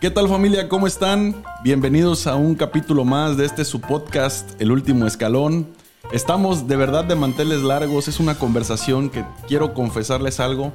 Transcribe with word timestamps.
¿Qué 0.00 0.10
tal 0.10 0.28
familia? 0.28 0.66
¿Cómo 0.66 0.86
están? 0.86 1.44
Bienvenidos 1.62 2.26
a 2.26 2.34
un 2.34 2.54
capítulo 2.54 3.04
más 3.04 3.36
de 3.36 3.44
este 3.44 3.66
su 3.66 3.82
podcast, 3.82 4.58
El 4.58 4.72
Último 4.72 5.06
Escalón. 5.06 5.68
Estamos 6.10 6.66
de 6.66 6.76
verdad 6.76 7.04
de 7.04 7.16
manteles 7.16 7.60
largos, 7.60 8.08
es 8.08 8.18
una 8.18 8.38
conversación 8.38 9.10
que 9.10 9.26
quiero 9.46 9.74
confesarles 9.74 10.40
algo, 10.40 10.72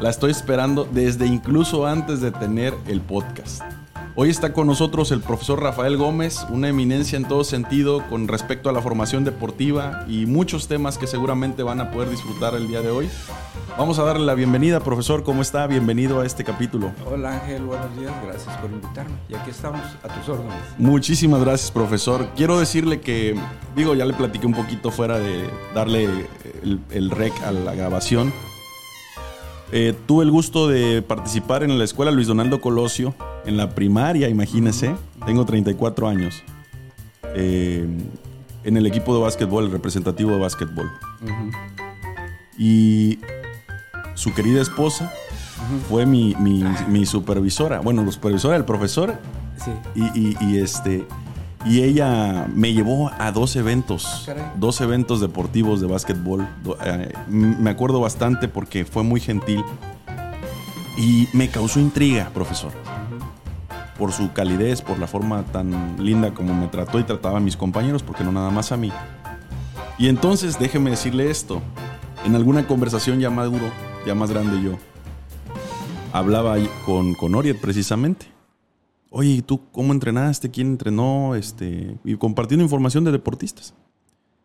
la 0.00 0.10
estoy 0.10 0.30
esperando 0.30 0.84
desde 0.84 1.26
incluso 1.26 1.88
antes 1.88 2.20
de 2.20 2.30
tener 2.30 2.72
el 2.86 3.00
podcast. 3.00 3.64
Hoy 4.20 4.30
está 4.30 4.52
con 4.52 4.66
nosotros 4.66 5.12
el 5.12 5.20
profesor 5.20 5.62
Rafael 5.62 5.96
Gómez, 5.96 6.44
una 6.50 6.68
eminencia 6.68 7.16
en 7.16 7.28
todo 7.28 7.44
sentido 7.44 8.04
con 8.08 8.26
respecto 8.26 8.68
a 8.68 8.72
la 8.72 8.82
formación 8.82 9.22
deportiva 9.22 10.04
y 10.08 10.26
muchos 10.26 10.66
temas 10.66 10.98
que 10.98 11.06
seguramente 11.06 11.62
van 11.62 11.80
a 11.80 11.92
poder 11.92 12.10
disfrutar 12.10 12.54
el 12.56 12.66
día 12.66 12.80
de 12.80 12.90
hoy. 12.90 13.08
Vamos 13.78 14.00
a 14.00 14.02
darle 14.02 14.26
la 14.26 14.34
bienvenida, 14.34 14.80
profesor. 14.80 15.22
¿Cómo 15.22 15.40
está? 15.40 15.68
Bienvenido 15.68 16.18
a 16.18 16.26
este 16.26 16.42
capítulo. 16.42 16.90
Hola 17.06 17.34
Ángel, 17.34 17.62
buenos 17.62 17.96
días. 17.96 18.12
Gracias 18.26 18.56
por 18.56 18.72
invitarme. 18.72 19.14
Y 19.28 19.36
aquí 19.36 19.50
estamos 19.50 19.82
a 20.02 20.08
tus 20.08 20.28
órdenes. 20.28 20.56
Muchísimas 20.78 21.40
gracias, 21.40 21.70
profesor. 21.70 22.26
Quiero 22.34 22.58
decirle 22.58 23.00
que, 23.00 23.40
digo, 23.76 23.94
ya 23.94 24.04
le 24.04 24.14
platiqué 24.14 24.48
un 24.48 24.54
poquito 24.54 24.90
fuera 24.90 25.20
de 25.20 25.48
darle 25.76 26.26
el, 26.64 26.80
el 26.90 27.10
rec 27.12 27.40
a 27.44 27.52
la 27.52 27.72
grabación. 27.72 28.32
Eh, 29.70 29.94
tuve 30.06 30.24
el 30.24 30.30
gusto 30.30 30.66
de 30.66 31.02
participar 31.02 31.62
en 31.62 31.78
la 31.78 31.84
escuela 31.84 32.10
Luis 32.10 32.26
Donaldo 32.26 32.60
Colosio, 32.60 33.14
en 33.48 33.56
la 33.56 33.70
primaria, 33.70 34.28
imagínese. 34.28 34.94
Tengo 35.26 35.44
34 35.44 36.06
años. 36.08 36.42
Eh, 37.34 37.86
en 38.64 38.76
el 38.76 38.86
equipo 38.86 39.14
de 39.16 39.22
básquetbol, 39.22 39.64
el 39.64 39.70
representativo 39.70 40.30
de 40.32 40.38
básquetbol. 40.38 40.90
Y 42.58 43.18
su 44.14 44.34
querida 44.34 44.60
esposa 44.60 45.12
fue 45.88 46.06
mi, 46.06 46.34
mi- 46.38 46.64
mi 46.88 47.06
supervisora. 47.06 47.80
Bueno, 47.80 48.04
la 48.04 48.12
supervisora 48.12 48.54
del 48.54 48.64
profesor. 48.64 49.14
Sí. 49.64 49.70
Y, 49.94 50.20
y- 50.20 50.36
y, 50.40 50.58
este. 50.58 51.06
Y 51.64 51.82
ella 51.82 52.46
me 52.54 52.72
llevó 52.72 53.10
a 53.18 53.32
dos 53.32 53.56
eventos, 53.56 54.22
Caray. 54.26 54.44
dos 54.56 54.80
eventos 54.80 55.20
deportivos 55.20 55.80
de 55.80 55.88
básquetbol. 55.88 56.46
Eh, 56.84 57.12
me 57.28 57.70
acuerdo 57.70 58.00
bastante 58.00 58.46
porque 58.48 58.84
fue 58.84 59.02
muy 59.02 59.20
gentil 59.20 59.64
y 60.96 61.28
me 61.32 61.48
causó 61.48 61.80
intriga, 61.80 62.30
profesor. 62.32 62.72
Por 63.98 64.12
su 64.12 64.32
calidez, 64.32 64.80
por 64.80 64.98
la 64.98 65.06
forma 65.06 65.42
tan 65.44 65.96
linda 66.02 66.32
como 66.32 66.54
me 66.54 66.68
trató 66.68 67.00
y 67.00 67.04
trataba 67.04 67.38
a 67.38 67.40
mis 67.40 67.56
compañeros, 67.56 68.02
porque 68.02 68.24
no 68.24 68.32
nada 68.32 68.50
más 68.50 68.70
a 68.70 68.76
mí. 68.76 68.92
Y 69.98 70.08
entonces, 70.08 70.58
déjeme 70.58 70.90
decirle 70.90 71.30
esto. 71.30 71.60
En 72.24 72.36
alguna 72.36 72.66
conversación 72.66 73.18
ya 73.18 73.30
maduro, 73.30 73.70
ya 74.06 74.14
más 74.14 74.30
grande 74.30 74.62
yo, 74.62 74.78
hablaba 76.12 76.56
con, 76.86 77.14
con 77.14 77.34
Oriet 77.34 77.60
precisamente. 77.60 78.26
Oye, 79.10 79.30
¿y 79.30 79.42
tú 79.42 79.62
cómo 79.72 79.92
entrenaste? 79.92 80.50
¿Quién 80.50 80.68
entrenó? 80.68 81.34
Este, 81.34 81.96
y 82.04 82.16
compartiendo 82.16 82.62
información 82.62 83.04
de 83.04 83.12
deportistas. 83.12 83.74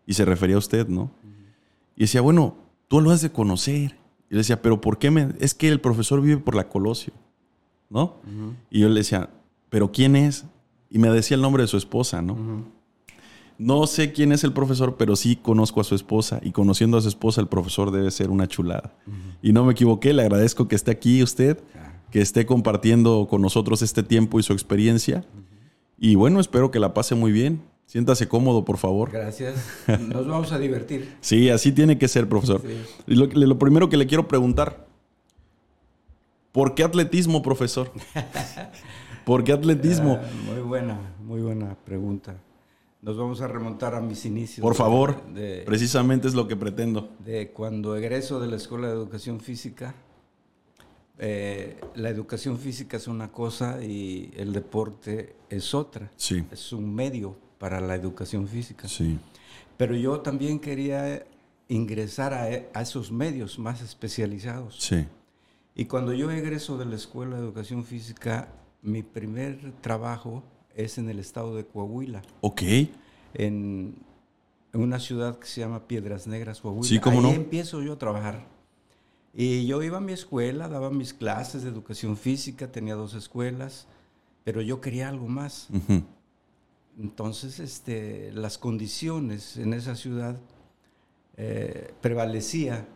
Y 0.06 0.14
se 0.14 0.26
refería 0.26 0.56
a 0.56 0.60
usted, 0.60 0.88
¿no? 0.88 1.12
Y 1.96 2.02
decía, 2.02 2.22
bueno, 2.22 2.56
tú 2.88 3.02
lo 3.02 3.12
has 3.12 3.22
de 3.22 3.32
conocer. 3.32 3.98
Y 4.30 4.34
le 4.34 4.38
decía, 4.38 4.62
pero 4.62 4.82
¿por 4.82 4.98
qué 4.98 5.12
me...? 5.12 5.30
Es 5.40 5.54
que 5.54 5.68
el 5.68 5.80
profesor 5.80 6.22
vive 6.22 6.38
por 6.38 6.56
la 6.56 6.70
Colosio, 6.70 7.14
¿no? 7.90 8.16
Y 8.70 8.80
yo 8.80 8.90
le 8.90 8.96
decía, 8.96 9.30
¿pero 9.74 9.92
quién 9.92 10.16
es? 10.16 10.46
Y 10.92 11.00
me 11.00 11.10
decía 11.10 11.34
el 11.34 11.42
nombre 11.42 11.64
de 11.64 11.68
su 11.68 11.78
esposa, 11.78 12.22
¿no? 12.22 12.64
No 13.58 13.88
sé 13.88 14.12
quién 14.12 14.32
es 14.32 14.44
el 14.44 14.54
profesor, 14.54 14.98
pero 15.00 15.16
sí 15.16 15.36
conozco 15.36 15.82
a 15.82 15.84
su 15.84 15.96
esposa. 15.96 16.40
Y 16.44 16.52
conociendo 16.52 16.96
a 16.96 17.02
su 17.02 17.08
esposa, 17.08 17.42
el 17.42 17.48
profesor 17.48 17.90
debe 17.90 18.12
ser 18.12 18.30
una 18.30 18.48
chulada. 18.48 18.94
Y 19.42 19.52
no 19.52 19.66
me 19.66 19.72
equivoqué, 19.72 20.14
le 20.14 20.22
agradezco 20.22 20.68
que 20.68 20.76
esté 20.76 20.92
aquí 20.92 21.24
usted, 21.24 21.60
que 22.12 22.22
esté 22.22 22.46
compartiendo 22.46 23.26
con 23.28 23.42
nosotros 23.42 23.82
este 23.82 24.04
tiempo 24.04 24.40
y 24.40 24.44
su 24.44 24.54
experiencia. 24.54 25.26
Y 25.98 26.14
bueno, 26.14 26.40
espero 26.40 26.70
que 26.70 26.78
la 26.78 26.94
pase 26.94 27.16
muy 27.16 27.32
bien. 27.32 27.64
Siéntase 27.88 28.28
cómodo, 28.28 28.66
por 28.66 28.78
favor. 28.78 29.10
Gracias. 29.10 29.56
Nos 29.88 30.28
vamos 30.28 30.52
a 30.52 30.60
divertir. 30.60 31.16
Sí, 31.20 31.50
así 31.50 31.72
tiene 31.72 31.98
que 31.98 32.08
ser, 32.08 32.30
profesor. 32.30 32.62
Sí. 32.62 32.78
Y 33.08 33.16
lo, 33.16 33.26
lo 33.26 33.58
primero 33.58 33.90
que 33.90 33.98
le 33.98 34.06
quiero 34.06 34.28
preguntar, 34.28 34.86
¿por 36.52 36.76
qué 36.76 36.84
atletismo, 36.84 37.42
profesor? 37.42 37.92
¿Por 39.26 39.44
qué 39.44 39.54
atletismo? 39.54 40.20
Ah, 40.22 40.28
muy 40.54 40.62
buena, 40.62 41.00
muy 41.24 41.42
buena 41.42 41.76
pregunta. 41.86 42.36
Nos 43.02 43.18
vamos 43.18 43.42
a 43.42 43.48
remontar 43.48 43.96
a 43.96 44.02
mis 44.02 44.26
inicios. 44.26 44.62
Por 44.64 44.74
de- 44.74 44.78
favor, 44.78 45.26
De, 45.34 45.64
precisamente 45.66 46.28
es 46.28 46.34
lo 46.34 46.48
que 46.48 46.56
pretendo. 46.56 47.10
de 47.24 47.52
cuando 47.52 47.96
egreso 47.96 48.40
de 48.40 48.48
la 48.48 48.56
Escuela 48.58 48.88
de 48.88 48.94
Educación 48.94 49.40
Física. 49.40 49.94
Eh, 51.20 51.80
la 51.96 52.10
educación 52.10 52.58
física 52.58 52.98
es 52.98 53.08
una 53.08 53.32
cosa 53.32 53.84
y 53.84 54.32
el 54.36 54.52
deporte 54.52 55.36
es 55.50 55.74
otra. 55.76 56.10
Sí, 56.16 56.44
Es 56.52 56.74
un 56.74 56.94
medio 56.94 57.36
para 57.60 57.80
la 57.80 57.94
educación 57.96 58.48
física. 58.48 58.88
sí, 58.88 59.20
Pero 59.78 59.96
yo 59.96 60.22
también 60.22 60.60
quería 60.60 61.24
ingresar 61.70 62.34
a, 62.34 62.44
a 62.74 62.82
esos 62.82 63.12
medios 63.12 63.60
más 63.60 63.82
especializados. 63.82 64.78
sí. 64.80 65.06
Y 65.76 65.86
cuando 65.86 66.14
yo 66.14 66.30
egreso 66.30 66.78
de 66.78 66.86
la 66.86 66.96
Escuela 66.96 67.36
de 67.36 67.42
Educación 67.42 67.84
Física, 67.84 68.48
mi 68.84 69.02
primer 69.02 69.72
trabajo 69.82 70.44
es 70.76 70.98
en 70.98 71.10
el 71.10 71.20
estado 71.20 71.56
de 71.56 71.66
Coahuila, 71.66 72.22
Ok, 72.42 72.62
en, 73.34 73.96
una 74.74 75.00
ciudad 75.00 75.38
que 75.40 75.48
se 75.48 75.62
llama 75.62 75.88
Piedras 75.88 76.28
Negras, 76.28 76.60
Coahuila. 76.62 76.88
Sí, 76.88 77.00
cómo 77.00 77.20
Ahí 77.20 77.24
no. 77.24 77.32
empiezo 77.32 77.82
yo 77.82 77.94
a 77.94 77.98
trabajar. 77.98 78.48
Y 79.34 79.66
yo 79.66 79.82
iba 79.84 79.98
a 79.98 80.02
mi 80.02 80.14
escuela, 80.14 80.68
daba 80.68 80.90
mis 80.90 81.14
clases 81.14 81.64
de 81.64 81.70
educación 81.70 82.18
física, 82.18 82.72
tenía 82.72 82.96
dos 82.96 83.14
escuelas, 83.14 83.88
pero 84.44 84.62
yo 84.62 84.82
quería 84.82 85.10
algo 85.10 85.28
más. 85.28 85.70
Entonces, 87.00 87.60
este, 87.60 88.32
las 88.34 88.58
condiciones 88.58 89.58
en 89.58 89.74
esa 89.74 89.96
ciudad 89.96 90.40
eh, 91.38 91.94
prevalecía 92.02 92.88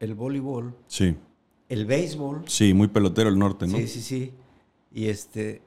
el 0.00 0.14
voleibol, 0.14 0.74
sí, 0.88 1.16
el 1.68 1.86
béisbol, 1.86 2.42
sí, 2.48 2.74
muy 2.74 2.88
pelotero 2.88 3.28
el 3.28 3.38
norte, 3.38 3.66
¿no? 3.68 3.78
sí, 3.78 3.86
sí, 3.86 4.02
sí, 4.02 4.32
y 4.94 5.06
este, 5.06 5.62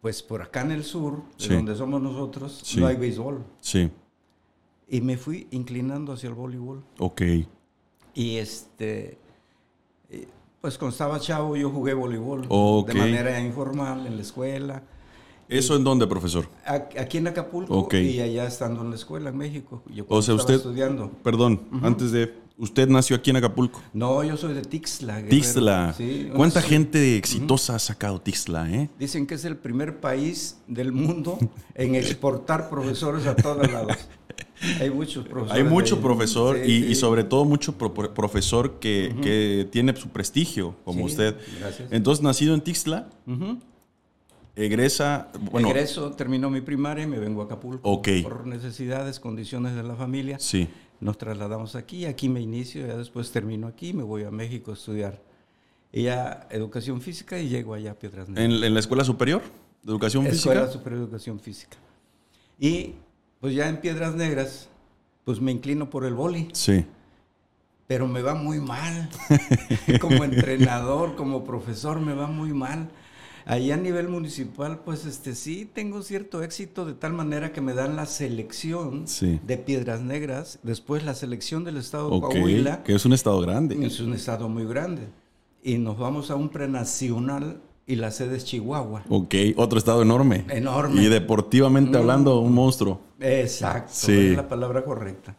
pues 0.00 0.22
por 0.22 0.42
acá 0.42 0.62
en 0.62 0.70
el 0.72 0.84
sur, 0.84 1.22
de 1.38 1.54
donde 1.56 1.74
somos 1.76 2.00
nosotros, 2.00 2.60
Sí. 2.64 2.80
no 2.80 2.86
hay 2.86 2.96
béisbol. 2.96 3.44
Sí, 3.60 3.90
Y 4.88 5.00
me 5.02 5.16
fui 5.16 5.46
inclinando 5.52 6.12
hacia 6.12 6.28
el 6.28 6.34
voleibol. 6.34 6.82
ok, 6.98 7.22
Y 8.14 8.36
este, 8.38 9.18
pues 10.60 10.76
cuando 10.76 10.92
estaba 10.92 11.18
chavo 11.20 11.56
yo 11.56 11.70
jugué 11.70 11.94
voleibol 11.94 12.44
Ok. 12.48 12.88
de 12.88 12.94
manera 12.94 13.40
informal 13.40 14.06
en 14.06 14.16
la 14.16 14.22
escuela. 14.22 14.82
¿Eso 15.48 15.74
en 15.74 15.82
dónde, 15.84 16.06
profesor? 16.06 16.48
Aquí 16.64 17.18
en 17.18 17.26
Acapulco 17.28 17.76
Ok. 17.76 17.94
y 17.94 18.20
allá 18.20 18.46
estando 18.46 18.82
en 18.82 18.90
la 18.90 18.96
escuela 18.96 19.30
en 19.30 19.36
México. 19.36 19.82
Yo 19.92 20.04
O 20.08 20.22
sea, 20.22 20.34
estaba 20.34 20.36
usted, 20.36 20.54
estudiando. 20.56 21.10
perdón, 21.24 21.66
antes 21.82 22.12
de, 22.12 22.34
usted 22.60 22.88
nació 22.88 23.16
aquí 23.16 23.30
en 23.30 23.36
Acapulco. 23.36 23.82
No, 23.92 24.22
yo 24.22 24.36
soy 24.36 24.54
de 24.54 24.62
Tixla. 24.62 25.22
Tixla. 25.28 25.94
Sí, 25.96 26.28
¿Cuánta 26.34 26.60
ciudad- 26.60 26.68
gente 26.76 27.16
exitosa 27.16 27.74
ha 27.74 27.78
sacado 27.78 28.20
Tixla, 28.20 28.70
eh? 28.70 28.88
Dicen 28.98 29.26
que 29.26 29.34
es 29.34 29.44
el 29.44 29.56
primer 29.56 29.98
país 30.00 30.58
del 30.68 30.92
mundo 30.92 31.38
en 31.74 31.94
exportar 31.96 32.68
profesores 32.70 33.26
a 33.26 33.34
todos 33.34 33.70
lados. 33.70 33.96
Hay 34.80 34.90
muchos 34.90 35.26
profesores. 35.26 35.64
Hay 35.64 35.68
mucho 35.68 36.00
profesor 36.02 36.56
sí, 36.62 36.70
y, 36.70 36.82
sí. 36.82 36.86
y 36.90 36.94
sobre 36.94 37.24
todo 37.24 37.44
mucho 37.46 37.76
pro- 37.78 37.92
pro- 37.94 38.12
profesor 38.12 38.78
que, 38.78 39.14
que 39.22 39.66
tiene 39.72 39.96
su 39.96 40.08
prestigio, 40.10 40.76
como 40.84 41.00
Sí, 41.00 41.04
usted. 41.14 41.36
gracias. 41.58 41.88
Entonces, 41.90 42.22
nacido 42.22 42.54
en 42.54 42.60
Tixla, 42.60 43.08
Ujú. 43.26 43.58
egresa, 44.56 45.28
bueno, 45.50 45.68
Egreso, 45.68 46.10
terminó 46.12 46.50
mi 46.50 46.60
primaria 46.60 47.04
y 47.04 47.06
me 47.06 47.18
vengo 47.18 47.40
a 47.42 47.44
Acapulco. 47.46 47.88
Ok. 47.90 48.08
Por 48.22 48.46
necesidades, 48.46 49.18
condiciones 49.20 49.74
de 49.74 49.82
la 49.82 49.94
familia. 49.94 50.38
sí, 50.38 50.68
Nos 51.00 51.16
trasladamos 51.18 51.76
aquí, 51.76 52.04
aquí 52.04 52.28
me 52.28 52.40
inicio, 52.40 52.86
ya 52.86 52.96
después 52.96 53.30
termino 53.32 53.66
aquí, 53.66 53.92
me 53.92 54.02
voy 54.02 54.24
a 54.24 54.30
México 54.30 54.70
a 54.70 54.74
estudiar. 54.74 55.22
Ya 55.92 56.46
educación 56.50 57.00
física 57.00 57.38
y 57.38 57.48
llego 57.48 57.74
allá 57.74 57.92
a 57.92 57.94
Piedras 57.94 58.28
Negras. 58.28 58.44
en, 58.58 58.64
en 58.64 58.74
la 58.74 58.80
escuela 58.80 59.02
superior 59.02 59.42
de 59.82 59.90
educación 59.90 60.26
Escuela 60.26 60.60
física. 60.62 60.78
Superior 60.78 61.00
de 61.00 61.04
Educación 61.06 61.40
Física. 61.40 61.76
Y 62.58 62.94
pues 63.40 63.54
ya 63.54 63.68
en 63.68 63.78
Piedras 63.80 64.14
Negras, 64.14 64.68
pues 65.24 65.40
me 65.40 65.50
inclino 65.50 65.88
por 65.88 66.04
el 66.04 66.14
boli, 66.14 66.48
Sí, 66.52 66.84
pero 67.86 68.06
me 68.06 68.22
va 68.22 68.34
muy 68.34 68.60
mal. 68.60 69.08
como 70.00 70.22
entrenador, 70.22 71.16
como 71.16 71.42
profesor, 71.44 71.98
me 72.00 72.12
va 72.14 72.26
muy 72.28 72.52
mal. 72.52 72.88
Ahí 73.46 73.70
a 73.72 73.76
nivel 73.76 74.08
municipal, 74.08 74.80
pues 74.84 75.06
este 75.06 75.34
sí 75.34 75.68
tengo 75.72 76.02
cierto 76.02 76.42
éxito 76.42 76.84
de 76.84 76.94
tal 76.94 77.12
manera 77.12 77.52
que 77.52 77.60
me 77.60 77.74
dan 77.74 77.96
la 77.96 78.06
selección 78.06 79.06
Sí. 79.08 79.40
de 79.46 79.56
Piedras 79.56 80.00
Negras, 80.02 80.58
después 80.62 81.04
la 81.04 81.14
selección 81.14 81.64
del 81.64 81.76
estado 81.78 82.10
de 82.10 82.20
Coahuila, 82.20 82.82
que 82.82 82.94
es 82.94 83.04
un 83.04 83.12
estado 83.12 83.40
grande. 83.40 83.76
es 83.86 84.00
un 84.00 84.12
estado 84.14 84.48
muy 84.48 84.64
grande. 84.66 85.02
Y 85.62 85.78
nos 85.78 85.98
vamos 85.98 86.30
a 86.30 86.36
un 86.36 86.48
prenacional 86.48 87.60
y 87.86 87.96
la 87.96 88.10
sede 88.10 88.36
es 88.36 88.44
Chihuahua. 88.44 89.04
Ok, 89.08 89.34
otro 89.56 89.78
estado 89.78 90.02
enorme. 90.02 90.44
Enorme. 90.48 91.02
Y 91.02 91.06
deportivamente 91.08 91.98
Mm. 91.98 92.00
hablando, 92.00 92.40
un 92.40 92.52
monstruo. 92.54 93.00
Exacto, 93.18 93.92
Sí. 93.94 94.28
es 94.28 94.36
la 94.36 94.48
palabra 94.48 94.84
correcta. 94.84 95.36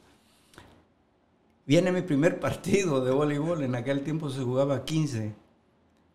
Viene 1.65 1.92
mi 1.92 2.01
primer 2.01 2.39
partido 2.39 3.04
de 3.06 3.12
voleibol, 3.12 3.63
en 3.63 3.75
aquel 3.75 4.01
tiempo 4.01 4.30
se 4.30 4.42
jugaba 4.42 4.83
15. 4.83 5.33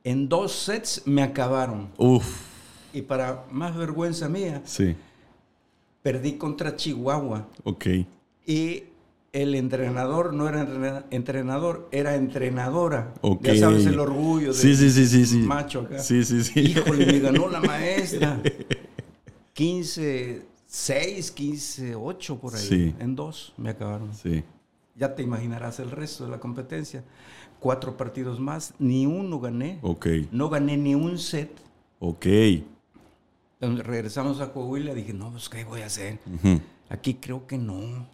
En 0.06 0.28
dos 0.28 0.52
sets 0.52 1.02
me 1.04 1.20
acabaron. 1.24 1.88
Uf, 1.98 2.24
Y 2.92 3.02
para 3.02 3.44
más 3.50 3.76
vergüenza 3.76 4.28
mía, 4.28 4.62
Sí. 4.64 4.94
perdí 6.00 6.34
contra 6.38 6.76
Chihuahua. 6.76 7.48
Ok. 7.64 7.86
Y 8.46 8.84
el 9.32 9.56
entrenador 9.56 10.32
no 10.32 10.48
era 10.48 10.60
entrena- 10.62 11.04
entrenador, 11.10 11.88
era 11.90 12.14
entrenadora. 12.14 13.12
Ok. 13.20 13.42
Ya 13.46 13.56
sabes 13.56 13.84
el 13.86 13.98
orgullo 13.98 14.52
de 14.52 14.54
sí, 14.54 14.76
sí, 14.76 15.26
sí. 15.26 15.38
macho 15.38 15.80
acá. 15.80 15.98
Sí, 15.98 16.22
sí, 16.24 16.42
sí. 16.44 16.60
Híjole, 16.60 17.04
me 17.04 17.18
ganó 17.18 17.48
la 17.48 17.60
maestra. 17.72 18.40
15, 19.52 20.42
6, 20.66 21.30
15, 21.32 21.94
8 21.96 22.38
por 22.38 22.54
ahí. 22.54 22.62
Sí. 22.66 22.94
En 23.00 23.16
dos 23.16 23.52
me 23.56 23.70
acabaron. 23.70 24.14
Sí. 24.14 24.44
Ya 24.94 25.14
te 25.14 25.22
imaginarás 25.22 25.80
el 25.80 25.90
resto 25.90 26.24
de 26.24 26.30
la 26.30 26.38
competencia. 26.40 27.02
Cuatro 27.60 27.96
partidos 27.96 28.38
más, 28.38 28.74
ni 28.78 29.06
uno 29.06 29.40
gané. 29.40 29.78
Ok. 29.82 30.06
No 30.30 30.48
gané 30.48 30.76
ni 30.76 30.94
un 30.94 31.18
set. 31.18 31.50
Ok. 31.98 32.26
Entonces, 33.60 33.86
regresamos 33.86 34.40
a 34.40 34.52
Coahuila 34.52 34.94
dije, 34.94 35.12
no, 35.14 35.30
pues, 35.30 35.48
¿qué 35.48 35.64
voy 35.64 35.80
a 35.80 35.86
hacer? 35.86 36.18
Aquí 36.88 37.14
creo 37.14 37.46
que 37.46 37.56
no. 37.58 38.06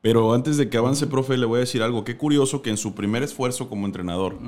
Pero 0.00 0.32
antes 0.32 0.56
de 0.56 0.70
que 0.70 0.76
avance, 0.78 1.06
profe, 1.06 1.36
le 1.36 1.46
voy 1.46 1.56
a 1.56 1.60
decir 1.60 1.82
algo. 1.82 2.04
Qué 2.04 2.16
curioso 2.16 2.62
que 2.62 2.70
en 2.70 2.76
su 2.76 2.94
primer 2.94 3.22
esfuerzo 3.22 3.68
como 3.68 3.86
entrenador 3.86 4.38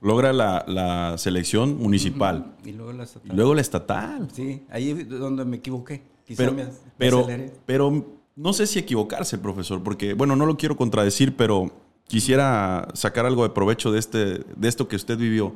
logra 0.00 0.32
la, 0.32 0.64
la 0.68 1.18
selección 1.18 1.76
municipal 1.78 2.54
Y 2.64 2.72
luego 2.72 2.92
la 2.92 3.02
y 3.02 3.06
estatal. 3.06 3.36
luego 3.36 3.54
la 3.54 3.60
estatal. 3.60 4.28
Sí, 4.32 4.62
ahí 4.70 4.90
es 4.90 5.08
donde 5.08 5.44
me 5.44 5.56
equivoqué. 5.56 6.02
Quizá 6.24 6.44
Pero, 6.44 6.52
me, 6.54 6.64
me 6.64 6.70
pero, 6.98 7.26
pero 7.66 8.06
no 8.36 8.52
sé 8.52 8.66
si 8.68 8.78
equivocarse, 8.78 9.38
profesor, 9.38 9.82
porque, 9.82 10.14
bueno, 10.14 10.36
no 10.36 10.46
lo 10.46 10.56
quiero 10.56 10.76
contradecir, 10.76 11.34
pero 11.36 11.72
quisiera 12.08 12.88
sacar 12.94 13.24
algo 13.26 13.44
de 13.44 13.50
provecho 13.50 13.92
de, 13.92 13.98
este, 14.00 14.18
de 14.56 14.68
esto 14.68 14.88
que 14.88 14.96
usted 14.96 15.16
vivió 15.16 15.54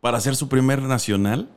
para 0.00 0.18
hacer 0.18 0.36
su 0.36 0.48
primer 0.48 0.82
nacional 0.82 1.48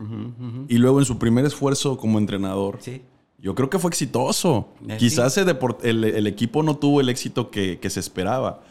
y 0.70 0.78
luego 0.78 1.00
en 1.00 1.06
su 1.06 1.18
primer 1.20 1.46
esfuerzo 1.46 1.98
como 1.98 2.18
entrenador. 2.18 2.78
Sí, 2.80 3.02
Yo 3.40 3.54
creo 3.56 3.70
que 3.70 3.78
fue 3.80 3.90
exitoso. 3.90 4.70
Eh, 4.88 4.98
Quizás 4.98 5.38
el, 5.38 6.04
el 6.06 6.28
equipo 6.28 6.64
no 6.64 6.78
tuvo 6.78 7.02
el 7.02 7.10
éxito 7.10 7.52
que, 7.52 7.78
que 7.80 7.90
se 7.90 8.00
esperaba, 8.00 8.62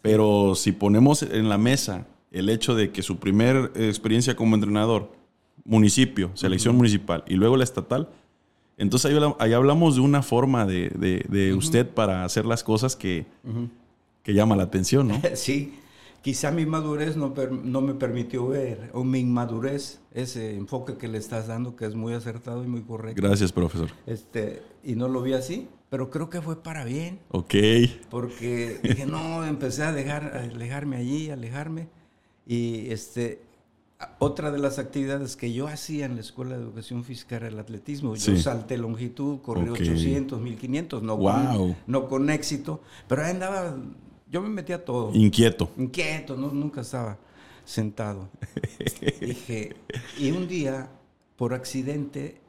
pero 0.00 0.54
si 0.54 0.72
ponemos 0.72 1.22
en 1.22 1.48
la 1.48 1.58
mesa 1.58 2.06
el 2.30 2.48
hecho 2.48 2.74
de 2.74 2.90
que 2.92 3.02
su 3.02 3.18
primer 3.18 3.72
experiencia 3.76 4.34
como 4.36 4.54
entrenador, 4.54 5.12
municipio, 5.64 6.30
selección 6.34 6.76
municipal 6.76 7.24
y 7.26 7.34
luego 7.34 7.56
la 7.56 7.64
estatal, 7.64 8.08
entonces 8.78 9.10
ahí, 9.10 9.16
habla- 9.16 9.36
ahí 9.38 9.52
hablamos 9.52 9.96
de 9.96 10.00
una 10.02 10.22
forma 10.22 10.64
de, 10.66 10.90
de- 10.90 11.24
de 11.28 11.54
usted 11.54 11.88
para 11.88 12.24
hacer 12.24 12.46
las 12.46 12.62
cosas 12.62 12.94
que, 12.96 13.26
que 14.26 14.34
llama 14.34 14.56
la 14.56 14.64
atención, 14.64 15.06
¿no? 15.06 15.20
sí. 15.34 15.78
Quizá 16.20 16.50
mi 16.50 16.66
madurez 16.66 17.16
no, 17.16 17.32
per- 17.32 17.52
no 17.52 17.80
me 17.80 17.94
permitió 17.94 18.48
ver, 18.48 18.90
o 18.92 19.04
mi 19.04 19.20
inmadurez, 19.20 20.00
ese 20.12 20.56
enfoque 20.56 20.96
que 20.96 21.06
le 21.06 21.18
estás 21.18 21.46
dando, 21.46 21.76
que 21.76 21.84
es 21.86 21.94
muy 21.94 22.12
acertado 22.14 22.64
y 22.64 22.66
muy 22.66 22.82
correcto. 22.82 23.22
Gracias, 23.22 23.52
profesor. 23.52 23.90
Este, 24.06 24.60
y 24.82 24.96
no 24.96 25.06
lo 25.06 25.22
vi 25.22 25.34
así, 25.34 25.68
pero 25.88 26.10
creo 26.10 26.28
que 26.28 26.40
fue 26.42 26.60
para 26.60 26.84
bien, 26.84 27.20
Ok. 27.30 27.54
porque 28.10 28.80
dije, 28.82 29.06
no, 29.06 29.46
empecé 29.46 29.84
a, 29.84 29.92
dejar, 29.92 30.36
a 30.36 30.40
alejarme 30.42 30.96
allí, 30.96 31.30
alejarme. 31.30 31.86
Y 32.44 32.90
este, 32.90 33.42
a- 34.00 34.16
otra 34.18 34.50
de 34.50 34.58
las 34.58 34.80
actividades 34.80 35.36
que 35.36 35.52
yo 35.52 35.68
hacía 35.68 36.06
en 36.06 36.16
la 36.16 36.22
Escuela 36.22 36.56
de 36.56 36.62
Educación 36.64 37.04
Física 37.04 37.36
era 37.36 37.46
el 37.46 37.58
atletismo. 37.60 38.16
Yo 38.16 38.34
Sí. 38.34 38.42
salté 38.42 38.78
longitud, 38.78 39.38
corrí 39.42 39.68
Ok. 39.68 39.78
800, 39.80 40.40
1500, 40.40 41.04
no, 41.04 41.16
Wow. 41.16 41.32
con, 41.56 41.76
no 41.86 42.08
con 42.08 42.30
éxito, 42.30 42.80
pero 43.06 43.22
ahí 43.24 43.30
andaba, 43.30 43.76
yo 44.36 44.42
me 44.42 44.50
metía 44.50 44.76
a 44.76 44.84
todo. 44.84 45.10
Inquieto. 45.14 45.70
Inquieto, 45.78 46.36
no, 46.36 46.48
nunca 46.50 46.82
estaba 46.82 47.16
sentado. 47.64 48.28
Dije, 49.20 49.74
y 50.18 50.30
un 50.30 50.46
día, 50.46 50.90
por 51.36 51.54
accidente, 51.54 52.40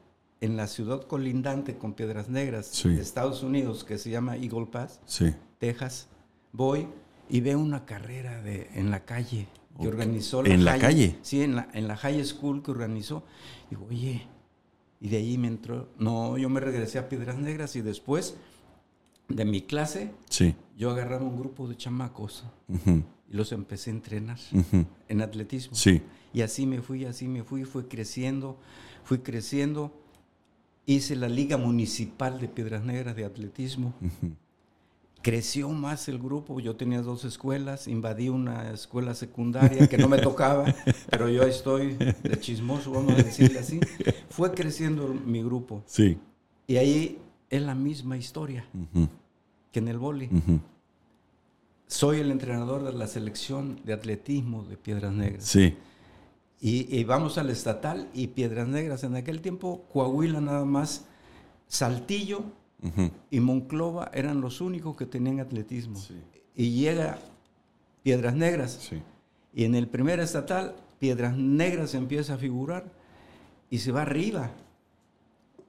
en 0.42 0.56
la 0.58 0.66
ciudad 0.66 1.02
colindante 1.04 1.78
con 1.78 1.94
Piedras 1.94 2.28
Negras 2.28 2.66
Sí. 2.66 2.90
de 2.90 3.00
Estados 3.00 3.42
Unidos, 3.42 3.84
que 3.84 3.96
se 3.96 4.10
llama 4.10 4.36
Eagle 4.36 4.66
Pass, 4.66 5.00
Sí. 5.06 5.34
Texas, 5.58 6.08
voy 6.52 6.86
y 7.30 7.40
veo 7.40 7.58
una 7.58 7.86
carrera 7.86 8.42
de, 8.42 8.68
en 8.74 8.90
la 8.90 9.04
calle 9.06 9.48
que 9.80 9.86
Ok. 9.88 9.94
organizó 9.94 10.44
¿En 10.44 10.64
la 10.66 10.72
high- 10.72 10.80
calle? 10.80 11.18
Sí, 11.22 11.42
en 11.42 11.56
la, 11.56 11.68
en 11.72 11.88
la 11.88 11.96
high 11.96 12.22
school 12.24 12.62
que 12.62 12.70
organizó. 12.70 13.22
Digo, 13.70 13.86
oye, 13.88 14.26
y 15.00 15.08
de 15.08 15.16
ahí 15.16 15.38
me 15.38 15.48
entró. 15.48 15.88
No, 15.98 16.36
yo 16.36 16.48
me 16.50 16.60
regresé 16.60 16.98
a 16.98 17.08
Piedras 17.08 17.38
Negras 17.38 17.74
y 17.76 17.80
después 17.80 18.36
de 19.28 19.44
mi 19.44 19.62
clase, 19.62 20.12
Sí. 20.30 20.54
yo 20.76 20.90
agarraba 20.90 21.24
un 21.24 21.38
grupo 21.38 21.68
de 21.68 21.76
chamacos 21.76 22.44
y 23.30 23.36
los 23.36 23.52
empecé 23.52 23.90
a 23.90 23.94
entrenar 23.94 24.38
en 25.08 25.20
atletismo. 25.20 25.74
Sí. 25.74 26.02
Y 26.32 26.40
así 26.42 26.66
me 26.66 26.80
fui, 26.82 27.04
así 27.04 27.28
me 27.28 27.42
fui, 27.44 27.64
fui 27.64 27.84
creciendo, 27.84 28.58
fui 29.04 29.18
creciendo. 29.18 29.92
Hice 30.86 31.16
la 31.16 31.28
Liga 31.28 31.58
Municipal 31.58 32.40
de 32.40 32.48
Piedras 32.48 32.82
Negras 32.84 33.14
de 33.16 33.24
Atletismo. 33.26 33.92
Creció 35.20 35.68
más 35.70 36.08
el 36.08 36.18
grupo, 36.18 36.60
yo 36.60 36.76
tenía 36.76 37.02
dos 37.02 37.24
escuelas, 37.24 37.88
invadí 37.88 38.28
una 38.28 38.70
escuela 38.70 39.14
secundaria 39.14 39.88
que 39.88 39.98
no 39.98 40.08
me 40.08 40.18
tocaba, 40.18 40.64
pero 41.10 41.28
yo 41.28 41.42
estoy 41.42 41.94
de 41.96 42.38
chismoso, 42.40 42.92
vamos 42.92 43.12
a 43.14 43.16
decirle 43.22 43.58
así. 43.58 43.80
Fue 44.30 44.52
creciendo 44.54 45.08
mi 45.08 45.42
grupo 45.42 45.82
Sí. 45.86 46.18
y 46.68 46.76
ahí 46.76 47.18
es 47.50 47.62
la 47.62 47.74
misma 47.74 48.16
historia 48.16 48.66
que 49.72 49.78
en 49.78 49.88
el. 49.88 49.96
Ujú. 49.96 50.60
Soy 51.86 52.20
el 52.20 52.30
entrenador 52.30 52.84
de 52.84 52.92
la 52.92 53.06
selección 53.06 53.80
de 53.84 53.94
atletismo 53.94 54.62
de 54.64 54.76
Piedras 54.76 55.12
Negras. 55.12 55.44
Sí. 55.44 55.74
Y, 56.60 56.94
y 56.94 57.04
vamos 57.04 57.38
al 57.38 57.50
estatal 57.50 58.08
y 58.12 58.26
Piedras 58.28 58.68
Negras. 58.68 59.04
En 59.04 59.16
aquel 59.16 59.40
tiempo, 59.40 59.86
Coahuila 59.92 60.40
nada 60.40 60.64
más, 60.64 61.06
Saltillo 61.66 62.42
y 63.30 63.40
Monclova 63.40 64.10
eran 64.12 64.40
los 64.40 64.60
únicos 64.60 64.96
que 64.96 65.06
tenían 65.06 65.40
atletismo. 65.40 65.98
Sí. 65.98 66.14
Y 66.54 66.72
llega 66.72 67.18
Piedras 68.02 68.34
Negras. 68.34 68.78
Sí. 68.80 69.00
Y 69.54 69.64
en 69.64 69.74
el 69.74 69.88
primer 69.88 70.20
estatal, 70.20 70.76
Piedras 70.98 71.36
Negras 71.36 71.94
empieza 71.94 72.34
a 72.34 72.38
figurar 72.38 72.92
y 73.70 73.78
se 73.78 73.92
va 73.92 74.02
arriba. 74.02 74.50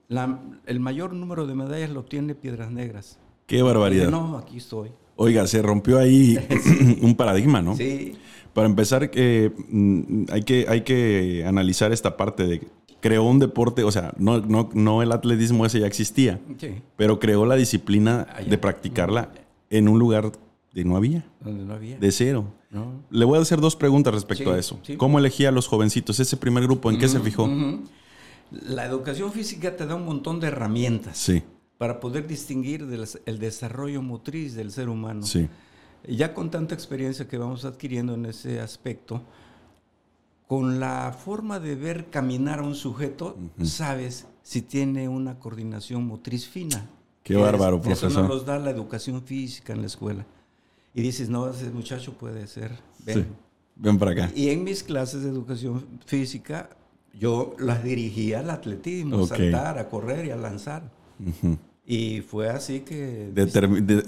La- 0.10 0.40
el 0.66 0.80
mayor 0.82 1.14
número 1.14 1.48
de 1.48 1.56
medallas 1.56 1.92
lo 1.92 2.04
tiene 2.04 2.36
Piedras 2.36 2.72
Negras. 2.72 3.18
Qué 3.48 3.62
barbaridad. 3.62 4.10
no, 4.10 4.38
aquí 4.38 4.58
estoy. 4.58 4.90
Oiga, 5.16 5.48
se 5.48 5.62
rompió 5.62 5.98
ahí 6.00 6.38
un 7.02 7.16
paradigma, 7.16 7.62
¿no? 7.62 7.76
Sí, 7.78 8.16
Para 8.54 8.68
empezar, 8.68 9.10
eh, 9.14 9.52
mm, 9.70 10.26
hay, 10.32 10.44
que, 10.44 10.66
hay 10.68 10.82
que 10.82 11.46
analizar 11.48 11.92
esta 11.94 12.18
parte 12.18 12.46
de 12.48 12.68
creó 13.02 13.24
un 13.24 13.40
deporte, 13.40 13.84
o 13.86 13.92
sea, 13.92 14.14
no, 14.18 14.40
no, 14.42 14.70
no 14.74 15.02
el 15.02 15.12
atletismo 15.14 15.66
ese 15.66 15.80
ya 15.80 15.88
existía, 15.88 16.42
sí, 16.58 16.82
pero 16.98 17.18
creó 17.18 17.46
la 17.46 17.56
disciplina 17.56 18.28
Allá. 18.36 18.50
de 18.50 18.58
practicarla 18.58 19.32
en 19.70 19.88
un 19.88 20.00
lugar 20.00 20.34
de 20.74 20.84
no 20.84 20.98
había, 20.98 21.26
donde 21.40 21.64
no 21.64 21.74
había. 21.76 21.98
de 21.98 22.12
cero. 22.12 22.46
¿no? 22.72 23.02
Le 23.10 23.24
voy 23.26 23.40
a 23.40 23.42
hacer 23.42 23.62
dos 23.62 23.76
preguntas 23.78 24.14
respecto 24.14 24.44
Sí, 24.46 24.50
a 24.50 24.58
eso. 24.58 24.80
sí. 24.84 24.96
¿Cómo 24.98 25.18
elegía 25.18 25.48
a 25.50 25.52
los 25.54 25.68
jovencitos? 25.68 26.20
Ese 26.20 26.36
primer 26.38 26.64
grupo, 26.64 26.92
¿en 26.92 26.98
qué 27.00 27.08
se 27.08 27.20
fijó? 27.22 27.50
La 28.52 28.86
educación 28.86 29.32
física 29.32 29.76
te 29.76 29.86
da 29.86 29.96
un 29.96 30.06
montón 30.06 30.40
de 30.40 30.48
herramientas 30.48 31.18
Sí, 31.18 31.44
para 31.78 32.00
poder 32.00 32.28
distinguir 32.28 32.88
del- 32.88 33.08
el 33.26 33.40
desarrollo 33.40 34.02
motriz 34.02 34.56
del 34.56 34.72
ser 34.72 34.90
humano. 34.90 35.24
sí, 35.24 35.48
Ya 36.08 36.34
con 36.34 36.50
tanta 36.50 36.74
experiencia 36.76 37.28
que 37.28 37.38
vamos 37.38 37.66
adquiriendo 37.66 38.14
en 38.14 38.26
ese 38.26 38.60
aspecto, 38.62 39.22
con 40.48 40.80
la 40.80 41.12
forma 41.12 41.60
de 41.60 41.76
ver 41.76 42.10
caminar 42.10 42.60
a 42.60 42.64
un 42.64 42.74
sujeto, 42.76 43.38
sabes 43.62 44.26
si 44.42 44.62
tiene 44.64 45.08
una 45.08 45.38
coordinación 45.38 46.08
motriz 46.08 46.48
fina. 46.48 46.90
Qué 47.22 47.36
Que 47.36 47.40
bárbaro, 47.40 47.76
Eso 47.78 47.84
profesor. 47.84 48.12
nos 48.14 48.28
los 48.30 48.46
da 48.46 48.58
la 48.58 48.72
educación 48.72 49.22
física 49.22 49.74
en 49.74 49.82
la 49.82 49.88
escuela. 49.88 50.26
Y 50.96 51.02
dices, 51.04 51.30
no, 51.30 51.48
ese 51.50 51.70
muchacho 51.70 52.14
puede 52.14 52.48
ser. 52.48 52.72
ven. 53.06 53.24
sí. 53.24 53.26
Ven 53.76 53.98
para 54.00 54.12
acá. 54.12 54.32
Y 54.36 54.50
en 54.50 54.64
mis 54.64 54.82
clases 54.84 55.22
de 55.24 55.30
educación 55.30 55.86
física, 56.06 56.70
yo 57.14 57.56
las 57.60 57.84
dirigía 57.84 58.40
al 58.40 58.50
atletismo, 58.50 59.18
Ok. 59.18 59.32
a 59.32 59.36
saltar, 59.38 59.78
a 59.80 59.90
correr 59.90 60.26
y 60.26 60.32
a 60.32 60.36
lanzar. 60.36 60.92
Y 61.86 62.22
fue 62.22 62.50
así 62.50 62.82
que... 62.82 63.32
Determi- 63.34 63.82
de- 63.86 64.04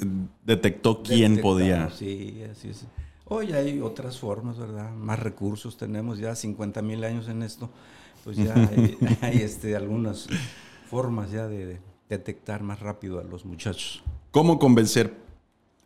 detectó 0.46 1.02
quién 1.02 1.42
podía. 1.42 1.90
Sí, 1.90 2.42
así 2.52 2.70
es. 2.70 2.86
Hoy 3.26 3.54
hay 3.54 3.80
otras 3.80 4.20
formas, 4.20 4.58
¿verdad? 4.60 4.92
Más 4.94 5.18
recursos 5.20 5.78
tenemos 5.78 6.20
ya 6.20 6.36
50 6.36 6.82
mil 6.82 7.04
años 7.04 7.28
en 7.28 7.42
esto. 7.44 7.70
Pues 8.24 8.38
ya 8.38 8.54
hay, 8.72 8.98
hay, 9.22 9.38
este, 9.38 9.76
algunas 9.76 10.28
formas 10.90 11.32
ya 11.32 11.48
de 11.48 11.80
detectar 12.10 12.62
más 12.62 12.80
rápido 12.82 13.20
a 13.20 13.24
los 13.24 13.46
muchachos. 13.46 14.04
¿Cómo 14.32 14.60
convencer? 14.60 15.14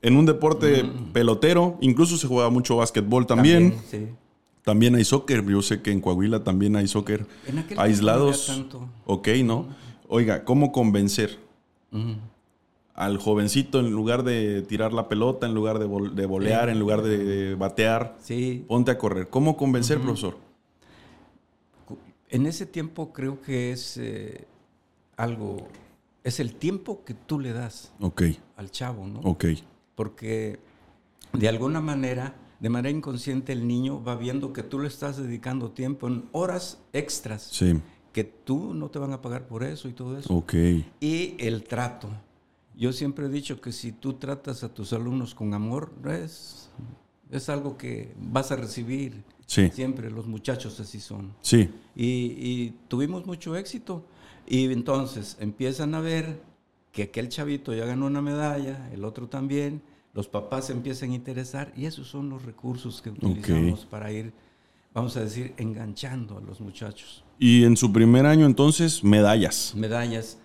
En 0.01 0.17
un 0.17 0.25
deporte 0.25 0.83
pelotero, 1.13 1.77
incluso 1.81 2.17
se 2.17 2.27
juega 2.27 2.49
mucho 2.49 2.75
básquetbol 2.75 3.25
también. 3.25 3.75
sí. 3.89 4.07
También 4.65 4.95
hay 4.95 5.05
soccer. 5.05 5.45
Yo 5.45 5.61
sé 5.61 5.81
que 5.81 5.91
en 5.91 6.01
Coahuila 6.01 6.43
también 6.43 6.75
hay 6.75 6.87
soccer 6.87 7.25
En 7.47 7.59
aquel 7.59 7.79
aislados. 7.79 8.47
tanto. 8.47 8.89
Ok, 9.05 9.29
¿no? 9.45 9.67
Oiga, 10.09 10.43
¿cómo 10.43 10.71
convencer 10.73 11.39
al 12.95 13.17
jovencito 13.17 13.79
en 13.79 13.91
lugar 13.91 14.23
de 14.23 14.61
tirar 14.63 14.91
la 14.91 15.07
pelota, 15.07 15.45
en 15.45 15.53
lugar 15.53 15.79
de, 15.79 15.85
vol- 15.87 16.13
de 16.13 16.25
volear, 16.25 16.69
en 16.69 16.79
lugar 16.79 17.01
de 17.03 17.55
batear? 17.55 18.17
Sí, 18.19 18.65
Ponte 18.67 18.91
a 18.91 18.97
correr. 18.97 19.29
¿Cómo 19.29 19.55
convencer, 19.55 19.99
profesor? 20.01 20.37
en 22.29 22.47
ese 22.47 22.65
tiempo 22.65 23.13
creo 23.13 23.39
que 23.41 23.71
es 23.71 23.97
eh, 23.97 24.45
algo, 25.15 25.67
es 26.23 26.39
el 26.41 26.55
tiempo 26.55 27.03
que 27.05 27.13
tú 27.13 27.39
le 27.39 27.53
das 27.53 27.93
Ok, 28.01 28.23
al 28.57 28.71
chavo, 28.71 29.07
¿no? 29.07 29.19
ok. 29.19 29.45
Porque 29.95 30.59
de 31.31 31.47
alguna 31.47 31.79
manera, 31.79 32.33
de 32.59 32.69
manera 32.69 32.95
inconsciente, 32.95 33.51
el 33.53 33.67
niño 33.67 34.03
va 34.03 34.15
viendo 34.15 34.53
que 34.53 34.63
tú 34.63 34.79
le 34.79 34.87
estás 34.87 35.17
dedicando 35.17 35.71
tiempo 35.71 36.07
en 36.07 36.25
horas 36.31 36.79
extras, 36.93 37.43
Sí, 37.51 37.79
que 38.13 38.23
tú 38.23 38.73
no 38.73 38.89
te 38.89 38.97
van 38.99 39.11
a 39.13 39.21
pagar 39.21 39.45
por 39.47 39.63
eso 39.63 39.87
y 39.89 39.93
todo 39.93 40.17
eso. 40.17 40.33
ok. 40.33 40.53
Y 41.01 41.35
el 41.39 41.63
trato. 41.63 42.09
Yo 42.77 42.91
siempre 42.93 43.25
he 43.25 43.29
dicho 43.29 43.59
que 43.61 43.71
si 43.71 43.91
tú 43.91 44.13
tratas 44.13 44.63
a 44.63 44.73
tus 44.73 44.91
alumnos 44.93 45.33
con 45.35 45.53
amor, 45.53 45.91
es, 46.09 46.69
es 47.31 47.47
algo 47.49 47.77
que 47.77 48.13
vas 48.19 48.51
a 48.51 48.55
recibir. 48.55 49.23
Sí, 49.47 49.69
Siempre 49.71 50.09
los 50.09 50.25
muchachos 50.27 50.79
así 50.79 50.99
son. 50.99 51.31
sí, 51.41 51.69
Y, 51.95 52.05
y 52.05 52.73
tuvimos 52.87 53.25
mucho 53.27 53.55
éxito. 53.55 54.03
Y 54.47 54.71
entonces 54.71 55.37
empiezan 55.39 55.93
a 55.95 56.01
ver 56.01 56.41
que 56.91 57.03
aquel 57.03 57.29
chavito 57.29 57.73
ya 57.73 57.85
ganó 57.85 58.05
una 58.07 58.21
medalla, 58.21 58.89
el 58.91 59.03
otro 59.05 59.27
también, 59.27 59.81
los 60.15 60.27
papás 60.29 60.67
se 60.67 60.73
empiezan 60.73 61.11
a 61.11 61.15
interesar 61.15 61.71
y 61.75 61.85
esos 61.85 62.07
son 62.07 62.29
los 62.29 62.43
recursos 62.43 63.01
que 63.01 63.09
utilizamos 63.09 63.85
para 63.85 64.11
ir, 64.11 64.31
vamos 64.93 65.15
a 65.17 65.19
decir, 65.19 65.53
enganchando 65.57 66.37
a 66.37 66.41
los 66.41 66.61
muchachos. 66.61 67.23
Y 67.37 67.65
en 67.65 67.75
su 67.75 67.91
primer 67.91 68.25
año 68.25 68.45
entonces, 68.45 69.03
medallas. 69.03 69.73
Medallas. 69.75 70.37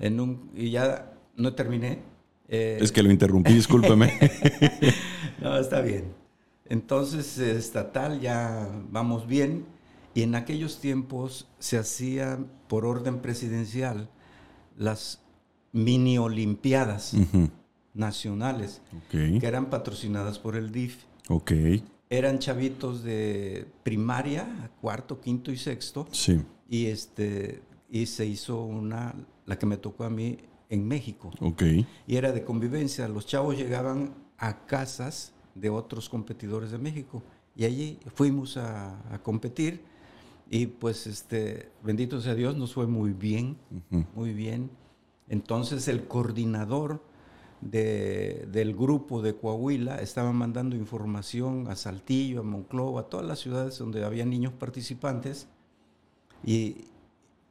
En 0.00 0.18
un, 0.18 0.50
y 0.56 0.70
ya 0.70 1.12
no 1.36 1.54
terminé. 1.54 2.00
Eh, 2.48 2.78
Es 2.80 2.90
que 2.90 3.02
lo 3.02 3.10
interrumpí, 3.10 3.54
discúlpeme. 3.54 4.12
No, 5.40 5.56
está 5.58 5.80
bien. 5.80 6.04
Entonces, 6.66 7.36
estatal 7.38 8.20
ya 8.20 8.68
vamos 8.90 9.26
bien. 9.26 9.66
Y 10.14 10.22
en 10.22 10.36
aquellos 10.36 10.78
tiempos 10.78 11.48
se 11.58 11.78
hacía 11.78 12.38
por 12.68 12.86
orden 12.86 13.18
presidencial 13.20 14.08
las 14.76 15.20
mini 15.72 16.18
olimpiadas 16.18 17.14
Ujú, 17.14 17.50
nacionales 17.94 18.80
que 19.10 19.36
Ok, 19.36 19.42
eran 19.44 19.66
patrocinadas 19.70 20.38
por 20.38 20.56
el 20.56 20.72
DIF. 20.72 21.04
ok, 21.28 21.52
Eran 22.10 22.38
chavitos 22.38 23.02
de 23.02 23.66
primaria, 23.82 24.70
cuarto, 24.80 25.20
quinto 25.20 25.50
y 25.50 25.56
sexto. 25.56 26.06
sí, 26.12 26.40
Y, 26.68 26.86
este, 26.86 27.62
y 27.90 28.06
se 28.06 28.26
hizo 28.26 28.62
una, 28.64 29.14
la 29.46 29.58
que 29.58 29.66
me 29.66 29.76
tocó 29.76 30.04
a 30.04 30.10
mí 30.10 30.38
en 30.68 30.86
México. 30.88 31.30
ok, 31.40 31.62
y 32.06 32.16
era 32.16 32.32
de 32.32 32.44
convivencia. 32.44 33.08
Los 33.08 33.26
chavos 33.26 33.56
llegaban 33.56 34.14
a 34.38 34.66
casas 34.66 35.32
de 35.54 35.68
otros 35.70 36.08
competidores 36.08 36.70
de 36.70 36.78
México 36.78 37.22
y 37.54 37.64
allí 37.64 37.98
fuimos 38.14 38.56
a, 38.56 38.98
a 39.14 39.22
competir 39.22 39.82
y 40.50 40.66
pues 40.66 41.06
este, 41.06 41.70
bendito 41.82 42.20
sea 42.20 42.34
Dios, 42.34 42.56
nos 42.56 42.72
fue 42.74 42.86
muy 42.86 43.12
bien, 43.12 43.56
ujú, 43.90 44.04
muy 44.14 44.32
bien. 44.32 44.70
Entonces 45.28 45.88
el 45.88 46.06
coordinador 46.06 47.02
de- 47.62 48.46
del 48.50 48.74
grupo 48.74 49.22
de 49.22 49.34
Coahuila 49.34 49.96
estaba 50.02 50.32
mandando 50.32 50.76
información 50.76 51.68
a 51.68 51.76
Saltillo, 51.76 52.40
a 52.40 52.42
Monclova, 52.42 53.00
a 53.02 53.04
todas 53.04 53.24
las 53.26 53.38
ciudades 53.38 53.78
donde 53.78 54.04
había 54.04 54.24
niños 54.26 54.52
participantes 54.52 55.46
y 56.44 56.86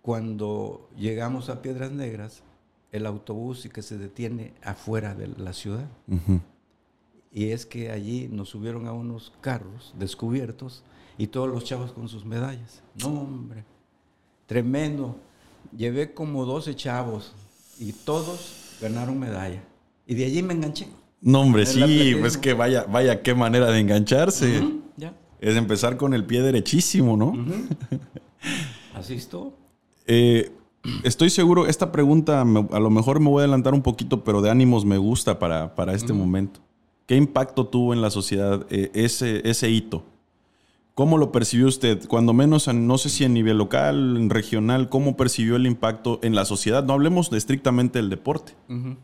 cuando 0.02 0.90
llegamos 0.98 1.50
a 1.50 1.62
Piedras 1.62 1.92
Negras, 1.92 2.44
el 2.92 3.06
autobús 3.06 3.66
y 3.66 3.70
que 3.70 3.82
se 3.82 3.98
detiene 3.98 4.54
afuera 4.64 5.16
de 5.16 5.28
la 5.28 5.54
ciudad. 5.54 5.88
Y 7.32 7.52
es 7.52 7.66
que 7.66 7.92
allí 7.92 8.28
nos 8.30 8.50
subieron 8.50 8.88
a 8.88 8.94
unos 8.94 9.32
carros 9.40 9.94
descubiertos 9.98 10.84
y 11.18 11.28
todos 11.28 11.48
los 11.48 11.64
chavos 11.64 11.94
con 11.94 12.10
sus 12.10 12.26
medallas. 12.26 12.82
No, 13.02 13.08
hombre, 13.22 13.64
tremendo. 14.46 15.16
Llevé 15.78 16.14
como 16.14 16.46
12 16.46 16.76
chavos 16.76 17.34
y 17.80 17.94
todos 17.94 18.76
ganaron 18.82 19.18
medalla. 19.18 19.64
Y 20.08 20.16
de 20.16 20.26
allí 20.26 20.44
me 20.44 20.54
enganché. 20.54 20.88
No, 21.22 21.42
hombre, 21.42 21.66
sí, 21.66 22.16
pues 22.20 22.38
que 22.38 22.54
vaya, 22.54 22.86
vaya, 22.90 23.22
qué 23.22 23.36
manera 23.36 23.70
de 23.72 23.80
engancharse. 23.80 24.64
Ya. 24.98 25.14
Es 25.40 25.56
empezar 25.56 25.98
con 25.98 26.14
el 26.14 26.26
pie 26.26 26.42
derechísimo, 26.42 27.16
¿no? 27.18 27.34
Así 28.94 29.14
estuvo. 29.16 29.54
Eh, 30.08 30.52
estoy 31.04 31.30
seguro, 31.30 31.68
esta 31.68 31.92
pregunta 31.92 32.44
me- 32.44 32.68
a 32.72 32.80
lo 32.80 32.90
mejor 32.90 33.20
me 33.20 33.30
voy 33.30 33.42
a 33.42 33.44
adelantar 33.44 33.74
un 33.74 33.82
poquito, 33.82 34.24
pero 34.24 34.42
de 34.42 34.50
ánimos 34.50 34.86
me 34.86 34.98
gusta 34.98 35.40
para, 35.40 35.76
para 35.76 35.94
este 35.94 36.14
momento. 36.14 36.60
¿Qué 37.06 37.16
impacto 37.16 37.68
tuvo 37.68 37.94
en 37.94 38.02
la 38.02 38.10
sociedad 38.10 38.66
eh, 38.70 38.90
ese, 38.94 39.48
ese 39.50 39.70
hito? 39.70 40.04
¿Cómo 40.94 41.18
lo 41.18 41.32
percibió 41.32 41.68
usted? 41.68 42.06
Cuando 42.08 42.34
menos, 42.34 42.68
en- 42.68 42.88
no 42.88 42.98
sé 42.98 43.10
si 43.10 43.24
en 43.24 43.34
nivel 43.34 43.58
local, 43.58 44.18
en 44.18 44.30
regional, 44.30 44.90
¿cómo 44.90 45.16
percibió 45.18 45.56
el 45.56 45.66
impacto 45.68 46.20
en 46.24 46.36
la 46.36 46.46
sociedad? 46.46 46.84
No 46.84 46.94
hablemos 46.94 47.30
de 47.30 47.38
estrictamente 47.38 48.00
del 48.00 48.10
deporte. 48.10 48.54
Ujú. 48.70 48.98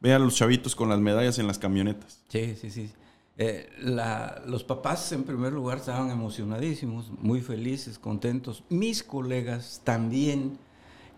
Ve 0.00 0.12
a 0.14 0.18
los 0.18 0.34
chavitos 0.36 0.76
con 0.76 0.88
las 0.88 1.00
medallas 1.00 1.38
en 1.38 1.46
las 1.46 1.58
camionetas. 1.58 2.20
Sí, 2.28 2.54
sí, 2.60 2.70
sí. 2.70 2.90
Eh, 3.36 3.68
la- 3.80 4.42
los 4.46 4.64
papás 4.64 5.10
en 5.12 5.24
primer 5.24 5.52
lugar 5.52 5.78
estaban 5.78 6.10
emocionadísimos, 6.10 7.10
muy 7.20 7.40
felices, 7.40 7.98
contentos. 7.98 8.64
Mis 8.68 9.02
colegas 9.02 9.80
también, 9.84 10.58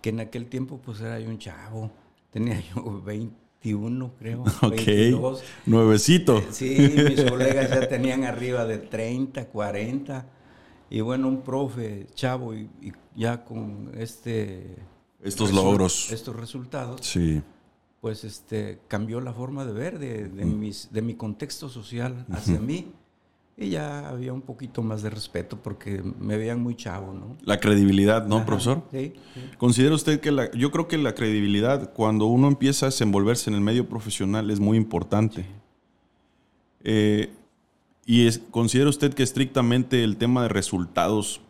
que 0.02 0.10
en 0.10 0.20
aquel 0.20 0.46
tiempo 0.46 0.80
pues 0.84 1.00
era 1.00 1.18
yo 1.20 1.28
un 1.30 1.38
chavo, 1.38 1.90
tenía 2.30 2.60
yo 2.74 3.00
21 3.04 4.12
creo, 4.18 4.42
Ok. 4.62 4.76
22. 4.86 5.42
Nuevecito. 5.66 6.42
Sí, 6.50 6.76
mis 7.08 7.22
colegas 7.24 7.70
ya 7.70 7.88
tenían 7.88 8.24
arriba 8.24 8.64
de 8.66 8.78
30, 8.78 9.46
40. 9.46 10.26
Y 10.90 11.00
bueno, 11.02 11.28
un 11.28 11.42
profe 11.42 12.06
chavo 12.14 12.54
y, 12.54 12.68
y 12.82 12.92
ya 13.14 13.44
con 13.44 13.92
este... 13.96 14.76
Estos 15.22 15.52
logros. 15.52 16.10
Estos 16.10 16.34
resultados 16.34 17.00
Sí. 17.06 17.42
Pues 18.00 18.24
este 18.24 18.78
cambió 18.88 19.20
la 19.20 19.32
forma 19.32 19.64
de 19.64 19.72
ver 19.72 19.98
de, 19.98 20.28
de 20.28 20.44
mis, 20.44 20.88
de 20.92 21.02
mi 21.02 21.14
contexto 21.14 21.68
social 21.68 22.24
hacia 22.30 22.58
mí 22.58 22.92
y 23.56 23.68
ya 23.68 24.08
había 24.08 24.32
un 24.32 24.40
poquito 24.40 24.82
más 24.82 25.02
de 25.02 25.10
respeto 25.10 25.58
porque 25.62 26.02
me 26.18 26.38
veían 26.38 26.62
muy 26.62 26.74
chavo, 26.76 27.12
¿no? 27.12 27.36
La 27.42 27.60
credibilidad, 27.60 28.26
¿no, 28.26 28.36
Ajá, 28.38 28.46
profesor? 28.46 28.84
Sí, 28.90 29.12
sí. 29.34 29.40
¿Considera 29.58 29.94
usted 29.94 30.18
que 30.20 30.30
la, 30.30 30.50
yo 30.52 30.70
creo 30.70 30.88
que 30.88 30.96
la 30.96 31.14
credibilidad 31.14 31.92
cuando 31.92 32.24
uno 32.24 32.48
empieza 32.48 32.86
a 32.86 32.88
desenvolverse 32.88 33.50
en 33.50 33.56
el 33.56 33.60
medio 33.60 33.86
profesional 33.86 34.50
es 34.50 34.60
muy 34.60 34.78
importante? 34.78 35.44
Eh, 36.82 37.30
¿Y 38.06 38.26
es- 38.26 38.40
considera 38.50 38.88
usted 38.88 39.12
que 39.12 39.22
estrictamente 39.22 40.02
el 40.02 40.16
tema 40.16 40.42
de 40.44 40.48
resultados, 40.48 41.42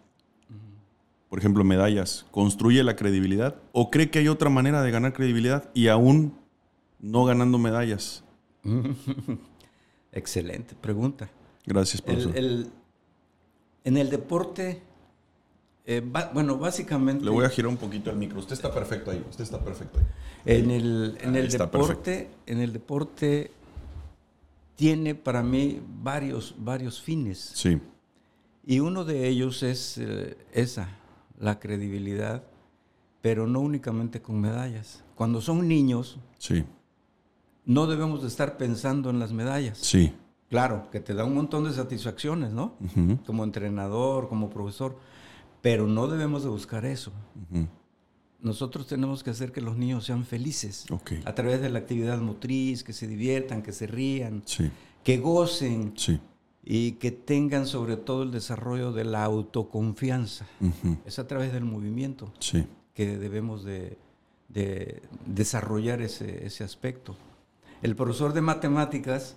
por 1.28 1.38
ejemplo, 1.38 1.62
medallas, 1.62 2.26
construye 2.32 2.82
la 2.82 2.96
credibilidad? 2.96 3.54
¿O 3.70 3.88
cree 3.90 4.10
que 4.10 4.18
hay 4.18 4.26
otra 4.28 4.50
manera 4.50 4.82
de 4.82 4.90
ganar 4.90 5.12
credibilidad 5.12 5.70
y 5.74 5.86
aún 5.86 6.34
no 7.00 7.24
ganando 7.24 7.58
medallas? 7.58 8.24
Excelente 10.12 10.74
pregunta. 10.74 11.30
Gracias, 11.66 12.02
profesor. 12.02 12.36
el- 12.36 12.70
en 13.84 13.96
el 13.96 14.10
deporte, 14.10 14.82
eh, 15.86 16.02
ba- 16.04 16.30
bueno, 16.34 16.58
básicamente... 16.58 17.24
Le 17.24 17.30
voy 17.30 17.44
a 17.44 17.48
girar 17.48 17.68
un 17.68 17.76
poquito 17.78 18.10
el 18.10 18.16
micro. 18.16 18.38
Usted 18.38 18.52
está 18.54 18.72
perfecto 18.72 19.10
ahí. 19.10 19.24
Usted 19.30 19.44
está 19.44 19.62
perfecto 19.64 19.98
ahí. 19.98 20.04
En 20.44 20.70
el, 20.70 21.16
en 21.22 21.36
el 21.36 21.48
deporte, 21.50 22.30
en 22.46 22.60
el 22.60 22.72
deporte 22.72 23.50
tiene 24.76 25.14
para 25.14 25.42
mí 25.42 25.80
varios, 26.02 26.54
varios 26.58 27.00
fines. 27.00 27.52
Sí, 27.54 27.80
Y 28.66 28.80
uno 28.80 29.04
de 29.04 29.28
ellos 29.28 29.62
es 29.62 29.96
eh, 29.98 30.36
esa, 30.52 30.88
la 31.38 31.58
credibilidad, 31.60 32.42
pero 33.22 33.46
no 33.46 33.60
únicamente 33.60 34.20
con 34.20 34.40
medallas. 34.40 35.04
Cuando 35.14 35.40
son 35.40 35.66
niños, 35.68 36.18
sí, 36.38 36.64
no 37.66 37.86
debemos 37.86 38.22
de 38.22 38.28
estar 38.28 38.56
pensando 38.56 39.10
en 39.10 39.18
las 39.18 39.32
medallas. 39.32 39.78
sí. 39.78 40.12
Claro, 40.48 40.88
que 40.90 40.98
te 40.98 41.14
da 41.14 41.24
un 41.24 41.34
montón 41.36 41.62
de 41.62 41.72
satisfacciones, 41.72 42.50
¿no? 42.50 42.74
Como 43.24 43.44
entrenador, 43.44 44.28
como 44.28 44.50
profesor, 44.50 44.96
pero 45.62 45.86
no 45.86 46.08
debemos 46.08 46.42
de 46.42 46.48
buscar 46.48 46.84
eso. 46.84 47.12
Nosotros 48.40 48.88
tenemos 48.88 49.22
que 49.22 49.30
hacer 49.30 49.52
que 49.52 49.60
los 49.60 49.76
niños 49.76 50.04
sean 50.06 50.24
felices 50.24 50.86
a 51.24 51.34
través 51.36 51.60
de 51.60 51.70
la 51.70 51.78
actividad 51.78 52.18
motriz, 52.20 52.82
que 52.82 52.92
se 52.92 53.06
diviertan, 53.06 53.62
que 53.62 53.70
se 53.72 53.86
rían, 53.86 54.42
Sí, 54.44 54.70
que 55.04 55.18
gocen 55.18 55.92
sí. 55.96 56.18
y 56.64 56.92
que 56.92 57.12
tengan 57.12 57.66
sobre 57.66 57.96
todo 57.96 58.24
el 58.24 58.32
desarrollo 58.32 58.90
de 58.90 59.04
la 59.04 59.22
autoconfianza. 59.22 60.46
Es 61.04 61.20
a 61.20 61.28
través 61.28 61.52
del 61.52 61.64
movimiento 61.64 62.32
Sí. 62.40 62.66
que 62.94 63.18
debemos 63.18 63.62
de, 63.62 63.98
de 64.48 65.00
desarrollar 65.26 66.02
ese, 66.02 66.44
ese 66.44 66.64
aspecto. 66.64 67.14
El 67.82 67.96
profesor 67.96 68.32
de 68.32 68.40
matemáticas 68.42 69.36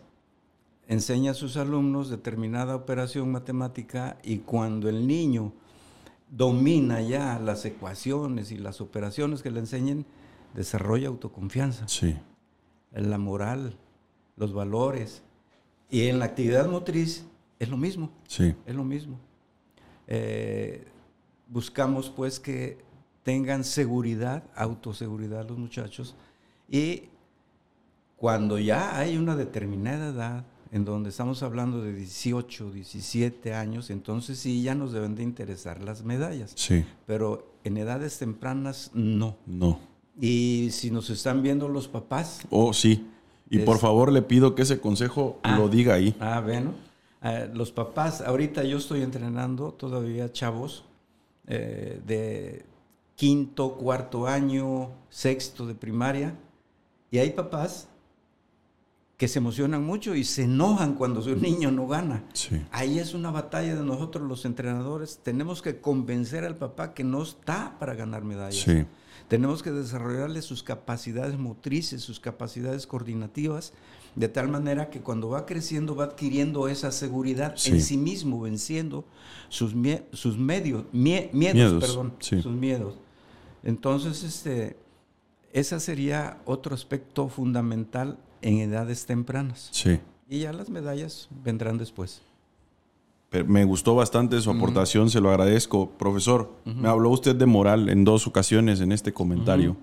enseña 0.88 1.31
a 1.31 1.33
sus 1.35 1.55
alumnos 1.55 2.09
determinada 2.09 2.75
operación 2.75 3.31
matemática 3.31 4.17
y 4.23 4.39
cuando 4.39 4.89
el 4.89 5.07
niño 5.07 5.53
domina 6.29 7.01
ya 7.01 7.39
las 7.39 7.63
ecuaciones 7.65 8.51
y 8.51 8.57
las 8.57 8.81
operaciones 8.81 9.41
que 9.41 9.51
le 9.51 9.59
enseñen, 9.59 10.05
desarrolla 10.53 11.07
autoconfianza, 11.07 11.88
Sí. 11.88 12.15
la 12.91 13.17
moral, 13.17 13.77
los 14.35 14.53
valores. 14.53 15.23
Y 15.89 16.07
en 16.07 16.19
la 16.19 16.25
actividad 16.25 16.67
motriz 16.69 17.25
es 17.59 17.69
lo 17.69 17.77
mismo. 17.77 18.12
Sí. 18.27 18.53
Es 18.65 18.75
lo 18.75 18.83
mismo. 18.83 19.19
Eh, 20.07 20.85
buscamos 21.47 22.09
pues 22.09 22.39
que 22.39 22.77
tengan 23.23 23.63
seguridad, 23.63 24.43
autoseguridad 24.55 25.47
los 25.47 25.57
muchachos. 25.57 26.15
Y 26.69 27.09
cuando 28.24 28.58
ya 28.58 28.98
hay 28.98 29.18
una 29.18 29.36
determinada 29.36 30.08
edad, 30.12 30.46
en 30.72 30.86
donde 30.86 31.10
estamos 31.10 31.44
hablando 31.44 31.82
de 31.82 31.94
18, 31.94 32.72
17 32.72 33.53
años, 33.53 33.89
entonces 33.89 34.39
sí 34.39 34.63
ya 34.63 34.75
nos 34.75 34.94
deben 34.94 35.13
de 35.15 35.24
interesar 35.24 35.84
las 35.84 36.06
medallas. 36.06 36.53
Sí. 36.56 36.86
Pero 37.06 37.51
en 37.65 37.75
edades 37.75 38.18
tempranas 38.18 38.92
no. 38.94 39.36
No. 39.46 39.77
Y 40.18 40.70
si 40.72 40.89
nos 40.89 41.10
están 41.10 41.44
viendo 41.44 41.68
los 41.68 41.89
papás. 41.89 42.48
Oh, 42.50 42.72
sí. 42.72 43.06
Y 43.50 43.60
por 43.60 43.77
favor 43.80 44.10
le 44.10 44.22
pido 44.22 44.56
que 44.56 44.62
ese 44.62 44.80
consejo 44.80 45.42
Ah. 45.44 45.58
lo 45.58 45.68
diga 45.68 45.96
ahí. 45.96 46.15
Ah, 46.22 46.39
bueno. 46.39 46.75
Ah, 47.22 47.48
los 47.53 47.74
papás, 47.74 48.22
ahorita 48.22 48.63
yo 48.63 48.77
estoy 48.77 49.01
entrenando 49.01 49.74
todavía 49.74 50.32
chavos 50.32 50.86
eh, 51.48 52.00
de 52.08 52.63
quinto, 53.18 53.74
cuarto 53.74 54.27
año, 54.27 54.92
sexto 55.10 55.68
de 55.68 55.75
primaria. 55.75 56.38
Y 57.12 57.18
hay 57.18 57.32
papás 57.32 57.89
que 59.24 59.30
se 59.30 59.39
emocionan 59.39 59.86
mucho 59.86 60.15
y 60.15 60.25
se 60.25 60.44
enojan 60.44 60.96
cuando 60.96 61.22
su 61.22 61.34
niño 61.38 61.72
no 61.72 61.88
gana. 61.88 62.25
Sí. 62.34 62.62
Ahí 62.72 63.00
es 63.00 63.13
una 63.13 63.32
batalla 63.32 63.74
de 63.74 63.82
nosotros 63.82 64.27
los 64.27 64.44
entrenadores. 64.44 65.22
Tenemos 65.24 65.62
que 65.62 65.80
convencer 65.80 66.44
al 66.44 66.58
papá 66.58 66.94
que 66.94 67.06
no 67.06 67.24
está 67.24 67.77
para 67.80 67.96
ganar 67.96 68.25
medallas. 68.25 68.62
Sí. 68.65 68.84
Tenemos 69.30 69.63
que 69.63 69.72
desarrollarle 69.72 70.42
sus 70.42 70.62
capacidades 70.62 71.38
motrices, 71.38 72.01
sus 72.01 72.20
capacidades 72.20 72.86
coordinativas, 72.86 73.72
de 74.18 74.27
tal 74.27 74.50
manera 74.50 74.89
que 74.89 75.00
cuando 75.00 75.30
va 75.30 75.46
creciendo 75.46 75.96
va 75.96 76.03
adquiriendo 76.03 76.68
esa 76.68 76.92
seguridad 76.92 77.53
Sí. 77.56 77.72
en 77.72 77.82
sí 77.82 77.96
mismo, 77.96 78.42
venciendo 78.42 79.06
sus, 79.48 79.74
mie- 79.74 80.03
sus 80.12 80.38
medios, 80.38 80.84
mie- 80.92 81.30
miedos, 81.32 81.56
Miedos, 81.56 81.82
perdón, 81.86 82.13
sí. 82.20 82.42
sus 82.42 82.51
miedos. 82.51 82.96
Entonces, 83.63 84.22
este, 84.24 84.75
ese 85.53 85.80
sería 85.80 86.42
otro 86.44 86.75
aspecto 86.75 87.30
fundamental 87.30 88.18
en 88.43 88.59
edades 88.59 89.05
tempranas. 89.05 89.69
Sí. 89.71 90.00
Y 90.29 90.39
ya 90.39 90.53
las 90.53 90.69
medallas 90.69 91.27
vendrán 91.43 91.77
después. 91.77 92.21
Pero 93.29 93.45
me 93.45 93.65
gustó 93.65 93.95
bastante 93.95 94.39
su 94.41 94.51
aportación, 94.51 95.09
se 95.09 95.19
lo 95.19 95.29
agradezco. 95.31 95.89
Profesor, 95.89 96.51
me 96.65 96.88
habló 96.88 97.09
usted 97.09 97.35
de 97.35 97.45
moral 97.47 97.89
en 97.89 98.03
dos 98.03 98.27
ocasiones 98.27 98.79
en 98.79 98.91
este 98.91 99.12
comentario. 99.12 99.75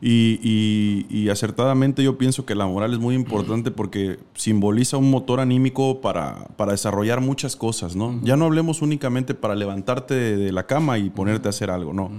Y, 0.00 0.38
y- 0.42 1.06
y 1.08 1.28
acertadamente 1.30 2.02
yo 2.02 2.18
pienso 2.18 2.44
que 2.44 2.54
la 2.54 2.66
moral 2.66 2.92
es 2.92 2.98
muy 2.98 3.14
importante 3.14 3.70
porque 3.70 4.18
simboliza 4.34 4.96
un 4.98 5.10
motor 5.10 5.40
anímico 5.40 6.00
para, 6.00 6.46
para 6.56 6.72
desarrollar 6.72 7.20
muchas 7.20 7.56
cosas, 7.56 7.96
¿no? 7.96 8.20
Ya 8.22 8.36
no 8.36 8.44
hablemos 8.44 8.82
únicamente 8.82 9.34
para 9.34 9.54
levantarte 9.54 10.14
de, 10.14 10.36
de 10.36 10.52
la 10.52 10.66
cama 10.66 10.98
y 10.98 11.10
ponerte 11.10 11.48
a 11.48 11.50
hacer 11.50 11.70
algo, 11.70 11.92
no. 11.94 12.10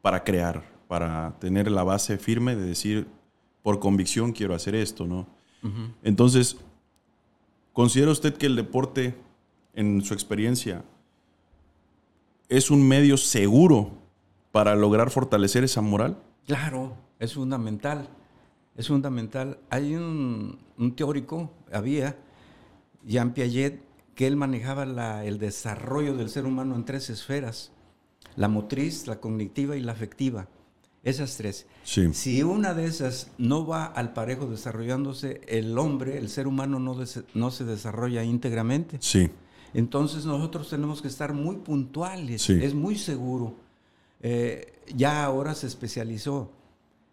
Para 0.00 0.22
crear, 0.22 0.64
para 0.86 1.34
tener 1.40 1.70
la 1.70 1.82
base 1.82 2.18
firme 2.18 2.54
de 2.56 2.66
decir, 2.66 3.06
por 3.68 3.80
convicción 3.80 4.32
quiero 4.32 4.54
hacer 4.54 4.74
esto, 4.74 5.06
¿no? 5.06 5.26
Entonces, 6.02 6.56
¿considera 7.74 8.10
usted 8.10 8.32
que 8.34 8.46
el 8.46 8.56
deporte, 8.56 9.14
en 9.74 10.00
su 10.00 10.14
experiencia, 10.14 10.84
es 12.48 12.70
un 12.70 12.88
medio 12.88 13.18
seguro 13.18 13.90
para 14.52 14.74
lograr 14.74 15.10
fortalecer 15.10 15.64
esa 15.64 15.82
moral? 15.82 16.16
Claro, 16.46 16.96
es 17.18 17.34
fundamental. 17.34 18.08
Es 18.74 18.88
fundamental. 18.88 19.58
Hay 19.68 19.94
un, 19.96 20.58
un 20.78 20.96
teórico, 20.96 21.50
había, 21.70 22.16
Jean 23.04 23.34
Piaget, 23.34 23.82
que 24.14 24.26
él 24.26 24.36
manejaba 24.36 24.86
la- 24.86 25.26
el 25.26 25.38
desarrollo 25.38 26.16
del 26.16 26.30
ser 26.30 26.46
humano 26.46 26.74
en 26.74 26.86
tres 26.86 27.10
esferas. 27.10 27.70
La 28.34 28.48
motriz, 28.48 29.06
la 29.06 29.20
cognitiva 29.20 29.76
y 29.76 29.82
la 29.82 29.92
afectiva. 29.92 30.48
Esas 31.08 31.36
tres. 31.36 31.66
Sí. 31.84 32.12
Si 32.12 32.42
una 32.42 32.74
de 32.74 32.84
esas 32.86 33.30
no 33.38 33.66
va 33.66 33.84
al 33.86 34.12
parejo 34.12 34.46
desarrollándose, 34.46 35.40
el 35.48 35.76
hombre, 35.78 36.18
el 36.18 36.28
ser 36.28 36.46
humano 36.46 36.78
no, 36.80 37.50
se 37.50 37.64
desarrolla 37.64 38.24
íntegramente. 38.24 38.98
Sí, 39.00 39.30
Entonces 39.74 40.24
nosotros 40.24 40.70
tenemos 40.70 41.02
que 41.02 41.08
estar 41.08 41.32
muy 41.34 41.56
puntuales, 41.56 42.42
Sí. 42.42 42.58
es 42.62 42.74
muy 42.74 42.96
seguro. 42.96 43.54
Eh, 44.20 44.72
ya 44.94 45.24
ahora 45.24 45.54
se 45.54 45.66
especializó. 45.66 46.50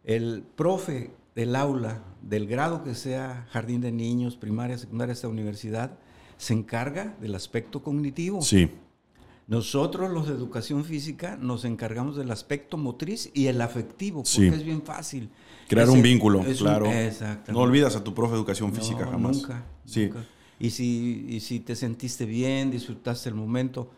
El 0.03 0.43
profe 0.55 1.11
del 1.35 1.55
aula, 1.55 2.01
del 2.21 2.47
grado 2.47 2.83
que 2.83 2.95
sea, 2.95 3.47
jardín 3.51 3.81
de 3.81 3.91
niños, 3.91 4.37
primaria, 4.37 4.77
secundaria, 4.77 5.13
hasta 5.13 5.27
universidad, 5.27 5.97
se 6.37 6.53
encarga 6.53 7.15
del 7.21 7.35
aspecto 7.35 7.81
cognitivo. 7.83 8.41
sí, 8.41 8.69
Nosotros 9.47 10.09
los 10.11 10.27
de 10.27 10.33
educación 10.33 10.83
física 10.85 11.37
nos 11.39 11.65
encargamos 11.65 12.15
del 12.15 12.31
aspecto 12.31 12.77
motriz 12.77 13.29
y 13.33 13.45
el 13.47 13.61
afectivo, 13.61 14.23
porque 14.23 14.29
Sí. 14.31 14.47
es 14.47 14.63
bien 14.63 14.81
fácil. 14.81 15.29
crear 15.67 15.89
un 15.89 16.01
vínculo, 16.03 16.39
un- 16.39 16.53
claro. 16.53 16.85
exactamente. 16.91 17.51
No 17.51 17.59
olvidas 17.59 17.95
a 17.95 18.03
tu 18.03 18.13
profe 18.13 18.33
de 18.33 18.37
educación 18.37 18.71
física 18.73 19.05
No, 19.05 19.11
jamás. 19.11 19.37
Nunca. 19.37 19.63
Sí. 19.83 20.05
nunca. 20.07 20.25
Y 20.59 20.69
si, 20.69 21.25
y 21.27 21.39
si 21.39 21.59
te 21.59 21.75
sentiste 21.75 22.25
bien, 22.25 22.69
disfrutaste 22.71 23.29
el 23.29 23.35
momento, 23.35 23.89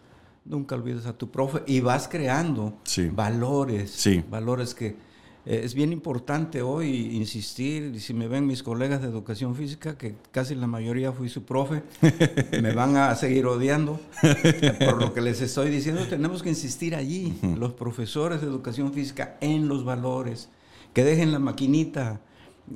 nunca 0.46 0.76
olvides 0.76 1.06
a 1.06 1.18
tu 1.18 1.30
profe 1.30 1.64
y 1.68 1.82
vas 1.82 2.08
creando 2.08 2.78
Sí. 2.84 3.10
valores. 3.10 3.92
Sí. 3.92 4.24
Valores 4.30 4.74
que 4.74 4.96
es 5.50 5.74
bien 5.74 5.94
importante 5.94 6.62
hoy 6.62 7.16
insistir. 7.16 7.94
Y 7.96 8.00
si 8.02 8.14
me 8.14 8.28
ven 8.28 8.46
mis 8.46 8.64
colegas 8.64 9.02
de 9.02 9.08
educación 9.08 9.56
física, 9.56 9.98
que 9.98 10.16
casi 10.32 10.56
la 10.56 10.68
mayoría 10.68 11.14
fui 11.14 11.30
su 11.30 11.44
profe, 11.44 11.84
me 12.62 12.74
van 12.74 12.98
a 12.98 13.16
seguir 13.16 13.46
odiando. 13.46 13.98
Por 14.80 15.00
lo 15.00 15.14
que 15.14 15.22
les 15.22 15.40
estoy 15.42 15.70
diciendo, 15.70 16.06
tenemos 16.10 16.44
que 16.44 16.50
insistir 16.50 16.96
allí, 16.96 17.40
los 17.58 17.72
profesores 17.72 18.42
de 18.42 18.48
educación 18.48 18.92
física, 18.92 19.38
en 19.40 19.70
los 19.70 19.86
valores, 19.86 20.50
que 20.94 21.06
dejen 21.06 21.32
la 21.32 21.40
maquinita, 21.40 22.20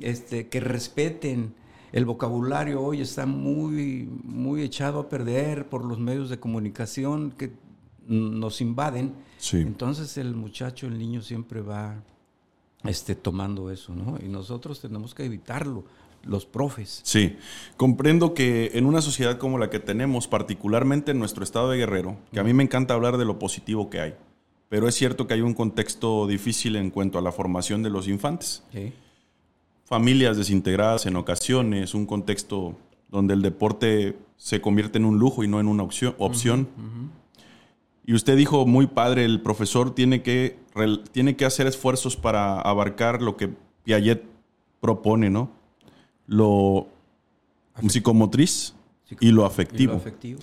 este, 0.00 0.48
que 0.48 0.60
respeten. 0.60 1.54
El 1.92 2.06
vocabulario 2.06 2.80
hoy 2.80 3.02
está 3.02 3.26
muy, 3.26 4.08
muy 4.24 4.62
echado 4.62 5.00
a 5.00 5.08
perder 5.10 5.68
por 5.68 5.84
los 5.84 5.98
medios 5.98 6.30
de 6.30 6.40
comunicación 6.40 7.32
que 7.32 7.52
nos 8.06 8.62
invaden. 8.62 9.12
Sí. 9.36 9.58
Entonces 9.58 10.16
el 10.16 10.34
muchacho, 10.34 10.86
el 10.86 10.98
niño 10.98 11.20
siempre 11.20 11.60
va 11.60 12.02
este, 12.84 13.14
tomando 13.14 13.70
eso, 13.70 13.94
¿no? 13.94 14.18
Y 14.22 14.28
nosotros 14.28 14.80
tenemos 14.80 15.14
que 15.14 15.24
evitarlo, 15.24 15.84
los 16.24 16.46
profes. 16.46 17.00
Sí, 17.02 17.36
comprendo 17.76 18.34
que 18.34 18.70
en 18.74 18.86
una 18.86 19.02
sociedad 19.02 19.38
como 19.38 19.58
la 19.58 19.70
que 19.70 19.80
tenemos, 19.80 20.28
particularmente 20.28 21.10
en 21.10 21.18
nuestro 21.18 21.44
estado 21.44 21.70
de 21.70 21.78
Guerrero, 21.78 22.16
que 22.32 22.40
a 22.40 22.44
mí 22.44 22.52
me 22.52 22.62
encanta 22.62 22.94
hablar 22.94 23.16
de 23.16 23.24
lo 23.24 23.38
positivo 23.38 23.90
que 23.90 24.00
hay, 24.00 24.14
pero 24.68 24.88
es 24.88 24.94
cierto 24.94 25.26
que 25.26 25.34
hay 25.34 25.40
un 25.40 25.54
contexto 25.54 26.26
difícil 26.26 26.76
en 26.76 26.90
cuanto 26.90 27.18
a 27.18 27.22
la 27.22 27.32
formación 27.32 27.82
de 27.82 27.90
los 27.90 28.08
infantes. 28.08 28.62
¿sí? 28.72 28.92
Familias 29.84 30.36
desintegradas 30.36 31.06
en 31.06 31.16
ocasiones, 31.16 31.94
un 31.94 32.06
contexto 32.06 32.76
donde 33.08 33.34
el 33.34 33.42
deporte 33.42 34.16
se 34.36 34.60
convierte 34.60 34.98
en 34.98 35.04
un 35.04 35.18
lujo 35.18 35.44
y 35.44 35.48
no 35.48 35.60
en 35.60 35.68
una 35.68 35.82
opción. 35.82 36.14
opción. 36.18 36.68
Y 38.04 38.14
usted 38.14 38.36
dijo 38.36 38.66
muy 38.66 38.88
padre, 38.88 39.24
el 39.24 39.40
profesor 39.40 39.94
tiene 39.94 40.22
que, 40.22 40.58
tiene 41.12 41.36
que 41.36 41.44
hacer 41.44 41.66
esfuerzos 41.66 42.16
para 42.16 42.60
abarcar 42.60 43.22
lo 43.22 43.36
que 43.36 43.50
Piaget 43.84 44.24
propone, 44.80 45.30
¿no? 45.30 45.50
Lo 46.26 46.88
psicomotriz 47.88 48.74
y 49.20 49.30
lo 49.30 49.44
afectivo. 49.44 49.92
Y 49.92 49.94
lo 49.94 50.00
afectivo. 50.00 50.40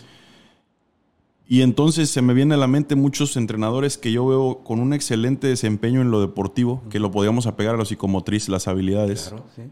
Y 1.47 1.63
entonces 1.63 2.11
se 2.11 2.21
me 2.21 2.35
viene 2.35 2.53
a 2.53 2.57
la 2.57 2.67
mente 2.67 2.95
muchos 2.95 3.35
entrenadores 3.35 3.97
que 3.97 4.11
yo 4.11 4.25
veo 4.27 4.59
con 4.63 4.79
un 4.79 4.93
excelente 4.93 5.47
desempeño 5.47 5.99
en 5.99 6.11
lo 6.11 6.21
deportivo, 6.21 6.83
que 6.91 6.99
lo 6.99 7.09
podríamos 7.09 7.47
apegar 7.47 7.73
a 7.73 7.77
lo 7.77 7.85
psicomotriz, 7.85 8.47
las 8.49 8.67
habilidades. 8.67 9.29
Claro, 9.29 9.45
sí. 9.55 9.63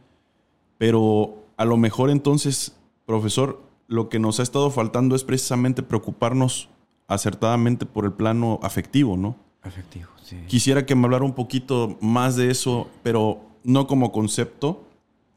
Pero 0.80 1.46
a 1.56 1.66
lo 1.66 1.78
mejor 1.78 2.10
entonces, 2.10 2.76
profesor, 3.06 3.62
lo 3.88 4.10
que 4.10 4.20
nos 4.20 4.40
ha 4.40 4.44
estado 4.44 4.72
faltando 4.72 5.16
es 5.16 5.24
precisamente 5.24 5.84
preocuparnos 5.84 6.70
acertadamente 7.08 7.86
por 7.86 8.06
el 8.06 8.12
plano 8.14 8.60
afectivo, 8.64 9.18
¿no? 9.18 9.36
Afectivo, 9.62 10.08
sí. 10.24 10.38
Quisiera 10.48 10.86
que 10.86 10.96
me 10.96 11.06
hablara 11.06 11.26
un 11.26 11.34
poquito 11.34 11.98
más 12.02 12.36
de 12.36 12.52
eso, 12.52 12.90
pero 13.04 13.42
no 13.64 13.88
como 13.88 14.12
concepto, 14.12 14.84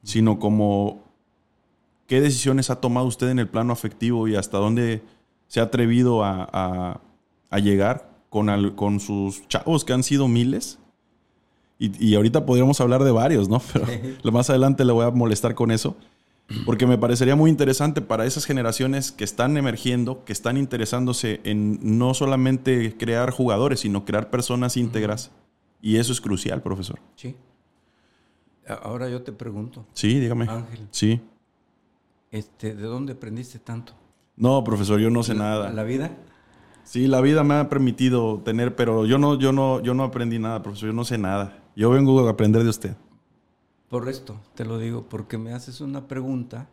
sino 0.03 0.39
como 0.39 1.03
qué 2.07 2.21
decisiones 2.21 2.71
ha 2.71 2.81
tomado 2.81 3.07
usted 3.07 3.29
en 3.31 3.39
el 3.39 3.49
plano 3.49 3.73
afectivo 3.73 4.27
y 4.29 4.37
hasta 4.37 4.59
dónde 4.59 5.03
se 5.49 5.61
ha 5.61 5.65
atrevido 5.65 6.25
a, 6.25 6.49
a- 6.53 7.01
a 7.51 7.59
llegar 7.59 8.09
con, 8.29 8.49
al- 8.49 8.75
con 8.77 9.01
sus 9.01 9.47
chavos, 9.49 9.85
que 9.85 9.93
han 9.93 10.03
sido 10.05 10.29
miles. 10.29 10.79
Y, 11.79 12.05
y 12.11 12.15
ahorita 12.15 12.47
podríamos 12.47 12.81
hablar 12.81 13.03
de 13.05 13.11
varios, 13.11 13.49
¿no? 13.49 13.61
Pero 13.73 13.87
lo 14.23 14.33
más 14.33 14.51
adelante 14.51 14.85
le 14.85 14.93
voy 14.93 15.05
a 15.07 15.11
molestar 15.11 15.55
con 15.55 15.71
eso. 15.73 15.97
Porque 16.67 16.87
me 16.87 16.99
parecería 16.99 17.37
muy 17.37 17.49
interesante 17.51 18.01
para 18.03 18.27
esas 18.27 18.45
generaciones 18.45 19.13
que 19.13 19.23
están 19.25 19.57
emergiendo, 19.57 20.25
que 20.25 20.33
están 20.33 20.57
interesándose 20.57 21.41
en 21.45 21.79
no 21.99 22.13
solamente 22.15 22.97
crear 22.97 23.31
jugadores, 23.31 23.81
sino 23.81 24.05
crear 24.05 24.31
personas 24.31 24.77
íntegras. 24.77 25.31
Y 25.81 25.97
eso 25.97 26.13
es 26.13 26.21
crucial, 26.21 26.61
profesor. 26.63 26.99
Sí. 27.15 27.37
Ahora 28.83 29.09
yo 29.09 29.23
te 29.23 29.33
pregunto, 29.33 29.85
Sí, 29.95 30.19
dígame. 30.21 30.47
Ángel, 30.49 30.87
Sí. 30.91 31.21
este, 32.31 32.75
¿de 32.75 32.83
dónde 32.85 33.15
aprendiste 33.15 33.59
tanto? 33.59 33.95
No, 34.37 34.63
profesor, 34.65 35.01
yo 35.01 35.11
no 35.11 35.23
sé 35.23 35.35
¿La- 35.35 35.41
nada. 35.41 35.71
¿La 35.73 35.83
vida? 35.85 36.17
Sí, 36.85 37.07
la 37.07 37.21
vida 37.21 37.45
me 37.45 37.55
ha 37.55 37.69
permitido 37.69 38.41
tener, 38.45 38.75
pero 38.75 39.07
yo 39.07 39.19
no, 39.19 39.39
yo 39.39 39.53
no, 39.53 39.81
yo 39.81 39.95
no 39.95 40.03
aprendí 40.05 40.39
nada, 40.39 40.63
profesor. 40.63 40.89
Yo 40.89 40.93
no 40.93 41.05
sé 41.05 41.19
nada. 41.19 41.59
Yo 41.77 41.91
vengo 41.91 42.27
a 42.27 42.31
aprender 42.31 42.63
de 42.65 42.69
usted. 42.71 42.97
Por 43.91 44.09
esto 44.09 44.41
te 44.55 44.65
lo 44.65 44.79
digo, 44.79 45.09
porque 45.09 45.37
me 45.37 45.53
haces 45.53 45.81
una 45.81 46.07
pregunta 46.07 46.69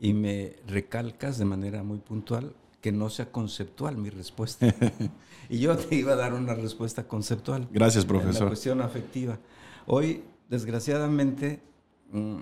y 0.00 0.12
me 0.14 0.56
recalcas 0.66 1.38
de 1.38 1.44
manera 1.44 1.84
muy 1.84 1.98
puntual 1.98 2.52
que 2.80 2.90
no 2.90 3.08
sea 3.08 3.30
conceptual 3.30 3.96
mi 3.96 4.10
respuesta. 4.10 4.66
y 5.48 5.60
yo 5.60 5.76
te 5.76 5.94
iba 5.94 6.14
a 6.14 6.16
dar 6.16 6.34
una 6.34 6.54
respuesta 6.54 7.06
conceptual. 7.06 7.68
Gracias, 7.70 8.04
profesor. 8.04 8.42
la 8.42 8.48
cuestión 8.48 8.80
afectiva. 8.80 9.38
Hoy, 9.86 10.24
desgraciadamente, 10.50 11.62
mm, 12.10 12.38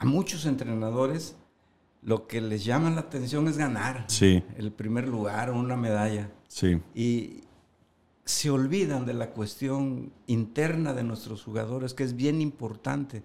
a 0.00 0.04
muchos 0.04 0.44
entrenadores 0.44 1.34
lo 2.02 2.26
que 2.26 2.42
les 2.42 2.62
llama 2.62 2.90
la 2.90 3.00
atención 3.00 3.48
es 3.48 3.56
ganar 3.56 4.04
sí. 4.08 4.42
el 4.58 4.70
primer 4.70 5.08
lugar 5.08 5.48
o 5.48 5.58
una 5.58 5.76
medalla. 5.76 6.30
Sí. 6.46 6.78
Y 6.94 7.40
se 8.24 8.50
olvidan 8.50 9.04
de 9.04 9.14
la 9.14 9.30
cuestión 9.30 10.12
interna 10.26 10.94
de 10.94 11.04
nuestros 11.04 11.42
jugadores, 11.42 11.94
que 11.94 12.04
es 12.04 12.16
bien 12.16 12.40
importante. 12.40 13.22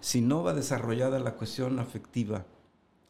Si 0.00 0.20
no 0.20 0.42
va 0.42 0.52
desarrollada 0.52 1.18
la 1.18 1.34
cuestión 1.34 1.78
afectiva, 1.78 2.44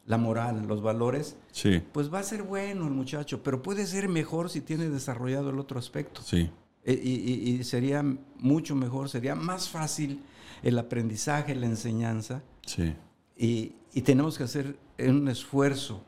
la 0.05 0.17
moral, 0.17 0.65
los 0.67 0.81
valores, 0.81 1.37
sí. 1.51 1.81
pues 1.91 2.13
va 2.13 2.19
a 2.19 2.23
ser 2.23 2.43
bueno 2.43 2.85
el 2.87 2.93
muchacho, 2.93 3.41
pero 3.43 3.61
puede 3.61 3.85
ser 3.85 4.09
mejor 4.09 4.49
si 4.49 4.61
tiene 4.61 4.89
desarrollado 4.89 5.49
el 5.49 5.59
otro 5.59 5.79
aspecto. 5.79 6.21
Sí. 6.21 6.49
E, 6.85 6.93
y, 6.93 7.49
y, 7.49 7.63
sería 7.63 8.03
mucho 8.37 8.75
mejor, 8.75 9.09
sería 9.09 9.35
más 9.35 9.69
fácil 9.69 10.21
el 10.61 10.77
aprendizaje, 10.77 11.55
la 11.55 11.65
enseñanza. 11.65 12.43
Sí. 12.65 12.93
Y, 13.37 13.75
y 13.93 14.01
tenemos 14.01 14.37
que 14.37 14.43
hacer 14.43 14.77
un 14.99 15.27
esfuerzo, 15.29 16.03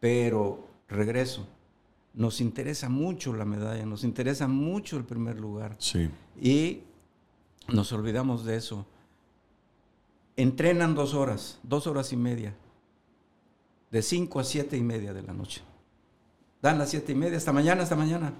pero 0.00 0.66
regreso. 0.88 1.46
Nos 2.14 2.40
interesa 2.40 2.88
mucho 2.88 3.32
la 3.34 3.44
medalla, 3.44 3.84
nos 3.86 4.02
interesa 4.04 4.48
mucho 4.48 4.96
el 4.96 5.04
primer 5.04 5.38
lugar. 5.38 5.76
Sí. 5.78 6.10
Y 6.40 6.82
nos 7.68 7.92
olvidamos 7.92 8.44
de 8.44 8.56
eso. 8.56 8.86
Entrenan 10.36 10.94
dos 10.94 11.14
horas, 11.14 11.58
dos 11.62 11.86
horas 11.86 12.12
y 12.12 12.16
media, 12.16 12.54
de 13.90 14.02
cinco 14.02 14.38
a 14.40 14.44
siete 14.44 14.76
y 14.76 14.82
media 14.82 15.12
de 15.12 15.22
la 15.22 15.32
noche. 15.32 15.62
Dan 16.62 16.78
las 16.78 16.90
siete 16.90 17.12
y 17.12 17.14
media, 17.14 17.36
hasta 17.36 17.52
mañana, 17.52 17.82
hasta 17.82 17.96
mañana. 17.96 18.34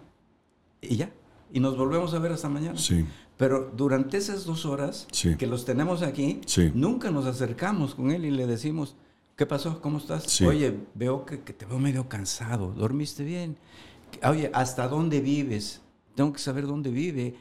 Y 0.81 0.97
ya. 0.97 1.11
Y 1.53 1.61
nos 1.61 1.77
volvemos 1.77 2.15
a 2.15 2.19
ver 2.19 2.33
hasta 2.33 2.49
mañana. 2.49 2.79
Sí. 2.79 3.05
Pero 3.37 3.73
durante 3.77 4.17
esas 4.17 4.45
dos 4.45 4.67
horas 4.67 5.07
Sí. 5.13 5.37
que 5.37 5.47
los 5.47 5.65
tenemos 5.65 6.03
aquí, 6.03 6.41
Sí. 6.47 6.71
nunca 6.75 7.11
nos 7.11 7.27
acercamos 7.27 7.95
con 7.95 8.11
él 8.11 8.25
y 8.25 8.31
le 8.31 8.47
decimos, 8.47 8.97
¿qué 9.39 9.47
pasó? 9.47 9.81
¿Cómo 9.81 9.97
estás? 9.99 10.25
Sí. 10.25 10.45
Oye, 10.45 10.77
veo 10.95 11.25
que, 11.25 11.41
que 11.41 11.55
te 11.55 11.65
veo 11.65 11.79
medio 11.79 12.09
cansado, 12.11 12.73
¿dormiste 12.73 13.25
bien? 13.25 13.57
Oye, 14.29 14.51
¿hasta 14.53 14.89
dónde 14.89 15.21
vives? 15.21 15.81
Tengo 16.15 16.33
que 16.35 16.41
saber 16.41 16.67
dónde 16.67 16.91
vive. 16.91 17.37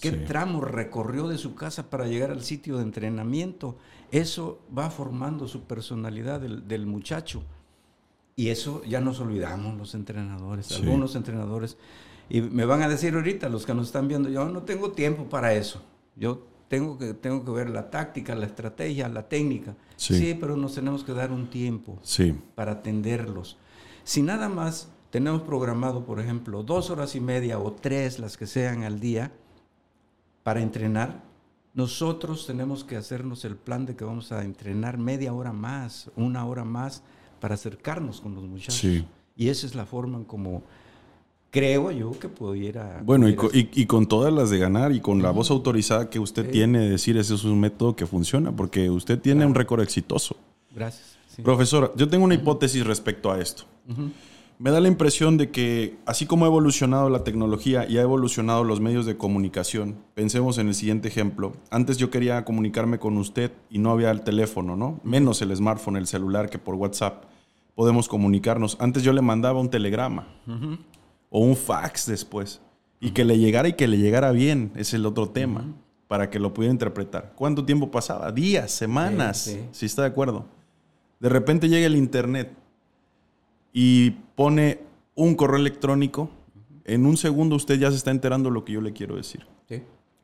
¿Qué 0.00 0.10
Sí. 0.10 0.16
tramo 0.26 0.62
recorrió 0.62 1.28
de 1.28 1.38
su 1.38 1.54
casa 1.54 1.88
para 1.90 2.06
llegar 2.08 2.30
al 2.32 2.42
sitio 2.42 2.78
de 2.78 2.82
entrenamiento? 2.82 3.76
Eso 4.10 4.60
va 4.76 4.90
formando 4.90 5.46
su 5.46 5.64
personalidad 5.64 6.40
del, 6.40 6.66
del 6.66 6.86
muchacho. 6.86 7.42
Y 8.34 8.48
eso 8.48 8.82
ya 8.84 9.00
nos 9.00 9.20
olvidamos 9.20 9.76
los 9.76 9.94
entrenadores, 9.94 10.66
Sí. 10.66 10.76
algunos 10.82 11.14
entrenadores. 11.14 11.76
Y 12.30 12.40
me 12.40 12.64
van 12.64 12.80
a 12.82 12.88
decir 12.88 13.14
ahorita, 13.14 13.50
los 13.50 13.66
que 13.66 13.74
nos 13.74 13.88
están 13.88 14.08
viendo, 14.08 14.30
yo 14.30 14.46
no 14.48 14.62
tengo 14.62 14.92
tiempo 14.92 15.28
para 15.28 15.52
eso. 15.52 15.82
Yo 16.16 16.46
tengo 16.72 16.96
que, 16.96 17.12
tengo 17.12 17.44
que 17.44 17.50
ver 17.50 17.68
la 17.68 17.90
táctica, 17.90 18.34
la 18.34 18.46
estrategia, 18.46 19.06
la 19.10 19.28
técnica. 19.28 19.76
Sí. 19.96 20.34
pero 20.40 20.56
nos 20.56 20.74
tenemos 20.74 21.04
que 21.04 21.12
dar 21.12 21.30
un 21.30 21.50
tiempo 21.50 21.98
Sí. 22.02 22.34
para 22.54 22.72
atenderlos. 22.72 23.58
Si 24.04 24.22
nada 24.22 24.48
más 24.48 24.88
tenemos 25.10 25.42
programado, 25.42 26.06
por 26.06 26.18
ejemplo, 26.18 26.62
dos 26.62 26.88
horas 26.88 27.14
y 27.14 27.20
media 27.20 27.58
o 27.58 27.72
tres, 27.74 28.18
las 28.18 28.38
que 28.38 28.46
sean 28.46 28.84
al 28.84 29.00
día, 29.00 29.32
para 30.42 30.62
entrenar, 30.62 31.22
nosotros 31.74 32.46
tenemos 32.46 32.84
que 32.84 32.96
hacernos 32.96 33.44
el 33.44 33.56
plan 33.56 33.84
de 33.84 33.94
que 33.94 34.04
vamos 34.06 34.32
a 34.32 34.42
entrenar 34.42 34.96
media 34.96 35.34
hora 35.34 35.52
más, 35.52 36.10
una 36.16 36.46
hora 36.46 36.64
más, 36.64 37.02
para 37.38 37.56
acercarnos 37.56 38.22
con 38.22 38.34
los 38.34 38.44
muchachos. 38.44 38.76
Sí. 38.76 39.06
Y 39.36 39.50
esa 39.50 39.66
es 39.66 39.74
la 39.74 39.84
forma 39.84 40.16
en 40.16 40.24
como 40.24 40.62
creo 41.52 41.90
yo 41.92 42.10
que 42.18 42.28
pudiera... 42.28 43.00
Bueno, 43.04 43.28
y, 43.28 43.34
pudiera 43.34 43.52
co- 43.52 43.56
y- 43.78 43.82
y 43.82 43.86
con 43.86 44.06
todas 44.06 44.32
las 44.32 44.50
de 44.50 44.58
ganar 44.58 44.90
y 44.90 45.00
con 45.00 45.22
la 45.22 45.30
voz 45.30 45.50
autorizada 45.52 46.10
que 46.10 46.18
usted 46.18 46.46
Sí. 46.46 46.50
tiene 46.52 46.80
de 46.80 46.88
decir 46.90 47.16
ese 47.18 47.34
es 47.34 47.44
un 47.44 47.60
método 47.60 47.94
que 47.94 48.06
funciona, 48.06 48.50
porque 48.50 48.88
usted 48.90 49.20
tiene 49.20 49.46
un 49.46 49.54
récord 49.54 49.80
exitoso. 49.82 50.34
Gracias. 50.74 51.16
sí. 51.28 51.42
Profesora, 51.42 51.90
yo 51.94 52.08
tengo 52.08 52.24
una 52.24 52.34
hipótesis 52.34 52.84
respecto 52.84 53.30
a 53.30 53.38
esto. 53.38 53.64
Me 54.58 54.70
da 54.70 54.80
la 54.80 54.88
impresión 54.88 55.36
de 55.38 55.50
que 55.50 55.96
así 56.06 56.24
como 56.24 56.44
ha 56.44 56.48
evolucionado 56.48 57.10
la 57.10 57.24
tecnología 57.24 57.84
y 57.88 57.98
ha 57.98 58.02
evolucionado 58.02 58.62
los 58.64 58.80
medios 58.80 59.04
de 59.06 59.16
comunicación, 59.16 59.96
pensemos 60.14 60.56
en 60.58 60.68
el 60.68 60.74
siguiente 60.74 61.08
ejemplo. 61.08 61.52
Antes 61.70 61.96
yo 61.98 62.10
quería 62.10 62.44
comunicarme 62.44 62.98
con 62.98 63.16
usted 63.18 63.50
y 63.70 63.78
no 63.78 63.90
había 63.90 64.10
el 64.10 64.22
teléfono, 64.22 64.76
¿no? 64.76 65.00
Menos 65.04 65.42
el 65.42 65.54
smartphone, 65.56 65.96
el 65.96 66.06
celular, 66.06 66.48
que 66.48 66.58
por 66.58 66.76
WhatsApp 66.76 67.24
podemos 67.74 68.08
comunicarnos. 68.08 68.76
Antes 68.80 69.02
yo 69.02 69.12
le 69.12 69.20
mandaba 69.22 69.58
un 69.60 69.68
telegrama 69.68 70.28
o 71.34 71.40
un 71.40 71.56
fax 71.56 72.06
después 72.06 72.60
y 73.00 73.10
que 73.10 73.24
le 73.24 73.38
llegara 73.38 73.66
y 73.68 73.72
que 73.72 73.88
le 73.88 73.96
llegara 73.98 74.30
bien, 74.30 74.70
es 74.76 74.94
el 74.94 75.04
otro 75.06 75.30
tema, 75.30 75.64
para 76.06 76.28
que 76.30 76.38
lo 76.38 76.52
pudiera 76.54 76.72
interpretar. 76.72 77.32
¿Cuánto 77.34 77.64
tiempo 77.64 77.90
pasaba? 77.90 78.30
Días, 78.30 78.70
semanas, 78.70 79.38
Sí, 79.38 79.52
sí. 79.52 79.60
si 79.72 79.86
está 79.86 80.02
de 80.02 80.08
acuerdo. 80.08 80.44
De 81.18 81.28
repente 81.28 81.68
llega 81.68 81.86
el 81.86 81.96
internet 81.96 82.52
y 83.72 84.10
pone 84.36 84.80
un 85.14 85.34
correo 85.34 85.58
electrónico, 85.58 86.30
en 86.84 87.06
un 87.06 87.16
segundo 87.16 87.56
usted 87.56 87.78
ya 87.78 87.90
se 87.90 87.96
está 87.96 88.10
enterando 88.10 88.50
lo 88.50 88.64
que 88.64 88.74
yo 88.74 88.80
le 88.80 88.92
quiero 88.92 89.16
decir. 89.16 89.46
Sí. 89.68 89.82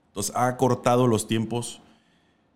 Entonces 0.08 0.34
ha 0.36 0.56
cortado 0.56 1.06
los 1.06 1.26
tiempos 1.26 1.80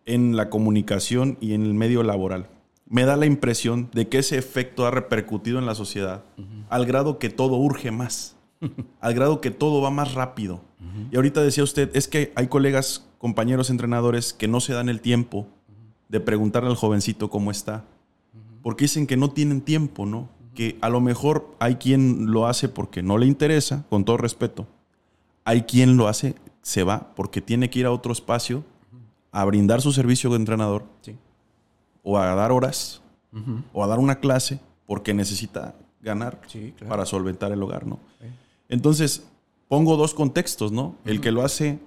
en 0.04 0.36
la 0.36 0.50
comunicación 0.50 1.38
y 1.40 1.54
en 1.54 1.62
el 1.62 1.74
medio 1.74 2.02
laboral. 2.02 2.48
Me 2.86 3.04
da 3.04 3.16
la 3.16 3.26
impresión 3.26 3.88
de 3.94 4.08
que 4.08 4.18
ese 4.18 4.36
efecto 4.36 4.86
ha 4.86 4.90
repercutido 4.90 5.58
en 5.58 5.64
la 5.66 5.74
sociedad 5.74 6.24
al 6.68 6.84
grado 6.84 7.18
que 7.18 7.30
todo 7.30 7.56
urge 7.56 7.90
más, 7.90 8.36
al 9.00 9.14
grado 9.14 9.40
que 9.40 9.50
todo 9.50 9.80
va 9.82 9.90
más 9.90 10.14
rápido. 10.14 10.60
Y 11.10 11.16
ahorita 11.16 11.42
decía 11.42 11.64
usted, 11.64 11.90
es 11.94 12.08
que 12.08 12.32
hay 12.36 12.48
colegas, 12.48 13.06
compañeros 13.18 13.70
entrenadores 13.70 14.32
que 14.32 14.48
no 14.48 14.60
se 14.60 14.72
dan 14.72 14.88
el 14.88 15.00
tiempo 15.00 15.46
de 16.08 16.20
preguntarle 16.20 16.68
al 16.70 16.76
jovencito 16.76 17.30
cómo 17.30 17.50
está, 17.50 17.84
porque 18.62 18.84
dicen 18.84 19.06
que 19.06 19.16
no 19.16 19.30
tienen 19.30 19.60
tiempo, 19.60 20.06
¿no? 20.06 20.28
Que 20.54 20.76
a 20.82 20.88
lo 20.90 21.00
mejor 21.00 21.54
hay 21.58 21.76
quien 21.76 22.30
lo 22.30 22.46
hace 22.46 22.68
porque 22.68 23.02
no 23.02 23.16
le 23.16 23.26
interesa, 23.26 23.84
con 23.88 24.04
todo 24.04 24.16
respeto. 24.18 24.66
Hay 25.44 25.62
quien 25.62 25.96
lo 25.96 26.08
hace, 26.08 26.34
se 26.60 26.82
va 26.84 27.12
porque 27.16 27.40
tiene 27.40 27.70
que 27.70 27.78
ir 27.80 27.86
a 27.86 27.90
otro 27.92 28.12
espacio 28.12 28.62
a 29.32 29.44
brindar 29.44 29.80
su 29.80 29.92
servicio 29.92 30.28
de 30.30 30.36
entrenador 30.36 30.84
Sí. 31.00 31.16
o 32.02 32.18
a 32.18 32.34
dar 32.34 32.52
horas 32.52 33.00
o 33.72 33.82
a 33.82 33.86
dar 33.86 33.98
una 33.98 34.16
clase 34.16 34.60
porque 34.86 35.14
necesita 35.14 35.74
ganar 36.02 36.40
Sí, 36.48 36.74
claro. 36.76 36.90
para 36.90 37.06
solventar 37.06 37.50
el 37.52 37.62
hogar, 37.62 37.86
¿no? 37.86 37.98
Sí. 38.20 38.26
Entonces, 38.68 39.26
pongo 39.68 39.96
dos 39.96 40.14
contextos, 40.14 40.72
¿no? 40.72 40.96
El 41.04 41.20
que 41.20 41.32
lo 41.32 41.42
hace 41.42 41.78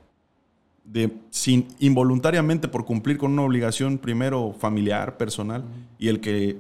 de, 0.85 1.15
sin, 1.29 1.67
involuntariamente 1.79 2.67
por 2.67 2.85
cumplir 2.85 3.17
con 3.17 3.31
una 3.31 3.41
obligación 3.41 3.97
primero 3.97 4.53
familiar, 4.53 5.17
personal, 5.17 5.63
y 5.97 6.07
el 6.07 6.19
que 6.19 6.57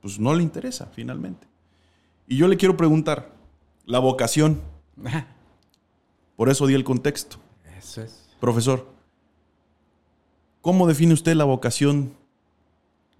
pues 0.00 0.18
no 0.18 0.34
le 0.34 0.42
interesa 0.42 0.90
finalmente. 0.94 1.46
Y 2.26 2.36
yo 2.36 2.48
le 2.48 2.56
quiero 2.56 2.76
preguntar, 2.76 3.34
la 3.86 3.98
vocación, 3.98 4.60
por 6.36 6.48
eso 6.48 6.66
di 6.66 6.74
el 6.74 6.84
contexto. 6.84 7.36
Eso 7.76 8.02
es. 8.02 8.28
Profesor, 8.40 8.86
¿cómo 10.60 10.86
define 10.86 11.14
usted 11.14 11.34
la 11.34 11.44
vocación? 11.44 12.12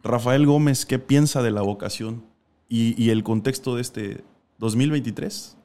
Rafael 0.02 0.46
Gómez, 0.46 0.84
¿qué 0.84 0.98
piensa 0.98 1.42
de 1.42 1.50
la 1.50 1.62
vocación 1.62 2.24
y, 2.68 3.02
y 3.02 3.10
el 3.10 3.24
contexto 3.24 3.76
de 3.76 3.82
este 3.82 4.24
2023? 4.58 5.56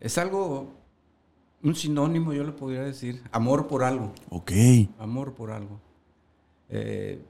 Es 0.00 0.18
algo, 0.18 0.72
un 1.62 1.74
sinónimo, 1.74 2.32
yo 2.32 2.44
le 2.44 2.52
podría 2.52 2.82
decir, 2.82 3.22
amor 3.32 3.66
por 3.68 3.84
algo, 3.84 4.12
Ok, 4.30 4.52
amor 4.98 5.32
por 5.34 5.50
algo. 5.50 5.80
Eh, 6.68 7.22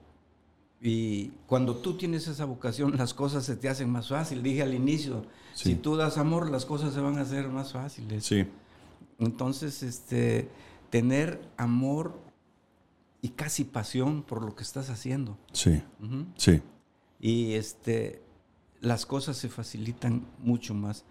y 0.80 1.28
cuando 1.46 1.76
tú 1.76 1.96
tienes 1.96 2.26
esa 2.28 2.44
vocación, 2.44 2.96
las 2.96 3.14
cosas 3.14 3.44
se 3.44 3.56
te 3.56 3.68
hacen 3.68 3.90
más 3.90 4.08
fácil. 4.08 4.42
Dije 4.42 4.62
al 4.62 4.74
inicio, 4.74 5.24
Sí. 5.54 5.70
si 5.70 5.74
tú 5.76 5.96
das 5.96 6.18
amor, 6.18 6.50
las 6.50 6.66
cosas 6.66 6.92
se 6.94 7.00
van 7.00 7.16
a 7.18 7.22
hacer 7.22 7.48
más 7.48 7.72
fáciles. 7.72 8.24
sí, 8.24 8.44
Entonces, 9.18 9.82
este, 9.84 10.48
tener 10.90 11.40
amor 11.56 12.18
y 13.22 13.28
casi 13.30 13.64
pasión 13.64 14.22
por 14.24 14.42
lo 14.44 14.54
que 14.56 14.62
estás 14.64 14.90
haciendo. 14.90 15.38
sí, 15.52 15.80
sí, 16.36 16.60
y 17.20 17.52
este, 17.54 18.20
las 18.84 19.06
cosas 19.06 19.36
se 19.36 19.48
facilitan 19.48 20.26
mucho 20.38 20.74
más. 20.74 21.04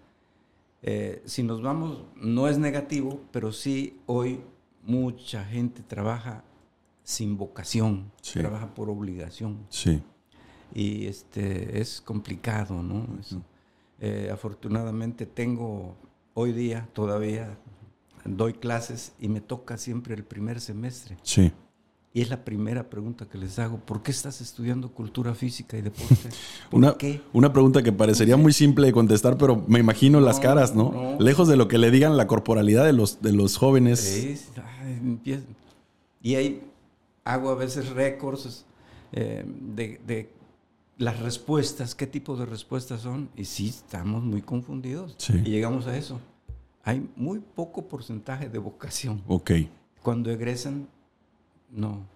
Eh, 0.82 1.22
si 1.24 1.42
nos 1.42 1.62
vamos, 1.62 2.04
no 2.16 2.46
es 2.48 2.58
negativo, 2.58 3.20
pero 3.32 3.52
sí 3.52 3.98
hoy 4.06 4.40
mucha 4.82 5.44
gente 5.44 5.82
trabaja 5.82 6.44
sin 7.02 7.36
vocación, 7.36 8.10
Sí. 8.22 8.38
trabaja 8.38 8.74
por 8.74 8.88
obligación 8.90 9.58
sí, 9.68 10.02
y 10.74 11.06
este, 11.06 11.80
es 11.80 12.00
complicado, 12.00 12.82
¿no? 12.82 13.06
Eso. 13.20 13.42
Eh, 14.00 14.30
afortunadamente 14.32 15.26
tengo 15.26 15.96
hoy 16.34 16.52
día 16.52 16.88
todavía 16.92 17.58
doy 18.24 18.54
clases 18.54 19.12
y 19.18 19.28
me 19.28 19.40
toca 19.40 19.76
siempre 19.76 20.14
el 20.14 20.24
primer 20.24 20.60
semestre. 20.60 21.16
Sí. 21.22 21.52
Y 22.16 22.20
es 22.22 22.30
la 22.30 22.44
primera 22.44 22.88
pregunta 22.88 23.26
que 23.26 23.36
les 23.36 23.58
hago. 23.58 23.78
¿Por 23.78 24.02
qué 24.04 24.12
estás 24.12 24.40
estudiando 24.40 24.88
cultura 24.92 25.34
física 25.34 25.76
y 25.76 25.82
deporte? 25.82 26.28
¿Por 26.70 26.78
Una, 26.78 26.96
qué? 26.96 27.20
una 27.32 27.52
pregunta 27.52 27.82
que 27.82 27.90
parecería 27.90 28.36
muy 28.36 28.52
simple 28.52 28.86
de 28.86 28.92
contestar, 28.92 29.36
pero 29.36 29.64
me 29.66 29.80
imagino 29.80 30.20
las 30.20 30.38
caras, 30.38 30.76
¿no? 30.76 30.92
no. 30.92 31.18
Lejos 31.20 31.48
de 31.48 31.56
lo 31.56 31.66
que 31.66 31.76
le 31.76 31.90
digan 31.90 32.16
la 32.16 32.28
corporalidad 32.28 32.84
de 32.84 32.92
los, 32.92 33.20
de 33.20 33.32
los 33.32 33.56
jóvenes. 33.56 33.98
Sí, 33.98 34.38
ay, 34.80 35.44
Y 36.22 36.36
ahí 36.36 36.62
hago 37.24 37.50
a 37.50 37.56
veces 37.56 37.88
récords 37.90 38.64
eh, 39.10 39.44
de, 39.74 40.00
de 40.06 40.30
las 40.98 41.18
respuestas, 41.18 41.96
qué 41.96 42.06
tipo 42.06 42.36
de 42.36 42.46
respuestas 42.46 43.00
son. 43.00 43.28
Y 43.36 43.44
sí, 43.46 43.70
estamos 43.70 44.22
muy 44.22 44.40
confundidos. 44.40 45.16
Sí. 45.18 45.32
Y 45.44 45.50
llegamos 45.50 45.88
a 45.88 45.96
eso. 45.96 46.20
Hay 46.84 47.10
muy 47.16 47.40
poco 47.40 47.88
porcentaje 47.88 48.48
de 48.48 48.58
vocación. 48.58 49.20
Ok, 49.26 49.50
Cuando 50.00 50.30
egresan, 50.30 50.86
no, 51.74 52.06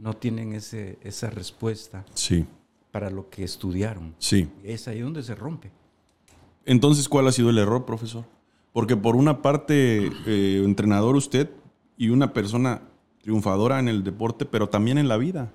no 0.00 0.14
tienen 0.14 0.52
ese, 0.52 0.98
esa 1.02 1.30
respuesta 1.30 2.04
sí, 2.14 2.46
para 2.92 3.10
lo 3.10 3.28
que 3.30 3.44
estudiaron. 3.44 4.14
sí. 4.18 4.48
Es 4.62 4.88
ahí 4.88 5.00
donde 5.00 5.22
se 5.22 5.34
rompe. 5.34 5.70
Entonces, 6.64 7.08
¿cuál 7.08 7.26
ha 7.26 7.32
sido 7.32 7.50
el 7.50 7.58
error, 7.58 7.86
profesor? 7.86 8.24
Porque 8.72 8.96
por 8.96 9.16
una 9.16 9.40
parte, 9.40 10.10
eh, 10.26 10.62
entrenador 10.64 11.16
usted 11.16 11.50
y 11.96 12.10
una 12.10 12.32
persona 12.32 12.82
triunfadora 13.22 13.78
en 13.80 13.88
el 13.88 14.04
deporte, 14.04 14.44
pero 14.44 14.68
también 14.68 14.98
en 14.98 15.08
la 15.08 15.16
vida. 15.16 15.52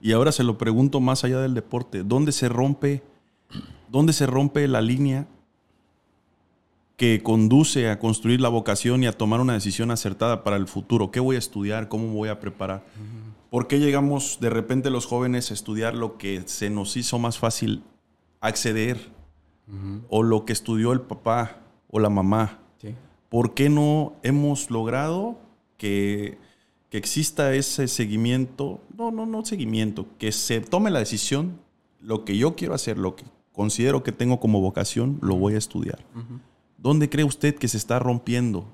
Y 0.00 0.12
ahora 0.12 0.32
se 0.32 0.44
lo 0.44 0.58
pregunto 0.58 1.00
más 1.00 1.24
allá 1.24 1.40
del 1.40 1.54
deporte, 1.54 2.02
¿dónde 2.02 2.32
se 2.32 2.48
rompe, 2.48 3.02
dónde 3.90 4.12
se 4.12 4.26
rompe 4.26 4.66
la 4.68 4.80
línea 4.80 5.26
que 6.96 7.22
conduce 7.22 7.90
a 7.90 7.98
construir 7.98 8.40
la 8.40 8.48
vocación 8.48 9.02
y 9.04 9.06
a 9.06 9.12
tomar 9.12 9.40
una 9.40 9.52
decisión 9.52 9.90
acertada 9.90 10.44
para 10.44 10.56
el 10.56 10.66
futuro? 10.66 11.10
¿Qué 11.10 11.20
voy 11.20 11.36
a 11.36 11.38
estudiar? 11.38 11.88
¿Cómo 11.88 12.08
voy 12.08 12.28
a 12.28 12.40
preparar? 12.40 12.84
¿Por 13.50 13.68
qué 13.68 13.78
llegamos 13.78 14.38
de 14.40 14.50
repente 14.50 14.90
los 14.90 15.06
jóvenes 15.06 15.50
a 15.50 15.54
estudiar 15.54 15.94
lo 15.94 16.18
que 16.18 16.42
se 16.46 16.70
nos 16.70 16.96
hizo 16.96 17.18
más 17.18 17.38
fácil 17.38 17.82
acceder? 18.40 19.16
o 20.08 20.22
lo 20.22 20.44
que 20.44 20.52
estudió 20.52 20.92
el 20.92 21.00
papá 21.00 21.58
o 21.90 21.98
la 21.98 22.10
mamá. 22.10 22.58
Sí. 22.80 22.94
¿Por 23.28 23.54
qué 23.54 23.68
no 23.68 24.14
hemos 24.22 24.70
logrado 24.70 25.38
que, 25.76 26.38
que 26.88 26.98
exista 26.98 27.54
ese 27.54 27.88
seguimiento? 27.88 28.80
No, 28.96 29.10
no, 29.10 29.26
no 29.26 29.44
seguimiento, 29.44 30.06
que 30.18 30.32
se 30.32 30.60
tome 30.60 30.90
la 30.90 31.00
decisión, 31.00 31.58
lo 32.00 32.24
que 32.24 32.36
yo 32.36 32.54
quiero 32.54 32.74
hacer, 32.74 32.98
lo 32.98 33.16
que 33.16 33.24
considero 33.52 34.02
que 34.02 34.12
tengo 34.12 34.38
como 34.38 34.60
vocación, 34.60 35.18
lo 35.22 35.36
voy 35.36 35.54
a 35.54 35.58
estudiar. 35.58 36.04
¿Dónde 36.78 37.08
cree 37.08 37.24
usted 37.24 37.56
que 37.56 37.68
se 37.68 37.76
está 37.76 37.98
rompiendo? 37.98 38.66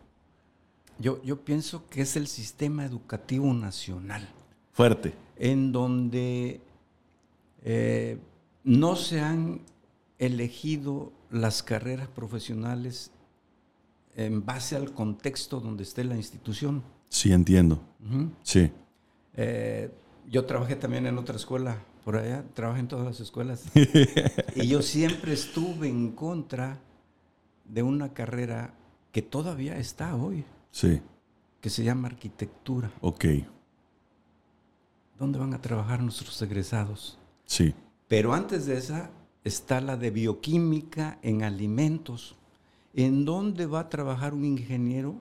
Yo, 0.98 1.22
yo 1.22 1.44
pienso 1.44 1.88
que 1.88 2.02
es 2.02 2.16
el 2.16 2.26
sistema 2.26 2.84
educativo 2.84 3.52
nacional. 3.52 4.28
Fuerte. 4.72 5.14
en 5.36 5.70
donde 5.70 6.60
eh, 7.62 8.18
no 8.64 8.96
se 8.96 9.20
han 9.20 9.60
elegido 10.18 11.12
las 11.30 11.62
carreras 11.62 12.08
profesionales 12.08 13.10
en 14.14 14.44
base 14.44 14.76
al 14.76 14.92
contexto 14.92 15.60
donde 15.60 15.82
esté 15.82 16.04
la 16.04 16.16
institución. 16.16 16.82
Sí, 17.08 17.32
entiendo. 17.32 17.82
Sí. 18.42 18.70
Eh, 19.34 19.90
yo 20.30 20.44
trabajé 20.44 20.76
también 20.76 21.06
en 21.06 21.18
otra 21.18 21.36
escuela 21.36 21.82
por 22.04 22.16
allá, 22.16 22.44
trabajé 22.54 22.80
en 22.80 22.88
todas 22.88 23.04
las 23.04 23.20
escuelas. 23.20 23.64
y 24.56 24.66
yo 24.66 24.82
siempre 24.82 25.32
estuve 25.32 25.88
en 25.88 26.12
contra 26.12 26.80
de 27.64 27.82
una 27.82 28.12
carrera 28.12 28.74
que 29.12 29.22
todavía 29.22 29.76
está 29.78 30.14
hoy, 30.16 30.44
Sí. 30.70 31.00
que 31.60 31.70
se 31.70 31.84
llama 31.84 32.08
arquitectura. 32.08 32.90
Ok. 33.00 33.24
¿Dónde 35.18 35.38
van 35.38 35.54
a 35.54 35.60
trabajar 35.60 36.02
nuestros 36.02 36.40
egresados? 36.42 37.18
Sí. 37.44 37.74
Pero 38.08 38.32
antes 38.34 38.66
de 38.66 38.76
esa 38.76 39.10
está 39.44 39.80
la 39.80 39.96
de 39.96 40.10
bioquímica 40.10 41.18
en 41.22 41.42
alimentos. 41.42 42.36
¿En 42.94 43.24
dónde 43.24 43.66
va 43.66 43.80
a 43.80 43.88
trabajar 43.88 44.34
un 44.34 44.44
ingeniero 44.44 45.14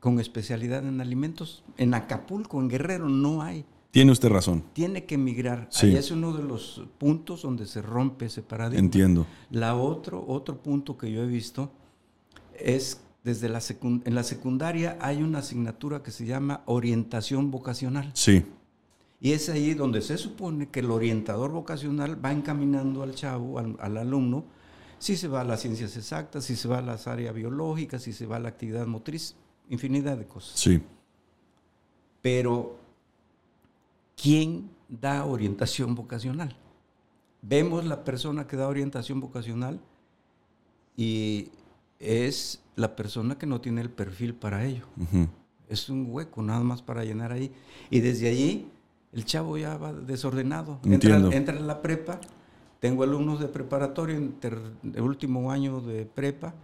con 0.00 0.18
especialidad 0.20 0.86
en 0.86 1.00
alimentos? 1.00 1.64
En 1.76 1.94
Acapulco, 1.94 2.60
en 2.60 2.68
Guerrero, 2.68 3.08
no 3.08 3.42
hay. 3.42 3.64
Tiene 3.92 4.10
usted 4.10 4.30
razón. 4.30 4.64
Tiene 4.72 5.04
que 5.04 5.16
emigrar. 5.16 5.68
Sí. 5.70 5.86
Ahí 5.86 5.96
es 5.96 6.10
uno 6.10 6.32
de 6.32 6.42
los 6.42 6.82
puntos 6.96 7.42
donde 7.42 7.66
se 7.66 7.82
rompe 7.82 8.24
ese 8.24 8.42
paradigma. 8.42 8.80
Entiendo. 8.80 9.26
La 9.50 9.76
otro, 9.76 10.24
otro 10.26 10.56
punto 10.56 10.96
que 10.96 11.12
yo 11.12 11.22
he 11.22 11.26
visto 11.26 11.70
es 12.58 13.02
desde 13.22 13.50
la 13.50 13.60
en 13.82 14.14
la 14.14 14.24
secundaria 14.24 14.98
hay 15.00 15.22
una 15.22 15.40
asignatura 15.40 16.02
que 16.02 16.10
se 16.10 16.24
llama 16.24 16.62
orientación 16.64 17.50
vocacional. 17.50 18.10
Sí. 18.14 18.44
Y 19.20 19.32
es 19.32 19.50
ahí 19.50 19.74
donde 19.74 20.00
se 20.00 20.16
supone 20.16 20.70
que 20.70 20.80
el 20.80 20.90
orientador 20.90 21.52
vocacional 21.52 22.24
va 22.24 22.32
encaminando 22.32 23.02
al 23.02 23.14
chavo, 23.14 23.58
al, 23.58 23.76
al 23.78 23.98
alumno, 23.98 24.46
si 24.98 25.16
se 25.16 25.28
va 25.28 25.42
a 25.42 25.44
las 25.44 25.60
ciencias 25.60 25.96
exactas, 25.98 26.44
si 26.46 26.56
se 26.56 26.66
va 26.66 26.78
a 26.78 26.82
las 26.82 27.06
áreas 27.06 27.34
biológicas, 27.34 28.02
si 28.02 28.14
se 28.14 28.24
va 28.24 28.36
a 28.36 28.40
la 28.40 28.48
actividad 28.48 28.86
motriz, 28.86 29.36
infinidad 29.68 30.16
de 30.16 30.26
cosas. 30.26 30.58
Sí. 30.58 30.80
Pero, 32.22 32.78
¿quién 34.20 34.70
da 34.88 35.24
orientación 35.24 35.94
vocacional? 35.94 36.56
Vemos 37.42 37.84
la 37.84 38.04
persona 38.04 38.46
que 38.46 38.56
da 38.56 38.68
orientación 38.68 39.20
vocacional 39.20 39.80
y 40.96 41.48
es 41.98 42.62
la 42.76 42.94
persona 42.96 43.36
que 43.38 43.46
no 43.46 43.60
tiene 43.60 43.80
el 43.80 43.90
perfil 43.90 44.34
para 44.34 44.64
ello. 44.64 44.86
Ujú. 45.00 45.28
Es 45.68 45.88
un 45.88 46.06
hueco 46.08 46.42
nada 46.42 46.60
más 46.60 46.82
para 46.82 47.04
llenar 47.04 47.32
ahí. 47.32 47.50
Y 47.90 48.00
desde 48.00 48.28
allí 48.28 48.68
el 49.12 49.24
chavo 49.24 49.56
ya 49.58 49.76
va 49.76 49.92
desordenado. 49.92 50.78
Entra, 50.84 51.16
entra 51.34 51.56
en 51.56 51.66
la 51.66 51.80
prepa. 51.82 52.20
Tengo 52.80 53.02
alumnos 53.04 53.40
de 53.40 53.48
preparatorio 53.48 54.16
en 54.16 54.34
de 54.82 55.00
último 55.00 55.50
año 55.50 55.80
de 55.80 56.04
prepa. 56.04 56.54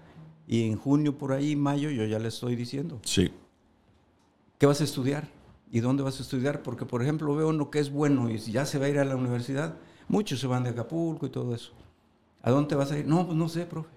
Y 0.46 0.62
en 0.68 0.76
junio 0.76 1.16
por 1.16 1.32
ahí, 1.32 1.56
mayo, 1.56 1.90
yo 1.90 2.04
ya 2.06 2.18
le 2.18 2.28
estoy 2.28 2.56
diciendo, 2.56 3.00
Sí. 3.04 3.30
¿qué 4.58 4.66
vas 4.66 4.80
a 4.80 4.84
estudiar? 4.84 5.28
¿Y 5.70 5.80
dónde 5.80 6.02
vas 6.02 6.18
a 6.18 6.22
estudiar? 6.22 6.62
Porque, 6.62 6.86
por 6.86 7.02
ejemplo, 7.02 7.34
veo 7.34 7.48
uno 7.48 7.70
que 7.70 7.78
es 7.78 7.90
bueno 7.90 8.30
y 8.30 8.38
ya 8.38 8.64
se 8.64 8.78
va 8.78 8.86
a 8.86 8.88
ir 8.88 8.98
a 8.98 9.04
la 9.04 9.16
universidad. 9.16 9.76
Muchos 10.08 10.40
se 10.40 10.46
van 10.46 10.64
de 10.64 10.70
Acapulco 10.70 11.26
y 11.26 11.30
todo 11.30 11.54
eso. 11.54 11.72
¿A 12.42 12.50
dónde 12.50 12.74
vas 12.74 12.90
a 12.92 12.98
ir? 12.98 13.06
No, 13.06 13.26
pues 13.26 13.36
no 13.36 13.48
sé, 13.48 13.66
profe. 13.66 13.90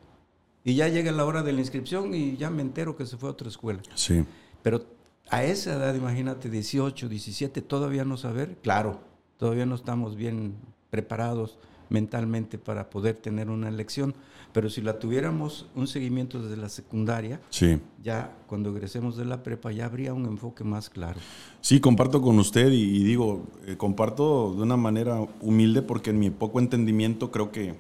Y 0.64 0.76
ya 0.76 0.90
llega 0.90 1.12
la 1.12 1.26
hora 1.26 1.42
de 1.42 1.54
la 1.54 1.60
inscripción 1.60 2.14
y 2.14 2.38
ya 2.38 2.50
me 2.50 2.62
entero 2.62 2.96
que 2.96 3.06
se 3.06 3.18
fue 3.18 3.30
a 3.30 3.32
otra 3.32 3.48
escuela. 3.48 3.82
Sí. 3.96 4.26
Pero 4.62 4.86
a 5.30 5.44
esa 5.44 5.74
edad, 5.74 5.96
imagínate, 5.96 6.50
18, 6.50 7.08
17, 7.08 7.62
todavía 7.62 8.04
no 8.06 8.18
saber, 8.18 8.58
claro, 8.62 9.00
todavía 9.38 9.66
no 9.66 9.76
estamos 9.76 10.16
bien 10.16 10.56
preparados 10.90 11.58
mentalmente 11.90 12.58
para 12.58 12.90
poder 12.90 13.16
tener 13.16 13.50
una 13.50 13.70
elección, 13.70 14.14
pero 14.54 14.70
si 14.70 14.82
la 14.82 15.00
tuviéramos 15.00 15.68
un 15.76 15.88
seguimiento 15.88 16.42
desde 16.42 16.58
la 16.58 16.70
secundaria, 16.70 17.40
Sí. 17.50 17.80
ya 18.04 18.36
cuando 18.48 18.70
egresemos 18.70 19.16
de 19.18 19.26
la 19.26 19.44
prepa 19.44 19.72
ya 19.72 19.86
habría 19.86 20.14
un 20.14 20.26
enfoque 20.26 20.64
más 20.64 20.90
claro. 20.90 21.20
Sí, 21.62 21.80
comparto 21.80 22.22
con 22.22 22.38
usted 22.40 22.72
y, 22.72 22.82
y 22.98 23.04
digo, 23.04 23.44
eh, 23.66 23.78
comparto 23.78 24.54
de 24.56 24.64
una 24.64 24.78
manera 24.78 25.20
humilde 25.42 25.82
porque 25.82 26.10
en 26.10 26.20
mi 26.20 26.30
poco 26.30 26.60
entendimiento 26.60 27.32
creo 27.32 27.52
que 27.52 27.76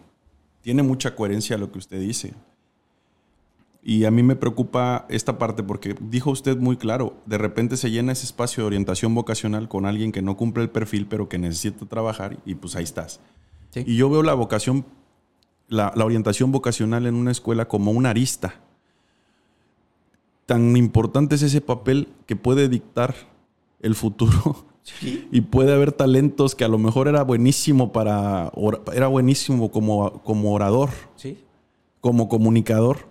tiene 0.62 0.84
mucha 0.84 1.16
coherencia 1.16 1.58
lo 1.58 1.72
que 1.72 1.80
usted 1.80 2.00
dice. 2.00 2.34
Y 3.84 4.06
a 4.06 4.12
mí 4.12 4.22
me 4.22 4.36
preocupa 4.36 5.08
esta 5.10 5.40
parte 5.40 5.64
porque 5.64 5.96
dijo 6.00 6.30
usted 6.30 6.56
muy 6.58 6.78
claro, 6.78 7.16
de 7.26 7.40
repente 7.40 7.78
se 7.78 7.90
llena 7.90 8.12
ese 8.12 8.26
espacio 8.28 8.62
de 8.64 8.68
orientación 8.68 9.16
vocacional 9.16 9.68
con 9.68 9.88
alguien 9.88 10.12
que 10.12 10.22
no 10.22 10.38
cumple 10.38 10.62
el 10.64 10.70
perfil 10.70 11.08
pero 11.08 11.28
que 11.28 11.40
necesita 11.40 11.86
trabajar 11.88 12.38
y 12.46 12.54
pues 12.54 12.76
ahí 12.76 12.84
estás. 12.84 13.20
Sí. 13.72 13.84
Y 13.88 13.96
yo 13.98 14.08
veo 14.10 14.22
la 14.22 14.36
vocación, 14.36 14.86
la, 15.72 15.92
la 15.96 16.06
orientación 16.06 16.52
vocacional 16.52 17.08
en 17.08 17.16
una 17.16 17.32
escuela 17.32 17.68
como 17.68 17.92
una 17.92 18.10
arista. 18.12 18.54
Tan 20.46 20.76
importante 20.76 21.36
es 21.36 21.42
ese 21.44 21.62
papel 21.62 22.10
que 22.26 22.36
puede 22.36 22.68
dictar 22.70 23.16
el 23.80 23.96
futuro 23.96 24.66
Sí. 24.84 25.28
y 25.32 25.42
puede 25.42 25.72
haber 25.74 25.92
talentos 25.92 26.56
que 26.56 26.64
a 26.66 26.68
lo 26.68 26.80
mejor 26.80 27.08
era 27.08 27.22
buenísimo 27.24 27.92
para 27.92 28.52
era 28.94 29.06
buenísimo 29.08 29.70
como, 29.72 30.24
como 30.24 30.52
orador, 30.54 30.90
Sí. 31.16 31.38
como 32.02 32.28
comunicador, 32.28 33.06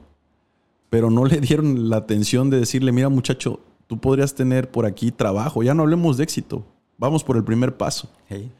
pero 0.90 1.10
no 1.10 1.24
le 1.24 1.40
dieron 1.40 1.88
la 1.88 1.98
atención 1.98 2.50
de 2.50 2.58
decirle, 2.58 2.90
mira 2.90 3.08
muchacho, 3.08 3.60
tú 3.86 3.98
podrías 4.00 4.34
tener 4.34 4.68
por 4.70 4.84
aquí 4.84 5.12
trabajo, 5.12 5.62
ya 5.62 5.72
no 5.72 5.84
hablemos 5.84 6.16
de 6.16 6.24
éxito, 6.24 6.64
vamos 6.98 7.22
por 7.22 7.36
el 7.36 7.44
primer 7.44 7.76
paso. 7.76 8.10
Sí. 8.28 8.50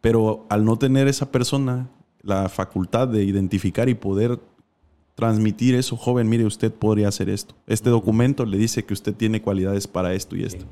Pero 0.00 0.46
al 0.48 0.64
no 0.64 0.78
tener 0.78 1.08
esa 1.08 1.30
persona 1.30 1.90
la 2.22 2.48
facultad 2.48 3.08
de 3.08 3.24
identificar 3.24 3.88
y 3.88 3.94
poder 3.94 4.38
transmitir 5.14 5.74
eso, 5.74 5.96
joven, 5.96 6.28
mire, 6.28 6.46
usted 6.46 6.72
podría 6.72 7.08
hacer 7.08 7.28
esto. 7.28 7.54
Este 7.66 7.90
documento 7.90 8.46
le 8.46 8.56
dice 8.56 8.84
que 8.84 8.94
usted 8.94 9.14
tiene 9.14 9.42
cualidades 9.42 9.86
para 9.86 10.14
esto 10.14 10.36
y 10.36 10.44
esto. 10.44 10.64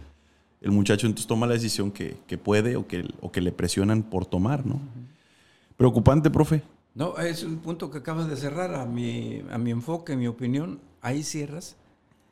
El 0.61 0.72
muchacho 0.72 1.06
entonces 1.06 1.26
toma 1.26 1.46
la 1.46 1.54
decisión 1.54 1.90
que, 1.90 2.16
que 2.26 2.38
puede 2.38 2.76
o 2.76 2.87
que, 2.87 3.08
o 3.20 3.30
que 3.30 3.40
le 3.40 3.52
presionan 3.52 4.02
por 4.02 4.26
tomar, 4.26 4.66
¿no? 4.66 4.80
Preocupante, 5.76 6.30
profe. 6.30 6.62
No, 6.94 7.16
es 7.18 7.44
un 7.44 7.58
punto 7.58 7.90
que 7.90 7.98
acabas 7.98 8.28
de 8.28 8.37
cerrar 8.37 8.74
a 8.74 8.87
mi, 8.87 9.42
a 9.50 9.58
mi 9.58 9.70
enfoque, 9.70 10.16
mi 10.16 10.26
opinión. 10.26 10.80
Ahí 11.00 11.22
cierras 11.22 11.76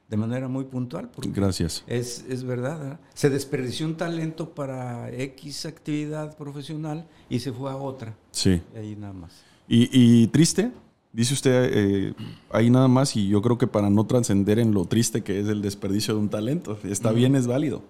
de 0.09 0.17
manera 0.17 0.49
muy 0.49 0.65
puntual. 0.65 1.11
Gracias. 1.17 1.83
Es, 1.87 2.25
es 2.29 2.45
verdad. 2.45 2.93
¿eh? 2.93 2.97
Se 3.15 3.31
desperdició 3.31 3.87
un 3.87 3.97
talento 3.97 4.51
para 4.51 5.11
X 5.13 5.67
actividad 5.67 6.37
profesional 6.37 7.07
y 7.29 7.41
se 7.41 7.53
fue 7.53 7.71
a 7.71 7.77
otra. 7.77 8.17
Sí. 8.31 8.63
Y 8.75 8.79
ahí 8.79 8.97
nada 8.97 9.13
más. 9.13 9.43
¿Y, 9.69 9.89
y 9.93 10.27
triste? 10.29 10.71
Dice 11.13 11.33
usted 11.33 11.71
eh, 11.73 12.15
ahí 12.51 12.69
nada 12.69 12.89
más 12.89 13.17
y 13.17 13.27
yo 13.29 13.41
creo 13.41 13.57
que 13.57 13.67
para 13.67 13.89
no 13.89 14.07
trascender 14.07 14.59
en 14.59 14.75
lo 14.75 14.85
triste 14.85 15.23
que 15.23 15.41
es 15.41 15.49
el 15.49 15.63
desperdicio 15.63 16.15
de 16.15 16.21
un 16.21 16.29
talento, 16.29 16.79
está 16.85 17.11
bien, 17.11 17.35
es 17.35 17.47
válido. 17.47 17.83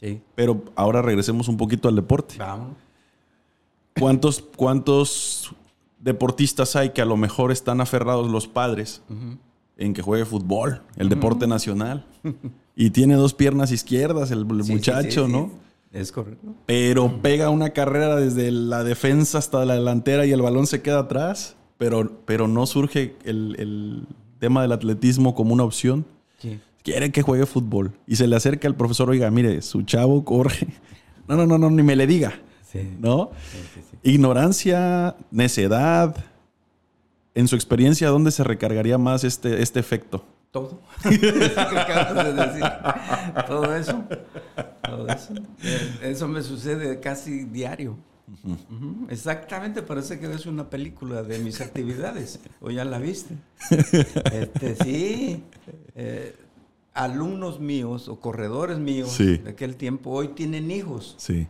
Sí. 0.00 0.20
Pero 0.34 0.64
ahora 0.74 1.00
regresemos 1.00 1.46
un 1.46 1.56
poquito 1.56 1.88
al 1.88 1.94
deporte. 1.94 2.34
Vamos. 2.38 2.76
¿Cuántos, 3.98 4.42
¿Cuántos 4.56 5.54
deportistas 6.00 6.74
hay 6.74 6.90
que 6.90 7.00
a 7.00 7.04
lo 7.04 7.16
mejor 7.16 7.52
están 7.52 7.80
aferrados 7.80 8.28
los 8.28 8.48
padres 8.48 9.00
en 9.76 9.94
que 9.94 10.02
juegue 10.02 10.24
fútbol, 10.24 10.82
el 10.96 11.08
deporte 11.08 11.46
nacional? 11.46 12.04
y 12.76 12.90
tiene 12.90 13.14
dos 13.14 13.34
piernas 13.34 13.70
izquierdas 13.72 14.30
el, 14.30 14.46
el 14.50 14.64
Sí, 14.64 14.72
muchacho, 14.72 15.26
sí, 15.26 15.26
sí, 15.26 15.32
¿no? 15.32 15.50
Es 15.92 16.10
correcto. 16.10 16.54
Pero 16.66 17.20
pega 17.20 17.50
una 17.50 17.70
carrera 17.70 18.16
desde 18.16 18.50
la 18.50 18.82
defensa 18.82 19.38
hasta 19.38 19.64
la 19.66 19.74
delantera 19.74 20.24
y 20.24 20.32
el 20.32 20.40
balón 20.40 20.66
se 20.66 20.80
queda 20.80 21.00
atrás. 21.00 21.56
Pero, 21.76 22.22
pero 22.24 22.48
no 22.48 22.64
surge 22.66 23.16
el, 23.24 23.56
el 23.58 24.06
tema 24.38 24.62
del 24.62 24.72
atletismo 24.72 25.34
como 25.34 25.52
una 25.52 25.64
opción. 25.64 26.06
Quiere 26.82 27.12
que 27.12 27.22
juegue 27.22 27.44
fútbol. 27.46 27.92
Y 28.06 28.16
se 28.16 28.26
le 28.26 28.36
acerca 28.36 28.66
al 28.68 28.74
profesor, 28.74 29.10
oiga, 29.10 29.30
mire, 29.30 29.60
su 29.62 29.82
chavo 29.82 30.24
corre. 30.24 30.66
No, 31.28 31.36
no, 31.36 31.46
no, 31.46 31.56
no, 31.56 31.70
ni 31.70 31.84
me 31.84 31.94
le 31.94 32.06
diga. 32.08 32.32
¿No? 32.98 33.30
Ignorancia, 34.02 35.14
necedad. 35.30 36.16
En 37.34 37.48
su 37.48 37.54
experiencia, 37.56 38.08
¿dónde 38.08 38.30
se 38.30 38.44
recargaría 38.44 38.98
más 38.98 39.24
este, 39.24 39.62
este 39.62 39.80
efecto? 39.80 40.24
Todo. 40.50 40.80
Eso 41.04 41.20
que 41.20 41.78
acabas 41.78 42.24
de 42.26 42.32
decir. 42.34 42.64
Todo 43.46 43.74
eso. 43.74 44.04
Todo 44.84 45.08
eso. 45.08 45.32
Eh, 45.62 45.98
Eso 46.02 46.28
me 46.28 46.42
sucede 46.42 47.00
casi 47.00 47.44
diario. 47.44 47.96
Exactamente, 49.08 49.82
parece 49.82 50.18
que 50.18 50.26
ves 50.28 50.46
una 50.46 50.68
película 50.68 51.22
de 51.22 51.38
mis 51.38 51.60
actividades. 51.60 52.40
O 52.60 52.70
ya 52.70 52.84
la 52.84 52.98
viste. 52.98 53.34
Este, 53.70 54.76
sí. 54.82 55.42
Eh, 55.94 56.36
alumnos 56.94 57.58
míos 57.60 58.08
o 58.08 58.20
corredores 58.20 58.78
míos 58.78 59.10
Sí. 59.12 59.38
de 59.38 59.50
aquel 59.50 59.76
tiempo 59.76 60.10
hoy 60.10 60.28
tienen 60.28 60.70
hijos. 60.70 61.14
Sí. 61.18 61.46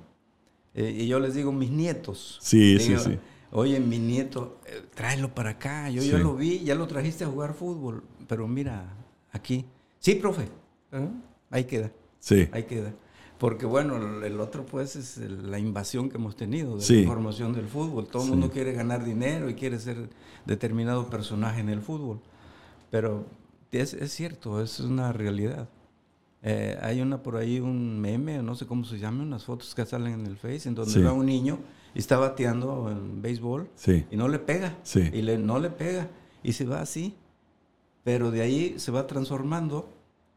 Eh, 0.75 0.97
y 1.01 1.07
yo 1.09 1.19
les 1.21 1.35
digo 1.35 1.53
mis 1.53 1.71
nietos. 1.71 2.39
Sí, 2.41 2.79
sí, 2.79 2.97
sí. 2.99 3.19
Oye, 3.55 3.79
mi 3.81 3.99
nieto, 3.99 4.59
eh, 4.67 4.83
tráelo 4.95 5.35
para 5.35 5.51
acá. 5.51 5.91
Yo 5.91 6.03
ya 6.03 6.19
lo 6.19 6.35
vi, 6.35 6.61
ya 6.61 6.75
lo 6.75 6.87
trajiste 6.87 7.25
a 7.25 7.27
jugar 7.29 7.53
fútbol. 7.55 8.03
Pero 8.27 8.49
mira, 8.49 8.95
aquí. 9.31 9.67
Sí, 9.99 10.15
profe. 10.17 10.49
Ah, 10.91 11.07
Ahí 11.51 11.65
queda, 11.65 11.93
Sí. 12.19 12.49
ahí 12.53 12.63
queda. 12.65 12.95
Porque 13.37 13.67
bueno, 13.67 14.23
el- 14.25 14.41
otro 14.41 14.65
pues 14.65 14.97
es 14.97 15.19
el- 15.19 15.51
la 15.51 15.59
invasión 15.59 16.09
que 16.09 16.17
hemos 16.17 16.35
tenido 16.35 16.77
de 16.77 16.83
Sí. 16.83 16.95
la 16.95 17.01
información 17.03 17.53
del 17.53 17.67
fútbol. 17.67 18.07
Todo 18.07 18.23
el 18.23 18.27
Sí. 18.29 18.31
mundo 18.31 18.51
quiere 18.51 18.73
ganar 18.73 19.05
dinero 19.05 19.51
y 19.51 19.55
quiere 19.55 19.79
ser 19.79 20.09
determinado 20.47 21.11
personaje 21.11 21.61
en 21.61 21.69
el 21.69 21.83
fútbol. 21.83 22.21
Pero 22.91 23.27
es, 23.71 23.93
es 23.93 24.13
cierto, 24.13 24.63
es 24.63 24.81
una 24.81 25.13
realidad. 25.13 25.69
Eh, 26.43 26.79
hay 26.81 27.03
una 27.03 27.23
por 27.23 27.37
ahí, 27.37 27.61
un 27.61 28.01
meme, 28.01 28.43
no 28.43 28.55
sé 28.55 28.65
cómo 28.67 28.85
se 28.85 28.99
llama, 28.99 29.23
unas 29.25 29.45
fotos 29.45 29.75
que 29.75 29.85
salen 29.85 30.15
en 30.21 30.27
el 30.27 30.37
Face, 30.39 30.69
en 30.69 30.75
donde 30.75 30.93
Sí. 30.93 31.03
va 31.03 31.13
un 31.13 31.27
niño 31.27 31.59
y 31.95 31.99
está 31.99 32.17
bateando 32.19 32.91
en 32.91 33.23
béisbol 33.23 33.69
Sí. 33.75 34.05
y 34.11 34.17
no 34.17 34.29
le 34.29 34.39
pega. 34.39 34.77
Sí. 34.83 35.11
Y 35.13 35.23
le, 35.23 35.39
no 35.39 35.59
le 35.59 35.71
pega. 35.71 36.09
Y 36.43 36.53
se 36.53 36.65
va 36.65 36.81
así. 36.81 37.15
Pero 38.05 38.31
de 38.31 38.43
ahí 38.43 38.75
se 38.79 38.91
va 38.91 39.07
transformando 39.07 39.89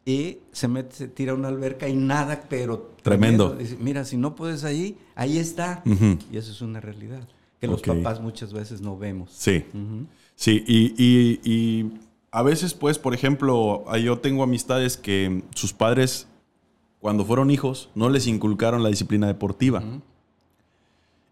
y 0.05 0.37
se 0.51 0.67
mete, 0.67 0.95
se 0.95 1.07
tira 1.07 1.31
a 1.31 1.35
una 1.35 1.47
alberca 1.47 1.89
y 1.89 1.95
nada, 1.95 2.43
pero 2.47 2.91
Tremendo. 3.01 3.55
Dice, 3.55 3.77
mira, 3.79 4.05
si 4.05 4.17
no 4.17 4.35
puedes 4.35 4.63
ahí, 4.63 4.97
ahí 5.15 5.37
está. 5.39 5.81
Ujú. 5.85 6.17
Y 6.31 6.37
eso 6.37 6.51
es 6.51 6.61
una 6.61 6.79
realidad 6.79 7.27
que 7.59 7.67
los 7.67 7.79
Ok. 7.79 7.87
papás 7.87 8.21
muchas 8.21 8.53
veces 8.53 8.81
no 8.81 8.97
vemos. 8.97 9.31
Sí. 9.31 9.65
Ujú. 9.73 10.05
Sí, 10.35 10.63
y, 10.67 10.93
y- 11.03 11.39
y 11.43 11.91
a 12.31 12.43
veces, 12.43 12.73
pues, 12.73 12.99
por 12.99 13.13
ejemplo, 13.15 13.85
ah, 13.87 13.97
yo 13.97 14.19
tengo 14.19 14.43
amistades 14.43 14.97
que 14.97 15.41
sus 15.55 15.73
padres, 15.73 16.27
cuando 16.99 17.23
fueron 17.25 17.49
hijos, 17.49 17.89
no 17.95 18.09
les 18.09 18.27
inculcaron 18.27 18.83
la 18.83 18.89
disciplina 18.89 19.25
deportiva. 19.27 19.79
Ujú. 19.79 20.01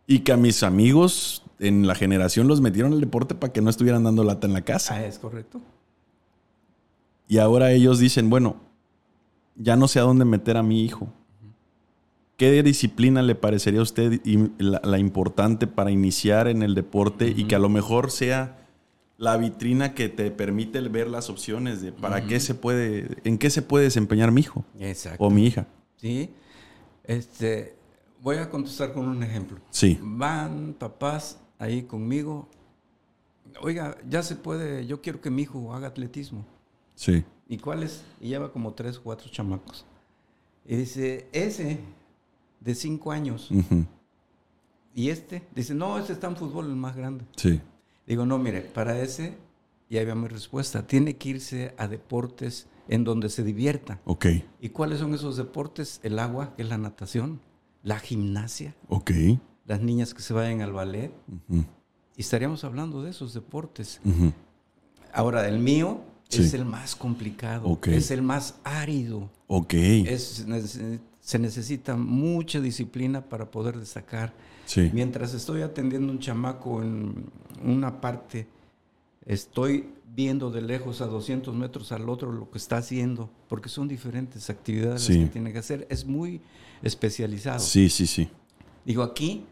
Y 0.05 0.19
que 0.19 0.31
a 0.31 0.37
mis 0.37 0.63
amigos 0.63 1.43
en 1.59 1.87
la 1.87 1.95
generación 1.95 2.47
los 2.47 2.61
metieron 2.61 2.93
al 2.93 2.99
deporte 2.99 3.35
para 3.35 3.53
que 3.53 3.61
no 3.61 3.69
estuvieran 3.69 4.03
dando 4.03 4.23
lata 4.23 4.47
en 4.47 4.53
la 4.53 4.61
casa. 4.61 4.95
Ah, 4.95 5.05
es 5.05 5.17
correcto. 5.19 5.61
Y 7.27 7.37
ahora 7.37 7.71
ellos 7.71 7.99
dicen, 7.99 8.29
bueno, 8.29 8.57
ya 9.55 9.75
no 9.75 9.87
sé 9.87 9.99
a 9.99 10.03
dónde 10.03 10.25
meter 10.25 10.57
a 10.57 10.63
mi 10.63 10.83
hijo. 10.83 11.07
¿Qué 12.37 12.63
disciplina 12.63 13.21
le 13.21 13.35
parecería 13.35 13.79
a 13.79 13.83
usted 13.83 14.19
la, 14.57 14.81
la 14.83 14.99
importante 14.99 15.67
para 15.67 15.91
iniciar 15.91 16.47
en 16.47 16.63
el 16.63 16.75
deporte 16.75 17.27
y 17.27 17.45
que 17.45 17.55
a 17.55 17.59
lo 17.59 17.69
mejor 17.69 18.11
sea 18.11 18.63
la 19.17 19.37
vitrina 19.37 19.93
que 19.93 20.09
te 20.09 20.31
permite 20.31 20.81
ver 20.81 21.07
las 21.07 21.29
opciones 21.29 21.81
de 21.81 21.91
para 21.91 22.25
qué 22.25 22.39
se 22.39 22.55
puede, 22.55 23.07
en 23.23 23.37
qué 23.37 23.49
se 23.49 23.61
puede 23.61 23.85
desempeñar 23.85 24.31
mi 24.31 24.41
hijo 24.41 24.65
Exacto. 24.79 25.23
o 25.23 25.29
mi 25.29 25.45
hija? 25.45 25.67
Sí. 25.95 26.31
Este, 27.05 27.75
voy 28.23 28.37
a 28.37 28.49
contestar 28.49 28.93
con 28.93 29.07
un 29.07 29.21
ejemplo. 29.21 29.59
Sí, 29.69 29.99
Van 30.01 30.73
papás 30.79 31.39
ahí 31.59 31.83
conmigo. 31.83 32.47
Oiga, 33.61 33.97
ya 34.09 34.23
se 34.23 34.35
puede, 34.35 34.87
yo 34.87 35.01
quiero 35.01 35.21
que 35.21 35.29
mi 35.29 35.43
hijo 35.43 35.73
haga 35.75 35.87
atletismo. 35.89 36.45
sí, 36.95 37.23
¿Y 37.47 37.57
cuál 37.57 37.83
es? 37.83 38.03
Y 38.21 38.29
lleva 38.29 38.51
como 38.51 38.73
tres 38.73 38.97
o 38.97 39.03
cuatro 39.03 39.29
chamacos. 39.29 39.85
Y 40.65 40.77
dice, 40.77 41.27
ese 41.33 41.79
de 42.61 42.73
cinco 42.73 43.11
años. 43.11 43.49
Y 44.95 45.09
este, 45.09 45.43
dice, 45.53 45.75
no, 45.75 45.99
ese 45.99 46.13
está 46.13 46.27
en 46.27 46.37
fútbol, 46.37 46.67
el 46.67 46.75
más 46.75 46.95
grande. 46.95 47.25
sí, 47.35 47.61
Digo, 48.07 48.25
no, 48.25 48.37
mire, 48.39 48.61
para 48.61 48.99
ese, 48.99 49.37
ya 49.89 50.01
había 50.01 50.15
mi 50.15 50.27
respuesta. 50.29 50.87
Tiene 50.87 51.15
que 51.17 51.29
irse 51.29 51.73
a 51.77 51.87
deportes 51.87 52.67
en 52.87 53.03
donde 53.03 53.29
se 53.29 53.43
divierta. 53.43 53.99
ok, 54.05 54.25
¿Y 54.61 54.69
cuáles 54.69 54.99
son 54.99 55.13
esos 55.13 55.35
deportes? 55.37 55.99
El 56.03 56.19
agua, 56.19 56.55
que 56.55 56.63
es 56.63 56.69
la 56.69 56.77
natación, 56.77 57.39
la 57.83 57.99
gimnasia, 57.99 58.73
ok, 58.89 59.11
las 59.65 59.81
niñas 59.81 60.13
que 60.13 60.21
se 60.21 60.33
vayan 60.33 60.61
al 60.61 60.71
ballet. 60.73 61.11
Y 62.15 62.21
estaríamos 62.21 62.63
hablando 62.63 63.03
de 63.03 63.11
esos 63.11 63.33
deportes. 63.33 63.99
Ahora, 65.13 65.47
el 65.47 65.59
mío 65.59 66.01
Sí. 66.29 66.41
es 66.41 66.53
el 66.55 66.65
más 66.65 66.95
complicado, 66.95 67.67
Ok. 67.67 67.87
es 67.89 68.09
el 68.11 68.21
más 68.23 68.55
árido. 68.63 69.29
ok, 69.47 69.73
Es- 69.73 70.45
se 71.19 71.39
necesita 71.39 71.95
mucha 71.95 72.59
disciplina 72.59 73.21
para 73.23 73.49
poder 73.51 73.77
destacar. 73.77 74.33
sí, 74.65 74.89
Mientras 74.93 75.33
estoy 75.33 75.61
atendiendo 75.61 76.11
un 76.11 76.19
chamaco 76.19 76.81
en 76.81 77.29
una 77.63 78.01
parte, 78.01 78.47
estoy 79.25 79.89
viendo 80.15 80.51
de 80.51 80.61
lejos 80.61 81.01
a 81.01 81.07
200 81.07 81.55
metros 81.55 81.91
al 81.91 82.07
otro 82.07 82.31
lo 82.31 82.49
que 82.51 82.57
está 82.59 82.77
haciendo, 82.77 83.29
porque 83.49 83.67
son 83.69 83.87
diferentes 83.87 84.49
actividades 84.49 85.01
Sí. 85.03 85.19
que 85.19 85.25
tiene 85.27 85.51
que 85.51 85.57
hacer. 85.59 85.87
Es 85.89 86.05
muy 86.05 86.41
especializado. 86.83 87.59
sí, 87.59 87.89
sí, 87.89 88.05
sí, 88.07 88.29
Digo, 88.85 89.01
aquí 89.03 89.45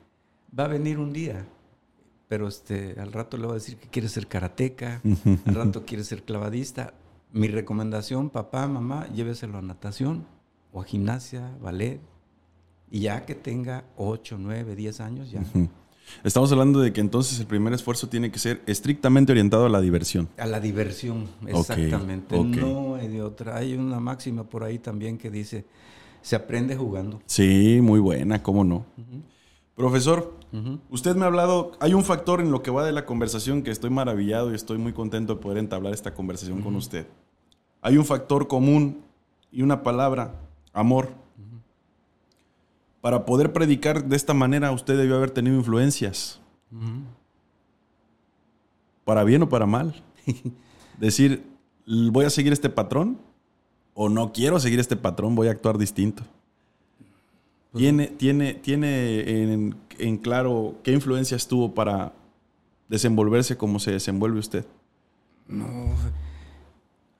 va 0.57 0.65
a 0.65 0.67
venir 0.67 0.99
un 0.99 1.13
día, 1.13 1.47
pero 2.27 2.47
este, 2.47 2.99
al 2.99 3.11
rato 3.13 3.37
le 3.37 3.43
voy 3.43 3.51
a 3.51 3.55
decir 3.55 3.77
que 3.77 3.87
quiere 3.87 4.07
ser 4.09 4.27
karateca, 4.27 5.01
al 5.45 5.55
rato 5.55 5.85
quiere 5.85 6.03
ser 6.03 6.23
clavadista. 6.23 6.93
Mi 7.33 7.47
recomendación, 7.47 8.29
papá, 8.29 8.67
mamá, 8.67 9.07
lléveselo 9.13 9.57
a 9.57 9.61
natación 9.61 10.25
o 10.73 10.81
a 10.81 10.85
gimnasia, 10.85 11.55
ballet, 11.61 12.01
y 12.89 12.99
ya 13.01 13.25
que 13.25 13.35
tenga 13.35 13.85
8, 13.95 14.35
9, 14.37 14.75
10 14.75 14.99
años, 14.99 15.31
ya. 15.31 15.39
ujú. 15.39 15.69
Estamos 16.23 16.51
hablando 16.51 16.79
de 16.79 16.93
que 16.93 17.01
entonces 17.01 17.39
el 17.39 17.47
primer 17.47 17.73
esfuerzo 17.73 18.07
tiene 18.07 18.31
que 18.31 18.39
ser 18.39 18.61
estrictamente 18.67 19.31
orientado 19.31 19.65
a 19.65 19.69
la 19.69 19.81
diversión. 19.81 20.29
A 20.37 20.45
la 20.45 20.59
diversión, 20.59 21.27
exactamente. 21.47 22.37
No 22.39 22.95
hay 22.95 23.07
de 23.07 23.21
otra. 23.21 23.57
Hay 23.57 23.73
una 23.73 23.99
máxima 23.99 24.43
por 24.43 24.63
ahí 24.63 24.77
también 24.77 25.17
que 25.17 25.31
dice, 25.31 25.65
se 26.21 26.35
aprende 26.35 26.75
jugando. 26.75 27.21
Sí, 27.25 27.79
muy 27.81 27.99
buena, 27.99 28.43
cómo 28.43 28.63
no. 28.63 28.85
Profesor, 29.75 30.35
usted 30.89 31.15
me 31.15 31.23
ha 31.23 31.27
hablado, 31.27 31.71
hay 31.79 31.93
un 31.93 32.03
factor 32.03 32.41
en 32.41 32.51
lo 32.51 32.61
que 32.61 32.69
va 32.69 32.85
de 32.85 32.91
la 32.91 33.05
conversación 33.05 33.63
que 33.63 33.71
estoy 33.71 33.89
maravillado 33.89 34.51
y 34.51 34.55
estoy 34.55 34.77
muy 34.77 34.93
contento 34.93 35.35
de 35.35 35.41
poder 35.41 35.57
entablar 35.57 35.93
esta 35.93 36.13
conversación 36.13 36.61
con 36.61 36.75
usted. 36.75 37.07
Hay 37.81 37.97
un 37.97 38.05
factor 38.05 38.47
común 38.47 39.01
y 39.51 39.63
una 39.63 39.81
palabra, 39.81 40.39
amor. 40.71 41.20
Para 43.01 43.25
poder 43.25 43.51
predicar 43.51 44.05
de 44.05 44.15
esta 44.15 44.33
manera, 44.33 44.71
usted 44.71 44.95
debió 44.97 45.15
haber 45.17 45.31
tenido 45.31 45.55
influencias, 45.57 46.39
para 49.03 49.23
bien 49.23 49.41
o 49.43 49.49
para 49.49 49.65
mal. 49.65 49.95
Decir, 50.99 51.43
"L- 51.87 52.11
voy 52.11 52.25
a 52.25 52.29
seguir 52.29 52.53
este 52.53 52.69
patrón 52.69 53.17
o 53.93 54.07
no 54.09 54.31
quiero 54.31 54.59
seguir 54.59 54.79
este 54.79 54.95
patrón, 54.95 55.35
voy 55.35 55.47
a 55.47 55.51
actuar 55.51 55.77
distinto. 55.77 56.23
Pues 57.71 57.81
¿Tiene, 57.81 58.07
tiene, 58.07 58.53
tiene 58.53 59.43
en, 59.53 59.75
en 59.97 60.17
claro 60.17 60.75
qué 60.83 60.91
influencias 60.91 61.47
tuvo 61.47 61.73
para 61.73 62.13
desenvolverse 62.89 63.57
como 63.57 63.79
se 63.79 63.91
desenvuelve 63.91 64.39
usted? 64.39 64.65
No, 65.47 65.65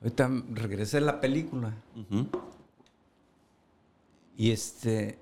ahorita 0.01 0.29
regresé 0.53 0.97
a 0.97 1.01
la 1.01 1.19
película. 1.21 1.73
Y 4.37 4.51
este, 4.51 5.17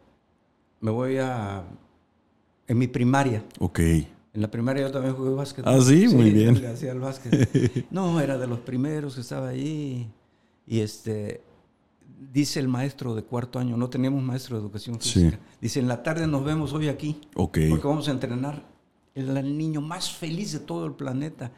me 0.82 0.92
voy 0.92 1.18
a, 1.18 1.64
en 2.68 2.78
mi 2.78 2.88
primaria, 2.88 3.44
Ok. 3.60 3.80
en 3.80 4.08
la 4.34 4.50
primaria 4.52 4.84
yo 4.88 4.92
también 4.92 5.16
jugué 5.16 5.32
básquet. 5.32 5.66
Ah, 5.68 5.80
sí, 5.82 6.08
muy 6.08 6.32
bien. 6.32 6.62
le 6.62 6.68
hacía 6.68 6.92
el 6.92 7.00
básquet. 7.00 7.88
No, 7.92 8.20
era 8.22 8.38
de 8.38 8.48
los 8.48 8.60
primeros 8.60 9.16
que 9.16 9.22
estaba 9.22 9.50
ahí 9.50 10.10
y 10.68 10.80
este, 10.80 11.42
dice 12.32 12.60
el 12.60 12.68
maestro 12.68 13.16
de 13.16 13.24
cuarto 13.24 13.60
año, 13.60 13.76
no 13.78 13.90
teníamos 13.90 14.22
maestro 14.24 14.58
de 14.58 14.62
educación 14.64 15.02
Sí. 15.02 15.20
física, 15.22 15.40
dice, 15.62 15.80
en 15.80 15.88
la 15.88 16.04
tarde 16.04 16.28
nos 16.28 16.44
vemos 16.46 16.74
hoy 16.74 16.88
aquí. 16.90 17.20
Ok. 17.36 17.58
Porque 17.70 17.88
vamos 17.88 18.08
a 18.08 18.12
entrenar. 18.12 18.64
Era 19.16 19.40
el 19.40 19.58
niño 19.58 19.82
más 19.82 20.12
feliz 20.12 20.54
de 20.54 20.60
todo 20.60 20.86
el 20.86 20.94
planeta. 20.94 21.52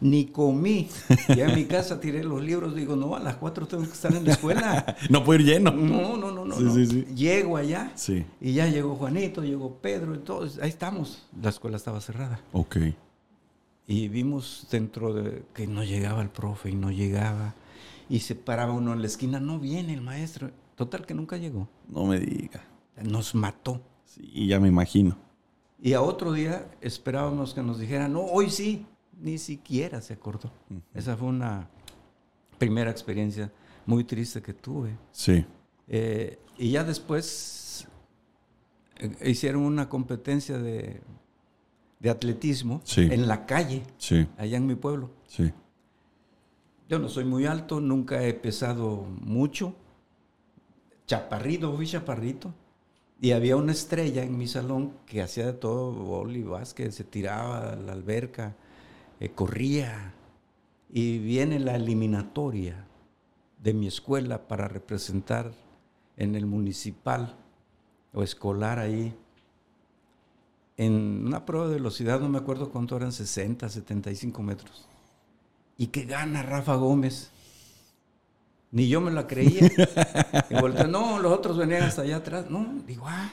Ni 0.00 0.26
comí. 0.26 0.88
Ya 1.28 1.46
en 1.46 1.54
mi 1.54 1.64
casa 1.64 2.00
tiré 2.00 2.22
los 2.22 2.42
libros. 2.42 2.74
Digo, 2.74 2.96
no, 2.96 3.14
a 3.14 3.20
las 3.20 3.36
cuatro 3.36 3.66
tengo 3.66 3.84
que 3.84 3.92
estar 3.92 4.14
en 4.14 4.24
la 4.24 4.32
escuela. 4.32 4.96
No 5.10 5.24
puede 5.24 5.42
ir 5.42 5.46
lleno. 5.46 5.70
No, 5.70 6.16
no, 6.16 6.30
no, 6.30 6.44
no. 6.44 6.56
Sí, 6.56 6.62
no. 6.62 6.74
sí, 6.74 6.86
sí. 6.86 7.04
Llego 7.14 7.56
allá. 7.56 7.92
Sí. 7.94 8.24
Y 8.40 8.52
ya 8.54 8.66
llegó 8.68 8.96
Juanito, 8.96 9.42
llegó 9.42 9.78
Pedro 9.78 10.14
y 10.14 10.18
todos. 10.18 10.58
Ahí 10.58 10.68
estamos. 10.68 11.26
La 11.40 11.50
escuela 11.50 11.76
estaba 11.76 12.00
cerrada. 12.00 12.40
Ok. 12.52 12.76
Y 13.86 14.08
vimos 14.08 14.66
dentro 14.70 15.12
de 15.12 15.44
que 15.54 15.66
no 15.66 15.84
llegaba 15.84 16.22
el 16.22 16.30
profe 16.30 16.70
y 16.70 16.74
no 16.74 16.90
llegaba. 16.90 17.54
Y 18.08 18.20
se 18.20 18.34
paraba 18.34 18.72
uno 18.72 18.92
en 18.92 19.00
la 19.00 19.06
esquina. 19.06 19.40
No 19.40 19.58
viene 19.58 19.94
el 19.94 20.00
maestro. 20.00 20.50
Total 20.74 21.06
que 21.06 21.14
nunca 21.14 21.36
llegó. 21.36 21.68
No 21.88 22.04
me 22.04 22.18
diga. 22.18 22.64
Nos 23.02 23.34
mató. 23.34 23.80
Sí, 24.04 24.46
ya 24.46 24.60
me 24.60 24.68
imagino. 24.68 25.16
Y 25.84 25.92
a 25.92 26.00
otro 26.00 26.32
día 26.32 26.70
esperábamos 26.80 27.52
que 27.52 27.62
nos 27.62 27.78
dijeran, 27.78 28.14
no, 28.14 28.22
hoy 28.22 28.48
sí, 28.48 28.86
ni 29.24 29.38
siquiera 29.38 30.00
se 30.02 30.12
acordó. 30.12 30.50
Esa 30.92 31.16
fue 31.16 31.28
una 31.28 31.68
primera 32.58 32.90
experiencia 32.90 33.50
muy 33.86 34.04
triste 34.04 34.42
que 34.42 34.52
tuve. 34.52 34.90
Sí. 35.12 35.44
Eh, 35.88 36.38
y 36.58 36.72
ya 36.72 36.84
después 36.84 37.86
eh, 38.98 39.30
hicieron 39.30 39.62
una 39.62 39.88
competencia 39.88 40.58
de, 40.58 41.00
de 42.00 42.10
atletismo 42.10 42.82
Sí. 42.84 43.08
en 43.10 43.26
la 43.26 43.46
calle, 43.46 43.82
Sí. 43.96 44.28
allá 44.36 44.58
en 44.58 44.66
mi 44.66 44.74
pueblo. 44.74 45.10
Sí. 45.26 45.50
Yo 46.88 46.98
no 46.98 47.08
soy 47.08 47.24
muy 47.24 47.46
alto, 47.46 47.80
nunca 47.80 48.22
he 48.24 48.34
pesado 48.34 49.06
mucho. 49.22 49.74
Chaparrito, 51.06 51.74
fui 51.74 51.86
chaparrito. 51.86 52.52
Y 53.20 53.32
había 53.32 53.56
una 53.56 53.72
estrella 53.72 54.22
en 54.22 54.36
mi 54.36 54.46
salón 54.46 54.92
que 55.06 55.22
hacía 55.22 55.46
de 55.46 55.52
todo, 55.54 55.92
boli, 55.92 56.42
básquet, 56.42 56.90
se 56.92 57.04
tiraba 57.04 57.70
a 57.72 57.76
la 57.76 57.92
alberca, 57.92 58.54
eh, 59.20 59.30
corría. 59.30 60.14
Y 60.90 61.18
viene 61.18 61.58
la 61.58 61.74
eliminatoria 61.74 62.86
de 63.62 63.74
mi 63.74 63.86
escuela 63.86 64.46
para 64.46 64.68
representar 64.68 65.52
en 66.16 66.36
el 66.36 66.46
municipal 66.46 67.36
o 68.12 68.22
escolar 68.22 68.78
ahí. 68.78 69.14
En 70.76 71.26
una 71.26 71.44
prueba 71.44 71.68
de 71.68 71.74
velocidad, 71.74 72.20
no 72.20 72.28
me 72.28 72.38
acuerdo 72.38 72.70
cuánto 72.70 72.96
eran, 72.96 73.12
60, 73.12 73.68
75 73.68 74.42
metros 74.42 74.88
y 75.76 75.88
que 75.88 76.04
gana 76.04 76.42
Rafa 76.42 76.74
Gómez. 76.76 77.30
Ni 78.70 78.88
yo 78.88 79.00
me 79.00 79.10
la 79.10 79.26
creía. 79.26 79.70
Y 80.50 80.54
volteé, 80.60 80.86
no, 80.86 81.18
los 81.18 81.32
otros 81.32 81.56
venían 81.56 81.82
hasta 81.82 82.02
allá 82.02 82.16
atrás. 82.16 82.50
No, 82.50 82.82
digo, 82.86 83.04
ah, 83.06 83.32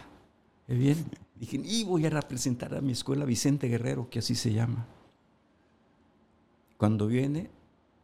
qué 0.68 0.74
bien. 0.74 1.06
Dije, 1.36 1.60
y 1.64 1.84
voy 1.84 2.06
a 2.06 2.10
representar 2.10 2.76
a 2.76 2.82
mi 2.82 2.92
escuela 2.92 3.26
Vicente 3.26 3.68
Guerrero, 3.68 4.10
que 4.10 4.20
así 4.20 4.36
se 4.36 4.54
llama. 4.54 4.86
Cuando 6.82 7.06
viene, 7.06 7.48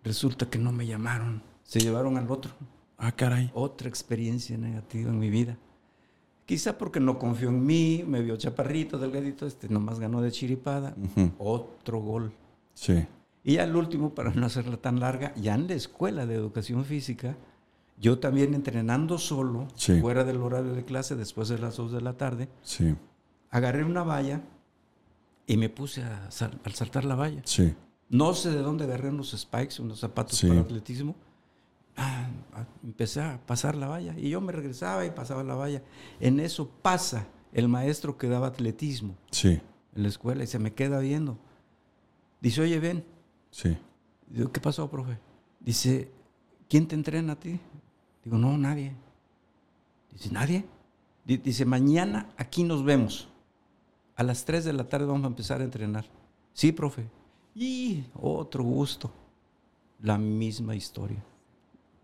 resulta 0.03 0.51
que 0.51 0.59
no 0.59 0.71
me 0.71 0.85
llamaron. 0.85 1.41
Se 1.63 1.79
llevaron 1.79 2.15
al 2.15 2.29
otro. 2.29 2.51
Ah, 2.99 3.11
caray. 3.11 3.49
Otra 3.55 3.89
experiencia 3.89 4.55
negativa 4.55 5.09
en 5.09 5.17
mi 5.17 5.31
vida. 5.31 5.57
Quizá 6.45 6.77
porque 6.77 6.99
no 6.99 7.17
confió 7.17 7.49
en 7.49 7.65
mí, 7.65 8.03
me 8.05 8.21
vio 8.21 8.37
chaparrito, 8.37 8.99
delgadito, 8.99 9.47
este 9.47 9.67
nomás 9.67 9.99
ganó 9.99 10.21
de 10.21 10.31
chiripada. 10.31 10.93
Ujú. 10.95 11.31
Otro 11.39 12.01
gol. 12.01 12.31
Sí. 12.75 13.03
Y 13.43 13.53
ya 13.55 13.63
el 13.63 13.75
último, 13.75 14.11
para 14.13 14.29
no 14.29 14.45
hacerla 14.45 14.77
tan 14.77 14.99
larga, 14.99 15.33
ya 15.33 15.55
en 15.55 15.67
la 15.67 15.73
escuela 15.73 16.27
de 16.27 16.35
educación 16.35 16.85
física, 16.85 17.35
yo 17.99 18.19
también 18.19 18.53
entrenando 18.53 19.17
solo, 19.17 19.69
Sí. 19.73 19.99
fuera 20.01 20.23
del 20.23 20.37
horario 20.37 20.73
de 20.75 20.85
clase, 20.85 21.15
después 21.15 21.49
de 21.49 21.57
las 21.57 21.77
2 21.77 21.91
de 21.93 22.01
la 22.01 22.13
tarde, 22.13 22.47
Sí. 22.61 22.93
agarré 23.49 23.83
una 23.83 24.03
valla 24.03 24.41
y 25.47 25.57
me 25.57 25.67
puse 25.69 26.03
a, 26.03 26.29
sal- 26.29 26.59
al 26.63 26.73
saltar 26.75 27.05
la 27.05 27.15
valla. 27.15 27.41
Sí. 27.43 27.73
No 28.09 28.33
sé 28.33 28.51
de 28.51 28.61
dónde 28.61 28.85
agarré 28.85 29.09
unos 29.09 29.31
spikes, 29.37 29.81
unos 29.81 29.99
zapatos 29.99 30.37
Sí. 30.37 30.47
para 30.47 30.61
atletismo. 30.61 31.15
Ah, 31.95 32.29
ah, 32.53 32.65
empecé 32.83 33.21
a 33.21 33.39
pasar 33.45 33.75
la 33.75 33.87
valla 33.87 34.13
y 34.17 34.29
yo 34.29 34.39
me 34.39 34.51
regresaba 34.51 35.05
y 35.05 35.11
pasaba 35.11 35.43
la 35.43 35.55
valla. 35.55 35.81
En 36.19 36.39
eso 36.39 36.69
pasa 36.81 37.27
el 37.53 37.67
maestro 37.67 38.17
que 38.17 38.27
daba 38.29 38.47
atletismo 38.47 39.15
Sí. 39.31 39.59
en 39.95 40.03
la 40.03 40.07
escuela 40.07 40.43
y 40.43 40.47
se 40.47 40.59
me 40.59 40.73
queda 40.73 40.99
viendo. 40.99 41.37
Dice, 42.39 42.61
oye, 42.61 42.79
ven, 42.79 43.03
Sí. 43.49 43.75
Digo, 44.29 44.51
¿qué 44.51 44.59
pasó, 44.61 44.89
profe? 44.89 45.17
Dice, 45.59 46.11
¿quién 46.69 46.87
te 46.87 46.95
entrena 46.95 47.33
a 47.33 47.39
ti? 47.39 47.59
Digo, 48.23 48.37
no, 48.37 48.57
nadie. 48.57 48.93
Dice, 50.11 50.29
¿nadie? 50.31 50.65
Di- 51.25 51.37
Dice, 51.37 51.65
mañana 51.65 52.29
aquí 52.37 52.63
nos 52.63 52.83
vemos. 52.83 53.27
A 54.15 54.23
las 54.23 54.45
3 54.45 54.65
de 54.65 54.73
la 54.73 54.87
tarde 54.89 55.05
vamos 55.07 55.23
a 55.23 55.27
empezar 55.27 55.61
a 55.61 55.63
entrenar. 55.63 56.05
Sí, 56.53 56.71
profe. 56.71 57.07
Y 57.57 58.03
otro 58.13 58.63
gusto. 58.63 59.11
La 60.03 60.17
misma 60.17 60.75
historia. 60.75 61.23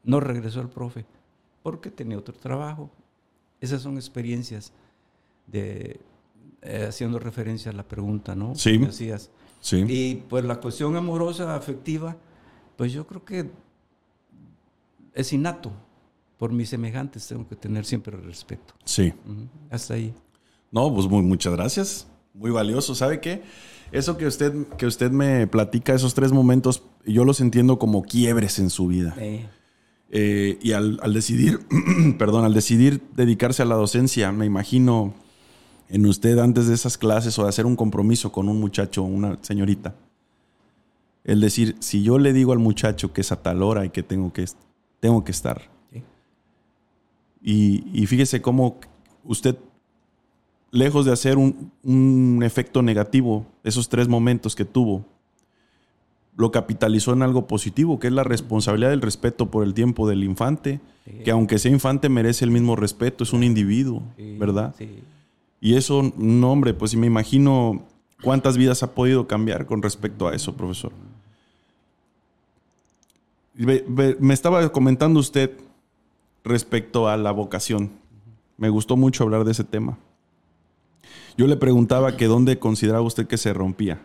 No 0.03 0.19
regresó 0.19 0.61
el 0.61 0.69
profe 0.69 1.05
porque 1.61 1.91
tenía 1.91 2.17
otro 2.17 2.33
trabajo. 2.33 2.89
Esas 3.61 3.83
son 3.83 3.95
experiencias 3.95 4.73
de, 5.45 5.99
eh, 6.63 6.85
haciendo 6.89 7.19
referencia 7.19 7.71
a 7.71 7.75
la 7.75 7.83
pregunta, 7.83 8.35
¿no? 8.35 8.55
Sí. 8.55 8.79
Que 8.79 8.87
hacías. 8.87 9.29
Sí. 9.61 9.85
Y 9.87 10.15
pues 10.27 10.43
la 10.43 10.59
cuestión 10.59 10.95
amorosa, 10.95 11.55
afectiva, 11.55 12.17
pues 12.75 12.91
yo 12.91 13.05
creo 13.05 13.23
que 13.23 13.49
es 15.13 15.33
innato. 15.33 15.71
Por 16.37 16.51
mis 16.51 16.69
semejantes 16.69 17.27
tengo 17.27 17.47
que 17.47 17.55
tener 17.55 17.85
siempre 17.85 18.17
respeto. 18.17 18.73
Sí. 18.83 19.13
Hasta 19.69 19.93
ahí. 19.93 20.13
No, 20.71 20.91
pues 20.93 21.07
muy, 21.07 21.21
muchas 21.21 21.53
gracias. 21.53 22.07
Muy 22.33 22.49
valioso. 22.49 22.95
¿Sabe 22.95 23.21
qué? 23.21 23.43
Eso 23.93 24.17
que 24.17 24.25
usted, 24.25 24.53
que 24.77 24.85
usted 24.85 25.11
me 25.11 25.47
platica, 25.47 25.93
esos 25.93 26.13
tres 26.13 26.31
momentos, 26.31 26.83
yo 27.05 27.25
los 27.25 27.39
entiendo 27.41 27.79
como 27.79 28.03
quiebres 28.03 28.59
en 28.59 28.69
su 28.69 28.87
vida. 28.87 29.15
Eh, 29.19 29.47
Eh, 30.15 30.59
y 30.61 30.73
al, 30.73 30.99
al 31.01 31.11
decidir, 31.13 31.59
perdón, 32.19 32.45
al 32.45 32.53
decidir 32.53 33.01
dedicarse 33.15 33.63
a 33.63 33.65
la 33.65 33.73
docencia, 33.75 34.31
me 34.31 34.45
imagino 34.45 35.13
en 35.89 36.05
usted 36.05 36.37
antes 36.37 36.67
de 36.67 36.75
esas 36.75 36.97
clases 36.99 37.37
o 37.39 37.43
de 37.43 37.49
hacer 37.49 37.65
un 37.65 37.75
compromiso 37.75 38.31
con 38.31 38.47
un 38.47 38.59
muchacho, 38.59 39.01
una 39.01 39.39
señorita, 39.41 39.95
el 41.23 41.39
decir, 41.41 41.75
si 41.79 42.03
yo 42.03 42.19
le 42.19 42.31
digo 42.33 42.51
al 42.53 42.59
muchacho 42.59 43.11
que 43.11 43.21
es 43.21 43.31
a 43.31 43.41
tal 43.41 43.63
hora 43.63 43.85
y 43.85 43.89
que 43.89 44.03
tengo 44.03 44.31
que, 44.33 44.45
tengo 44.99 45.23
que 45.23 45.31
estar. 45.31 45.69
sí. 45.91 46.03
Y, 47.41 47.83
y 47.93 48.05
fíjese 48.05 48.41
cómo 48.41 48.79
usted, 49.23 49.57
lejos 50.73 51.05
de 51.05 51.11
hacer 51.13 51.37
un, 51.37 51.71
un 51.83 52.41
efecto 52.43 52.81
negativo, 52.81 53.45
esos 53.63 53.89
tres 53.89 54.07
momentos 54.07 54.55
que 54.55 54.65
tuvo, 54.65 55.05
lo 56.35 56.51
capitalizó 56.51 57.13
en 57.13 57.21
algo 57.21 57.45
positivo, 57.45 57.99
que 57.99 58.07
es 58.07 58.13
la 58.13 58.23
responsabilidad 58.23 58.89
del 58.89 59.01
respeto 59.01 59.51
por 59.51 59.63
el 59.63 59.73
tiempo 59.75 60.09
del 60.09 60.23
infante, 60.23 60.81
Sí. 61.05 61.11
que 61.25 61.31
aunque 61.31 61.59
sea 61.59 61.69
infante 61.71 62.07
merece 62.09 62.43
el 62.45 62.51
mismo 62.51 62.75
respeto, 62.77 63.23
es 63.25 63.33
un 63.33 63.43
individuo, 63.43 64.01
Sí, 64.17 64.37
¿verdad? 64.39 64.73
Sí. 64.77 64.89
Y 65.61 65.75
eso, 65.75 66.11
no 66.17 66.51
hombre, 66.51 66.73
pues 66.73 66.95
me 66.95 67.05
imagino 67.07 67.83
cuántas 68.23 68.55
vidas 68.57 68.81
ha 68.83 68.95
podido 68.95 69.27
cambiar 69.27 69.65
con 69.65 69.81
respecto 69.83 70.27
a 70.29 70.33
eso, 70.33 70.55
profesor. 70.55 70.91
Me 73.55 74.33
estaba 74.33 74.67
comentando 74.71 75.19
usted 75.19 75.51
respecto 76.43 77.07
a 77.07 77.17
la 77.17 77.31
vocación. 77.31 77.91
Me 78.57 78.69
gustó 78.69 78.97
mucho 78.97 79.23
hablar 79.23 79.43
de 79.43 79.51
ese 79.51 79.63
tema. 79.63 79.97
Yo 81.37 81.47
le 81.47 81.55
preguntaba 81.57 82.15
que 82.17 82.27
dónde 82.27 82.59
consideraba 82.59 83.03
usted 83.03 83.27
que 83.27 83.37
se 83.37 83.53
rompía. 83.53 84.01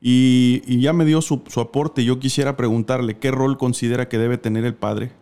Y, 0.00 0.62
y 0.66 0.80
ya 0.80 0.92
me 0.92 1.04
dio 1.04 1.20
su, 1.22 1.42
su 1.48 1.60
aporte. 1.60 2.04
Yo 2.04 2.18
quisiera 2.20 2.56
preguntarle 2.56 3.18
qué 3.18 3.30
rol 3.30 3.58
considera 3.58 4.08
que 4.08 4.18
debe 4.18 4.38
tener 4.38 4.64
el 4.64 4.74
padre. 4.74 5.12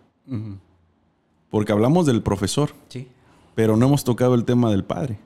Porque 1.51 1.73
hablamos 1.73 2.07
del 2.07 2.23
profesor, 2.23 2.71
Sí. 2.89 3.09
pero 3.55 3.77
no 3.77 3.87
hemos 3.87 4.05
tocado 4.05 4.35
el 4.35 4.45
tema 4.45 4.71
del 4.71 4.85
padre. 4.85 5.19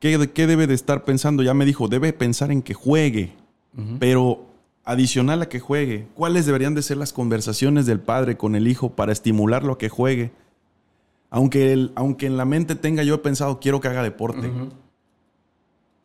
¿Qué, 0.00 0.30
qué 0.32 0.46
debe 0.46 0.66
de 0.66 0.74
estar 0.74 1.04
pensando? 1.04 1.42
Ya 1.42 1.54
me 1.54 1.64
dijo, 1.64 1.88
debe 1.88 2.12
pensar 2.12 2.50
en 2.50 2.62
que 2.62 2.74
juegue, 2.74 3.32
pero 3.98 4.46
adicional 4.84 5.42
a 5.42 5.48
que 5.48 5.60
juegue, 5.60 6.06
¿cuáles 6.14 6.46
deberían 6.46 6.74
de 6.74 6.82
ser 6.82 6.96
las 6.96 7.12
conversaciones 7.12 7.86
del 7.86 8.00
padre 8.00 8.36
con 8.36 8.54
el 8.56 8.68
hijo 8.68 8.90
para 8.90 9.12
estimularlo 9.12 9.74
a 9.74 9.78
que 9.78 9.88
juegue? 9.88 10.32
Aunque, 11.30 11.72
él- 11.72 11.92
aunque 11.96 12.26
en 12.26 12.36
la 12.36 12.44
mente 12.44 12.74
tenga 12.76 13.02
yo 13.02 13.14
he 13.14 13.18
pensado, 13.18 13.58
quiero 13.60 13.80
que 13.80 13.88
haga 13.88 14.02
deporte, 14.02 14.50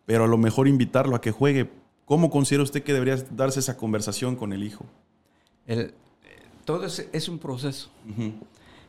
pero 0.06 0.26
a 0.26 0.28
lo 0.28 0.38
mejor 0.38 0.68
invitarlo 0.68 1.16
a 1.16 1.22
que 1.22 1.32
juegue 1.32 1.70
¿Cómo 2.06 2.30
considera 2.30 2.64
usted 2.64 2.84
que 2.84 2.92
debería 2.92 3.16
darse 3.32 3.62
esa 3.62 3.78
conversación 3.78 4.36
con 4.36 4.52
el 4.52 4.64
hijo? 4.64 4.84
El, 5.66 5.94
todo 6.66 6.84
es, 6.86 7.08
es 7.14 7.30
un 7.30 7.40
proceso. 7.40 7.90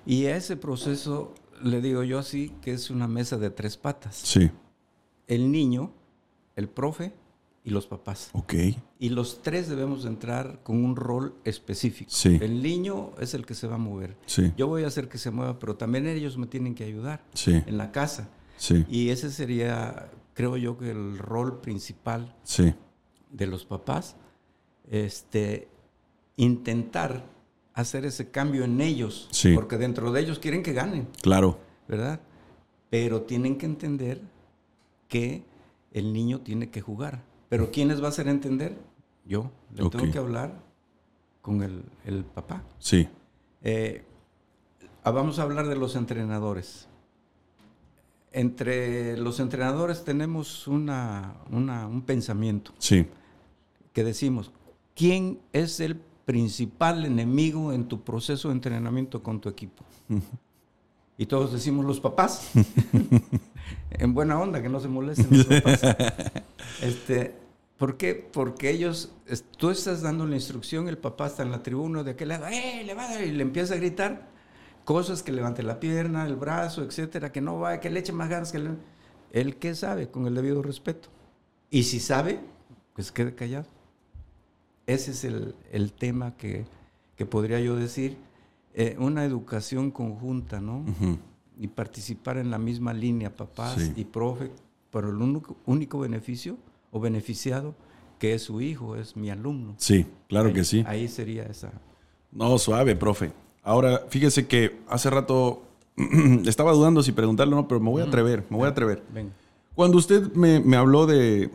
Y 0.05 0.24
a 0.26 0.35
ese 0.37 0.57
proceso 0.57 1.33
le 1.62 1.80
digo 1.80 2.03
yo 2.03 2.18
así 2.18 2.53
que 2.62 2.72
es 2.72 2.91
una 2.91 3.07
mesa 3.07 3.39
de 3.39 3.51
tres 3.51 3.76
patas. 3.76 4.16
Sí. 4.16 4.51
El 5.28 5.53
niño, 5.53 5.93
el 6.57 6.68
profe 6.68 7.12
y 7.65 7.71
los 7.71 7.87
papás. 7.87 8.31
Ok. 8.33 8.55
Y 8.99 9.11
los 9.11 9.41
tres 9.43 9.69
debemos 9.69 10.05
entrar 10.05 10.61
con 10.65 10.85
un 10.85 10.97
rol 10.97 11.35
específico. 11.45 12.11
Sí. 12.13 12.39
El 12.41 12.63
niño 12.63 13.13
es 13.21 13.35
el 13.35 13.47
que 13.47 13.55
se 13.55 13.67
va 13.69 13.77
a 13.77 13.79
mover. 13.79 14.17
Sí. 14.27 14.53
Yo 14.57 14.67
voy 14.67 14.83
a 14.85 14.89
hacer 14.89 15.09
que 15.09 15.19
se 15.19 15.31
mueva, 15.31 15.59
pero 15.59 15.77
también 15.77 16.07
ellos 16.07 16.37
me 16.39 16.47
tienen 16.47 16.75
que 16.75 16.85
ayudar 16.85 17.23
Sí. 17.35 17.63
en 17.67 17.79
la 17.79 17.93
casa. 17.93 18.29
Sí. 18.57 18.85
Y 18.89 19.11
ese 19.11 19.31
sería, 19.31 20.11
creo 20.35 20.57
yo, 20.57 20.77
que 20.77 20.91
el 20.91 21.19
rol 21.19 21.61
principal 21.61 22.35
Sí. 22.43 22.75
de 23.31 23.47
los 23.47 23.65
papás, 23.65 24.17
este, 24.91 25.69
intentar 26.37 27.25
hacer 27.75 28.05
ese 28.05 28.31
cambio 28.31 28.65
en 28.65 28.81
ellos, 28.81 29.29
Sí. 29.31 29.55
porque 29.55 29.79
dentro 29.79 30.13
de 30.13 30.21
ellos 30.21 30.39
quieren 30.39 30.63
que 30.63 30.73
ganen, 30.73 31.09
Claro. 31.23 31.59
¿verdad? 31.89 32.21
Pero 32.91 33.23
tienen 33.23 33.57
que 33.57 33.67
entender 33.67 34.21
que 35.09 35.45
el 35.93 36.13
niño 36.13 36.41
tiene 36.41 36.71
que 36.71 36.81
jugar. 36.81 37.25
Pero 37.53 37.71
¿quién 37.71 37.89
les 37.89 38.01
va 38.01 38.07
a 38.07 38.09
hacer 38.09 38.29
entender? 38.29 38.79
Yo. 39.27 39.51
Le 39.75 39.87
tengo 39.91 40.11
que 40.11 40.17
hablar 40.17 40.55
con 41.43 41.63
el, 41.63 41.85
el 42.07 42.25
papá. 42.25 42.63
Sí. 42.79 43.07
Eh, 43.63 44.03
ah, 45.05 45.11
vamos 45.11 45.39
a 45.39 45.43
hablar 45.43 45.69
de 45.69 45.77
los 45.77 45.95
entrenadores. 45.95 46.89
Entre 48.33 49.19
los 49.19 49.39
entrenadores 49.39 50.03
tenemos 50.03 50.67
una, 50.67 51.35
una- 51.51 51.87
un 51.87 52.01
pensamiento 52.01 52.73
Sí. 52.79 53.07
que 53.93 54.03
decimos, 54.03 54.51
¿quién 54.97 55.39
es 55.53 55.79
el 55.81 55.97
principal 56.25 57.05
enemigo 57.05 57.75
en 57.75 57.87
tu 57.87 58.01
proceso 58.01 58.49
de 58.49 58.55
entrenamiento 58.55 59.23
con 59.23 59.41
tu 59.43 59.51
equipo? 59.51 59.85
Y 61.19 61.27
todos 61.27 61.53
decimos 61.53 61.85
los 61.85 62.01
papás. 62.01 62.51
en 63.91 64.15
buena 64.15 64.41
onda, 64.41 64.63
que 64.63 64.71
no 64.71 64.81
se 64.81 64.89
molesten 64.89 65.29
los 65.31 65.45
papás. 65.63 65.83
Este, 66.81 67.35
¿Por 67.83 67.97
qué? 67.97 68.14
Porque 68.14 68.70
ellos, 68.70 69.11
tú 69.59 69.70
estás 69.70 70.03
dando 70.03 70.24
la 70.24 70.37
instrucción, 70.37 70.87
el 70.87 70.99
papá 70.99 71.26
está 71.26 71.43
en 71.43 71.51
la 71.51 71.64
tribuna 71.64 72.05
de 72.05 72.12
aquel 72.12 72.28
lado, 72.28 72.47
¡eh, 72.47 72.85
le 72.87 72.95
va 72.95 73.09
a! 73.09 73.24
Y 73.24 73.33
le 73.33 73.43
empieza 73.43 73.74
a 73.74 73.76
gritar 73.76 74.28
cosas 74.85 75.24
que 75.24 75.33
levante 75.33 75.64
la 75.64 75.80
pierna, 75.80 76.24
el 76.24 76.37
brazo, 76.37 76.85
etcétera, 76.85 77.33
que 77.33 77.41
no 77.41 77.59
va, 77.59 77.80
que 77.80 77.91
le 77.91 77.99
eche 77.99 78.12
más 78.12 78.28
ganas, 78.28 78.53
que 78.53 78.61
le... 78.61 78.70
Él 79.33 79.57
que 79.57 79.74
sabe, 79.74 80.09
con 80.09 80.28
el 80.28 80.35
debido 80.37 80.62
respeto. 80.62 81.09
Y 81.70 81.83
si 81.83 81.99
sabe, 81.99 82.39
pues 82.95 83.11
quede 83.11 83.35
callado. 83.35 83.66
Ese 84.87 85.11
es 85.11 85.24
el, 85.24 85.57
el 85.72 85.93
tema 85.93 86.37
que, 86.37 86.66
que 87.16 87.26
podría 87.26 87.59
yo 87.59 87.74
decir, 87.74 88.16
eh, 88.74 88.95
una 89.01 89.24
educación 89.24 89.91
conjunta, 89.91 90.61
¿no? 90.61 90.85
Y 91.59 91.66
participar 91.66 92.39
en 92.39 92.49
la 92.49 92.59
misma 92.59 92.95
línea, 92.95 93.35
papás 93.35 93.74
Sí. 93.80 93.93
y 93.97 94.05
profe, 94.05 94.53
pero 94.93 95.09
el 95.11 95.16
único, 95.16 95.57
único 95.66 95.99
beneficio 95.99 96.57
o 96.93 97.01
beneficiado 97.01 97.74
que 98.20 98.34
es 98.34 98.43
su 98.45 98.61
hijo, 98.61 98.95
es 98.95 99.16
mi 99.16 99.30
alumno. 99.30 99.74
Sí, 99.78 100.07
claro 100.28 100.49
Ahí- 100.49 100.55
que 100.55 100.62
sí. 100.64 100.84
Ahí 100.86 101.09
sería 101.09 101.43
esa. 101.43 101.72
No, 102.30 102.57
suave, 102.59 102.95
profe. 102.95 103.32
Ahora, 103.64 104.03
fíjese 104.09 104.47
que 104.47 104.78
hace 104.88 105.11
rato 105.11 105.64
estaba 106.47 106.70
dudando 106.72 107.03
si 107.03 107.11
preguntarle 107.11 107.55
o 107.55 107.57
no, 107.57 107.66
pero 107.68 107.80
me 107.80 107.90
voy 107.90 108.03
a 108.03 108.05
atrever, 108.07 108.45
me 108.49 108.57
voy 108.59 108.66
a 108.66 108.70
atrever. 108.70 109.03
Venga. 109.12 109.32
Cuando 109.74 109.99
usted 109.99 110.32
me, 110.34 110.61
me 110.61 110.76
habló 110.76 111.07
de... 111.07 111.51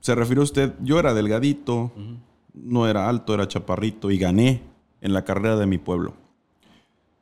Se 0.00 0.14
refirió 0.14 0.42
usted, 0.42 0.74
yo 0.82 0.98
era 1.00 1.14
delgadito, 1.14 1.90
no 2.54 2.86
era 2.86 3.08
alto, 3.08 3.34
era 3.34 3.48
chaparrito 3.48 4.10
y 4.10 4.18
gané 4.18 4.62
en 5.00 5.12
la 5.12 5.24
carrera 5.24 5.56
de 5.56 5.66
mi 5.66 5.78
pueblo. 5.78 6.14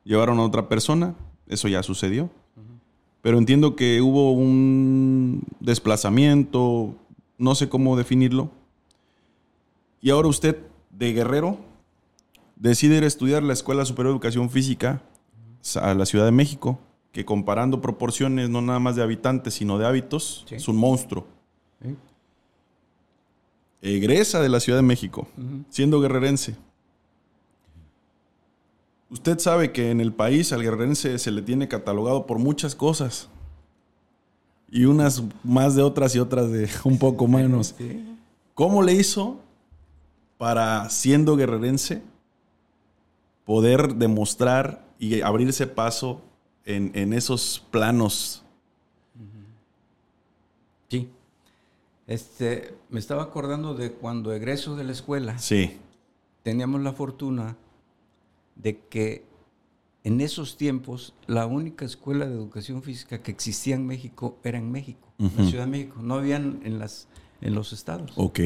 Llevaron 0.04 0.38
a 0.38 0.42
otra 0.42 0.68
persona, 0.68 1.14
eso 1.46 1.66
ya 1.68 1.82
sucedió. 1.82 2.28
Pero 3.24 3.38
entiendo 3.38 3.74
que 3.74 4.02
hubo 4.02 4.32
un 4.32 5.44
desplazamiento, 5.58 6.94
no 7.38 7.54
sé 7.54 7.70
cómo 7.70 7.96
definirlo. 7.96 8.50
Y 10.02 10.10
ahora 10.10 10.28
usted, 10.28 10.58
de 10.90 11.14
guerrero, 11.14 11.56
decide 12.56 12.98
ir 12.98 13.04
a 13.04 13.06
estudiar 13.06 13.42
la 13.42 13.54
Escuela 13.54 13.86
Superior 13.86 14.12
de 14.12 14.16
Educación 14.16 14.50
Física 14.50 15.00
a 15.80 15.94
la 15.94 16.04
Ciudad 16.04 16.26
de 16.26 16.32
México, 16.32 16.78
que 17.12 17.24
comparando 17.24 17.80
proporciones 17.80 18.50
no 18.50 18.60
nada 18.60 18.78
más 18.78 18.94
de 18.94 19.02
habitantes, 19.02 19.54
sino 19.54 19.78
de 19.78 19.86
hábitos, 19.86 20.44
Sí. 20.46 20.56
es 20.56 20.68
un 20.68 20.76
monstruo. 20.76 21.24
¿Sí? 21.82 21.96
Egresa 23.80 24.42
de 24.42 24.50
la 24.50 24.60
Ciudad 24.60 24.78
de 24.80 24.82
México, 24.82 25.26
siendo 25.70 25.98
guerrerense. 26.02 26.56
Usted 29.14 29.38
sabe 29.38 29.70
que 29.70 29.92
en 29.92 30.00
el 30.00 30.12
país 30.12 30.52
al 30.52 30.62
guerrerense 30.62 31.20
se 31.20 31.30
le 31.30 31.40
tiene 31.40 31.68
catalogado 31.68 32.26
por 32.26 32.40
muchas 32.40 32.74
cosas. 32.74 33.28
Y 34.68 34.86
unas 34.86 35.22
más 35.44 35.76
de 35.76 35.82
otras 35.82 36.16
y 36.16 36.18
otras 36.18 36.50
de 36.50 36.68
un 36.84 36.98
poco 36.98 37.28
menos. 37.28 37.76
¿Cómo 38.54 38.82
le 38.82 38.92
hizo 38.94 39.38
para, 40.36 40.90
siendo 40.90 41.36
guerrerense, 41.36 42.02
poder 43.44 43.94
demostrar 43.94 44.84
y 44.98 45.20
abrirse 45.20 45.68
paso 45.68 46.20
en, 46.64 46.90
en 46.94 47.12
esos 47.12 47.64
planos? 47.70 48.42
Sí. 50.88 51.08
Este, 52.08 52.74
me 52.90 52.98
estaba 52.98 53.22
acordando 53.22 53.74
de 53.74 53.92
cuando 53.92 54.32
egreso 54.32 54.74
de 54.74 54.82
la 54.82 54.90
escuela. 54.90 55.38
Sí, 55.38 55.78
teníamos 56.42 56.80
la 56.80 56.92
fortuna 56.92 57.56
de 58.56 58.78
que 58.78 59.24
en 60.04 60.20
esos 60.20 60.56
tiempos 60.56 61.14
la 61.26 61.46
única 61.46 61.84
escuela 61.84 62.26
de 62.26 62.34
educación 62.34 62.82
física 62.82 63.22
que 63.22 63.30
existía 63.30 63.74
en 63.74 63.86
México 63.86 64.38
era 64.44 64.58
en 64.58 64.70
México, 64.70 65.12
en 65.18 65.32
la. 65.36 65.44
Ciudad 65.50 65.64
de 65.64 65.70
México. 65.70 66.00
No 66.02 66.14
habían 66.14 66.60
en, 66.64 66.78
las, 66.78 67.08
en 67.40 67.54
los 67.54 67.72
estados. 67.72 68.12
ok, 68.16 68.40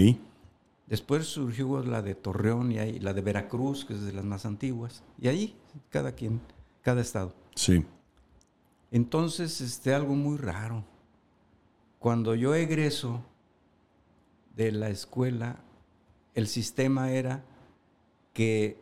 Después 0.89 1.27
surgió 1.27 1.83
la 1.83 2.01
de 2.01 2.15
Torreón 2.15 2.73
y 2.73 2.79
ahí, 2.79 2.99
la 2.99 3.13
de 3.13 3.21
Veracruz, 3.21 3.85
que 3.85 3.93
es 3.93 4.03
de 4.03 4.13
las 4.13 4.25
más 4.25 4.47
antiguas. 4.47 5.03
Y 5.21 5.29
ahí, 5.29 5.55
cada 5.91 6.13
quien, 6.13 6.41
cada 6.81 7.03
estado. 7.03 7.35
sí, 7.55 7.85
Entonces, 8.91 9.61
este, 9.61 9.93
algo 9.93 10.15
muy 10.15 10.39
raro. 10.39 10.85
Cuando 11.99 12.35
yo 12.35 12.55
egreso 12.55 13.23
de 14.57 14.73
la 14.73 14.89
escuela, 14.89 15.61
el 16.35 16.47
sistema 16.47 17.13
era 17.13 17.45
que 18.33 18.81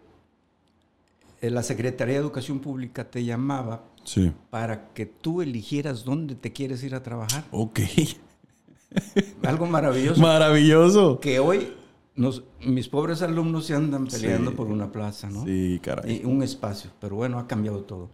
la 1.51 1.63
Secretaría 1.63 2.15
de 2.15 2.21
Educación 2.21 2.61
Pública 2.61 3.11
te 3.11 3.25
llamaba 3.25 3.85
sí. 4.05 4.33
para 4.51 4.89
que 4.93 5.07
tú 5.07 5.43
eligieras 5.43 6.05
dónde 6.05 6.35
te 6.35 6.53
quieres 6.53 6.83
ir 6.85 6.95
a 6.95 7.03
trabajar. 7.03 7.45
Ok. 7.51 7.81
Algo 9.43 9.67
maravilloso 9.67 10.21
Maravilloso. 10.21 11.21
que 11.21 11.39
hoy 11.39 11.75
nos- 12.15 12.45
mis 12.65 12.89
pobres 12.89 13.23
alumnos 13.23 13.67
se 13.67 13.75
andan 13.75 14.07
peleando 14.07 14.51
Sí. 14.53 14.57
por 14.57 14.69
una 14.69 14.91
plaza, 14.93 15.29
¿no? 15.29 15.45
Sí, 15.45 15.81
caray. 15.83 16.23
Y 16.23 16.25
un 16.25 16.43
espacio, 16.43 16.91
pero 17.01 17.17
bueno, 17.17 17.39
ha 17.39 17.47
cambiado 17.47 17.81
todo. 17.83 18.11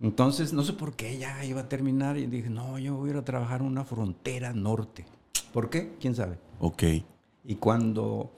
Entonces, 0.00 0.52
no 0.52 0.62
sé 0.62 0.72
por 0.72 0.94
qué 0.94 1.18
ya 1.18 1.44
iba 1.44 1.60
a 1.60 1.68
terminar 1.68 2.16
y 2.16 2.26
dije, 2.26 2.48
no, 2.48 2.78
yo 2.78 2.96
voy 2.96 3.10
a 3.10 3.12
ir 3.12 3.18
a 3.18 3.24
trabajar 3.24 3.60
en 3.60 3.66
una 3.66 3.84
frontera 3.84 4.52
norte. 4.54 5.04
¿Por 5.52 5.68
qué? 5.68 5.92
¿Quién 6.00 6.14
sabe? 6.14 6.38
Ok, 6.58 6.82
Y 7.44 7.54
cuando 7.56 8.32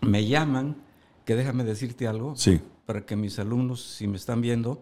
me 0.00 0.26
llaman, 0.26 0.76
que 1.24 1.34
déjame 1.34 1.64
decirte 1.64 2.06
algo, 2.06 2.36
sí, 2.36 2.60
para 2.86 3.04
que 3.04 3.16
mis 3.16 3.38
alumnos, 3.38 3.82
si 3.82 4.06
me 4.06 4.16
están 4.16 4.40
viendo, 4.40 4.80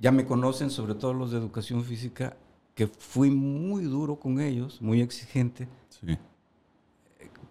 ya 0.00 0.12
me 0.12 0.26
conocen, 0.26 0.70
sobre 0.70 0.94
todo 0.94 1.14
los 1.14 1.30
de 1.30 1.38
educación 1.38 1.84
física, 1.84 2.36
que 2.74 2.88
fui 2.88 3.30
muy 3.30 3.84
duro 3.84 4.16
con 4.16 4.40
ellos, 4.40 4.82
muy 4.82 5.00
exigente, 5.00 5.68
sí. 5.88 6.18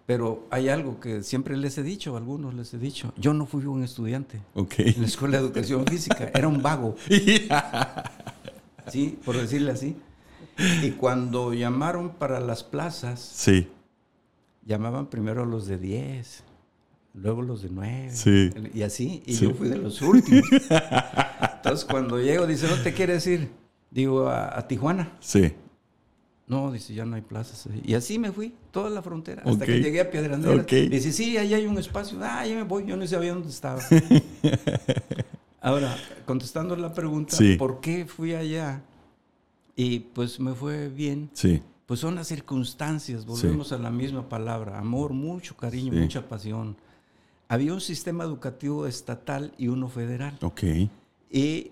pero 0.04 0.46
hay 0.50 0.68
algo 0.68 1.00
que 1.00 1.22
siempre 1.24 1.56
les 1.56 1.76
he 1.78 1.82
dicho, 1.82 2.14
a 2.14 2.18
algunos 2.18 2.54
les 2.54 2.72
he 2.74 2.78
dicho, 2.78 3.12
yo 3.16 3.34
no 3.34 3.46
fui 3.46 3.64
un 3.64 3.82
estudiante 3.82 4.40
en 4.54 5.00
la 5.00 5.06
escuela 5.06 5.38
de 5.38 5.44
educación 5.44 5.84
física, 5.90 6.30
era 6.32 6.46
un 6.46 6.62
vago, 6.62 6.94
sí, 8.88 9.18
por 9.24 9.36
decirle 9.36 9.72
así. 9.72 9.96
Y 10.82 10.92
cuando 10.92 11.52
llamaron 11.52 12.10
para 12.10 12.40
las 12.40 12.62
plazas, 12.62 13.20
sí, 13.20 13.68
llamaban 14.64 15.06
primero 15.06 15.42
a 15.42 15.46
los 15.46 15.66
de 15.66 15.78
10, 15.78 16.44
luego 17.16 17.42
los 17.42 17.62
de 17.62 17.70
9, 17.70 18.10
Sí. 18.12 18.50
y 18.74 18.82
así, 18.82 19.22
y 19.26 19.34
Sí. 19.34 19.44
yo 19.46 19.54
fui 19.54 19.68
de 19.68 19.78
los 19.78 20.00
últimos. 20.02 20.44
Entonces 21.56 21.84
cuando 21.84 22.20
llego, 22.20 22.46
dice, 22.46 22.68
¿no 22.68 22.76
te 22.82 22.92
quieres 22.92 23.26
ir? 23.26 23.50
Digo, 23.90 24.28
a, 24.28 24.56
a 24.58 24.68
Tijuana. 24.68 25.12
sí. 25.20 25.52
No, 26.48 26.70
dice, 26.70 26.94
ya 26.94 27.04
no 27.04 27.16
hay 27.16 27.22
plazas. 27.22 27.68
Y 27.84 27.94
así 27.94 28.20
me 28.20 28.30
fui, 28.30 28.54
toda 28.70 28.88
la 28.88 29.02
frontera, 29.02 29.42
hasta 29.44 29.66
que 29.66 29.80
llegué 29.80 30.00
a 30.00 30.08
Piedra 30.12 30.36
Negra. 30.36 30.62
Ok. 30.62 30.70
Dice, 30.90 31.10
sí, 31.10 31.36
ahí 31.36 31.52
hay 31.52 31.66
un 31.66 31.76
espacio. 31.76 32.18
Ah, 32.22 32.46
ya 32.46 32.54
me 32.54 32.62
voy, 32.62 32.86
yo 32.86 32.96
no 32.96 33.04
sabía 33.04 33.32
dónde 33.34 33.48
estaba. 33.48 33.80
Ahora, 35.60 35.96
contestando 36.24 36.76
la 36.76 36.92
pregunta, 36.94 37.34
Sí. 37.36 37.56
¿por 37.56 37.80
qué 37.80 38.06
fui 38.06 38.34
allá? 38.34 38.82
Y 39.74 39.98
pues 40.00 40.38
me 40.38 40.54
fue 40.54 40.88
bien, 40.88 41.30
Sí, 41.32 41.60
Pues 41.86 41.98
son 42.00 42.14
las 42.14 42.28
circunstancias, 42.28 43.26
volvemos 43.26 43.72
a 43.72 43.78
la 43.78 43.90
misma 43.90 44.28
palabra, 44.28 44.78
amor, 44.78 45.12
mucho 45.12 45.56
cariño, 45.56 45.92
mucha 45.92 46.28
pasión. 46.28 46.76
Había 47.48 47.72
un 47.72 47.80
sistema 47.80 48.24
educativo 48.24 48.86
estatal 48.86 49.52
y 49.56 49.68
uno 49.68 49.88
federal. 49.88 50.36
Ok. 50.42 50.64
Y 51.30 51.70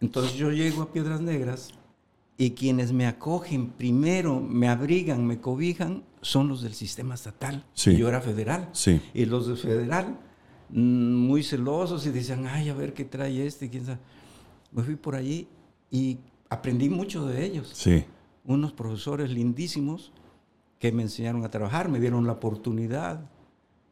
entonces 0.00 0.34
yo 0.34 0.50
llego 0.50 0.82
a 0.82 0.92
Piedras 0.92 1.20
Negras 1.20 1.72
y 2.38 2.50
quienes 2.50 2.92
me 2.92 3.06
acogen 3.06 3.70
primero, 3.70 4.40
me 4.40 4.68
abrigan, 4.68 5.26
me 5.26 5.40
cobijan, 5.40 6.04
son 6.20 6.48
los 6.48 6.62
del 6.62 6.74
sistema 6.74 7.14
estatal. 7.14 7.64
Sí. 7.72 7.92
Y 7.92 7.98
yo 7.98 8.08
era 8.08 8.20
federal. 8.20 8.68
Sí. 8.72 9.00
Y 9.14 9.24
los 9.24 9.46
de 9.46 9.56
federal, 9.56 10.18
mm, 10.70 11.14
muy 11.14 11.42
celosos 11.42 12.06
y 12.06 12.10
decían, 12.10 12.46
ay, 12.46 12.68
a 12.68 12.74
ver 12.74 12.92
qué 12.92 13.04
trae 13.04 13.46
este, 13.46 13.70
quién 13.70 13.86
sabe. 13.86 13.98
Me 14.72 14.82
fui 14.82 14.96
por 14.96 15.14
allí 15.14 15.48
y 15.90 16.18
aprendí 16.50 16.88
mucho 16.88 17.26
de 17.26 17.44
ellos. 17.44 17.70
Sí. 17.72 18.04
Unos 18.44 18.72
profesores 18.72 19.30
lindísimos 19.30 20.12
que 20.78 20.92
me 20.92 21.02
enseñaron 21.02 21.44
a 21.44 21.50
trabajar, 21.50 21.88
me 21.88 22.00
dieron 22.00 22.26
la 22.26 22.32
oportunidad. 22.32 23.30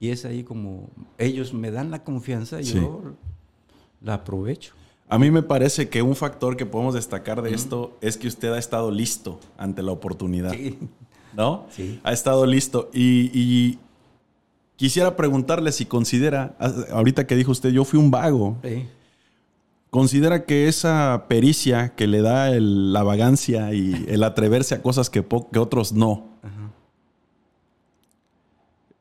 Y 0.05 0.11
es 0.11 0.27
ahí 0.27 0.45
como 0.45 0.91
ellos 1.17 1.55
me 1.55 1.71
dan 1.71 1.91
la 1.91 2.05
confianza 2.05 2.61
y 2.61 2.65
Sí. 2.65 2.75
yo 2.75 3.15
la 4.03 4.15
aprovecho. 4.15 4.75
A 5.09 5.19
mí 5.19 5.31
me 5.31 5.43
parece 5.43 5.89
que 5.89 6.03
un 6.03 6.15
factor 6.15 6.57
que 6.59 6.67
podemos 6.67 6.93
destacar 6.93 7.41
de 7.41 7.55
esto 7.55 7.97
es 8.03 8.19
que 8.19 8.29
usted 8.29 8.53
ha 8.53 8.59
estado 8.59 8.91
listo 8.91 9.41
ante 9.57 9.83
la 9.83 9.93
oportunidad. 9.93 10.53
Sí. 10.53 10.79
¿No? 11.35 11.67
Sí. 11.71 12.01
Ha 12.05 12.13
estado 12.13 12.45
listo. 12.45 12.91
Y, 12.93 13.31
y 13.33 13.79
quisiera 14.77 15.17
preguntarle 15.17 15.73
si 15.73 15.87
considera, 15.87 16.55
ahorita 16.93 17.27
que 17.27 17.35
dijo 17.37 17.51
usted, 17.53 17.71
yo 17.71 17.85
fui 17.85 17.99
un 17.99 18.11
vago. 18.11 18.59
Sí. 18.63 18.87
¿Considera 19.89 20.45
que 20.45 20.69
esa 20.69 21.27
pericia 21.29 21.95
que 21.95 22.07
le 22.09 22.21
da 22.21 22.51
el- 22.51 22.93
la 22.93 23.03
vagancia 23.05 23.73
y 23.73 24.05
el 24.09 24.23
atreverse 24.25 24.75
a 24.75 24.83
cosas 24.83 25.09
que, 25.09 25.25
otros 25.31 25.93
no. 25.93 26.34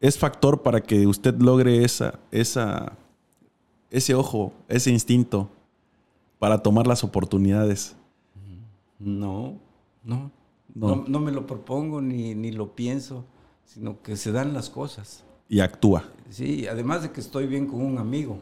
Es 0.04 0.18
factor 0.18 0.62
para 0.64 0.82
que 0.82 1.08
usted 1.08 1.34
logre 1.40 1.84
esa, 1.86 2.20
esa, 2.32 2.94
ese 3.90 4.14
ojo, 4.16 4.52
ese 4.68 4.92
instinto 4.92 5.50
para 6.40 6.58
tomar 6.62 6.88
las 6.88 7.04
oportunidades? 7.06 7.96
No, 9.00 9.58
no, 10.04 10.30
No. 10.76 10.96
no. 10.96 11.06
No 11.08 11.20
me 11.20 11.32
lo 11.32 11.48
propongo 11.48 12.02
ni, 12.02 12.36
ni 12.36 12.52
lo 12.52 12.76
pienso, 12.76 13.24
sino 13.66 14.02
que 14.02 14.16
se 14.18 14.32
dan 14.32 14.54
las 14.54 14.70
cosas. 14.70 15.24
Y 15.50 15.60
actúa. 15.62 16.04
Sí, 16.30 16.68
además 16.68 17.04
de 17.04 17.12
que 17.12 17.22
estoy 17.22 17.48
bien 17.48 17.68
con 17.68 17.82
un 17.82 17.98
amigo 17.98 18.40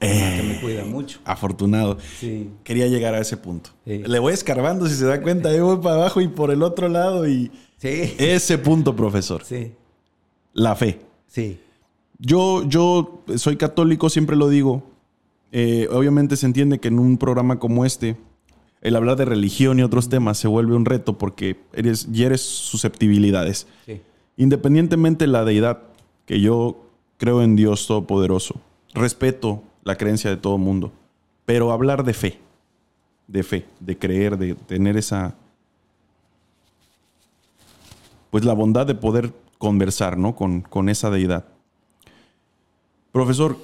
Eh. 0.00 0.34
que 0.36 0.42
me 0.42 0.60
cuida 0.60 0.84
mucho. 0.84 1.20
Afortunado. 1.24 1.98
Sí, 2.18 2.50
Quería 2.64 2.86
llegar 2.88 3.14
a 3.14 3.20
ese 3.20 3.36
punto. 3.36 3.70
Sí. 3.84 3.98
Le 4.04 4.18
voy 4.18 4.32
escarbando, 4.32 4.86
si 4.88 4.94
se 4.94 5.06
da 5.06 5.22
cuenta, 5.22 5.54
yo 5.54 5.66
voy 5.66 5.78
para 5.78 5.96
abajo 5.96 6.20
y 6.20 6.28
por 6.28 6.50
el 6.50 6.62
otro 6.62 6.88
lado 6.88 7.28
y... 7.28 7.50
sí, 7.78 8.14
Ese 8.18 8.58
punto, 8.58 8.94
profesor. 8.96 9.44
sí, 9.44 9.72
La 10.56 10.74
fe. 10.74 11.00
sí. 11.28 11.60
Yo, 12.18 12.66
yo 12.66 13.22
soy 13.36 13.58
católico, 13.58 14.08
siempre 14.08 14.36
lo 14.36 14.48
digo. 14.48 14.82
Eh, 15.52 15.86
obviamente 15.92 16.36
se 16.36 16.46
entiende 16.46 16.80
que 16.80 16.88
en 16.88 16.98
un 16.98 17.18
programa 17.18 17.58
como 17.58 17.84
este, 17.84 18.16
el 18.80 18.96
hablar 18.96 19.16
de 19.18 19.26
religión 19.26 19.78
y 19.78 19.82
otros 19.82 20.08
temas 20.08 20.38
se 20.38 20.48
vuelve 20.48 20.74
un 20.74 20.86
reto 20.86 21.18
porque 21.18 21.58
eres, 21.74 22.10
hieres 22.10 22.40
susceptibilidades. 22.40 23.66
sí. 23.84 24.00
Independientemente 24.38 25.24
de 25.24 25.32
la 25.32 25.44
deidad, 25.44 25.82
que 26.26 26.40
yo 26.40 26.86
creo 27.16 27.42
en 27.42 27.56
Dios 27.56 27.86
Todopoderoso, 27.86 28.60
respeto 28.94 29.62
la 29.84 29.96
creencia 29.96 30.30
de 30.30 30.36
todo 30.36 30.58
mundo, 30.58 30.92
pero 31.44 31.72
hablar 31.72 32.04
de 32.04 32.12
fe, 32.12 32.38
de 33.28 33.42
fe, 33.42 33.66
de 33.80 33.96
creer, 33.96 34.36
de 34.36 34.54
tener 34.54 34.96
esa, 34.96 35.34
pues 38.30 38.44
la 38.44 38.52
bondad 38.52 38.86
de 38.86 38.94
poder 38.94 39.32
conversar, 39.58 40.18
¿no? 40.18 40.34
Con, 40.34 40.60
con 40.62 40.88
esa 40.88 41.10
deidad. 41.10 41.46
Profesor, 43.12 43.56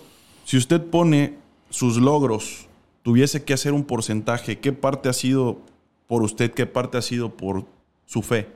si 0.45 0.57
usted 0.57 0.83
pone 0.85 1.37
sus 1.71 1.97
logros, 1.99 2.69
tuviese 3.03 3.45
que 3.45 3.53
hacer 3.55 3.73
un 3.73 3.85
porcentaje, 3.85 4.59
¿qué 4.59 4.73
parte 4.73 5.09
ha 5.09 5.13
sido 5.13 5.59
por 6.07 6.23
usted, 6.23 6.53
qué 6.53 6.67
parte 6.67 6.99
ha 6.99 7.03
sido 7.03 7.37
por 7.37 7.67
su 8.07 8.23
fe? 8.23 8.49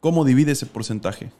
¿Cómo 0.00 0.24
divide 0.24 0.52
ese 0.52 0.66
porcentaje? 0.66 1.30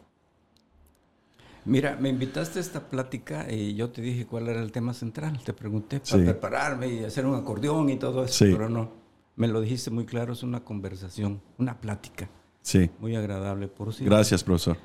Mira, 1.67 1.97
me 1.99 2.11
invitaste 2.11 2.59
a 2.59 2.63
esta 2.63 2.89
plática 2.91 3.51
y 3.51 3.75
yo 3.75 3.89
te 3.91 4.03
dije 4.03 4.27
cuál 4.27 4.49
era 4.49 4.61
el 4.63 4.71
tema 4.71 4.93
central. 4.93 5.41
Te 5.45 5.55
pregunté 5.55 5.99
para 6.01 6.19
Sí. 6.19 6.23
prepararme 6.25 6.89
y 6.89 7.05
hacer 7.05 7.25
un 7.25 7.35
acordeón 7.35 7.89
y 7.89 7.97
todo 7.97 8.25
eso, 8.25 8.45
Sí. 8.45 8.53
pero 8.53 8.69
no. 8.69 8.91
Me 9.37 9.49
lo 9.49 9.61
dijiste 9.63 9.91
muy 9.91 10.05
claro, 10.05 10.35
es 10.35 10.43
una 10.43 10.61
conversación, 10.63 11.41
una 11.59 11.81
plática 11.81 12.29
Sí. 12.61 12.91
muy 13.01 13.17
agradable, 13.17 13.67
por 13.69 13.93
cierto. 13.95 14.15
Gracias, 14.15 14.45
profesor. 14.45 14.77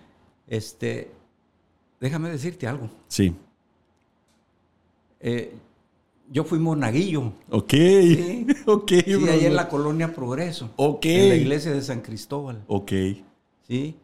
Este, 0.50 1.12
déjame 2.02 2.30
decirte 2.30 2.68
algo. 2.68 2.90
Sí. 3.08 3.34
Eh, 5.22 5.54
yo 6.32 6.44
fui 6.44 6.60
monaguillo. 6.60 7.34
Ok. 7.50 7.72
Sí. 7.72 8.46
Ok, 8.66 8.92
Sí, 9.06 9.14
ahí 9.30 9.46
en 9.46 9.56
la 9.56 9.68
colonia 9.68 10.14
Progreso. 10.14 10.72
Ok. 10.76 11.06
En 11.06 11.30
la 11.30 11.36
iglesia 11.36 11.72
de 11.72 11.82
San 11.82 12.02
Cristóbal. 12.02 12.64
Ok. 12.68 12.92
Sí. 13.68 13.96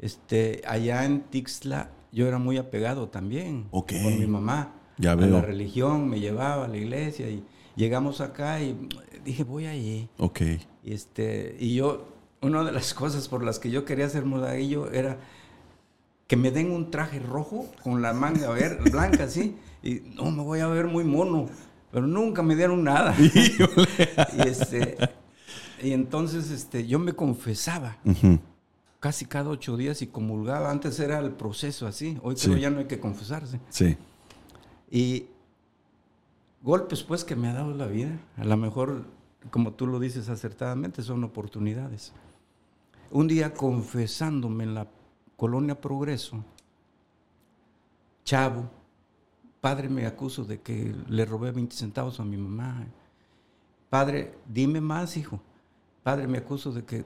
Este, 0.00 0.60
allá 0.66 1.04
en 1.04 1.20
Tixla 1.22 1.90
yo 2.10 2.26
era 2.26 2.38
muy 2.38 2.56
apegado 2.58 3.08
también. 3.08 3.66
Ok. 3.70 3.92
Con 4.02 4.18
mi 4.18 4.26
mamá. 4.26 4.74
Ya 4.98 5.12
A 5.12 5.14
veo. 5.14 5.28
la 5.30 5.40
religión, 5.40 6.08
me 6.08 6.20
llevaba 6.20 6.64
a 6.64 6.68
la 6.68 6.76
iglesia 6.76 7.28
y 7.30 7.44
llegamos 7.76 8.20
acá 8.20 8.60
y 8.60 8.76
dije, 9.24 9.44
voy 9.44 9.66
allí. 9.66 10.08
Ok. 10.18 10.40
Y, 10.84 10.92
este, 10.92 11.56
y 11.58 11.74
yo, 11.76 12.08
una 12.40 12.64
de 12.64 12.72
las 12.72 12.92
cosas 13.02 13.28
por 13.28 13.44
las 13.44 13.58
que 13.58 13.70
yo 13.70 13.84
quería 13.84 14.08
ser 14.08 14.24
monaguillo 14.24 14.90
era 14.90 15.18
que 16.32 16.36
me 16.38 16.50
den 16.50 16.70
un 16.70 16.90
traje 16.90 17.18
rojo 17.18 17.70
con 17.82 18.00
la 18.00 18.14
manga 18.14 18.48
ver- 18.48 18.80
blanca, 18.90 19.24
así. 19.24 19.54
Y 19.82 19.96
no, 20.16 20.30
me 20.30 20.42
voy 20.42 20.60
a 20.60 20.66
ver 20.66 20.86
muy 20.86 21.04
mono. 21.04 21.50
Pero 21.90 22.06
nunca 22.06 22.42
me 22.42 22.56
dieron 22.56 22.82
nada. 22.84 23.14
y, 23.20 24.48
este, 24.48 24.96
y 25.82 25.92
entonces 25.92 26.50
este, 26.50 26.86
yo 26.86 26.98
me 26.98 27.12
confesaba 27.12 27.98
casi 28.98 29.26
cada 29.26 29.50
ocho 29.50 29.76
días 29.76 30.00
y 30.00 30.06
comulgaba. 30.06 30.70
Antes 30.70 30.98
era 31.00 31.18
el 31.18 31.32
proceso 31.32 31.86
así. 31.86 32.16
Hoy 32.22 32.34
Sí. 32.38 32.46
creo 32.46 32.56
ya 32.56 32.70
no 32.70 32.78
hay 32.78 32.86
que 32.86 32.98
confesarse. 32.98 33.60
Sí. 33.68 33.98
Y 34.90 35.26
golpes 36.62 37.02
pues 37.02 37.24
que 37.24 37.36
me 37.36 37.48
ha 37.48 37.52
dado 37.52 37.74
la 37.74 37.88
vida. 37.88 38.18
A 38.38 38.44
lo 38.44 38.56
mejor, 38.56 39.04
como 39.50 39.74
tú 39.74 39.86
lo 39.86 40.00
dices 40.00 40.30
acertadamente, 40.30 41.02
son 41.02 41.24
oportunidades. 41.24 42.14
Un 43.10 43.28
día 43.28 43.52
confesándome 43.52 44.64
en 44.64 44.72
la 44.72 44.88
colonia 45.42 45.74
Progreso, 45.80 46.44
chavo, 48.24 48.70
padre 49.60 49.88
me 49.88 50.06
acuso 50.06 50.44
de 50.44 50.60
que 50.60 50.94
le 51.08 51.24
robé 51.24 51.50
20 51.50 51.74
centavos 51.74 52.20
a 52.20 52.24
mi 52.24 52.36
mamá. 52.36 52.86
Padre, 53.90 54.38
dime 54.46 54.80
más, 54.80 55.16
hijo. 55.16 55.40
Padre, 56.04 56.28
me 56.28 56.38
acuso 56.38 56.70
de 56.70 56.84
que... 56.84 57.04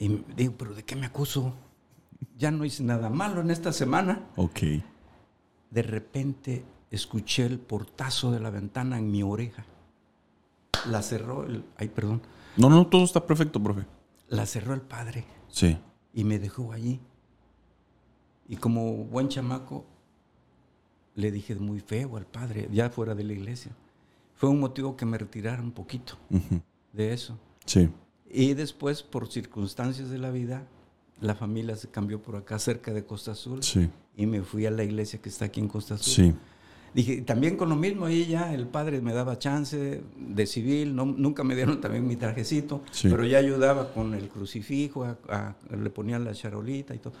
Y 0.00 0.08
digo, 0.36 0.54
pero 0.58 0.74
¿de 0.74 0.82
qué 0.82 0.96
me 0.96 1.06
acuso? 1.06 1.54
Ya 2.36 2.50
no 2.50 2.64
hice 2.64 2.82
nada 2.82 3.08
malo 3.08 3.40
en 3.40 3.52
esta 3.52 3.72
semana 3.72 4.26
Ok. 4.34 4.58
de 5.70 5.82
repente 5.82 6.64
escuché 6.90 7.46
el 7.46 7.60
portazo 7.60 8.32
de 8.32 8.40
la 8.40 8.50
ventana 8.50 8.98
en 8.98 9.12
mi 9.12 9.22
oreja. 9.22 9.64
La 10.88 11.02
cerró 11.02 11.44
el, 11.44 11.64
ay, 11.76 11.86
perdón, 11.88 12.20
No, 12.56 12.68
no, 12.68 12.84
todo 12.88 13.04
está 13.04 13.24
perfecto, 13.24 13.62
profe. 13.62 13.86
la 14.26 14.44
cerró 14.44 14.74
el 14.74 14.80
padre 14.80 15.24
Sí. 15.46 15.78
Y 16.12 16.24
me 16.24 16.38
dejó 16.38 16.72
allí. 16.72 17.00
Y 18.48 18.56
como 18.56 19.04
buen 19.04 19.28
chamaco, 19.28 19.84
le 21.14 21.30
dije 21.30 21.54
muy 21.54 21.80
feo 21.80 22.16
al 22.16 22.26
padre, 22.26 22.68
ya 22.72 22.90
fuera 22.90 23.14
de 23.14 23.24
la 23.24 23.32
iglesia. 23.32 23.72
Fue 24.34 24.48
un 24.48 24.58
motivo 24.58 24.96
que 24.96 25.04
me 25.04 25.18
retirara 25.18 25.62
un 25.62 25.72
poquito 25.72 26.14
de 26.92 27.12
eso. 27.12 27.38
Sí. 27.66 27.90
Y 28.28 28.54
después, 28.54 29.02
por 29.02 29.30
circunstancias 29.30 30.08
de 30.08 30.18
la 30.18 30.30
vida, 30.30 30.66
la 31.20 31.34
familia 31.34 31.76
se 31.76 31.88
cambió 31.88 32.22
por 32.22 32.36
acá, 32.36 32.58
cerca 32.58 32.92
de 32.92 33.04
Costa 33.04 33.32
Azul. 33.32 33.62
Sí. 33.62 33.90
Y 34.16 34.26
me 34.26 34.42
fui 34.42 34.66
a 34.66 34.70
la 34.70 34.82
iglesia 34.82 35.20
que 35.20 35.28
está 35.28 35.44
aquí 35.46 35.60
en 35.60 35.68
Costa 35.68 35.94
Azul. 35.94 36.12
Sí. 36.12 36.34
Dije, 36.92 37.22
también 37.22 37.56
con 37.56 37.68
lo 37.68 37.76
mismo, 37.76 38.06
ahí 38.06 38.26
ya 38.26 38.52
el 38.52 38.66
padre 38.66 39.00
me 39.00 39.12
daba 39.12 39.38
chance 39.38 40.02
de 40.18 40.46
civil, 40.46 40.96
no, 40.96 41.04
nunca 41.06 41.44
me 41.44 41.54
dieron 41.54 41.80
también 41.80 42.06
mi 42.06 42.16
trajecito, 42.16 42.82
Sí. 42.90 43.08
pero 43.08 43.24
ya 43.24 43.38
ayudaba 43.38 43.92
con 43.94 44.12
el 44.14 44.28
crucifijo, 44.28 45.04
a- 45.04 45.16
a- 45.28 45.56
le 45.76 45.90
ponían 45.90 46.24
la 46.24 46.32
charolita 46.34 46.94
y 46.94 46.98
todo. 46.98 47.12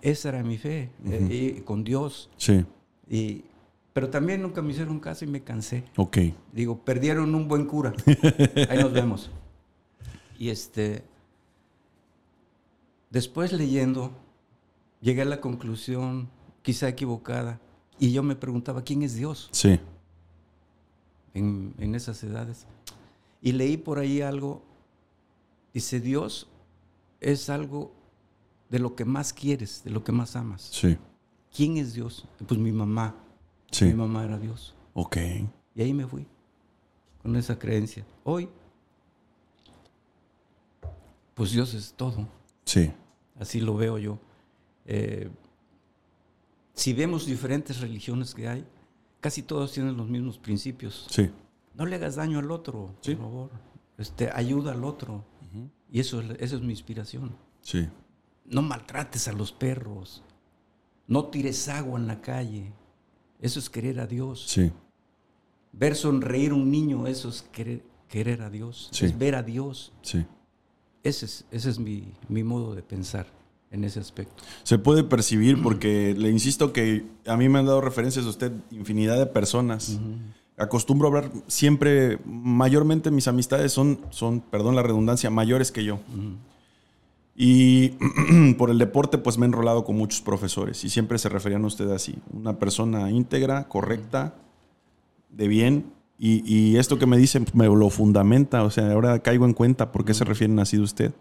Esa 0.00 0.28
era 0.28 0.42
mi 0.44 0.58
fe, 0.58 0.90
eh, 1.06 1.54
y 1.58 1.60
con 1.62 1.82
Dios. 1.82 2.30
Sí. 2.36 2.64
Y, 3.10 3.42
pero 3.92 4.10
también 4.10 4.42
nunca 4.42 4.62
me 4.62 4.70
hicieron 4.72 5.00
caso 5.00 5.24
y 5.24 5.28
me 5.28 5.42
cansé. 5.42 5.82
Ok. 5.96 6.18
Digo, 6.52 6.78
perdieron 6.84 7.34
un 7.34 7.48
buen 7.48 7.64
cura. 7.66 7.94
Ahí 8.70 8.78
nos 8.78 8.92
vemos. 8.92 9.30
Y 10.38 10.50
este, 10.50 11.02
después 13.10 13.52
leyendo, 13.52 14.12
llegué 15.00 15.22
a 15.22 15.26
la 15.26 15.40
conclusión, 15.40 16.28
quizá 16.62 16.88
equivocada, 16.88 17.58
y 17.98 18.12
yo 18.12 18.22
me 18.22 18.36
preguntaba, 18.36 18.82
¿quién 18.82 19.02
es 19.02 19.14
Dios 19.14 19.48
Sí. 19.52 19.78
en, 21.34 21.74
en 21.78 21.94
esas 21.94 22.22
edades? 22.22 22.66
Y 23.42 23.52
leí 23.52 23.76
por 23.76 23.98
ahí 23.98 24.20
algo, 24.22 24.62
dice, 25.72 26.00
Dios 26.00 26.48
es 27.20 27.48
algo 27.48 27.92
de 28.70 28.78
lo 28.78 28.94
que 28.96 29.04
más 29.04 29.32
quieres, 29.32 29.82
de 29.84 29.90
lo 29.90 30.02
que 30.04 30.12
más 30.12 30.36
amas. 30.36 30.62
Sí. 30.72 30.96
¿Quién 31.54 31.76
es 31.76 31.94
Dios? 31.94 32.26
Pues 32.46 32.58
mi 32.60 32.72
mamá. 32.72 33.14
Sí. 33.70 33.86
Mi 33.86 33.94
mamá 33.94 34.24
era 34.24 34.38
Dios. 34.38 34.74
Ok. 34.94 35.16
Y 35.74 35.82
ahí 35.82 35.92
me 35.94 36.06
fui, 36.06 36.26
con 37.22 37.36
esa 37.36 37.58
creencia. 37.58 38.04
Hoy, 38.24 38.48
pues 41.34 41.52
Dios 41.52 41.74
es 41.74 41.92
todo. 41.92 42.26
Sí. 42.64 42.90
Así 43.38 43.60
lo 43.60 43.76
veo 43.76 43.98
yo. 43.98 44.18
Eh, 44.86 45.28
si 46.76 46.92
vemos 46.92 47.26
diferentes 47.26 47.80
religiones 47.80 48.32
que 48.34 48.46
hay, 48.46 48.64
casi 49.20 49.42
todos 49.42 49.72
tienen 49.72 49.96
los 49.96 50.08
mismos 50.08 50.38
principios. 50.38 51.06
Sí. 51.10 51.28
No 51.74 51.84
le 51.86 51.96
hagas 51.96 52.14
daño 52.14 52.38
al 52.38 52.50
otro, 52.52 52.94
Sí. 53.00 53.14
por 53.16 53.24
favor. 53.24 53.50
Este, 53.98 54.30
ayuda 54.32 54.70
al 54.72 54.84
otro. 54.84 55.24
Y 55.90 56.00
eso, 56.00 56.20
es- 56.20 56.36
eso 56.40 56.56
es 56.56 56.62
mi 56.62 56.70
inspiración. 56.70 57.34
Sí. 57.62 57.88
No 58.44 58.60
maltrates 58.62 59.26
a 59.28 59.32
los 59.32 59.50
perros. 59.52 60.22
No 61.08 61.26
tires 61.26 61.68
agua 61.68 61.98
en 61.98 62.06
la 62.06 62.20
calle. 62.20 62.72
Eso 63.40 63.58
es 63.58 63.68
querer 63.70 63.98
a 64.00 64.06
Dios. 64.06 64.44
Sí. 64.48 64.70
Ver 65.72 65.94
sonreír 65.94 66.52
un 66.52 66.70
niño, 66.70 67.06
eso 67.06 67.28
es 67.28 67.42
querer, 67.52 67.82
querer 68.08 68.42
a 68.42 68.50
Dios. 68.50 68.88
Sí. 68.92 69.06
Es 69.06 69.16
ver 69.18 69.34
a 69.34 69.42
Dios. 69.42 69.92
Sí. 70.02 70.24
Ese 71.02 71.26
es, 71.26 71.44
ese 71.50 71.70
es 71.70 71.78
mi, 71.78 72.12
mi 72.28 72.42
modo 72.42 72.74
de 72.74 72.82
pensar 72.82 73.26
en 73.70 73.84
ese 73.84 74.00
aspecto. 74.00 74.42
Se 74.62 74.78
puede 74.78 75.04
percibir 75.04 75.62
porque 75.62 76.14
le 76.18 76.30
insisto 76.30 76.72
que 76.72 77.04
a 77.26 77.36
mí 77.36 77.48
me 77.48 77.58
han 77.58 77.66
dado 77.66 77.80
referencias 77.80 78.24
de 78.24 78.30
usted 78.30 78.52
infinidad 78.70 79.18
de 79.18 79.26
personas. 79.26 79.98
Acostumbro 80.56 81.08
a 81.08 81.10
hablar 81.10 81.30
siempre, 81.46 82.18
mayormente 82.24 83.10
mis 83.10 83.28
amistades 83.28 83.72
son, 83.72 84.00
son, 84.10 84.40
perdón 84.40 84.74
la 84.74 84.82
redundancia, 84.82 85.28
mayores 85.30 85.70
que 85.70 85.84
yo. 85.84 86.00
Y 87.34 87.90
por 88.58 88.70
el 88.70 88.78
deporte 88.78 89.18
pues 89.18 89.36
me 89.36 89.44
he 89.44 89.48
enrolado 89.48 89.84
con 89.84 89.96
muchos 89.96 90.22
profesores 90.22 90.82
y 90.84 90.88
siempre 90.88 91.18
se 91.18 91.28
referían 91.28 91.64
a 91.64 91.66
usted 91.66 91.90
así, 91.90 92.14
una 92.32 92.58
persona 92.58 93.10
íntegra, 93.10 93.68
correcta, 93.68 94.34
de 95.30 95.48
bien. 95.48 95.92
Y, 96.18 96.42
y 96.50 96.78
esto 96.78 96.98
que 96.98 97.04
me 97.04 97.18
dice 97.18 97.44
me 97.52 97.66
lo 97.66 97.90
fundamenta, 97.90 98.62
o 98.62 98.70
sea, 98.70 98.90
ahora 98.90 99.18
caigo 99.18 99.44
en 99.44 99.52
cuenta 99.52 99.92
por 99.92 100.06
qué 100.06 100.14
se 100.14 100.24
refieren 100.24 100.58
así 100.58 100.78
de 100.78 100.82
usted. 100.82 101.12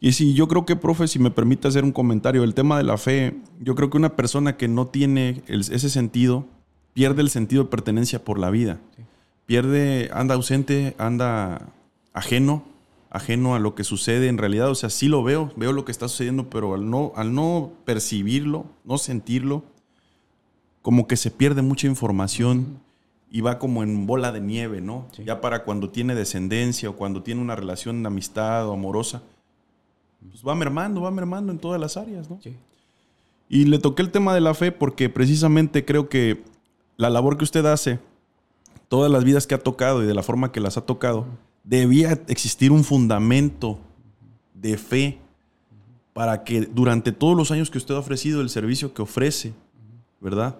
Y 0.00 0.12
sí, 0.12 0.34
yo 0.34 0.46
creo 0.46 0.66
que, 0.66 0.76
profe, 0.76 1.08
si 1.08 1.18
me 1.18 1.30
permite 1.30 1.68
hacer 1.68 1.82
un 1.84 1.92
comentario, 1.92 2.44
el 2.44 2.54
tema 2.54 2.76
de 2.76 2.84
la 2.84 2.98
fe, 2.98 3.36
yo 3.60 3.74
creo 3.74 3.88
que 3.90 3.96
una 3.96 4.14
persona 4.14 4.56
que 4.56 4.68
no 4.68 4.86
tiene 4.86 5.42
el- 5.46 5.60
ese 5.60 5.88
sentido, 5.88 6.46
pierde 6.92 7.22
el 7.22 7.30
sentido 7.30 7.64
de 7.64 7.70
pertenencia 7.70 8.24
por 8.24 8.38
la 8.38 8.50
vida. 8.50 8.78
Pierde, 9.46 10.10
anda 10.12 10.34
ausente, 10.34 10.94
anda 10.98 11.68
ajeno, 12.12 12.64
ajeno 13.10 13.54
a 13.54 13.58
lo 13.58 13.74
que 13.74 13.84
sucede 13.84 14.28
en 14.28 14.38
realidad. 14.38 14.70
O 14.70 14.74
sea, 14.74 14.90
sí 14.90 15.08
lo 15.08 15.22
veo, 15.22 15.52
veo 15.56 15.72
lo 15.72 15.84
que 15.84 15.92
está 15.92 16.08
sucediendo, 16.08 16.50
pero 16.50 16.74
al 16.74 16.90
no, 16.90 17.12
al 17.16 17.34
no 17.34 17.72
percibirlo, 17.84 18.66
no 18.84 18.98
sentirlo, 18.98 19.64
como 20.82 21.06
que 21.06 21.16
se 21.16 21.30
pierde 21.30 21.62
mucha 21.62 21.86
información 21.86 22.80
y 23.30 23.40
va 23.40 23.58
como 23.58 23.82
en 23.82 24.06
bola 24.06 24.30
de 24.32 24.40
nieve, 24.40 24.80
¿no? 24.80 25.06
Sí. 25.12 25.24
Ya 25.24 25.40
para 25.40 25.64
cuando 25.64 25.90
tiene 25.90 26.14
descendencia 26.14 26.90
o 26.90 26.96
cuando 26.96 27.22
tiene 27.22 27.40
una 27.40 27.56
relación 27.56 28.02
de 28.02 28.08
amistad 28.08 28.68
o 28.68 28.72
amorosa, 28.72 29.22
pues 30.20 30.42
va 30.46 30.54
mermando, 30.54 31.00
va 31.00 31.10
mermando 31.10 31.52
en 31.52 31.58
todas 31.58 31.80
las 31.80 31.96
áreas, 31.96 32.30
¿no? 32.30 32.40
Sí. 32.42 32.56
Y 33.48 33.64
le 33.66 33.78
toqué 33.78 34.02
el 34.02 34.10
tema 34.10 34.34
de 34.34 34.40
la 34.40 34.54
fe 34.54 34.72
porque 34.72 35.08
precisamente 35.08 35.84
creo 35.84 36.08
que 36.08 36.42
la 36.96 37.10
labor 37.10 37.36
que 37.36 37.44
usted 37.44 37.64
hace, 37.66 38.00
todas 38.88 39.10
las 39.10 39.24
vidas 39.24 39.46
que 39.46 39.54
ha 39.54 39.62
tocado 39.62 40.02
y 40.02 40.06
de 40.06 40.14
la 40.14 40.22
forma 40.22 40.52
que 40.52 40.60
las 40.60 40.76
ha 40.76 40.86
tocado, 40.86 41.26
debía 41.64 42.12
existir 42.28 42.72
un 42.72 42.84
fundamento 42.84 43.78
de 44.54 44.76
fe 44.78 45.18
para 46.12 46.44
que 46.44 46.62
durante 46.62 47.12
todos 47.12 47.36
los 47.36 47.50
años 47.50 47.70
que 47.70 47.78
usted 47.78 47.94
ha 47.94 47.98
ofrecido 47.98 48.40
el 48.40 48.48
servicio 48.48 48.94
que 48.94 49.02
ofrece, 49.02 49.52
¿verdad? 50.20 50.58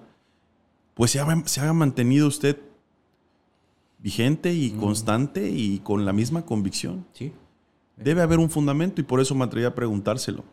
Pues 0.94 1.10
se 1.10 1.20
haga, 1.20 1.42
se 1.46 1.60
haga 1.60 1.72
mantenido 1.72 2.28
usted 2.28 2.58
vigente 3.98 4.52
y 4.52 4.70
constante 4.70 5.50
y 5.50 5.78
con 5.80 6.04
la 6.04 6.12
misma 6.12 6.44
convicción. 6.44 7.06
Sí. 7.12 7.32
Debe 7.96 8.22
haber 8.22 8.38
un 8.38 8.50
fundamento 8.50 9.00
y 9.00 9.04
por 9.04 9.20
eso 9.20 9.34
me 9.34 9.44
atreví 9.44 9.66
a 9.66 9.74
preguntárselo. 9.74 10.44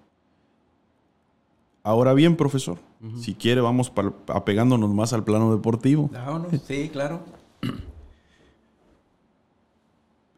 Ahora 1.83 2.13
bien, 2.13 2.37
profesor, 2.37 2.79
si 3.19 3.35
quiere 3.35 3.59
vamos 3.59 3.91
apegándonos 4.27 4.93
más 4.93 5.11
al 5.11 5.25
plano 5.25 5.53
deportivo. 5.53 6.09
Vámonos. 6.13 6.61
Sí, 6.65 6.89
claro. 6.89 7.21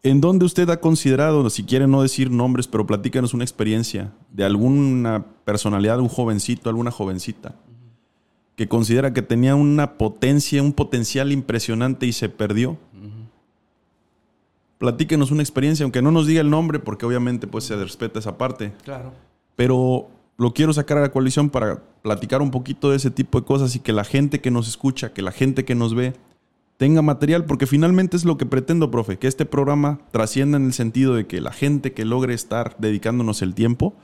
¿En 0.02 0.22
dónde 0.22 0.46
usted 0.46 0.70
ha 0.70 0.80
considerado, 0.82 1.50
si 1.50 1.64
quiere 1.64 1.88
no 1.88 2.02
decir 2.04 2.30
nombres, 2.30 2.68
pero 2.68 2.86
platícanos 2.86 3.34
una 3.34 3.44
experiencia 3.44 4.14
de 4.32 4.46
alguna 4.46 5.26
personalidad, 5.46 6.00
un 6.00 6.10
jovencito, 6.10 6.70
alguna 6.70 6.92
jovencita, 6.92 7.56
que 8.56 8.68
considera 8.68 9.14
que 9.14 9.24
tenía 9.24 9.56
una 9.56 9.98
potencia, 9.98 10.62
un 10.62 10.74
potencial 10.74 11.32
impresionante 11.32 12.06
y 12.06 12.14
se 12.14 12.30
perdió? 12.30 12.78
Platíquenos 14.78 15.32
una 15.32 15.42
experiencia, 15.42 15.84
aunque 15.84 16.02
no 16.02 16.12
nos 16.12 16.28
diga 16.28 16.42
el 16.42 16.50
nombre, 16.50 16.80
porque 16.80 17.06
obviamente 17.06 17.48
pues 17.48 17.64
se 17.64 17.76
respeta 17.76 18.20
esa 18.20 18.38
parte. 18.38 18.74
Claro. 18.84 19.14
pero 19.56 20.10
lo 20.38 20.54
quiero 20.54 20.74
sacar 20.74 20.98
a 20.98 21.02
la 21.02 21.12
coalición 21.12 21.50
para 21.50 21.82
platicar 22.02 22.42
un 22.42 22.52
poquito 22.52 22.90
de 22.90 22.98
ese 22.98 23.10
tipo 23.10 23.40
de 23.40 23.46
cosas 23.46 23.76
y 23.76 23.80
que 23.80 23.94
la 23.94 24.04
gente 24.04 24.42
que 24.42 24.52
nos 24.52 24.68
escucha, 24.68 25.14
que 25.14 25.22
la 25.22 25.32
gente 25.32 25.64
que 25.64 25.76
nos 25.76 25.96
ve, 25.96 26.14
tenga 26.78 27.02
material, 27.02 27.46
porque 27.46 27.68
finalmente 27.68 28.18
es 28.18 28.26
lo 28.26 28.38
que 28.38 28.46
pretendo, 28.46 28.92
profe, 28.92 29.18
que 29.18 29.28
este 29.28 29.46
programa 29.46 30.00
trascienda 30.12 30.58
en 30.58 30.66
el 30.66 30.74
sentido 30.74 31.16
de 31.16 31.26
que 31.26 31.40
la 31.40 31.54
gente 31.54 31.94
que 31.94 32.04
logre 32.04 32.34
estar 32.34 32.76
dedicándonos 32.80 33.42
el 33.42 33.54
tiempo, 33.56 33.96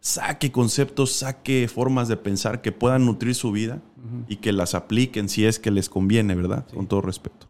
saque 0.00 0.52
conceptos, 0.52 1.12
saque 1.12 1.68
formas 1.68 2.08
de 2.08 2.16
pensar 2.16 2.60
que 2.60 2.72
puedan 2.72 3.06
nutrir 3.06 3.34
su 3.34 3.52
vida 3.52 3.80
y 4.28 4.36
que 4.36 4.52
las 4.52 4.74
apliquen 4.74 5.28
si 5.28 5.46
es 5.46 5.58
que 5.58 5.70
les 5.70 5.88
conviene, 5.88 6.34
¿verdad? 6.34 6.66
Con 6.74 6.86
todo 6.86 7.00
respeto. 7.00 7.48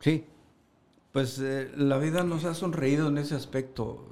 Sí. 0.00 0.24
Pues 1.12 1.38
eh, 1.38 1.70
la 1.76 1.98
vida 1.98 2.22
nos 2.22 2.44
ha 2.44 2.54
sonreído 2.54 3.08
en 3.08 3.18
ese 3.18 3.34
aspecto 3.34 4.04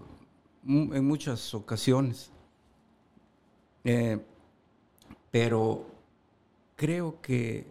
en 0.67 1.05
muchas 1.05 1.55
ocasiones. 1.55 2.31
Eh, 3.85 4.19
pero 5.31 5.87
creo 6.75 7.21
que 7.21 7.67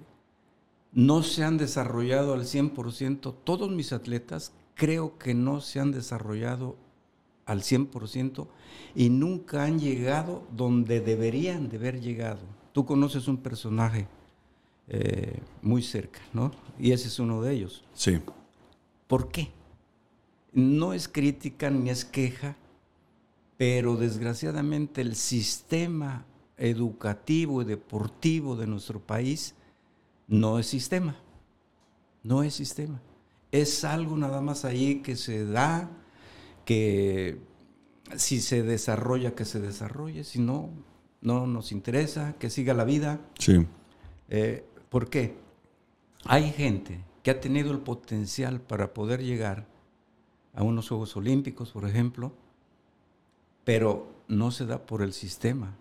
no 0.93 1.23
se 1.23 1.43
han 1.43 1.57
desarrollado 1.57 2.33
al 2.33 2.43
100%, 2.43 3.35
todos 3.43 3.69
mis 3.69 3.91
atletas 3.91 4.53
creo 4.75 5.17
que 5.17 5.33
no 5.33 5.59
se 5.59 5.79
han 5.79 5.91
desarrollado 5.91 6.77
al 7.45 7.61
100% 7.61 8.47
y 8.95 9.09
nunca 9.09 9.63
han 9.63 9.79
llegado 9.79 10.43
donde 10.55 11.01
deberían 11.01 11.69
de 11.69 11.77
haber 11.77 11.99
llegado. 11.99 12.39
Tú 12.71 12.85
conoces 12.85 13.27
un 13.27 13.37
personaje 13.37 14.07
eh, 14.87 15.39
muy 15.61 15.81
cerca, 15.81 16.19
¿no? 16.33 16.51
Y 16.79 16.91
ese 16.91 17.07
es 17.07 17.19
uno 17.19 17.41
de 17.41 17.53
ellos. 17.53 17.83
Sí, 17.93 18.19
¿Por 19.07 19.29
qué? 19.29 19.51
No 20.51 20.93
es 20.93 21.07
crítica 21.07 21.69
ni 21.69 21.89
es 21.89 22.05
queja, 22.05 22.55
pero 23.57 23.97
desgraciadamente 23.97 25.01
el 25.01 25.15
sistema 25.15 26.25
educativo 26.57 27.61
y 27.61 27.65
deportivo 27.65 28.55
de 28.55 28.67
nuestro 28.67 28.99
país 28.99 29.55
no 30.27 30.59
es 30.59 30.67
sistema. 30.67 31.15
No 32.23 32.43
es 32.43 32.55
sistema. 32.55 33.01
Es 33.51 33.83
algo 33.83 34.17
nada 34.17 34.41
más 34.41 34.65
ahí 34.65 35.01
que 35.01 35.15
se 35.15 35.45
da, 35.45 35.89
que 36.65 37.39
si 38.15 38.41
se 38.41 38.63
desarrolla, 38.63 39.35
que 39.35 39.45
se 39.45 39.59
desarrolle, 39.59 40.23
si 40.23 40.39
no, 40.39 40.69
no 41.21 41.47
nos 41.47 41.71
interesa, 41.71 42.35
que 42.39 42.49
siga 42.49 42.73
la 42.73 42.83
vida. 42.83 43.19
sí, 43.37 43.65
Eh, 44.29 44.65
¿Por 44.89 45.09
qué? 45.09 45.35
Hay 46.23 46.51
gente 46.51 47.03
que 47.25 47.31
ha 47.31 47.41
tenido 47.41 47.71
el 47.71 47.79
potencial 47.79 48.61
para 48.61 48.93
poder 48.93 49.23
llegar 49.23 49.65
a 50.53 50.61
unos 50.61 50.89
Juegos 50.89 51.17
Olímpicos, 51.17 51.71
por 51.71 51.89
ejemplo, 51.89 52.31
pero 53.63 54.05
no 54.27 54.51
se 54.51 54.67
da 54.67 54.85
por 54.85 55.01
el 55.01 55.11
sistema 55.11 55.73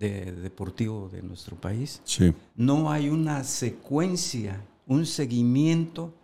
de- 0.00 0.32
deportivo 0.32 1.10
de 1.12 1.20
nuestro 1.22 1.56
país. 1.56 2.00
sí, 2.04 2.32
No 2.56 2.90
hay 2.90 3.10
una 3.10 3.44
secuencia, 3.44 4.64
un 4.86 5.04
seguimiento 5.04 6.14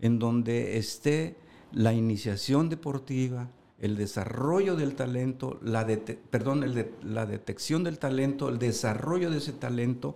en 0.00 0.20
donde 0.20 0.76
esté 0.78 1.34
la 1.72 1.92
iniciación 1.92 2.68
deportiva, 2.68 3.48
el 3.80 3.96
desarrollo 3.96 4.76
del 4.76 4.94
talento, 4.94 5.58
la 5.64 5.84
dete- 5.84 6.16
perdón, 6.30 6.62
el 6.62 6.74
de- 6.74 6.94
la 7.02 7.26
detección 7.26 7.82
del 7.82 7.98
talento, 7.98 8.48
el 8.50 8.60
desarrollo 8.60 9.32
de 9.32 9.38
ese 9.38 9.52
talento, 9.52 10.14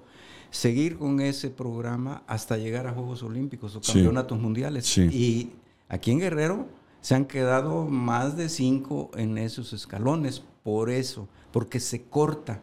seguir 0.50 0.96
con 0.98 1.20
ese 1.20 1.50
programa 1.50 2.22
hasta 2.26 2.56
llegar 2.56 2.86
a 2.86 2.92
Juegos 2.92 3.22
Olímpicos 3.22 3.76
o 3.76 3.82
Sí. 3.82 3.92
campeonatos 3.92 4.40
mundiales. 4.40 4.86
Sí. 4.86 5.02
Y 5.12 5.52
aquí 5.88 6.10
en 6.12 6.20
Guerrero 6.20 6.66
se 7.00 7.14
han 7.14 7.24
quedado 7.26 7.84
más 7.84 8.36
de 8.36 8.48
cinco 8.48 9.10
en 9.16 9.38
esos 9.38 9.72
escalones, 9.72 10.42
por 10.62 10.90
eso, 10.90 11.28
porque 11.52 11.78
se 11.80 12.02
corta. 12.04 12.60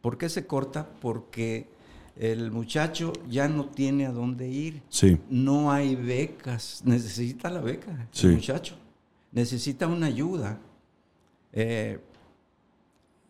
¿Por 0.00 0.18
qué 0.18 0.28
se 0.28 0.46
corta? 0.46 0.88
Porque 1.00 1.68
el 2.16 2.50
muchacho 2.50 3.12
ya 3.28 3.48
no 3.48 3.66
tiene 3.66 4.06
a 4.06 4.12
dónde 4.12 4.48
ir. 4.48 4.82
sí, 4.88 5.18
No 5.30 5.70
hay 5.72 5.96
becas. 5.96 6.82
Necesita 6.84 7.50
la 7.50 7.60
beca 7.60 8.08
Sí. 8.12 8.26
el 8.28 8.34
muchacho. 8.34 8.76
Necesita 9.32 9.86
una 9.86 10.06
ayuda. 10.06 10.58
Eh, 11.52 12.00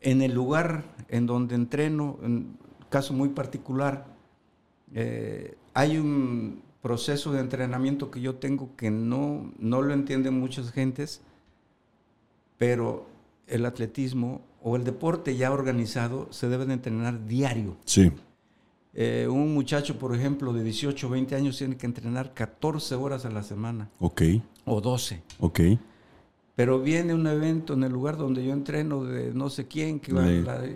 en 0.01 0.23
el 0.23 0.33
lugar 0.33 0.85
en 1.09 1.27
donde 1.27 1.55
entreno, 1.55 2.19
en 2.25 2.57
caso 2.93 3.15
muy 3.15 3.31
particular, 3.31 4.07
eh, 4.95 5.57
hay 5.73 5.97
un 5.97 6.63
proceso 6.83 7.33
de 7.33 7.41
entrenamiento 7.41 8.11
que 8.11 8.21
yo 8.21 8.35
tengo 8.35 8.77
que 8.77 8.91
no, 8.91 9.51
no 9.59 9.81
lo 9.81 9.95
entienden 9.95 10.39
muchas 10.39 10.71
gentes, 10.71 11.23
pero 12.59 13.07
el 13.47 13.65
atletismo 13.65 14.43
o 14.63 14.77
el 14.77 14.85
deporte 14.85 15.37
ya 15.37 15.51
organizado 15.51 16.29
se 16.31 16.49
debe 16.49 16.67
de 16.67 16.75
entrenar 16.75 17.27
diario. 17.27 17.79
Sí. 17.85 18.13
Eh, 18.95 19.27
un 19.27 19.55
muchacho, 19.55 19.99
por 19.99 20.15
ejemplo, 20.15 20.53
de 20.53 20.63
18 20.63 21.07
o 21.07 21.11
20 21.11 21.35
años 21.35 21.57
tiene 21.57 21.79
que 21.79 21.87
entrenar 21.87 22.35
14 22.35 22.95
horas 22.95 23.25
a 23.25 23.31
la 23.31 23.43
semana. 23.43 23.89
Ok. 24.01 24.23
O 24.67 24.83
12. 24.83 25.23
Ok. 25.41 25.61
Pero 26.55 26.81
viene 26.81 27.15
un 27.15 27.27
evento 27.27 27.73
en 27.73 27.85
el 27.85 27.93
lugar 27.93 28.19
donde 28.19 28.45
yo 28.45 28.53
entreno 28.53 29.05
de 29.05 29.33
no 29.33 29.49
sé 29.49 29.67
quién 29.67 29.99
que 29.99 30.13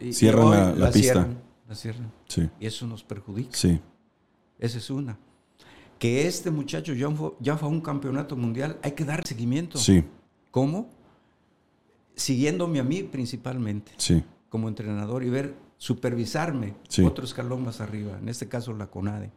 y, 0.02 0.14
cierran 0.14 0.80
la, 0.80 0.90
pista. 0.90 1.28
La 1.68 1.74
cierran. 1.74 2.12
Sí. 2.28 2.48
Y 2.60 2.66
eso 2.66 2.86
nos 2.86 3.02
perjudica. 3.04 3.56
Sí. 3.56 3.80
Esa 4.58 4.78
es 4.78 4.90
una. 4.90 5.18
Que 5.98 6.26
este 6.26 6.50
muchacho 6.50 6.92
ya 6.94 7.10
fue, 7.10 7.32
ya 7.40 7.56
fue 7.56 7.68
a 7.68 7.72
un 7.72 7.80
campeonato 7.80 8.36
mundial, 8.36 8.78
hay 8.82 8.92
que 8.92 9.04
dar 9.04 9.26
seguimiento. 9.26 9.78
Sí. 9.78 10.04
¿Cómo? 10.50 10.90
Siguiéndome 12.14 12.80
a 12.80 12.84
mí 12.84 13.02
principalmente. 13.02 13.92
Sí. 13.96 14.22
Como 14.48 14.68
entrenador 14.68 15.22
y 15.24 15.30
ver, 15.30 15.54
supervisarme 15.76 16.74
Sí. 16.88 17.02
otro 17.02 17.24
escalón 17.24 17.64
más 17.64 17.80
arriba, 17.80 18.18
en 18.18 18.28
este 18.28 18.48
caso 18.48 18.72
la 18.72 18.86
CONADE. 18.86 19.30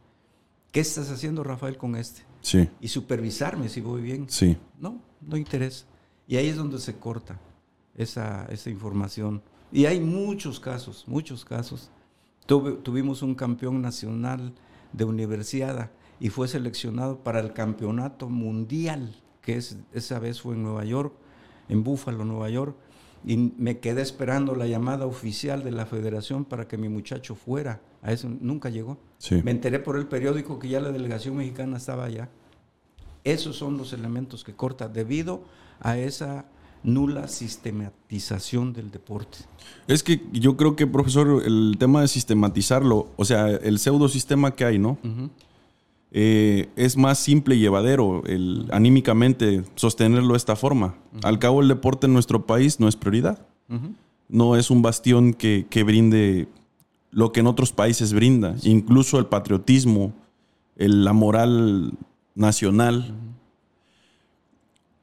¿Qué 0.72 0.80
estás 0.80 1.10
haciendo, 1.10 1.42
Rafael, 1.42 1.76
con 1.76 1.96
este? 1.96 2.22
Sí. 2.40 2.68
Y 2.80 2.88
supervisarme 2.88 3.68
si 3.68 3.80
voy 3.80 4.02
bien. 4.02 4.26
Sí. 4.30 4.56
No, 4.78 5.02
no 5.20 5.36
interesa. 5.36 5.84
Y 6.26 6.36
ahí 6.36 6.46
es 6.46 6.56
donde 6.56 6.78
se 6.78 6.96
corta 6.96 7.38
esa, 7.96 8.46
esa 8.46 8.70
información. 8.70 9.42
Y 9.72 9.86
hay 9.86 10.00
muchos 10.00 10.60
casos, 10.60 11.04
muchos 11.08 11.44
casos. 11.44 11.90
Tuve- 12.50 12.72
tuvimos 12.82 13.22
un 13.22 13.36
campeón 13.36 13.80
nacional 13.80 14.52
de 14.92 15.04
universidad 15.04 15.92
y 16.18 16.30
fue 16.30 16.48
seleccionado 16.48 17.18
para 17.18 17.38
el 17.38 17.52
campeonato 17.52 18.28
mundial, 18.28 19.14
que 19.40 19.54
es, 19.56 19.78
esa 19.92 20.18
vez 20.18 20.40
fue 20.40 20.56
en 20.56 20.64
Nueva 20.64 20.84
York, 20.84 21.12
en 21.68 21.84
Buffalo, 21.84 22.24
Nueva 22.24 22.50
York. 22.50 22.74
Y 23.24 23.36
me 23.36 23.78
quedé 23.78 24.02
esperando 24.02 24.56
la 24.56 24.66
llamada 24.66 25.06
oficial 25.06 25.62
de 25.62 25.70
la 25.70 25.86
federación 25.86 26.44
para 26.44 26.66
que 26.66 26.76
mi 26.76 26.88
muchacho 26.88 27.36
fuera. 27.36 27.80
A 28.02 28.10
eso 28.12 28.28
nunca 28.40 28.68
llegó. 28.68 28.98
Sí. 29.18 29.42
Me 29.44 29.52
enteré 29.52 29.78
por 29.78 29.96
el 29.96 30.08
periódico 30.08 30.58
que 30.58 30.68
ya 30.70 30.80
la 30.80 30.90
delegación 30.90 31.36
mexicana 31.36 31.76
estaba 31.76 32.04
allá. 32.06 32.30
Esos 33.22 33.54
son 33.56 33.76
los 33.78 33.92
elementos 33.92 34.42
que 34.42 34.54
corta 34.56 34.88
debido 34.88 35.44
a 35.80 35.98
esa 35.98 36.46
nula 36.82 37.28
sistematización 37.28 38.72
del 38.72 38.90
deporte. 38.90 39.38
Es 39.86 40.02
que 40.02 40.20
yo 40.32 40.56
creo 40.56 40.76
que, 40.76 40.86
profesor, 40.86 41.42
el 41.44 41.76
tema 41.78 42.00
de 42.00 42.08
sistematizarlo, 42.08 43.08
o 43.16 43.24
sea, 43.24 43.48
el 43.48 43.78
pseudo 43.78 44.08
sistema 44.08 44.54
que 44.54 44.64
hay, 44.64 44.78
¿no? 44.78 44.98
Eh, 46.12 46.68
es 46.74 46.96
más 46.96 47.18
simple 47.18 47.54
y 47.54 47.60
llevadero 47.60 48.24
el, 48.26 48.66
anímicamente 48.72 49.62
sostenerlo 49.76 50.32
de 50.32 50.38
esta 50.38 50.56
forma. 50.56 50.96
Al 51.22 51.38
cabo, 51.38 51.60
el 51.62 51.68
deporte 51.68 52.06
en 52.06 52.12
nuestro 52.14 52.46
país 52.46 52.80
no 52.80 52.88
es 52.88 52.96
prioridad. 52.96 53.46
No 54.28 54.56
es 54.56 54.70
un 54.70 54.82
bastión 54.82 55.32
que, 55.34 55.66
que 55.70 55.82
brinde 55.84 56.48
lo 57.12 57.30
que 57.32 57.40
en 57.40 57.46
otros 57.46 57.72
países 57.72 58.12
brinda. 58.12 58.56
Incluso 58.62 59.18
el 59.18 59.26
patriotismo, 59.26 60.12
el- 60.76 61.04
la 61.04 61.12
moral 61.12 61.92
nacional. 62.34 63.14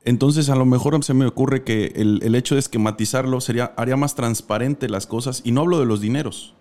Entonces, 0.08 0.49
a 0.49 0.55
lo 0.55 0.66
mejor 0.66 1.03
se 1.03 1.14
me 1.14 1.26
ocurre 1.26 1.66
que 1.66 1.91
el, 1.97 2.22
el 2.24 2.34
hecho 2.34 2.55
de 2.55 2.60
esquematizarlo 2.60 3.41
sería, 3.41 3.74
haría 3.76 3.97
más 3.97 4.16
transparente 4.16 4.88
las 4.88 5.05
cosas. 5.05 5.41
Y 5.43 5.51
no 5.51 5.62
hablo 5.62 5.80
de 5.82 5.86
los 5.86 5.99
dineros, 5.99 6.55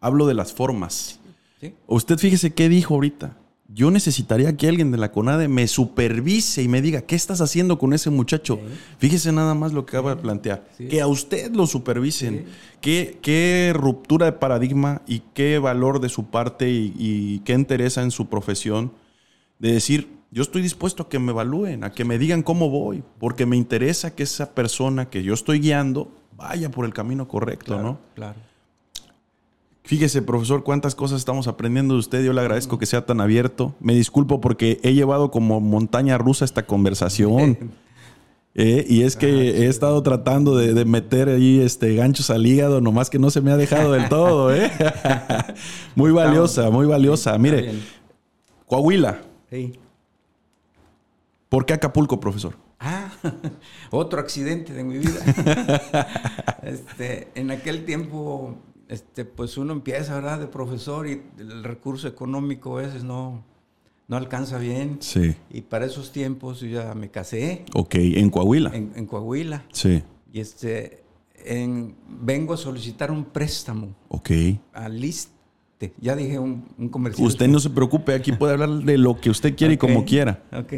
hablo 0.00 0.28
de 0.28 0.34
las 0.34 0.52
formas. 0.52 1.18
¿Sí? 1.60 1.74
Usted 1.88 2.18
fíjese 2.18 2.54
qué 2.54 2.68
dijo 2.68 2.94
ahorita. 2.94 3.36
Yo 3.66 3.90
necesitaría 3.90 4.56
que 4.56 4.68
alguien 4.68 4.92
de 4.92 4.98
la 4.98 5.10
CONADE 5.10 5.48
me 5.48 5.66
supervise 5.66 6.62
y 6.62 6.68
me 6.68 6.82
diga, 6.82 7.00
¿qué 7.00 7.16
estás 7.16 7.40
haciendo 7.40 7.80
con 7.80 7.94
ese 7.94 8.10
muchacho? 8.10 8.60
Fíjese 8.98 9.32
nada 9.32 9.54
más 9.54 9.72
lo 9.72 9.84
que 9.84 9.96
acaba 9.96 10.14
de 10.14 10.22
plantear. 10.22 10.68
Sí. 10.78 10.86
Que 10.86 11.00
a 11.00 11.08
usted 11.08 11.50
lo 11.52 11.66
supervisen. 11.66 12.44
¿Qué, 12.80 13.18
qué 13.20 13.72
ruptura 13.74 14.26
de 14.26 14.32
paradigma 14.32 15.02
y 15.08 15.22
qué 15.34 15.58
valor 15.58 16.00
de 16.00 16.10
su 16.10 16.26
parte 16.26 16.70
y, 16.70 16.94
y 16.96 17.38
qué 17.40 17.54
interesa 17.54 18.02
en 18.02 18.12
su 18.12 18.28
profesión 18.28 18.92
de 19.58 19.72
decir, 19.72 20.14
yo 20.34 20.42
estoy 20.42 20.62
dispuesto 20.62 21.04
a 21.04 21.08
que 21.08 21.20
me 21.20 21.30
evalúen, 21.30 21.84
a 21.84 21.92
que 21.92 22.04
me 22.04 22.18
digan 22.18 22.42
cómo 22.42 22.68
voy, 22.68 23.04
porque 23.20 23.46
me 23.46 23.56
interesa 23.56 24.16
que 24.16 24.24
esa 24.24 24.52
persona 24.52 25.08
que 25.08 25.22
yo 25.22 25.32
estoy 25.32 25.60
guiando 25.60 26.10
vaya 26.36 26.72
por 26.72 26.84
el 26.86 26.92
camino 26.92 27.28
correcto, 27.28 27.74
Claro, 27.74 27.82
¿no? 27.84 27.98
Claro. 28.16 28.40
Fíjese, 29.84 30.22
profesor, 30.22 30.64
cuántas 30.64 30.96
cosas 30.96 31.20
estamos 31.20 31.46
aprendiendo 31.46 31.94
de 31.94 32.00
usted. 32.00 32.24
Yo 32.24 32.32
le 32.32 32.40
agradezco 32.40 32.80
que 32.80 32.86
sea 32.86 33.06
tan 33.06 33.20
abierto. 33.20 33.76
Me 33.78 33.94
disculpo 33.94 34.40
porque 34.40 34.80
he 34.82 34.92
llevado 34.94 35.30
como 35.30 35.60
montaña 35.60 36.18
rusa 36.18 36.44
esta 36.44 36.66
conversación. 36.66 37.70
Eh, 38.56 38.86
y 38.88 39.02
es 39.02 39.16
que 39.16 39.64
he 39.64 39.66
estado 39.66 40.00
tratando 40.04 40.56
de, 40.56 40.74
de 40.74 40.84
meter 40.84 41.28
ahí 41.28 41.58
este, 41.58 41.96
ganchos 41.96 42.30
al 42.30 42.46
hígado, 42.46 42.80
nomás 42.80 43.10
que 43.10 43.18
no 43.18 43.30
se 43.30 43.40
me 43.40 43.50
ha 43.50 43.56
dejado 43.56 43.90
del 43.90 44.08
todo. 44.08 44.54
¿eh? 44.54 44.70
muy 45.96 46.12
valiosa, 46.12 46.70
muy 46.70 46.86
valiosa. 46.86 47.36
Mire. 47.36 47.72
Coahuila. 48.66 49.22
Sí. 49.50 49.72
¿Por 51.54 51.66
qué 51.66 51.74
Acapulco, 51.74 52.18
profesor? 52.18 52.56
Ah, 52.80 53.12
otro 53.92 54.18
accidente 54.18 54.72
de 54.72 54.82
mi 54.82 54.98
vida. 54.98 55.20
este, 56.64 57.28
en 57.36 57.52
aquel 57.52 57.84
tiempo, 57.84 58.56
este, 58.88 59.24
pues 59.24 59.56
uno 59.56 59.72
empieza, 59.72 60.16
¿verdad? 60.16 60.40
De 60.40 60.48
profesor 60.48 61.06
y 61.06 61.22
el 61.38 61.62
recurso 61.62 62.08
económico 62.08 62.76
a 62.76 62.82
veces 62.82 63.04
no, 63.04 63.44
no 64.08 64.16
alcanza 64.16 64.58
bien. 64.58 64.96
Sí. 64.98 65.36
Y 65.48 65.60
para 65.60 65.86
esos 65.86 66.10
tiempos 66.10 66.58
yo 66.58 66.66
ya 66.66 66.92
me 66.94 67.08
casé 67.12 67.64
Ok, 67.72 67.94
en 67.98 68.30
Coahuila. 68.30 68.72
en, 68.74 68.90
en 68.96 69.06
Coahuila. 69.06 69.64
Sí. 69.70 70.02
Y 70.32 70.40
este, 70.40 71.04
en- 71.36 71.94
vengo 72.20 72.54
a 72.54 72.56
solicitar 72.56 73.12
un 73.12 73.26
préstamo 73.26 73.94
Ok. 74.08 74.30
ISTE. 75.00 75.92
Ya 76.00 76.16
dije 76.16 76.40
un, 76.40 76.64
un 76.78 76.88
comercial. 76.88 77.28
Usted 77.28 77.46
no 77.46 77.60
se 77.60 77.70
preocupe, 77.70 78.12
aquí 78.12 78.32
puede 78.32 78.54
hablar 78.54 78.70
de 78.70 78.98
lo 78.98 79.20
que 79.20 79.30
usted 79.30 79.54
quiere 79.54 79.74
y 79.74 79.76
como 79.76 80.04
quiera. 80.04 80.42
ok. 80.52 80.72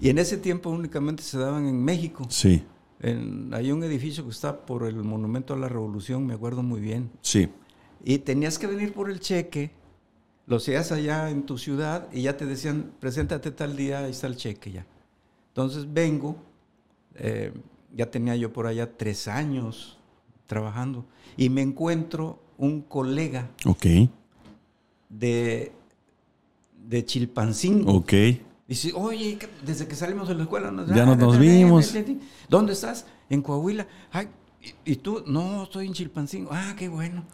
Y 0.00 0.10
en 0.10 0.18
ese 0.18 0.36
tiempo 0.36 0.70
únicamente 0.70 1.22
se 1.22 1.38
daban 1.38 1.66
en 1.66 1.82
México. 1.82 2.26
Sí, 2.30 2.62
En- 3.00 3.52
hay 3.54 3.70
un 3.70 3.82
edificio 3.84 4.24
que 4.24 4.30
está 4.30 4.66
por 4.66 4.84
el 4.84 4.96
Monumento 5.04 5.54
a 5.54 5.56
la 5.56 5.68
Revolución, 5.68 6.26
me 6.26 6.34
acuerdo 6.34 6.62
muy 6.62 6.80
bien. 6.80 7.10
sí. 7.22 7.48
Y 8.04 8.18
tenías 8.18 8.58
que 8.60 8.66
venir 8.68 8.92
por 8.92 9.10
el 9.10 9.18
cheque, 9.18 9.72
lo 10.46 10.56
hacías 10.56 10.92
allá 10.92 11.30
en 11.30 11.42
tu 11.44 11.58
ciudad 11.58 12.06
y 12.12 12.22
ya 12.22 12.36
te 12.36 12.46
decían, 12.46 12.92
preséntate 13.00 13.50
tal 13.50 13.76
día, 13.76 13.98
ahí 14.04 14.12
está 14.12 14.28
el 14.28 14.36
cheque 14.36 14.70
ya. 14.70 14.86
Entonces 15.48 15.92
vengo, 15.92 16.36
eh, 17.16 17.52
ya 17.94 18.08
tenía 18.10 18.36
yo 18.36 18.52
por 18.52 18.66
allá 18.68 18.96
tres 18.96 19.26
años 19.26 19.98
trabajando 20.46 21.04
y 21.36 21.50
me 21.50 21.60
encuentro 21.62 22.38
un 22.56 22.82
colega 22.82 23.50
Ok. 23.66 23.86
de, 25.08 25.72
de 26.88 27.04
Chilpancingo. 27.04 27.92
Ok. 27.92 28.12
Dice, 28.68 28.92
oye, 28.94 29.38
¿qué- 29.38 29.48
desde 29.64 29.88
que 29.88 29.96
salimos 29.96 30.28
de 30.28 30.34
la 30.34 30.42
escuela 30.42 30.70
nos, 30.70 30.88
Ya 30.90 31.04
no 31.06 31.16
nos 31.16 31.38
vimos. 31.38 31.92
¿Dónde 32.48 32.74
estás? 32.74 33.06
En 33.30 33.40
Coahuila. 33.42 33.86
Ay, 34.12 34.28
¿y, 34.84 34.92
y 34.92 34.96
tú? 34.96 35.24
No, 35.26 35.64
estoy 35.64 35.86
en 35.86 35.94
Chilpancingo. 35.94 36.50
Ah, 36.52 36.74
qué 36.76 36.88
bueno. 36.88 37.24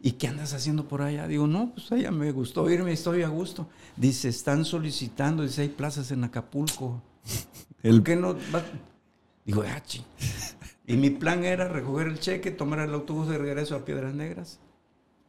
¿Y 0.00 0.12
qué 0.12 0.28
andas 0.28 0.52
haciendo 0.54 0.88
por 0.88 1.02
allá? 1.02 1.28
Digo, 1.28 1.46
no, 1.46 1.72
pues 1.74 1.92
allá 1.92 2.10
me 2.10 2.32
gustó 2.32 2.68
irme, 2.70 2.90
estoy 2.92 3.22
a 3.22 3.28
gusto. 3.28 3.68
Dice, 3.96 4.28
están 4.30 4.64
solicitando, 4.64 5.42
dice, 5.44 5.62
hay 5.62 5.68
plazas 5.68 6.10
en 6.10 6.24
Acapulco. 6.24 7.00
El- 7.82 7.96
¿Por 7.96 8.04
qué 8.04 8.16
no? 8.16 8.34
vas? 8.50 8.64
Digo, 9.44 9.62
ah. 9.66 9.82
Y 10.86 10.96
mi 10.96 11.10
plan 11.10 11.44
era 11.44 11.68
recoger 11.68 12.08
el 12.08 12.18
cheque, 12.18 12.50
tomar 12.50 12.80
el 12.80 12.92
autobús 12.94 13.28
de 13.28 13.38
regreso 13.38 13.76
a 13.76 13.84
Piedras 13.84 14.14
Negras 14.14 14.58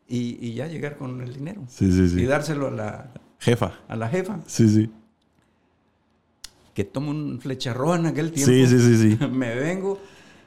y, 0.07 0.37
y 0.45 0.53
ya 0.55 0.67
llegar 0.67 0.97
con 0.97 1.21
el 1.21 1.33
dinero. 1.33 1.63
Sí, 1.67 1.91
sí, 1.91 2.09
sí. 2.09 2.21
Y 2.21 2.25
dárselo 2.25 2.67
a 2.67 2.71
la, 2.71 3.11
Jefa. 3.39 3.73
a 3.87 3.95
la 3.95 4.07
jefa 4.09 4.39
Sí, 4.47 4.67
sí. 4.69 4.89
Que 6.73 6.83
tomo 6.83 7.11
un 7.11 7.39
flecharrón 7.39 8.01
en 8.01 8.05
aquel 8.07 8.31
tiempo. 8.31 8.51
Sí, 8.51 8.67
sí, 8.67 8.79
sí, 8.79 9.17
sí. 9.17 9.27
Me 9.31 9.55
vengo 9.55 9.99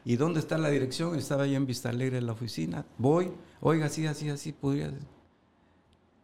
y 0.04 0.14
¿dónde 0.16 0.38
está 0.38 0.56
la 0.56 0.70
dirección? 0.70 1.16
Estaba 1.16 1.42
ahí 1.42 1.56
en 1.56 1.66
Vista 1.66 1.88
Alegre 1.88 2.18
en 2.18 2.26
la 2.26 2.32
oficina. 2.32 2.86
Voy, 2.96 3.32
oiga, 3.60 3.86
así, 3.86 4.06
así, 4.06 4.28
así, 4.28 4.52
podría. 4.52 4.92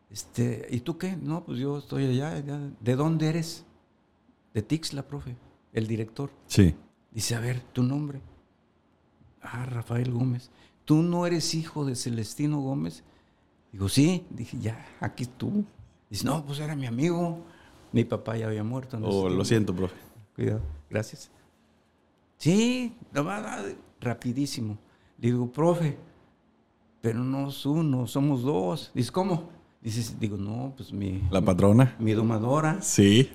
Este, 0.09 0.69
¿y 0.71 0.81
tú 0.81 0.99
qué? 0.99 1.17
No, 1.17 1.45
pues 1.45 1.59
yo 1.59 1.79
estoy 1.79 2.05
allá. 2.07 2.37
allá. 2.37 2.61
¿De 2.81 2.95
dónde 2.95 3.29
eres? 3.29 3.65
De 4.55 4.63
Tixla, 4.63 5.07
profe, 5.09 5.37
el 5.73 5.89
director. 5.89 6.31
Sí. 6.47 6.77
Dice, 7.11 7.35
a 7.35 7.41
ver, 7.41 7.61
tu 7.73 7.83
nombre. 7.83 8.21
Ah, 9.41 9.67
Rafael 9.67 10.13
Gómez. 10.13 10.51
¿Tú 10.85 11.03
no 11.03 11.27
eres 11.27 11.53
hijo 11.53 11.85
de 11.85 11.97
Celestino 11.97 12.61
Gómez? 12.61 13.03
Digo, 13.73 13.89
sí. 13.89 14.25
Dije, 14.31 14.59
ya, 14.61 14.87
aquí 15.01 15.27
tú. 15.27 15.65
Dice, 16.09 16.25
no, 16.25 16.45
pues 16.47 16.61
era 16.61 16.77
mi 16.77 16.87
amigo. 16.87 17.45
Mi 17.93 18.05
papá 18.05 18.37
ya 18.37 18.47
había 18.47 18.65
muerto. 18.65 18.97
ese 18.97 19.07
Oh, 19.07 19.29
lo 19.29 19.45
siento, 19.45 19.75
profe. 19.75 19.95
Cuidado, 20.35 20.61
gracias. 20.89 21.31
Sí, 22.39 22.95
nomás, 23.13 23.65
rapidísimo. 24.01 24.79
Le 25.19 25.29
digo, 25.29 25.51
profe, 25.51 25.97
pero 27.01 27.21
no 27.21 27.49
es 27.49 27.67
uno, 27.67 28.07
somos 28.07 28.43
dos. 28.43 28.91
Dice, 28.95 29.13
¿cómo? 29.13 29.51
Dice, 29.81 30.15
digo, 30.19 30.37
no, 30.37 30.73
pues 30.77 30.93
mi... 30.93 31.23
La 31.31 31.43
patrona. 31.43 31.97
Mi 31.99 32.13
domadora. 32.13 32.81
Sí. 32.83 33.31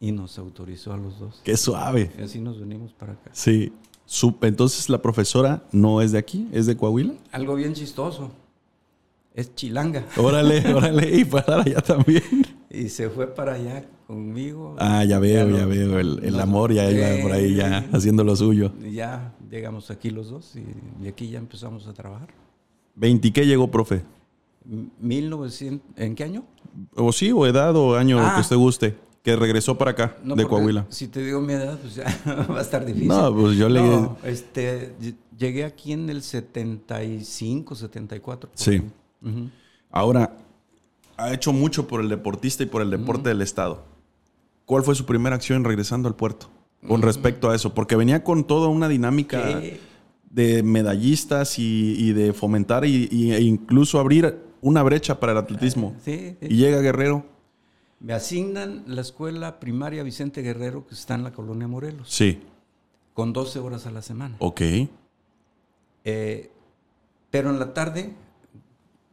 Y 0.00 0.12
nos 0.12 0.38
autorizó 0.38 0.92
a 0.92 0.96
los 0.96 1.18
dos. 1.18 1.40
Qué 1.44 1.56
suave. 1.56 2.10
Y 2.18 2.22
así 2.22 2.40
nos 2.40 2.58
venimos 2.58 2.92
para 2.92 3.12
acá. 3.12 3.30
Sí. 3.32 3.72
Entonces 4.40 4.88
la 4.88 5.02
profesora 5.02 5.64
no 5.70 6.00
es 6.00 6.12
de 6.12 6.18
aquí, 6.18 6.48
es 6.52 6.66
de 6.66 6.76
Coahuila. 6.76 7.14
Algo 7.30 7.54
bien 7.54 7.74
chistoso. 7.74 8.30
Es 9.34 9.54
chilanga. 9.54 10.06
Órale, 10.16 10.74
órale. 10.74 11.16
Y 11.16 11.24
para 11.24 11.60
allá 11.60 11.80
también. 11.80 12.22
Y 12.70 12.88
se 12.90 13.08
fue 13.08 13.26
para 13.26 13.54
allá 13.54 13.84
conmigo. 14.06 14.76
Ah, 14.78 15.04
ya 15.04 15.18
veo, 15.18 15.48
ya, 15.48 15.64
veo. 15.64 15.98
El, 15.98 16.40
amor 16.40 16.72
ya 16.72 16.90
iba 16.90 17.22
por 17.22 17.32
ahí 17.32 17.54
ya 17.54 17.88
haciendo 17.92 18.24
lo 18.24 18.36
suyo. 18.36 18.72
Ya 18.90 19.34
llegamos 19.50 19.90
aquí 19.90 20.10
los 20.10 20.30
dos 20.30 20.54
y, 20.56 21.08
aquí 21.08 21.30
ya 21.30 21.38
empezamos 21.38 21.86
a 21.86 21.94
trabajar. 21.94 22.28
¿20 22.98 23.32
qué 23.32 23.46
llegó, 23.46 23.70
profe? 23.70 24.02
1900, 25.00 25.96
¿En 25.96 26.14
qué 26.14 26.24
año? 26.24 26.44
O 26.94 27.10
sí, 27.12 27.32
o 27.32 27.46
edad 27.46 27.74
o 27.74 27.96
año 27.96 28.18
que 28.18 28.24
ah. 28.24 28.40
usted 28.40 28.56
guste. 28.56 28.96
Que 29.22 29.34
regresó 29.36 29.76
para 29.76 29.90
acá, 29.90 30.16
de 30.22 30.46
Coahuila. 30.46 30.86
Si 30.88 31.08
te 31.08 31.22
digo 31.22 31.40
mi 31.40 31.52
edad, 31.52 31.78
pues 31.78 31.96
ya 31.96 32.04
va 32.50 32.60
a 32.60 32.62
estar 32.62 32.84
difícil. 32.84 33.08
No, 33.08 33.34
pues 33.34 33.56
yo 33.56 33.68
le... 33.68 33.82
No, 33.82 34.16
este, 34.24 34.94
llegué 35.36 35.64
aquí 35.64 35.92
en 35.92 36.08
el 36.08 36.22
75, 36.22 37.74
74. 37.74 38.50
Sí. 38.54 38.82
Ahora, 39.90 40.34
ha 41.18 41.34
hecho 41.34 41.52
mucho 41.52 41.86
por 41.86 42.00
el 42.00 42.08
deportista 42.08 42.62
y 42.62 42.66
por 42.66 42.80
el 42.80 42.90
deporte 42.90 43.28
del 43.28 43.42
Estado. 43.42 43.84
¿Cuál 44.64 44.84
fue 44.84 44.94
su 44.94 45.04
primera 45.04 45.36
acción 45.36 45.64
regresando 45.64 46.08
al 46.08 46.14
puerto 46.14 46.48
con 46.86 47.02
respecto 47.02 47.50
a 47.50 47.56
eso? 47.56 47.74
Porque 47.74 47.96
venía 47.96 48.22
con 48.22 48.44
toda 48.44 48.68
una 48.68 48.88
dinámica 48.88 49.60
de 50.30 50.62
medallistas 50.62 51.58
y, 51.58 52.12
de 52.12 52.32
fomentar 52.32 52.84
y, 52.84 53.32
e 53.32 53.40
incluso 53.40 53.98
abrir 53.98 54.38
una 54.60 54.82
brecha 54.82 55.18
para 55.18 55.32
el 55.32 55.38
atletismo. 55.38 55.94
Sí, 56.04 56.36
Y 56.40 56.56
llega 56.56 56.80
Guerrero. 56.80 57.26
Me 58.00 58.12
asignan 58.12 58.84
la 58.86 59.00
escuela 59.00 59.58
primaria 59.58 60.04
Vicente 60.04 60.40
Guerrero, 60.42 60.86
que 60.86 60.94
está 60.94 61.16
en 61.16 61.24
la 61.24 61.32
colonia 61.32 61.66
Morelos. 61.66 62.08
Sí. 62.08 62.40
Con 63.12 63.32
12 63.32 63.58
horas 63.58 63.86
a 63.86 63.90
la 63.90 64.02
semana. 64.02 64.36
Ok. 64.38 64.60
Eh, 66.04 66.52
pero 67.30 67.50
en 67.50 67.58
la 67.58 67.74
tarde 67.74 68.14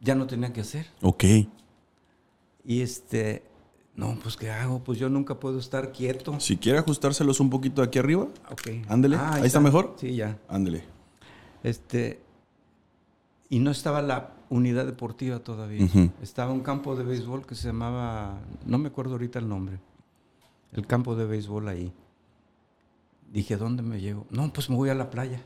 ya 0.00 0.14
no 0.14 0.28
tenía 0.28 0.52
que 0.52 0.60
hacer. 0.60 0.86
Ok. 1.02 1.24
Y 2.66 2.82
este, 2.82 3.44
no, 3.94 4.18
pues 4.20 4.36
¿qué 4.36 4.50
hago? 4.50 4.82
Pues 4.82 4.98
yo 4.98 5.08
nunca 5.08 5.38
puedo 5.38 5.58
estar 5.58 5.92
quieto. 5.92 6.38
Si 6.40 6.56
quiere 6.56 6.78
ajustárselos 6.78 7.38
un 7.38 7.48
poquito 7.48 7.80
aquí 7.80 7.98
arriba. 7.98 8.26
Ok. 8.50 8.88
Ándele. 8.88 9.16
Ah, 9.16 9.34
ahí, 9.34 9.46
está. 9.46 9.60
mejor? 9.60 9.94
Sí, 9.98 10.16
ya. 10.16 10.36
Ándele. 10.48 10.84
Este, 11.62 12.20
y 13.48 13.60
no 13.60 13.70
estaba 13.70 14.02
la 14.02 14.34
unidad 14.50 14.84
deportiva 14.84 15.38
todavía. 15.38 15.88
Estaba 16.20 16.52
un 16.52 16.60
campo 16.60 16.96
de 16.96 17.04
béisbol 17.04 17.46
que 17.46 17.54
se 17.54 17.68
llamaba, 17.68 18.40
no 18.64 18.78
me 18.78 18.88
acuerdo 18.88 19.12
ahorita 19.12 19.38
el 19.38 19.48
nombre, 19.48 19.78
el 20.72 20.86
campo 20.86 21.16
de 21.16 21.24
béisbol 21.24 21.68
ahí. 21.68 21.92
Dije, 23.32 23.56
¿dónde 23.56 23.82
me 23.82 24.00
llevo? 24.00 24.26
No, 24.30 24.52
pues 24.52 24.70
me 24.70 24.76
voy 24.76 24.90
a 24.90 24.94
la 24.94 25.10
playa. 25.10 25.42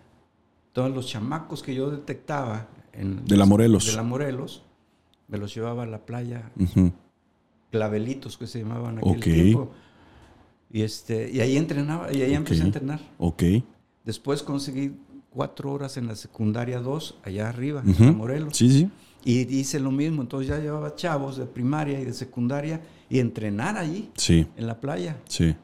Todos 0.73 0.91
los 0.91 1.07
chamacos 1.07 1.62
que 1.62 1.75
yo 1.75 1.91
detectaba 1.91 2.68
de 2.93 3.37
la 3.37 3.47
Morelos. 3.47 3.87
De 3.87 3.93
la 3.95 4.03
Morelos. 4.03 4.62
Me 5.29 5.39
los 5.39 5.55
llevaba 5.55 5.85
a 5.85 5.87
la 5.87 6.05
playa. 6.05 6.51
Clavelitos 7.71 8.37
que 8.37 8.47
se 8.47 8.61
llamaban 8.61 8.99
aquel 8.99 9.21
tiempo. 9.21 9.71
Y, 10.73 10.83
este, 10.83 11.31
y 11.31 11.41
ahí 11.41 11.57
entrenaba, 11.57 12.12
y 12.12 12.23
ahí 12.23 12.35
empecé 12.35 12.62
a 12.62 12.66
entrenar. 12.66 13.01
Ok. 13.18 13.43
Después 14.05 14.43
conseguí 14.43 14.93
cuatro 15.31 15.73
horas 15.73 15.97
en 15.97 16.07
la 16.07 16.14
secundaria 16.14 16.81
2, 16.81 17.21
allá 17.25 17.49
arriba, 17.49 17.83
en 17.85 17.95
la 17.99 18.12
Morelos. 18.12 18.57
Sí, 18.57 18.71
sí. 18.71 18.91
Y 19.25 19.41
hice 19.55 19.81
lo 19.81 19.91
mismo. 19.91 20.23
Entonces 20.23 20.49
ya 20.49 20.59
llevaba 20.59 20.95
chavos 20.95 21.37
de 21.37 21.47
primaria 21.47 22.01
y 22.01 22.05
de 22.05 22.12
secundaria 22.12 22.81
y 23.09 23.18
entrenar 23.18 23.77
allí. 23.77 24.11
Sí. 24.14 24.47
En 24.57 24.66
la 24.66 24.81
playa. 24.81 25.18
Sí. 25.27 25.55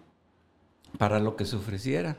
Para 0.98 1.20
lo 1.20 1.36
que 1.36 1.44
se 1.44 1.56
ofreciera. 1.56 2.16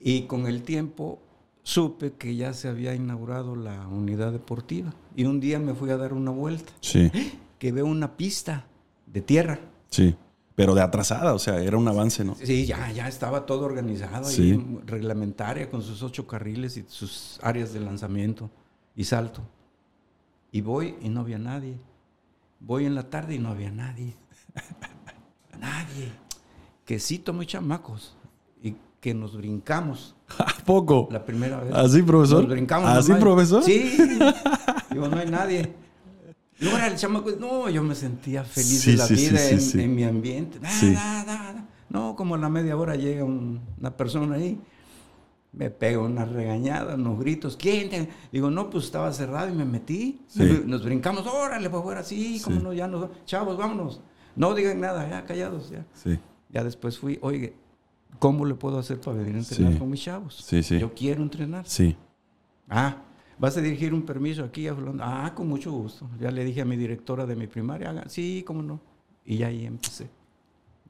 Y 0.00 0.22
con 0.22 0.46
el 0.46 0.62
tiempo 0.62 1.20
supe 1.62 2.12
que 2.12 2.34
ya 2.36 2.54
se 2.54 2.68
había 2.68 2.94
inaugurado 2.94 3.56
la 3.56 3.86
unidad 3.88 4.32
deportiva. 4.32 4.94
Y 5.16 5.24
un 5.24 5.40
día 5.40 5.58
me 5.58 5.74
fui 5.74 5.90
a 5.90 5.96
dar 5.96 6.12
una 6.12 6.30
vuelta. 6.30 6.72
Sí. 6.80 7.10
Que 7.58 7.72
veo 7.72 7.86
una 7.86 8.16
pista 8.16 8.66
de 9.06 9.20
tierra. 9.20 9.58
Sí. 9.90 10.16
Pero 10.54 10.74
de 10.74 10.82
atrasada, 10.82 11.34
o 11.34 11.38
sea, 11.38 11.62
era 11.62 11.76
un 11.76 11.86
avance, 11.86 12.24
¿no? 12.24 12.34
Sí, 12.34 12.66
ya, 12.66 12.90
ya 12.90 13.06
estaba 13.06 13.46
todo 13.46 13.64
organizado, 13.64 14.24
sí. 14.24 14.60
reglamentaria, 14.86 15.70
con 15.70 15.82
sus 15.82 16.02
ocho 16.02 16.26
carriles 16.26 16.76
y 16.76 16.84
sus 16.88 17.38
áreas 17.42 17.72
de 17.72 17.80
lanzamiento 17.80 18.50
y 18.96 19.04
salto. 19.04 19.42
Y 20.50 20.60
voy 20.60 20.96
y 21.00 21.08
no 21.10 21.20
había 21.20 21.38
nadie. 21.38 21.78
Voy 22.58 22.86
en 22.86 22.96
la 22.96 23.08
tarde 23.08 23.36
y 23.36 23.38
no 23.38 23.50
había 23.50 23.70
nadie. 23.70 24.16
nadie. 25.60 26.10
Que 26.84 26.98
sí 26.98 27.18
tomé 27.18 27.46
chamacos 27.46 28.16
y 28.60 28.74
que 29.00 29.14
nos 29.14 29.36
brincamos 29.36 30.16
¿A 30.38 30.64
poco? 30.64 31.08
La 31.10 31.24
primera 31.24 31.60
vez. 31.60 31.74
¿Así, 31.74 32.02
profesor? 32.02 32.42
Nos 32.42 32.50
brincamos. 32.50 32.90
¿Así, 32.90 33.12
profesor? 33.14 33.62
Sí. 33.62 33.96
Digo, 34.90 35.08
no 35.08 35.18
hay 35.18 35.30
nadie. 35.30 35.72
No, 36.60 36.76
era 36.76 36.88
el 36.88 36.96
chamaco. 36.96 37.30
No, 37.38 37.68
yo 37.68 37.82
me 37.82 37.94
sentía 37.94 38.44
feliz 38.44 38.84
de 38.86 38.96
la 38.96 39.06
vida 39.06 39.50
en, 39.50 39.94
mi 39.94 40.04
ambiente. 40.04 40.58
No, 41.88 42.16
como 42.16 42.34
a 42.34 42.38
la 42.38 42.48
media 42.48 42.76
hora 42.76 42.96
llega 42.96 43.24
una 43.24 43.96
persona 43.96 44.36
ahí. 44.36 44.60
Me 45.52 45.70
pega 45.70 46.00
una 46.00 46.24
regañada, 46.24 46.94
unos 46.94 47.18
gritos. 47.18 47.56
¿Quién? 47.56 47.88
Te? 47.88 48.08
Digo, 48.30 48.50
no, 48.50 48.68
pues 48.68 48.84
estaba 48.84 49.12
cerrado 49.12 49.48
y 49.48 49.56
me 49.56 49.64
metí. 49.64 50.20
Nos 50.66 50.84
brincamos, 50.84 51.26
órale, 51.26 51.70
pues 51.70 51.82
fuera, 51.82 52.02
sí, 52.02 52.40
como 52.44 52.60
no, 52.60 52.72
ya 52.72 52.86
nos. 52.86 53.08
Chavos, 53.24 53.56
vámonos. 53.56 54.00
No 54.36 54.54
digan 54.54 54.80
nada, 54.80 55.08
ya 55.08 55.24
callados, 55.24 55.70
ya. 55.70 55.86
Sí. 55.94 56.18
Ya 56.50 56.62
después 56.64 56.98
fui, 56.98 57.18
oye, 57.22 57.54
¿Cómo 58.18 58.44
le 58.44 58.54
puedo 58.54 58.78
hacer 58.78 59.00
para 59.00 59.18
venir 59.18 59.36
a 59.36 59.38
entrenar 59.38 59.78
con 59.78 59.90
mis 59.90 60.02
chavos? 60.02 60.42
Sí, 60.44 60.62
sí. 60.62 60.78
Yo 60.78 60.92
quiero 60.92 61.22
entrenar. 61.22 61.66
Sí. 61.66 61.96
Ah, 62.68 62.96
¿vas 63.38 63.56
a 63.56 63.60
dirigir 63.60 63.94
un 63.94 64.02
permiso 64.02 64.44
aquí 64.44 64.68
hablando? 64.68 65.02
Ah, 65.04 65.32
con 65.34 65.48
mucho 65.48 65.72
gusto. 65.72 66.08
Ya 66.20 66.30
le 66.30 66.44
dije 66.44 66.60
a 66.60 66.64
mi 66.64 66.76
directora 66.76 67.26
de 67.26 67.36
mi 67.36 67.46
primaria, 67.46 68.04
sí, 68.08 68.42
cómo 68.46 68.62
no. 68.62 68.80
Y 69.24 69.38
ya 69.38 69.48
ahí 69.48 69.66
empecé. 69.66 70.08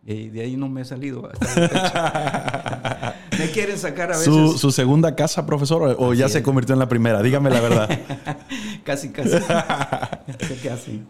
Y 0.06 0.28
de 0.28 0.40
ahí 0.40 0.56
no 0.56 0.68
me 0.68 0.82
he 0.82 0.84
salido. 0.84 1.22
me 3.38 3.50
quieren 3.52 3.76
sacar 3.76 4.12
a 4.12 4.16
veces. 4.16 4.58
¿Su, 4.58 4.70
segunda 4.70 5.14
casa, 5.14 5.44
profesor? 5.44 5.96
¿O 5.98 6.14
ya 6.14 6.28
se 6.28 6.42
convirtió 6.42 6.72
en 6.72 6.78
la 6.78 6.88
primera? 6.88 7.22
Dígame 7.22 7.50
la 7.50 7.60
verdad. 7.60 7.90
casi, 8.84 9.10
casi. 9.10 9.36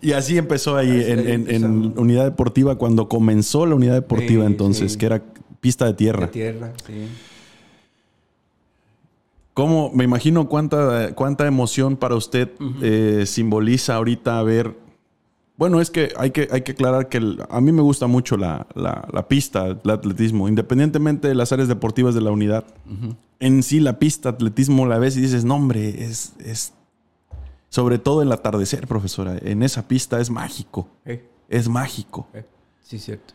Y 0.01 0.12
así 0.12 0.36
empezó 0.36 0.76
ahí, 0.76 1.05
en, 1.07 1.95
Unidad 1.97 2.24
Deportiva, 2.24 2.76
cuando 2.76 3.09
comenzó 3.09 3.66
la 3.66 3.76
Unidad 3.76 3.95
Deportiva 3.95 4.47
entonces, 4.47 4.97
que 4.97 5.07
era 5.07 5.22
pista 5.61 5.86
de 5.86 5.95
tierra. 5.95 6.26
De 6.26 6.32
tierra, 6.32 6.72
sí. 6.84 7.09
¿Cómo, 9.59 9.90
me 9.92 10.04
imagino 10.04 10.48
cuánta, 10.48 11.16
cuánta 11.16 11.44
emoción 11.44 11.96
para 11.96 12.14
usted 12.14 12.48
eh, 12.80 13.24
simboliza 13.26 13.96
ahorita 13.96 14.40
ver... 14.44 14.78
Bueno, 15.56 15.80
es 15.80 15.90
que 15.90 16.12
hay 16.16 16.30
que, 16.30 16.46
hay 16.52 16.62
que 16.62 16.70
aclarar 16.70 17.09
que 17.09 17.18
a 17.50 17.61
mí 17.61 17.72
me 17.72 17.82
gusta 17.82 18.06
mucho 18.06 18.36
la, 18.36 18.68
pista, 19.28 19.66
el 19.66 19.90
atletismo, 19.90 20.48
independientemente 20.48 21.26
de 21.26 21.34
las 21.34 21.50
áreas 21.50 21.66
deportivas 21.66 22.14
de 22.14 22.20
la 22.20 22.30
unidad. 22.30 22.66
En 23.40 23.64
sí, 23.64 23.80
la 23.80 23.98
pista, 23.98 24.28
atletismo, 24.28 24.86
la 24.86 25.00
ves 25.00 25.16
y 25.16 25.22
dices, 25.22 25.44
no, 25.44 25.56
hombre, 25.56 26.04
es, 26.04 26.34
es 26.38 26.72
sobre 27.68 27.98
todo 27.98 28.22
el 28.22 28.30
atardecer, 28.30 28.86
profesora. 28.86 29.38
En 29.42 29.64
esa 29.64 29.88
pista 29.88 30.20
es 30.20 30.30
mágico. 30.30 30.86
Es 31.48 31.68
mágico. 31.68 32.28
Sí, 32.84 33.00
cierto. 33.00 33.34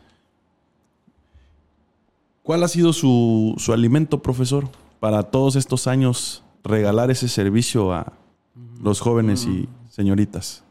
¿Cuál 2.43 2.63
ha 2.63 2.69
sido 2.69 2.93
su, 2.93 3.57
alimento, 3.73 4.21
profesor, 4.21 4.69
para 5.03 5.21
todos 5.21 5.57
estos 5.57 5.87
años 5.87 6.45
regalar 6.63 7.11
ese 7.11 7.27
servicio 7.27 7.91
a 7.91 8.13
los 8.81 9.01
jóvenes 9.01 9.45
y 9.45 9.67
señoritas? 9.89 10.63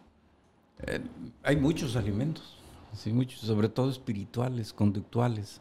Eh, 0.87 1.03
hay 1.43 1.57
muchos 1.57 1.97
alimentos, 1.97 2.57
sí, 2.95 3.13
muchos, 3.13 3.41
sobre 3.41 3.69
todo 3.69 3.91
espirituales, 3.91 4.73
conductuales. 4.73 5.61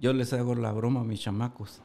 Yo 0.00 0.12
les 0.12 0.32
hago 0.32 0.54
la 0.54 0.70
broma 0.70 1.00
a 1.00 1.02
mis 1.02 1.22
chamacos 1.22 1.80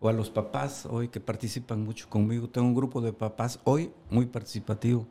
o 0.00 0.08
a 0.08 0.14
los 0.14 0.30
papás 0.30 0.86
hoy 0.90 1.08
que 1.08 1.20
participan 1.20 1.84
mucho 1.84 2.08
conmigo. 2.08 2.48
Tengo 2.48 2.66
un 2.66 2.74
grupo 2.74 3.02
de 3.02 3.12
papás 3.12 3.60
hoy 3.64 3.92
muy 4.08 4.24
participativo. 4.24 5.06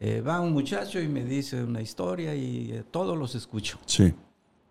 Eh, 0.00 0.22
va 0.22 0.40
un 0.40 0.52
muchacho 0.52 1.00
y 1.00 1.06
me 1.06 1.24
dice 1.24 1.62
una 1.62 1.82
historia 1.82 2.34
y 2.34 2.72
eh, 2.72 2.84
todos 2.90 3.16
los 3.16 3.36
escucho. 3.36 3.78
Sí. 3.86 4.12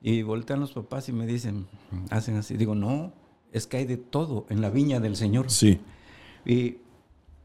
Y 0.02 0.22
voltean 0.22 0.60
los 0.60 0.74
papás 0.74 1.08
y 1.08 1.14
me 1.14 1.26
dicen, 1.26 1.66
hacen 2.10 2.36
así. 2.36 2.58
Digo, 2.58 2.76
no, 2.76 3.14
es 3.54 3.68
que 3.68 3.78
hay 3.78 3.86
de 3.86 3.98
todo 3.98 4.46
en 4.50 4.60
la 4.60 4.70
viña 4.70 5.00
del 5.00 5.16
Señor. 5.16 5.50
Sí. 5.50 5.80
Y 6.44 6.78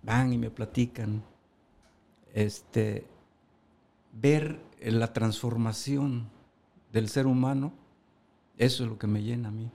van 0.03 0.33
y 0.33 0.39
me 0.39 0.51
platican. 0.51 1.23
Este, 2.35 3.07
ver 4.13 4.61
la 4.81 5.13
transformación 5.13 6.31
del 6.93 7.09
ser 7.09 7.27
humano, 7.27 7.73
eso 8.57 8.85
es 8.85 8.91
lo 8.91 8.99
que 8.99 9.07
me 9.07 9.23
llena 9.23 9.49
a 9.49 9.53
mí. 9.53 9.71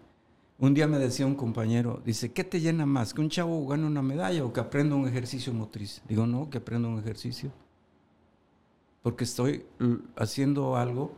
Un 0.57 0.73
día 0.73 0.87
me 0.87 0.97
decía 0.97 1.25
un 1.25 1.35
compañero, 1.35 2.01
dice, 2.05 2.31
¿qué 2.31 2.43
te 2.43 2.61
llena 2.61 2.85
más? 2.85 3.13
¿Que 3.13 3.21
un 3.21 3.29
chavo 3.29 3.65
gane 3.67 3.85
una 3.85 4.01
medalla 4.01 4.43
o 4.43 4.53
que 4.53 4.59
aprenda 4.59 4.95
un 4.95 5.07
ejercicio 5.07 5.53
motriz? 5.53 6.01
Digo, 6.07 6.25
no, 6.25 6.49
que 6.49 6.59
aprenda 6.59 6.87
un 6.87 6.99
ejercicio. 6.99 7.51
Porque 9.01 9.25
estoy 9.25 9.65
haciendo 10.15 10.77
algo 10.77 11.13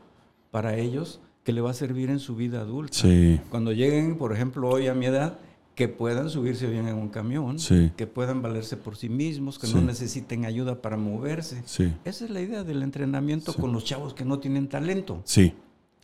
para 0.51 0.75
ellos 0.77 1.21
que 1.45 1.53
le 1.53 1.61
va 1.61 1.69
a 1.69 1.73
servir 1.75 2.09
en 2.09 2.19
su 2.19 2.35
vida 2.35 2.59
adulta. 2.59 2.97
Sí. 2.97 3.39
Cuando 3.51 3.71
lleguen, 3.71 4.17
por 4.17 4.33
ejemplo, 4.33 4.67
hoy 4.67 4.87
a 4.87 4.95
mi 4.95 5.05
edad, 5.05 5.37
que 5.75 5.87
puedan 5.87 6.29
subirse 6.29 6.67
bien 6.67 6.87
en 6.87 6.95
un 6.95 7.09
camión, 7.09 7.57
que 7.95 8.07
puedan 8.07 8.41
valerse 8.41 8.77
por 8.77 8.97
sí 8.97 9.09
mismos, 9.09 9.59
que 9.59 9.67
no 9.67 9.79
necesiten 9.81 10.45
ayuda 10.45 10.81
para 10.81 10.97
moverse. 10.97 11.61
Sí. 11.65 11.93
Esa 12.03 12.25
es 12.25 12.31
la 12.31 12.41
idea 12.41 12.63
del 12.63 12.81
entrenamiento 12.81 13.53
con 13.53 13.73
los 13.73 13.85
chavos 13.85 14.15
que 14.15 14.25
no 14.25 14.39
tienen 14.39 14.67
talento. 14.67 15.21
Sí. 15.23 15.53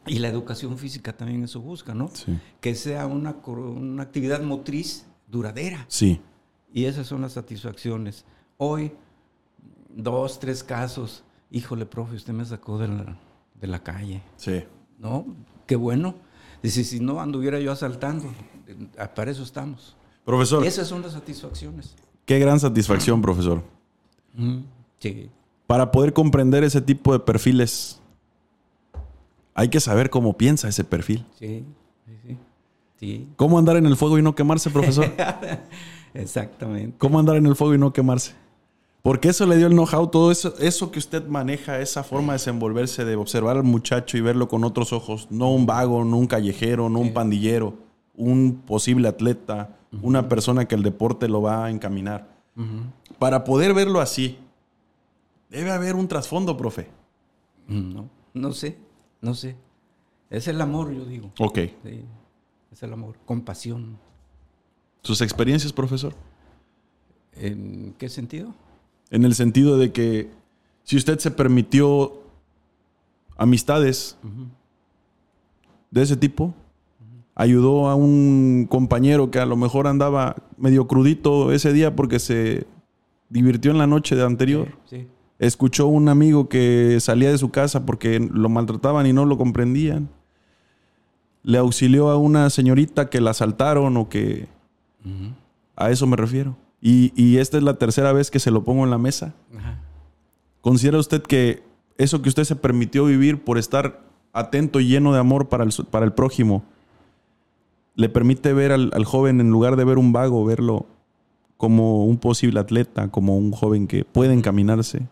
Y 0.05 0.19
la 0.19 0.27
educación 0.27 0.77
física 0.77 1.13
también 1.17 1.43
eso 1.43 1.59
busca, 1.59 1.95
¿no? 1.95 2.11
Que 2.59 2.75
sea 2.75 3.07
una, 3.07 3.35
una 3.47 4.03
actividad 4.03 4.43
motriz 4.43 5.07
duradera. 5.27 5.85
Sí. 5.87 6.21
Y 6.71 6.85
esas 6.85 7.07
son 7.07 7.21
las 7.21 7.33
satisfacciones. 7.33 8.25
Hoy, 8.57 8.91
dos, 9.89 10.39
tres 10.39 10.63
casos. 10.63 11.23
Híjole, 11.49 11.87
profe, 11.87 12.15
usted 12.15 12.33
me 12.33 12.45
sacó 12.45 12.77
de 12.77 12.89
la, 12.89 13.17
de 13.59 13.67
la 13.67 13.81
calle. 13.81 14.21
Sí. 14.37 14.63
¿No? 15.01 15.25
Qué 15.65 15.75
bueno. 15.75 16.15
Dice, 16.61 16.83
si 16.83 16.99
no 16.99 17.19
anduviera 17.19 17.59
yo 17.59 17.71
asaltando, 17.71 18.25
para 19.15 19.31
eso 19.31 19.43
estamos. 19.43 19.95
Profesor. 20.23 20.63
Esas 20.65 20.87
son 20.87 21.01
las 21.01 21.13
satisfacciones. 21.13 21.95
Qué 22.25 22.37
gran 22.37 22.59
satisfacción, 22.59 23.21
profesor. 23.21 23.63
Sí. 24.99 25.29
Para 25.65 25.91
poder 25.91 26.13
comprender 26.13 26.63
ese 26.63 26.81
tipo 26.81 27.13
de 27.13 27.19
perfiles, 27.19 27.99
hay 29.55 29.69
que 29.69 29.79
saber 29.79 30.09
cómo 30.09 30.37
piensa 30.37 30.69
ese 30.69 30.83
perfil. 30.83 31.25
Sí, 31.39 31.65
sí, 32.05 32.37
sí. 32.99 33.27
¿Cómo 33.37 33.57
andar 33.57 33.77
en 33.77 33.87
el 33.87 33.97
fuego 33.97 34.19
y 34.19 34.21
no 34.21 34.35
quemarse, 34.35 34.69
profesor? 34.69 35.11
Exactamente. 36.13 36.95
¿Cómo 36.99 37.19
andar 37.19 37.37
en 37.37 37.47
el 37.47 37.55
fuego 37.55 37.73
y 37.73 37.79
no 37.79 37.91
quemarse? 37.91 38.33
Porque 39.01 39.29
eso 39.29 39.47
le 39.47 39.57
dio 39.57 39.67
el 39.67 39.73
know-how, 39.73 40.07
todo 40.07 40.31
eso, 40.31 40.53
eso 40.59 40.91
que 40.91 40.99
usted 40.99 41.25
maneja, 41.25 41.79
esa 41.79 42.03
forma 42.03 42.33
de 42.33 42.39
desenvolverse, 42.39 43.03
de 43.03 43.15
observar 43.15 43.57
al 43.57 43.63
muchacho 43.63 44.15
y 44.17 44.21
verlo 44.21 44.47
con 44.47 44.63
otros 44.63 44.93
ojos, 44.93 45.27
no 45.31 45.51
un 45.51 45.65
vago, 45.65 46.05
no 46.05 46.17
un 46.17 46.27
callejero, 46.27 46.87
no 46.87 46.99
un 46.99 47.13
pandillero, 47.13 47.73
un 48.15 48.61
posible 48.65 49.07
atleta, 49.07 49.77
una 50.03 50.29
persona 50.29 50.65
que 50.67 50.75
el 50.75 50.83
deporte 50.83 51.27
lo 51.27 51.41
va 51.41 51.65
a 51.65 51.71
encaminar. 51.71 52.29
Para 53.17 53.43
poder 53.43 53.73
verlo 53.73 54.01
así, 54.01 54.37
debe 55.49 55.71
haber 55.71 55.95
un 55.95 56.07
trasfondo, 56.07 56.55
profe. 56.55 56.87
No, 57.67 58.07
no 58.33 58.51
sé, 58.51 58.77
no 59.19 59.33
sé. 59.33 59.55
Es 60.29 60.47
el 60.47 60.61
amor, 60.61 60.93
yo 60.93 61.05
digo. 61.05 61.31
Ok. 61.39 61.57
es 61.57 62.83
el 62.83 62.93
amor, 62.93 63.15
compasión. 63.25 63.97
¿Sus 65.01 65.21
experiencias, 65.21 65.73
profesor? 65.73 66.13
¿En 67.33 67.95
qué 67.97 68.07
sentido? 68.07 68.53
En 69.11 69.25
el 69.25 69.35
sentido 69.35 69.77
de 69.77 69.91
que 69.91 70.31
si 70.83 70.97
usted 70.97 71.19
se 71.19 71.31
permitió 71.31 72.13
amistades 73.37 74.17
de 75.91 76.01
ese 76.01 76.17
tipo, 76.17 76.53
ayudó 77.35 77.89
a 77.89 77.95
un 77.95 78.67
compañero 78.69 79.29
que 79.29 79.39
a 79.39 79.45
lo 79.45 79.57
mejor 79.57 79.87
andaba 79.87 80.37
medio 80.57 80.87
crudito 80.87 81.51
ese 81.51 81.73
día 81.73 81.95
porque 81.95 82.19
se 82.19 82.65
divirtió 83.29 83.71
en 83.71 83.77
la 83.77 83.87
noche 83.87 84.15
de 84.15 84.23
anterior. 84.23 84.69
Escuchó 85.39 85.83
a 85.83 85.87
un 85.87 86.07
amigo 86.07 86.49
que 86.49 86.99
salía 86.99 87.31
de 87.31 87.37
su 87.37 87.49
casa 87.49 87.85
porque 87.85 88.19
lo 88.19 88.47
maltrataban 88.47 89.07
y 89.07 89.13
no 89.13 89.25
lo 89.25 89.37
comprendían. 89.37 90.07
Le 91.43 91.57
auxilió 91.57 92.09
a 92.09 92.17
una 92.17 92.49
señorita 92.49 93.09
que 93.09 93.21
la 93.21 93.31
asaltaron 93.31 93.97
o 93.97 94.07
que... 94.07 94.47
A 95.75 95.89
eso 95.89 96.05
me 96.05 96.15
refiero. 96.15 96.55
Y, 96.81 97.37
esta 97.37 97.57
es 97.57 97.63
la 97.63 97.75
tercera 97.75 98.11
vez 98.11 98.31
que 98.31 98.39
se 98.39 98.49
lo 98.49 98.63
pongo 98.63 98.83
en 98.83 98.89
la 98.89 98.97
mesa. 98.97 99.35
¿Considera 100.61 100.97
usted 100.97 101.21
que 101.21 101.63
eso 101.97 102.21
que 102.21 102.29
usted 102.29 102.43
se 102.43 102.55
permitió 102.55 103.05
vivir 103.05 103.43
por 103.43 103.59
estar 103.59 104.01
atento 104.33 104.79
y 104.79 104.87
lleno 104.87 105.13
de 105.13 105.19
amor 105.19 105.49
para 105.49 105.63
el, 105.63 105.71
para 105.89 106.05
el 106.05 106.13
prójimo, 106.13 106.63
le 107.95 108.09
permite 108.09 108.53
ver 108.53 108.71
al, 108.71 109.05
joven, 109.05 109.39
en 109.41 109.51
lugar 109.51 109.75
de 109.75 109.83
ver 109.83 109.97
un 109.97 110.11
vago, 110.11 110.43
verlo 110.45 110.87
como 111.57 112.05
un 112.05 112.17
posible 112.17 112.59
atleta, 112.59 113.09
como 113.09 113.37
un 113.37 113.51
joven 113.51 113.87
que 113.87 114.03
puede 114.03 114.33
encaminarse? 114.33 115.07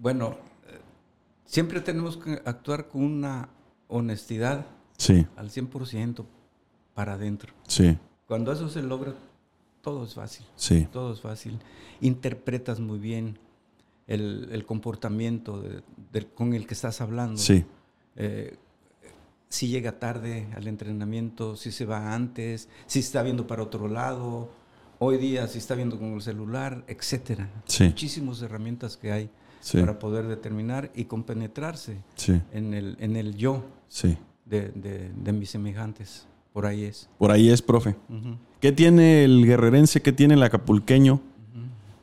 Bueno, 0.00 0.36
siempre 1.44 1.80
tenemos 1.80 2.16
que 2.16 2.42
actuar 2.44 2.88
con 2.88 3.04
una 3.04 3.48
honestidad 3.86 4.66
sí. 4.96 5.26
al 5.36 5.50
100% 5.50 6.24
para 6.94 7.14
adentro. 7.14 7.52
Sí. 7.68 7.96
Cuando 8.26 8.52
eso 8.52 8.68
se 8.68 8.82
logra, 8.82 9.14
todo 9.82 10.04
es 10.04 10.14
fácil. 10.14 10.46
Sí. 10.56 10.88
Todo 10.92 11.12
es 11.12 11.20
fácil. 11.20 11.58
Interpretas 12.00 12.80
muy 12.80 12.98
bien 12.98 13.38
el, 14.06 14.64
comportamiento 14.66 15.62
con 16.34 16.54
el 16.54 16.66
que 16.66 16.74
estás 16.74 17.00
hablando. 17.00 17.38
Sí. 17.38 17.64
Eh, 18.16 18.56
si 19.48 19.68
llega 19.68 19.98
tarde 19.98 20.48
al 20.56 20.66
entrenamiento, 20.66 21.56
si 21.56 21.72
se 21.72 21.84
va 21.84 22.14
antes, 22.14 22.68
si 22.86 23.00
está 23.00 23.22
viendo 23.22 23.46
para 23.46 23.62
otro 23.62 23.88
lado, 23.88 24.50
hoy 24.98 25.18
día 25.18 25.46
si 25.46 25.58
está 25.58 25.74
viendo 25.74 25.98
con 25.98 26.14
el 26.14 26.22
celular, 26.22 26.84
etcétera. 26.86 27.50
Sí. 27.66 27.84
Muchísimas 27.84 28.40
herramientas 28.40 28.96
que 28.96 29.12
hay 29.12 29.30
para 29.72 29.98
poder 29.98 30.26
determinar 30.26 30.90
y 30.94 31.04
compenetrarse 31.04 31.98
en, 32.52 32.74
el, 32.74 32.96
en 32.98 33.16
el 33.16 33.36
yo 33.36 33.64
de 34.46 35.32
mis 35.32 35.50
semejantes. 35.50 36.26
Por 36.52 36.66
ahí 36.66 36.84
es. 36.84 37.08
Por 37.18 37.30
ahí 37.30 37.50
es, 37.50 37.62
profe. 37.62 37.96
¿Qué 38.60 38.72
tiene 38.72 39.24
el 39.24 39.46
guerrerense? 39.46 40.02
¿Qué 40.02 40.12
tiene 40.12 40.34
el 40.34 40.42
acapulqueño? 40.42 41.20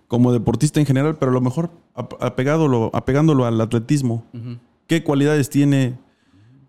Como 0.08 0.34
deportista 0.34 0.80
en 0.80 0.86
general, 0.86 1.18
pero 1.18 1.32
a 1.32 1.34
lo 1.36 1.42
mejor 1.42 1.70
apegándolo, 1.94 2.90
apegándolo 2.94 3.46
al 3.46 3.62
atletismo. 3.62 4.26
¿Qué 4.88 5.04
cualidades 5.04 5.50
tiene 5.50 6.00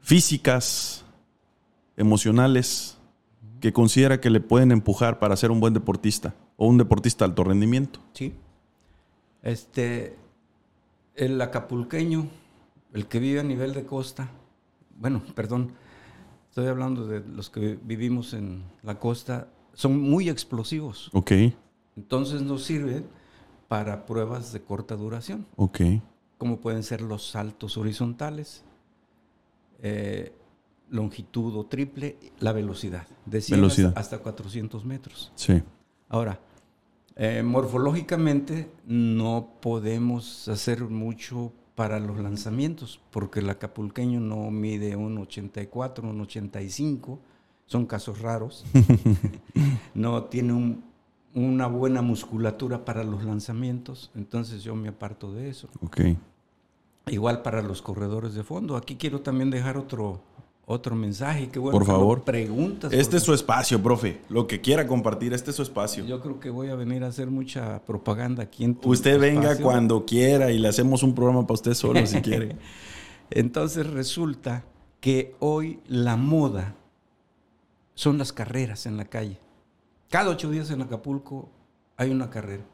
físicas, 0.01 1.05
emocionales, 1.97 2.99
que 3.61 3.73
considera 3.73 4.21
que 4.21 4.31
le 4.31 4.41
pueden 4.41 4.73
empujar 4.73 5.19
para 5.19 5.37
ser 5.37 5.51
un 5.51 5.61
buen 5.61 5.75
deportista 5.75 6.35
o 6.57 6.67
un 6.67 6.79
deportista 6.79 7.25
de 7.25 7.31
alto 7.31 7.45
rendimiento? 7.45 8.01
Sí. 8.13 8.35
Este, 9.43 10.17
el 11.15 11.41
acapulqueño, 11.41 12.29
el 12.93 13.07
que 13.07 13.21
vive 13.21 13.41
a 13.41 13.45
nivel 13.45 13.73
de 13.73 13.85
costa, 13.85 14.31
bueno, 14.99 15.23
perdón, 15.35 15.73
estoy 16.51 16.67
hablando 16.67 17.07
de 17.07 17.21
los 17.21 17.49
que 17.49 17.79
vivimos 17.81 18.35
en 18.35 18.65
la 18.83 18.99
costa, 18.99 19.49
son 19.73 20.01
muy 20.01 20.29
explosivos. 20.29 21.09
Ok. 21.13 21.33
Entonces 21.97 22.43
nos 22.43 22.65
sirve 22.65 23.05
para 23.69 24.05
pruebas 24.05 24.53
de 24.53 24.61
corta 24.61 24.97
duración. 24.97 25.47
Ok. 25.57 25.81
Como 26.39 26.59
pueden 26.59 26.83
ser 26.83 27.03
los 27.03 27.31
saltos 27.31 27.77
horizontales, 27.77 28.65
eh, 29.81 30.35
longitud 30.91 31.57
o 31.57 31.67
triple, 31.67 32.19
la 32.41 32.53
velocidad. 32.53 33.07
De 33.27 33.41
100 33.41 33.93
hasta 33.95 34.19
400 34.19 34.85
metros. 34.85 35.31
Sí. 35.37 35.63
Ahora, 36.09 36.41
eh, 37.15 37.45
morfológicamente 37.45 38.73
no 38.87 39.55
podemos 39.61 40.49
hacer 40.49 40.83
mucho 40.83 41.53
para 41.81 41.99
los 41.99 42.19
lanzamientos, 42.19 43.01
porque 43.11 43.41
el 43.41 43.49
acapulqueño 43.49 44.21
no 44.21 44.51
mide 44.51 44.97
un 44.97 45.17
84, 45.17 46.11
un 46.11 46.21
85, 46.21 47.19
son 47.65 47.87
casos 47.87 48.21
raros. 48.21 48.67
no 49.95 50.25
tiene 50.25 50.77
una 51.35 51.67
buena 51.69 52.03
musculatura 52.03 52.85
para 52.85 53.03
los 53.03 53.25
lanzamientos, 53.25 54.11
entonces 54.15 54.63
yo 54.63 54.75
me 54.75 54.91
aparto 54.91 55.33
de 55.33 55.49
eso. 55.49 55.71
Okay. 55.81 56.19
Igual 57.07 57.41
para 57.41 57.63
los 57.63 57.81
corredores 57.81 58.35
de 58.35 58.45
fondo. 58.45 58.77
Aquí 58.77 58.97
quiero 58.97 59.23
también 59.23 59.49
dejar 59.49 59.79
otro, 59.79 60.21
otro 60.71 60.95
mensaje. 60.95 61.49
que 61.49 61.59
bueno 61.59 61.77
por 61.77 61.87
favor. 61.87 62.23
Preguntas. 62.23 62.93
Este 62.93 63.17
es 63.17 63.25
su 63.25 63.35
espacio, 63.35 63.83
profe. 63.83 64.21
Lo 64.29 64.47
que 64.47 64.61
quiera 64.61 64.87
compartir, 64.87 65.33
este 65.33 65.51
es 65.51 65.57
su 65.57 65.63
espacio. 65.63 66.05
Yo 66.07 66.21
creo 66.21 66.39
que 66.39 66.49
voy 66.49 66.69
a 66.69 66.77
venir 66.77 67.03
a 67.03 67.09
hacer 67.09 67.29
mucha 67.29 67.83
propaganda 67.85 68.45
aquí 68.45 68.65
en 68.65 68.77
tu 68.77 68.89
Usted 68.89 69.19
venga 69.19 69.57
cuando 69.59 70.07
quiera 70.07 70.53
y 70.53 70.59
le 70.59 70.69
hacemos 70.69 71.03
un 71.03 71.15
programa 71.15 71.43
para 71.43 71.55
usted 71.55 71.75
solo 71.75 72.07
si 72.07 72.23
quiere. 72.23 72.57
Entonces 73.31 73.89
resulta 73.89 74.65
que 75.01 75.35
hoy 75.41 75.81
la 75.89 76.17
moda 76.17 76.77
son 77.95 78.17
las 78.19 78.33
carreras 78.33 78.87
en 78.87 78.97
la 78.97 79.07
calle. 79.07 79.39
Cada 80.09 80.31
ocho 80.31 80.51
días 80.51 80.71
en 80.71 80.83
Acapulco 80.83 81.51
hay 81.97 82.11
una 82.11 82.31
carrera. 82.31 82.65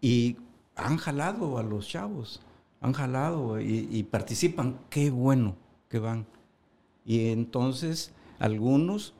Y 0.00 0.38
han 0.74 0.96
jalado 0.96 1.58
a 1.58 1.62
los 1.62 1.86
chavos, 1.86 2.40
han 2.80 2.94
jalado 2.94 3.60
y, 3.60 3.88
y 3.90 4.02
participan. 4.04 4.78
Qué 4.88 5.10
bueno 5.10 5.56
que 5.90 5.98
van. 5.98 6.26
Y 7.08 7.30
entonces 7.30 8.12
algunos 8.38 9.14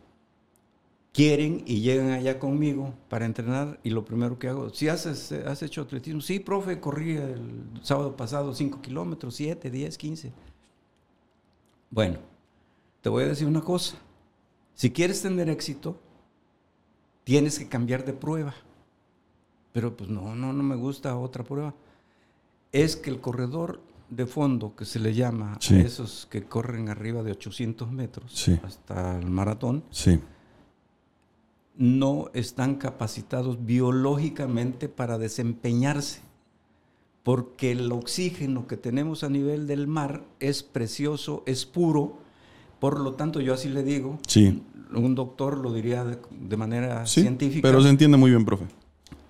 quieren 1.14 1.64
y 1.66 1.80
llegan 1.80 2.10
allá 2.10 2.38
conmigo 2.38 2.92
para 3.08 3.24
entrenar 3.24 3.80
y 3.82 3.88
lo 3.88 4.04
primero 4.04 4.38
que 4.38 4.46
hago, 4.48 4.68
si 4.68 4.88
haces, 4.88 5.32
has 5.32 5.62
hecho 5.62 5.80
atletismo, 5.80 6.20
sí, 6.20 6.38
profe, 6.38 6.80
corrí 6.80 7.16
el 7.16 7.70
sábado 7.80 8.14
pasado 8.14 8.54
5 8.54 8.82
kilómetros, 8.82 9.36
7, 9.36 9.70
10, 9.70 9.96
15. 9.96 10.32
Bueno, 11.90 12.18
te 13.00 13.08
voy 13.08 13.24
a 13.24 13.28
decir 13.28 13.46
una 13.46 13.62
cosa. 13.62 13.96
Si 14.74 14.90
quieres 14.90 15.22
tener 15.22 15.48
éxito, 15.48 15.98
tienes 17.24 17.58
que 17.58 17.68
cambiar 17.68 18.04
de 18.04 18.12
prueba. 18.12 18.54
Pero 19.72 19.96
pues 19.96 20.10
no, 20.10 20.34
no, 20.34 20.52
no 20.52 20.62
me 20.62 20.76
gusta 20.76 21.16
otra 21.16 21.42
prueba. 21.42 21.74
Es 22.70 22.96
que 22.96 23.08
el 23.08 23.22
corredor 23.22 23.80
de 24.10 24.26
fondo, 24.26 24.74
que 24.74 24.84
se 24.84 24.98
le 24.98 25.12
llama 25.14 25.56
Sí. 25.60 25.74
a 25.74 25.80
esos 25.80 26.26
que 26.30 26.42
corren 26.44 26.88
arriba 26.88 27.22
de 27.22 27.32
800 27.32 27.90
metros 27.92 28.32
Sí. 28.32 28.58
hasta 28.64 29.18
el 29.18 29.26
maratón, 29.30 29.84
Sí, 29.90 30.18
no 31.76 32.30
están 32.34 32.74
capacitados 32.76 33.64
biológicamente 33.64 34.88
para 34.88 35.16
desempeñarse, 35.18 36.20
porque 37.22 37.70
el 37.72 37.92
oxígeno 37.92 38.66
que 38.66 38.76
tenemos 38.76 39.22
a 39.22 39.28
nivel 39.28 39.66
del 39.66 39.86
mar 39.86 40.24
es 40.40 40.62
precioso, 40.62 41.42
es 41.46 41.66
puro, 41.66 42.18
por 42.80 42.98
lo 42.98 43.14
tanto 43.14 43.40
yo 43.40 43.54
así 43.54 43.68
le 43.68 43.82
digo, 43.84 44.18
sí. 44.26 44.62
un 44.94 45.14
doctor 45.14 45.58
lo 45.58 45.72
diría 45.72 46.04
de, 46.04 46.18
de 46.30 46.56
manera 46.56 47.06
científica, 47.06 47.68
pero 47.68 47.82
se 47.82 47.90
entiende 47.90 48.16
muy 48.16 48.30
bien, 48.30 48.44
profe. 48.44 48.66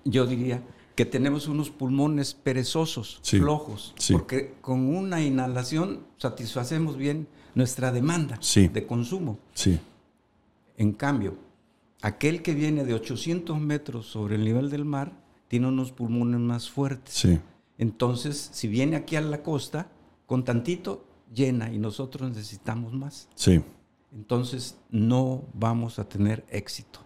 yo 0.05 0.25
diría 0.25 0.63
que 0.99 1.05
tenemos 1.05 1.47
unos 1.47 1.69
pulmones 1.69 2.33
perezosos, 2.33 3.19
Sí, 3.21 3.39
flojos, 3.39 3.93
sí. 3.97 4.11
porque 4.11 4.55
con 4.59 4.93
una 4.93 5.21
inhalación 5.23 6.01
satisfacemos 6.17 6.97
bien 6.97 7.25
nuestra 7.55 7.93
demanda 7.93 8.37
Sí. 8.41 8.67
de 8.67 8.85
consumo. 8.85 9.39
Sí, 9.53 9.79
En 10.75 10.91
cambio, 10.91 11.35
aquel 12.01 12.41
que 12.41 12.53
viene 12.53 12.83
de 12.83 12.93
800 12.95 13.57
metros 13.61 14.07
sobre 14.07 14.35
el 14.35 14.43
nivel 14.43 14.69
del 14.69 14.83
mar 14.83 15.13
tiene 15.47 15.67
unos 15.69 15.93
pulmones 15.93 16.41
más 16.41 16.69
fuertes. 16.69 17.13
sí, 17.13 17.39
Entonces, 17.77 18.49
si 18.51 18.67
viene 18.67 18.97
aquí 18.97 19.15
a 19.15 19.21
la 19.21 19.41
costa, 19.41 19.87
con 20.25 20.43
tantito 20.43 21.05
llena 21.33 21.71
y 21.71 21.79
nosotros 21.79 22.29
necesitamos 22.29 22.91
más. 22.91 23.29
sí, 23.35 23.61
Entonces, 24.13 24.75
no 24.89 25.43
vamos 25.53 25.97
a 25.97 26.09
tener 26.09 26.45
éxito. 26.49 26.99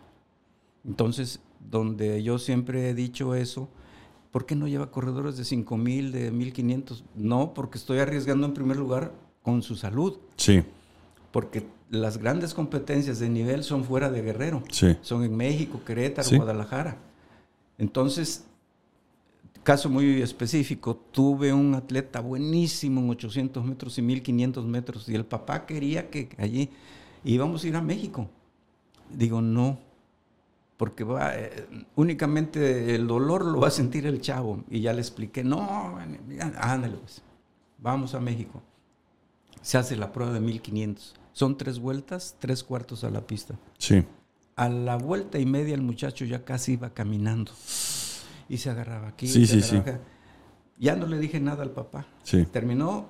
Entonces, 0.84 1.42
donde 1.60 2.24
yo 2.24 2.40
siempre 2.40 2.90
he 2.90 2.96
dicho 2.96 3.36
eso, 3.36 3.70
¿por 4.34 4.48
qué 4.48 4.56
no 4.56 4.68
lleva 4.68 4.90
corredores 4.90 5.38
de 5.38 5.46
5000, 5.46 6.12
de 6.12 6.32
1500? 6.32 7.04
No, 7.16 7.54
porque 7.54 7.78
estoy 7.78 8.00
arriesgando 8.00 8.48
en 8.48 8.54
primer 8.54 8.76
lugar 8.78 9.14
con 9.44 9.62
su 9.62 9.76
salud, 9.76 10.18
sí, 10.36 10.64
porque 11.32 11.68
las 11.92 12.18
grandes 12.18 12.56
competencias 12.56 13.20
de 13.20 13.30
nivel 13.30 13.64
son 13.64 13.84
fuera 13.84 14.10
de 14.10 14.24
Guerrero 14.24 14.64
sí, 14.72 14.98
son 15.02 15.24
en 15.24 15.38
México, 15.38 15.82
Querétaro, 15.86 16.28
Sí. 16.28 16.36
Guadalajara. 16.36 16.98
Entonces, 17.78 18.46
caso 19.64 19.88
muy 19.90 20.22
específico, 20.24 20.96
tuve 21.12 21.54
un 21.54 21.76
atleta 21.76 22.20
buenísimo 22.20 23.02
en 23.02 23.10
800 23.12 23.64
metros 23.64 23.98
y 24.00 24.02
1500 24.02 24.66
metros 24.66 25.08
y 25.10 25.14
el 25.16 25.26
papá 25.26 25.68
quería 25.68 26.10
que 26.10 26.30
allí 26.40 26.70
íbamos 27.24 27.64
a 27.64 27.68
ir 27.68 27.76
a 27.76 27.82
México. 27.82 28.28
Digo, 29.16 29.42
no, 29.42 29.78
porque 30.84 31.06
va, 31.06 31.34
eh, 31.34 31.66
únicamente 31.96 32.94
el 32.94 33.08
dolor 33.08 33.46
lo 33.46 33.62
va 33.62 33.70
a 33.70 33.72
sentir 33.72 34.06
el 34.06 34.20
chavo. 34.20 34.66
Y 34.70 34.82
ya 34.82 34.92
le 34.92 35.00
expliqué, 35.00 35.42
no, 35.42 35.98
ándale 36.58 36.98
pues, 36.98 37.22
vamos 37.78 38.14
a 38.16 38.20
México. 38.20 38.62
Se 39.62 39.78
hace 39.78 39.96
la 39.96 40.12
prueba 40.12 40.34
de 40.34 40.42
1500. 40.42 41.16
Son 41.32 41.58
tres 41.58 41.80
vueltas, 41.80 42.36
tres 42.38 42.66
cuartos 42.66 43.06
a 43.06 43.10
la 43.10 43.26
pista. 43.26 43.58
sí. 43.78 44.04
A 44.58 44.68
la 44.68 44.98
vuelta 44.98 45.40
y 45.40 45.46
media 45.46 45.74
el 45.74 45.82
muchacho 45.82 46.26
ya 46.26 46.44
casi 46.44 46.74
iba 46.74 46.90
caminando. 46.90 47.54
Y 48.50 48.58
se 48.58 48.70
agarraba 48.70 49.08
aquí. 49.08 49.28
Sí, 49.28 49.48
se 49.48 49.62
sí, 49.62 49.70
sí. 49.70 49.78
acá. 49.78 50.02
Ya 50.78 50.98
no 50.98 51.08
le 51.08 51.18
dije 51.18 51.40
nada 51.40 51.64
al 51.64 51.72
papá. 51.72 52.08
Sí. 52.24 52.44
Terminó, 52.44 53.06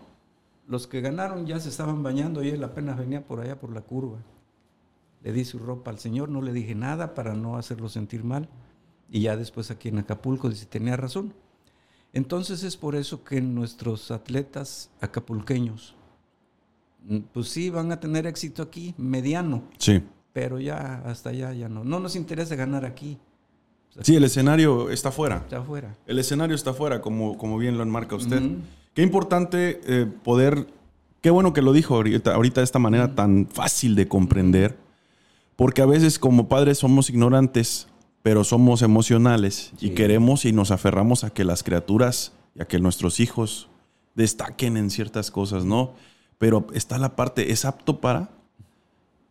los 0.67 0.85
que 0.85 1.01
ganaron 1.01 1.47
ya 1.47 1.59
se 1.59 1.69
estaban 1.69 2.03
bañando 2.03 2.43
y 2.43 2.49
él 2.49 2.63
apenas 2.63 2.99
venía 2.99 3.25
por 3.25 3.39
allá 3.39 3.59
por 3.59 3.73
la 3.73 3.81
curva. 3.81 4.19
Le 5.23 5.31
di 5.31 5.45
su 5.45 5.57
ropa 5.59 5.89
al 5.91 5.99
señor, 5.99 6.29
no 6.29 6.41
le 6.41 6.51
dije 6.53 6.75
nada 6.75 7.13
para 7.15 7.33
no 7.33 7.57
hacerlo 7.57 7.89
sentir 7.89 8.23
mal. 8.23 8.49
Y 9.09 9.21
ya 9.21 9.37
después 9.37 9.71
aquí 9.71 9.89
en 9.89 9.99
Acapulco 9.99 10.49
dice, 10.49 10.65
tenía 10.65 10.97
razón. 10.97 11.33
Entonces 12.11 12.63
es 12.63 12.77
por 12.77 12.95
eso 12.95 13.23
que 13.23 13.41
nuestros 13.41 14.11
atletas 14.11 14.89
acapulqueños, 15.01 15.95
mm, 17.07 17.17
pues 17.33 17.47
sí, 17.49 17.69
van 17.69 17.91
a 17.91 17.99
tener 17.99 18.27
éxito 18.27 18.61
aquí, 18.61 18.93
mediano, 18.97 19.63
Sí. 19.77 20.01
pero 20.33 20.59
ya 20.59 21.01
hasta 21.05 21.29
allá 21.29 21.53
ya 21.53 21.69
no. 21.69 21.83
No 21.83 21.99
nos 21.99 22.15
interesa 22.15 22.55
ganar 22.55 22.85
aquí, 22.85 23.17
Sí, 24.01 24.15
el 24.15 24.23
escenario 24.23 24.89
está 24.89 25.11
fuera. 25.11 25.37
está 25.37 25.57
afuera. 25.59 25.95
El 26.07 26.17
escenario 26.17 26.55
está 26.55 26.73
fuera, 26.73 26.99
como, 26.99 27.37
como 27.37 27.59
bien 27.59 27.77
lo 27.77 27.83
enmarca 27.83 28.15
usted. 28.15 28.41
Qué 28.95 29.03
importante 29.03 29.79
eh, 29.85 30.07
poder. 30.23 30.65
Qué 31.21 31.29
bueno 31.29 31.53
que 31.53 31.61
lo 31.61 31.73
dijo 31.73 31.93
ahorita, 31.93 32.33
ahorita 32.33 32.61
de 32.61 32.65
esta 32.65 32.79
manera 32.79 33.13
tan 33.13 33.47
fácil 33.47 33.93
de 33.95 34.07
comprender. 34.07 34.75
Porque 35.55 35.81
a 35.81 35.85
veces, 35.85 36.19
como 36.19 36.47
padres, 36.47 36.79
somos 36.79 37.09
ignorantes, 37.09 37.87
pero 38.21 38.43
somos 38.43 38.81
emocionales 38.81 39.71
y 39.79 39.91
queremos 39.91 40.45
y 40.45 40.53
nos 40.53 40.71
aferramos 40.71 41.23
a 41.23 41.29
que 41.29 41.43
las 41.43 41.61
criaturas 41.63 42.33
y 42.55 42.61
a 42.61 42.65
que 42.65 42.79
nuestros 42.79 43.19
hijos 43.19 43.69
destaquen 44.15 44.77
en 44.77 44.89
ciertas 44.89 45.29
cosas, 45.29 45.65
¿no? 45.65 45.93
Pero 46.37 46.67
está 46.73 46.97
la 46.97 47.15
parte, 47.15 47.51
¿es 47.51 47.65
apto 47.65 47.99
para? 47.99 48.29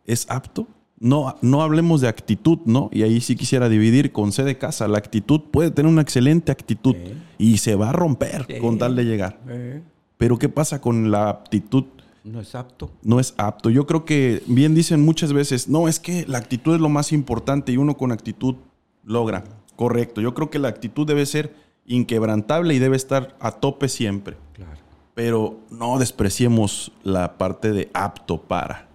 ¿Es 0.05 0.29
apto? 0.29 0.67
No, 0.99 1.35
no 1.41 1.61
hablemos 1.61 2.01
de 2.01 2.07
actitud, 2.07 2.59
¿no? 2.65 2.89
Y 2.93 3.03
ahí 3.03 3.19
sí 3.19 3.35
quisiera 3.35 3.67
dividir 3.67 4.11
con 4.11 4.31
C 4.31 4.43
de 4.43 4.57
casa. 4.57 4.87
La 4.87 4.99
actitud 4.99 5.41
puede 5.51 5.71
tener 5.71 5.91
una 5.91 6.01
excelente 6.01 6.51
actitud 6.51 6.95
y 7.37 7.57
se 7.57 7.75
va 7.75 7.89
a 7.89 7.93
romper 7.93 8.47
con 8.61 8.77
tal 8.77 8.95
de 8.95 9.03
llegar. 9.03 9.39
Eh, 9.49 9.81
Pero 10.17 10.37
¿qué 10.37 10.47
pasa 10.49 10.79
con 10.79 11.11
la 11.11 11.29
aptitud? 11.29 11.85
No 12.23 12.39
es 12.39 12.55
apto. 12.55 12.89
No 13.03 13.19
es 13.19 13.33
apto. 13.37 13.69
Yo 13.69 13.85
creo 13.85 14.05
que 14.05 14.41
bien 14.47 14.75
dicen 14.75 15.03
muchas 15.03 15.33
veces, 15.33 15.67
no, 15.67 15.87
es 15.87 15.99
que 15.99 16.25
la 16.27 16.37
actitud 16.37 16.75
es 16.75 16.81
lo 16.81 16.89
más 16.89 17.11
importante 17.11 17.71
y 17.71 17.77
uno 17.77 17.97
con 17.97 18.11
actitud 18.11 18.55
logra. 19.03 19.43
Correcto. 19.75 20.21
Yo 20.21 20.33
creo 20.33 20.49
que 20.49 20.59
la 20.59 20.69
actitud 20.69 21.05
debe 21.05 21.25
ser 21.25 21.53
inquebrantable 21.85 22.73
y 22.73 22.79
debe 22.79 22.95
estar 22.95 23.35
a 23.39 23.51
tope 23.51 23.89
siempre. 23.89 24.37
Claro. 24.53 24.79
Pero 25.13 25.59
no 25.69 25.99
despreciemos 25.99 26.93
la 27.03 27.37
parte 27.37 27.71
de 27.71 27.89
apto 27.93 28.41
para. 28.41 28.89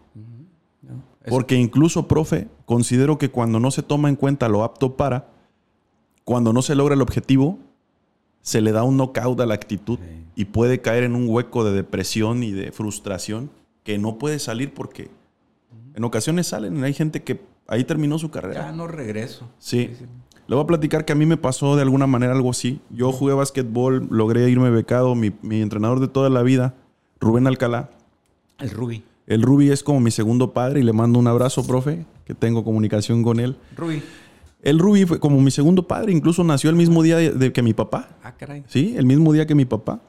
Porque 1.28 1.56
incluso, 1.56 2.09
profe, 2.09 2.48
considero 2.64 3.18
que 3.18 3.30
cuando 3.30 3.60
no 3.60 3.70
se 3.70 3.82
toma 3.82 4.09
en 4.09 4.16
cuenta 4.16 4.48
lo 4.48 4.64
apto 4.64 4.96
para, 4.96 5.28
cuando 6.24 6.55
no 6.55 6.62
se 6.62 6.74
logra 6.74 6.94
el 6.94 7.02
objetivo, 7.02 7.59
se 8.43 8.60
le 8.60 8.73
da 8.73 8.82
un 8.82 8.97
knockout 8.97 9.40
a 9.40 9.47
la 9.47 9.55
actitud 9.55 9.98
Sí. 9.98 10.24
y 10.36 10.44
puede 10.47 10.81
caer 10.81 11.05
en 11.05 11.15
un 11.15 11.28
hueco 11.28 11.65
de 11.65 11.73
depresión 11.73 12.43
y 12.43 12.52
de 12.52 12.73
frustración 12.73 13.51
que 13.82 13.98
no 13.98 14.19
puede 14.19 14.39
salir 14.39 14.73
porque 14.74 15.10
en 15.94 16.05
ocasiones 16.05 16.47
salen. 16.47 16.82
Hay 16.85 16.94
gente 16.94 17.23
que 17.23 17.40
ahí 17.66 17.85
terminó 17.85 18.19
su 18.19 18.27
ya 18.28 18.32
carrera. 18.32 18.73
no 18.73 18.86
regreso. 18.86 19.48
Sí. 19.59 19.90
Le 20.47 20.55
voy 20.55 20.65
a 20.65 20.66
platicar 20.66 21.05
que 21.05 21.12
a 21.12 21.16
mí 21.16 21.27
me 21.27 21.36
pasó 21.36 21.77
de 21.77 21.82
alguna 21.82 22.06
manera 22.06 22.32
algo 22.32 22.51
así. 22.51 22.81
Yo 22.90 23.12
jugué 23.12 23.35
básquetbol, 23.35 24.06
logré 24.10 24.48
irme 24.48 24.70
becado. 24.70 25.15
Mi, 25.15 25.31
mi 25.43 25.60
entrenador 25.60 26.01
de 26.01 26.09
toda 26.09 26.31
la 26.31 26.43
vida, 26.43 26.74
Rubén 27.20 27.47
Alcalá, 27.47 27.90
El 28.59 28.70
Rubí. 28.70 29.02
el 29.27 29.43
Ruby 29.43 29.70
es 29.70 29.82
como 29.82 30.01
mi 30.01 30.10
segundo 30.10 30.52
padre 30.55 30.81
y 30.81 30.85
le 30.85 30.93
mando 30.94 31.19
un 31.19 31.27
abrazo, 31.27 31.66
profe, 31.66 32.06
que 32.24 32.32
tengo 32.35 32.65
comunicación 32.65 33.23
con 33.23 33.40
él. 33.40 33.56
Rubí. 33.77 34.02
El 34.62 34.78
Ruby 34.78 35.05
fue 35.06 35.20
como 35.20 35.40
mi 35.40 35.51
segundo 35.51 35.86
padre, 35.86 36.12
incluso 36.12 36.43
nació 36.44 36.70
el 36.70 36.76
mismo 36.76 37.02
día 37.02 37.16
de, 37.16 37.30
de 37.32 37.52
que 37.52 37.62
mi 37.62 37.74
papá. 37.74 38.09
Ah, 38.22 38.35
caray. 38.36 38.64
Sí, 38.66 38.94
el 38.97 39.06
mismo 39.06 39.32
día 39.32 39.47
que 39.47 39.55
mi 39.55 39.64
papá. 39.64 40.01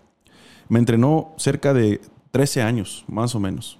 Me 0.69 0.79
entrenó 0.79 1.33
cerca 1.37 1.73
de 1.73 2.01
13 2.31 2.61
años, 2.63 3.05
más 3.07 3.35
o 3.35 3.39
menos. 3.39 3.79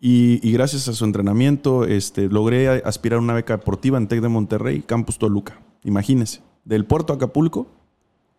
Y, 0.00 0.46
y 0.46 0.52
gracias 0.52 0.88
a 0.88 0.92
su 0.92 1.04
entrenamiento 1.04 1.84
este, 1.84 2.28
logré 2.28 2.68
aspirar 2.68 3.18
a 3.18 3.22
una 3.22 3.34
beca 3.34 3.56
deportiva 3.56 3.96
en 3.98 4.06
TEC 4.08 4.20
de 4.20 4.28
Monterrey, 4.28 4.82
Campus 4.82 5.18
Toluca. 5.18 5.60
Imagínense, 5.84 6.42
del 6.64 6.84
puerto 6.84 7.12
Acapulco 7.12 7.66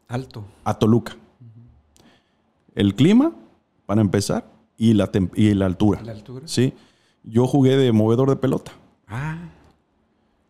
Alto. 0.08 0.46
a 0.64 0.78
Toluca. 0.78 1.16
El 2.76 2.96
clima, 2.96 3.32
para 3.86 4.02
empezar, 4.02 4.46
y 4.78 4.94
la, 4.94 5.12
tem- 5.12 5.32
y 5.36 5.54
la 5.54 5.66
altura. 5.66 6.02
La 6.04 6.12
altura. 6.12 6.48
Sí. 6.48 6.74
Yo 7.24 7.48
jugué 7.48 7.78
de 7.78 7.92
movedor 7.94 8.30
de 8.30 8.36
pelota. 8.36 8.74
Ah, 9.08 9.38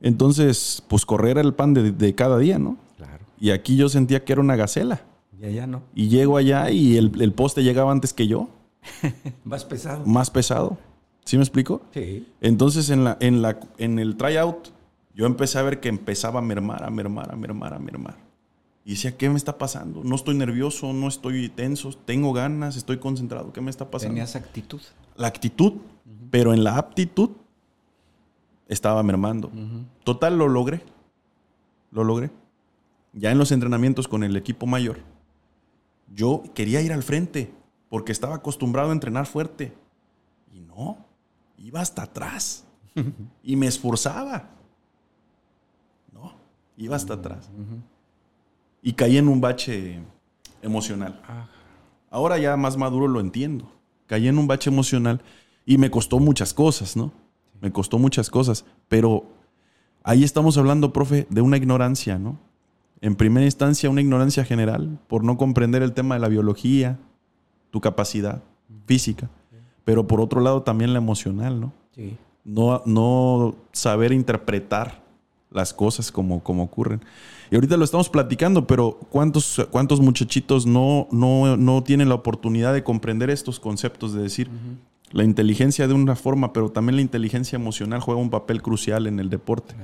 Entonces, 0.02 0.84
pues 0.88 1.06
correr 1.06 1.32
era 1.38 1.42
el 1.42 1.54
pan 1.54 1.74
de, 1.74 1.92
de 1.92 2.16
cada 2.16 2.38
día, 2.38 2.60
¿no? 2.60 2.78
claro. 2.98 3.26
Y 3.40 3.52
aquí 3.52 3.76
yo 3.76 3.90
sentía 3.90 4.24
que 4.24 4.34
era 4.34 4.42
una 4.42 4.56
gacela. 4.56 5.02
Y 5.40 5.46
allá 5.46 5.68
no. 5.68 5.84
Y 5.94 6.08
llego 6.10 6.38
allá 6.38 6.70
y 6.72 6.98
el, 6.98 7.12
el 7.22 7.34
poste 7.34 7.64
llegaba 7.64 7.92
antes 7.92 8.14
que 8.14 8.28
yo, 8.28 8.50
Más 9.44 9.66
pesado. 9.66 10.06
más 10.06 10.30
pesado. 10.30 10.78
¿Sí 11.26 11.38
me 11.38 11.44
explico? 11.44 11.82
Sí. 11.94 12.28
Entonces, 12.40 12.90
en, 12.92 13.04
la, 13.04 13.18
en, 13.20 13.42
la, 13.42 13.60
en 13.80 13.98
el 14.00 14.16
tryout, 14.16 14.70
yo 15.16 15.26
empecé 15.26 15.58
a 15.58 15.64
ver 15.64 15.80
que 15.80 15.90
empezaba 15.90 16.40
a 16.40 16.42
mermar, 16.44 16.84
a 16.84 16.90
mermar, 16.92 17.32
a 17.32 17.36
mermar, 17.36 17.74
a 17.74 17.80
mermar. 17.80 18.18
Y 18.86 18.92
decía, 18.92 19.18
¿qué 19.18 19.28
me 19.30 19.36
está 19.38 19.58
pasando? 19.58 20.04
No 20.04 20.16
estoy 20.16 20.36
nervioso, 20.36 20.94
no 20.94 21.08
estoy 21.08 21.50
tenso, 21.50 21.90
tengo 22.06 22.32
ganas, 22.34 22.76
estoy 22.78 22.98
concentrado. 23.00 23.52
¿Qué 23.52 23.60
me 23.60 23.72
está 23.72 23.90
pasando? 23.90 24.14
Tenías 24.14 24.36
actitud. 24.36 24.82
La 25.18 25.28
actitud, 25.28 25.74
pero 26.30 26.54
en 26.54 26.64
la 26.64 26.78
aptitud 26.78 27.32
estaba 28.68 29.02
mermando. 29.04 29.52
Total, 30.04 30.38
lo 30.38 30.48
logré. 30.48 30.82
Lo 31.92 32.04
logré. 32.04 32.32
Ya 33.14 33.32
en 33.32 33.38
los 33.38 33.52
entrenamientos 33.52 34.08
con 34.08 34.24
el 34.24 34.36
equipo 34.36 34.66
mayor, 34.66 35.00
yo 36.14 36.44
quería 36.54 36.82
ir 36.82 36.92
al 36.92 37.04
frente 37.04 37.52
porque 37.90 38.12
estaba 38.12 38.36
acostumbrado 38.36 38.90
a 38.90 38.94
entrenar 38.94 39.26
fuerte. 39.26 39.74
Y 40.52 40.60
no. 40.62 40.98
iba 41.58 41.82
hasta 41.82 42.04
atrás 42.04 42.66
y 43.44 43.56
me 43.56 43.68
esforzaba. 43.68 44.50
No, 46.14 46.34
iba 46.78 46.96
hasta 46.96 47.14
atrás. 47.16 47.50
Y 48.82 48.94
caí 48.94 49.18
en 49.18 49.28
un 49.28 49.42
bache 49.42 50.00
emocional. 50.62 51.22
Ah, 51.28 51.48
Ahora 52.10 52.38
ya 52.38 52.56
más 52.56 52.78
maduro 52.78 53.08
lo 53.08 53.20
entiendo. 53.20 53.70
Caí 54.08 54.28
en 54.28 54.38
un 54.38 54.48
bache 54.48 54.70
emocional 54.70 55.22
y 55.66 55.78
me 55.78 55.90
costó 55.92 56.20
muchas 56.20 56.54
cosas, 56.54 56.96
¿no? 56.96 57.12
Me 57.66 57.72
costó 57.72 57.98
muchas 57.98 58.30
cosas, 58.30 58.64
pero 58.88 59.26
ahí 60.04 60.24
estamos 60.24 60.56
hablando, 60.60 60.94
profe, 60.94 61.26
de 61.32 61.42
una 61.42 61.58
ignorancia, 61.58 62.20
¿no? 62.20 62.38
En 63.02 63.16
primera 63.16 63.44
instancia, 63.44 63.90
una 63.90 64.02
ignorancia 64.02 64.46
general 64.46 65.00
por 65.08 65.24
no 65.24 65.36
comprender 65.36 65.82
el 65.82 65.94
tema 65.94 66.14
de 66.14 66.22
la 66.22 66.28
biología, 66.28 67.00
tu 67.72 67.82
capacidad 67.82 68.44
física, 68.86 69.32
pero 69.84 70.06
por 70.06 70.22
otro 70.22 70.42
lado 70.42 70.62
también 70.62 70.94
la 70.94 71.00
emocional, 71.00 71.60
¿no? 71.60 71.74
sí. 71.96 72.16
No, 72.44 72.84
no 72.86 73.56
saber 73.72 74.12
interpretar 74.12 75.02
las 75.50 75.74
cosas 75.74 76.12
como, 76.12 76.44
como 76.44 76.62
ocurren. 76.62 77.02
Y 77.50 77.56
ahorita 77.56 77.78
lo 77.78 77.84
estamos 77.84 78.10
platicando, 78.10 78.68
pero 78.68 79.00
¿cuántos, 79.10 79.68
cuántos 79.72 80.02
muchachitos 80.02 80.68
no, 80.68 81.08
no, 81.10 81.58
no 81.58 81.82
tienen 81.82 82.10
la 82.10 82.16
oportunidad 82.16 82.76
de 82.76 82.84
comprender 82.84 83.32
estos 83.32 83.60
conceptos? 83.60 84.14
De 84.14 84.22
decir, 84.22 84.52
la 85.12 85.24
inteligencia 85.24 85.88
de 85.88 85.94
una 85.94 86.16
forma, 86.16 86.52
pero 86.54 86.70
también 86.72 86.96
la 86.98 87.02
inteligencia 87.02 87.56
emocional 87.56 88.00
juega 88.02 88.20
un 88.20 88.30
papel 88.30 88.62
crucial 88.62 89.08
en 89.08 89.20
el 89.20 89.30
deporte. 89.30 89.76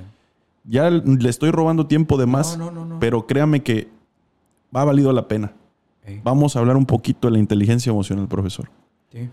Ya 0.64 0.90
le 0.90 1.28
estoy 1.28 1.50
robando 1.50 1.86
tiempo 1.86 2.16
de 2.18 2.26
más, 2.26 2.56
No, 2.58 2.66
no, 2.66 2.72
no, 2.72 2.84
no. 2.86 2.98
pero 3.00 3.26
créame 3.26 3.62
que 3.62 3.88
ha 4.72 4.84
valido 4.84 5.12
la 5.12 5.26
pena. 5.28 5.52
Vamos 6.24 6.56
a 6.56 6.58
hablar 6.58 6.76
un 6.76 6.86
poquito 6.86 7.28
de 7.28 7.32
la 7.32 7.38
inteligencia 7.38 7.90
emocional, 7.90 8.26
profesor. 8.28 8.68
sí. 9.12 9.28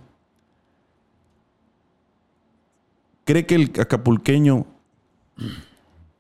¿Cree 3.26 3.46
que 3.46 3.56
el 3.56 3.72
acapulqueño, 3.80 4.66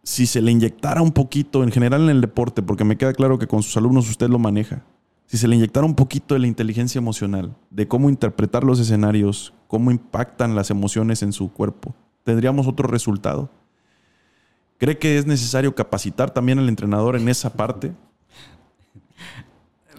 si 0.04 0.28
se 0.28 0.41
le 0.44 0.52
inyectara 0.52 1.02
un 1.02 1.12
poquito, 1.12 1.64
en 1.64 1.72
general 1.72 2.04
en 2.04 2.10
el 2.10 2.22
deporte, 2.22 2.62
porque 2.62 2.84
me 2.84 2.98
queda 2.98 3.14
claro 3.14 3.40
que 3.40 3.48
con 3.48 3.64
sus 3.64 3.76
alumnos 3.78 4.08
usted 4.10 4.30
lo 4.30 4.38
maneja, 4.38 4.84
si 5.30 5.38
se 5.38 5.47
le 5.47 5.56
inyectara 5.56 5.85
un 5.85 5.93
poquito 5.93 6.34
de 6.34 6.39
la 6.39 6.47
inteligencia 6.47 6.97
emocional, 6.97 7.56
de 7.69 7.88
cómo 7.88 8.10
interpretar 8.10 8.64
los 8.64 8.80
escenarios, 8.80 9.53
cómo 9.68 9.91
impactan 9.91 10.56
las 10.56 10.72
emociones 10.72 11.22
en 11.22 11.34
su 11.34 11.53
cuerpo, 11.53 11.93
tendríamos 12.23 12.65
otro 12.65 12.88
resultado? 12.88 13.51
¿Cree 14.80 14.97
que 14.97 15.19
es 15.19 15.27
necesario 15.27 15.76
capacitar 15.76 16.31
también 16.31 16.57
al 16.57 16.68
entrenador 16.68 17.15
en 17.15 17.30
esa 17.30 17.53
parte? 17.53 17.93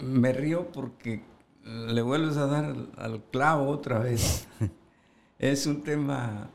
Me 0.03 0.33
río 0.33 0.73
porque 0.73 1.23
le 1.65 2.03
vuelves 2.03 2.37
a 2.37 2.47
dar 2.47 2.75
al, 2.97 3.23
clavo 3.31 3.69
otra 3.69 4.01
vez. 4.01 4.49
es 5.39 5.65
un 5.65 5.85
tema 5.85 6.51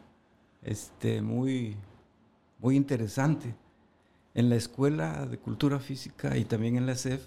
este, 0.62 1.22
muy, 1.22 1.78
muy 2.60 2.76
interesante. 2.76 3.56
En 4.34 4.50
la 4.50 4.58
Escuela 4.58 5.26
de 5.28 5.38
Cultura 5.38 5.80
Física 5.80 6.36
y 6.36 6.44
también 6.44 6.76
en 6.76 6.88
la 6.88 6.96
CEF 6.96 7.26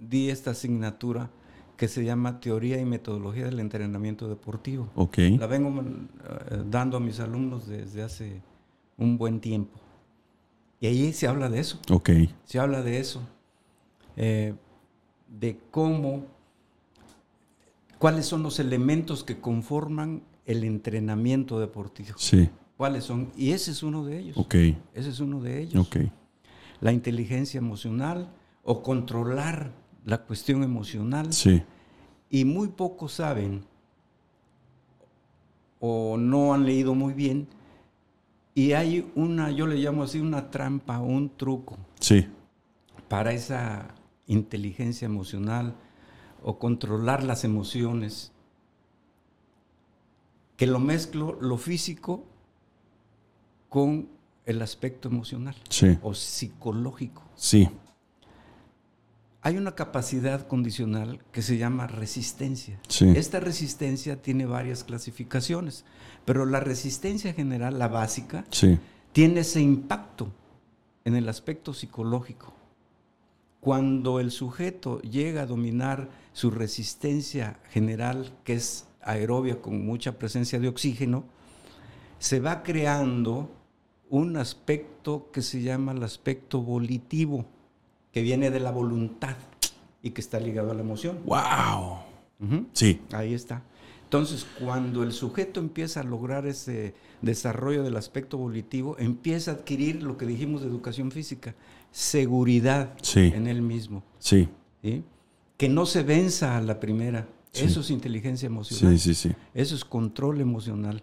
di 0.00 0.30
esta 0.30 0.50
asignatura 0.52 1.30
que 1.76 1.88
se 1.88 2.04
llama 2.04 2.40
Teoría 2.40 2.78
y 2.80 2.84
Metodología 2.84 3.44
del 3.46 3.60
Entrenamiento 3.60 4.28
Deportivo. 4.28 4.88
Ok. 4.96 5.18
La 5.38 5.46
vengo 5.46 5.80
eh, 5.80 6.62
dando 6.68 6.96
a 6.96 7.00
mis 7.00 7.20
alumnos 7.20 7.66
desde 7.66 8.02
hace 8.02 8.42
un 8.98 9.16
buen 9.16 9.40
tiempo. 9.40 9.78
Y 10.80 10.86
ahí 10.86 11.12
se 11.12 11.26
habla 11.26 11.48
de 11.50 11.60
eso 11.60 11.78
Ok. 11.90 12.10
se 12.44 12.58
habla 12.58 12.82
de 12.82 12.98
eso, 13.00 13.20
eh, 14.16 14.54
de 15.28 15.58
cómo, 15.70 16.24
cuáles 17.98 18.26
son 18.26 18.42
los 18.42 18.58
elementos 18.58 19.22
que 19.24 19.38
conforman 19.40 20.22
el 20.46 20.64
entrenamiento 20.64 21.60
deportivo. 21.60 22.14
Sí. 22.16 22.48
¿Cuáles 22.76 23.04
son? 23.04 23.30
Y 23.36 23.52
ese 23.52 23.70
es 23.72 23.82
uno 23.82 24.04
de 24.04 24.18
ellos. 24.18 24.36
Ok. 24.38 24.54
Ese 24.94 25.10
es 25.10 25.20
uno 25.20 25.40
de 25.40 25.60
ellos. 25.62 25.86
Ok. 25.86 25.96
La 26.80 26.92
inteligencia 26.92 27.58
emocional 27.58 28.30
o 28.64 28.82
controlar 28.82 29.72
la 30.04 30.18
cuestión 30.24 30.62
emocional. 30.62 31.32
Sí. 31.32 31.62
Y 32.30 32.44
muy 32.44 32.68
pocos 32.68 33.14
saben 33.14 33.64
o 35.80 36.16
no 36.16 36.52
han 36.54 36.64
leído 36.66 36.94
muy 36.94 37.12
bien. 37.14 37.48
Y 38.54 38.72
hay 38.72 39.10
una, 39.14 39.50
yo 39.50 39.66
le 39.66 39.76
llamo 39.76 40.02
así, 40.02 40.20
una 40.20 40.50
trampa, 40.50 40.98
un 41.00 41.30
truco 41.36 41.76
Sí. 42.00 42.26
para 43.08 43.32
esa 43.32 43.94
inteligencia 44.26 45.06
emocional 45.06 45.74
o 46.42 46.58
controlar 46.58 47.22
las 47.24 47.44
emociones, 47.44 48.32
que 50.56 50.66
lo 50.66 50.78
mezclo 50.78 51.38
lo 51.40 51.56
físico 51.56 52.24
con 53.68 54.08
el 54.46 54.62
aspecto 54.62 55.08
emocional 55.08 55.54
Sí. 55.68 55.98
o 56.02 56.12
psicológico. 56.14 57.22
Sí. 57.34 57.68
Hay 59.42 59.56
una 59.56 59.74
capacidad 59.74 60.46
condicional 60.46 61.20
que 61.32 61.40
se 61.42 61.56
llama 61.56 61.86
resistencia. 61.86 62.78
Sí. 62.88 63.10
Esta 63.16 63.40
resistencia 63.40 64.20
tiene 64.20 64.44
varias 64.44 64.84
clasificaciones, 64.84 65.84
pero 66.26 66.44
la 66.44 66.60
resistencia 66.60 67.32
general, 67.32 67.78
la 67.78 67.88
básica, 67.88 68.44
Sí. 68.50 68.78
tiene 69.12 69.40
ese 69.40 69.62
impacto 69.62 70.30
en 71.04 71.16
el 71.16 71.28
aspecto 71.28 71.72
psicológico. 71.72 72.52
Cuando 73.60 74.20
el 74.20 74.30
sujeto 74.30 75.00
llega 75.02 75.42
a 75.42 75.46
dominar 75.46 76.08
su 76.32 76.50
resistencia 76.50 77.58
general, 77.70 78.32
que 78.44 78.54
es 78.54 78.86
aerobia 79.02 79.60
con 79.62 79.84
mucha 79.84 80.18
presencia 80.18 80.58
de 80.58 80.68
oxígeno, 80.68 81.24
se 82.18 82.40
va 82.40 82.62
creando 82.62 83.50
un 84.10 84.36
aspecto 84.36 85.30
que 85.32 85.40
se 85.40 85.62
llama 85.62 85.92
el 85.92 86.02
aspecto 86.02 86.60
volitivo, 86.62 87.46
que 88.12 88.22
viene 88.22 88.50
de 88.50 88.60
la 88.60 88.70
voluntad 88.70 89.36
y 90.02 90.10
que 90.10 90.20
está 90.20 90.40
ligado 90.40 90.70
a 90.70 90.74
la 90.74 90.80
emoción. 90.80 91.18
¡Wow! 91.24 91.98
Sí. 92.72 93.00
Ahí 93.12 93.34
está. 93.34 93.62
Entonces, 94.04 94.46
cuando 94.58 95.02
el 95.04 95.12
sujeto 95.12 95.60
empieza 95.60 96.00
a 96.00 96.02
lograr 96.04 96.46
ese 96.46 96.94
desarrollo 97.22 97.82
del 97.84 97.96
aspecto 97.96 98.38
volitivo, 98.38 98.96
empieza 98.98 99.52
a 99.52 99.54
adquirir 99.54 100.02
lo 100.02 100.16
que 100.16 100.26
dijimos 100.26 100.62
de 100.62 100.68
educación 100.68 101.12
física, 101.12 101.54
seguridad 101.92 102.94
Sí. 103.02 103.30
en 103.34 103.46
él 103.46 103.62
mismo. 103.62 104.02
Sí. 104.18 104.48
¿sí? 104.82 105.04
Que 105.56 105.68
no 105.68 105.86
se 105.86 106.02
venza 106.02 106.56
a 106.56 106.60
la 106.60 106.80
primera. 106.80 107.28
Sí. 107.52 107.66
Eso 107.66 107.80
es 107.80 107.90
inteligencia 107.90 108.46
emocional. 108.46 108.98
Sí, 108.98 109.14
sí, 109.14 109.28
sí. 109.28 109.36
Eso 109.54 109.74
es 109.74 109.84
control 109.84 110.40
emocional. 110.40 111.02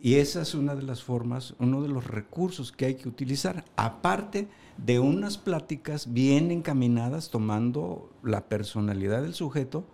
Y 0.00 0.16
esa 0.16 0.42
es 0.42 0.54
una 0.54 0.74
de 0.74 0.82
las 0.82 1.02
formas, 1.02 1.54
uno 1.58 1.82
de 1.82 1.88
los 1.88 2.06
recursos 2.06 2.70
que 2.70 2.86
hay 2.86 2.94
que 2.96 3.08
utilizar, 3.08 3.64
aparte 3.76 4.46
de 4.76 5.00
unas 5.00 5.38
pláticas 5.38 6.12
bien 6.12 6.50
encaminadas, 6.50 7.30
tomando 7.30 8.10
la 8.22 8.48
personalidad 8.48 9.22
del 9.22 9.34
sujeto 9.34 9.84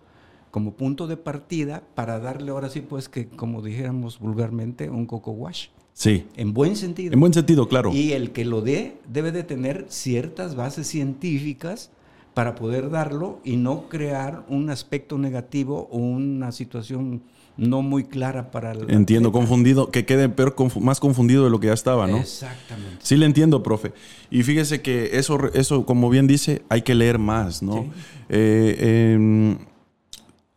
como 0.51 0.73
punto 0.73 1.07
de 1.07 1.17
partida 1.17 1.83
para 1.95 2.19
darle 2.19 2.51
ahora 2.51 2.69
sí, 2.69 2.81
pues 2.81 3.09
que 3.09 3.27
como 3.27 3.61
dijéramos 3.61 4.19
vulgarmente, 4.19 4.89
un 4.89 5.05
coco 5.05 5.31
wash, 5.31 5.67
Sí. 5.93 6.27
en 6.35 6.53
buen 6.53 6.75
sentido. 6.75 7.13
En 7.13 7.19
buen 7.19 7.33
sentido, 7.33 7.67
claro. 7.67 7.91
Y 7.93 8.11
el 8.11 8.31
que 8.31 8.45
lo 8.45 8.61
dé 8.61 8.97
debe 9.07 9.31
de 9.31 9.43
tener 9.43 9.85
ciertas 9.89 10.55
bases 10.55 10.85
científicas 10.87 11.91
para 12.33 12.55
poder 12.55 12.89
darlo 12.89 13.39
y 13.43 13.57
no 13.57 13.89
crear 13.89 14.43
un 14.49 14.69
aspecto 14.69 15.17
negativo 15.17 15.87
o 15.91 15.97
una 15.97 16.51
situación 16.51 17.23
no 17.55 17.81
muy 17.81 18.03
clara 18.03 18.51
para 18.51 18.71
el 18.71 18.89
Entiendo, 18.89 19.31
confundido, 19.31 19.91
que 19.91 20.05
quede 20.05 20.29
peor, 20.29 20.55
más 20.79 20.99
confundido 20.99 21.43
de 21.43 21.49
lo 21.49 21.59
que 21.59 21.67
ya 21.67 21.73
estaba, 21.73 22.07
¿no? 22.07 22.17
Exactamente. 22.17 22.97
Sí 22.99 23.15
le 23.15 23.25
entiendo, 23.25 23.61
profe. 23.61 23.93
Y 24.31 24.43
fíjese 24.43 24.81
que 24.81 25.17
eso, 25.17 25.53
eso 25.53 25.85
como 25.85 26.09
bien 26.09 26.27
dice, 26.27 26.63
hay 26.69 26.81
que 26.81 26.95
leer 26.95 27.19
más, 27.19 27.61
¿no? 27.61 27.83
Sí. 27.83 27.91
Eh, 28.29 29.13
em, 29.15 29.57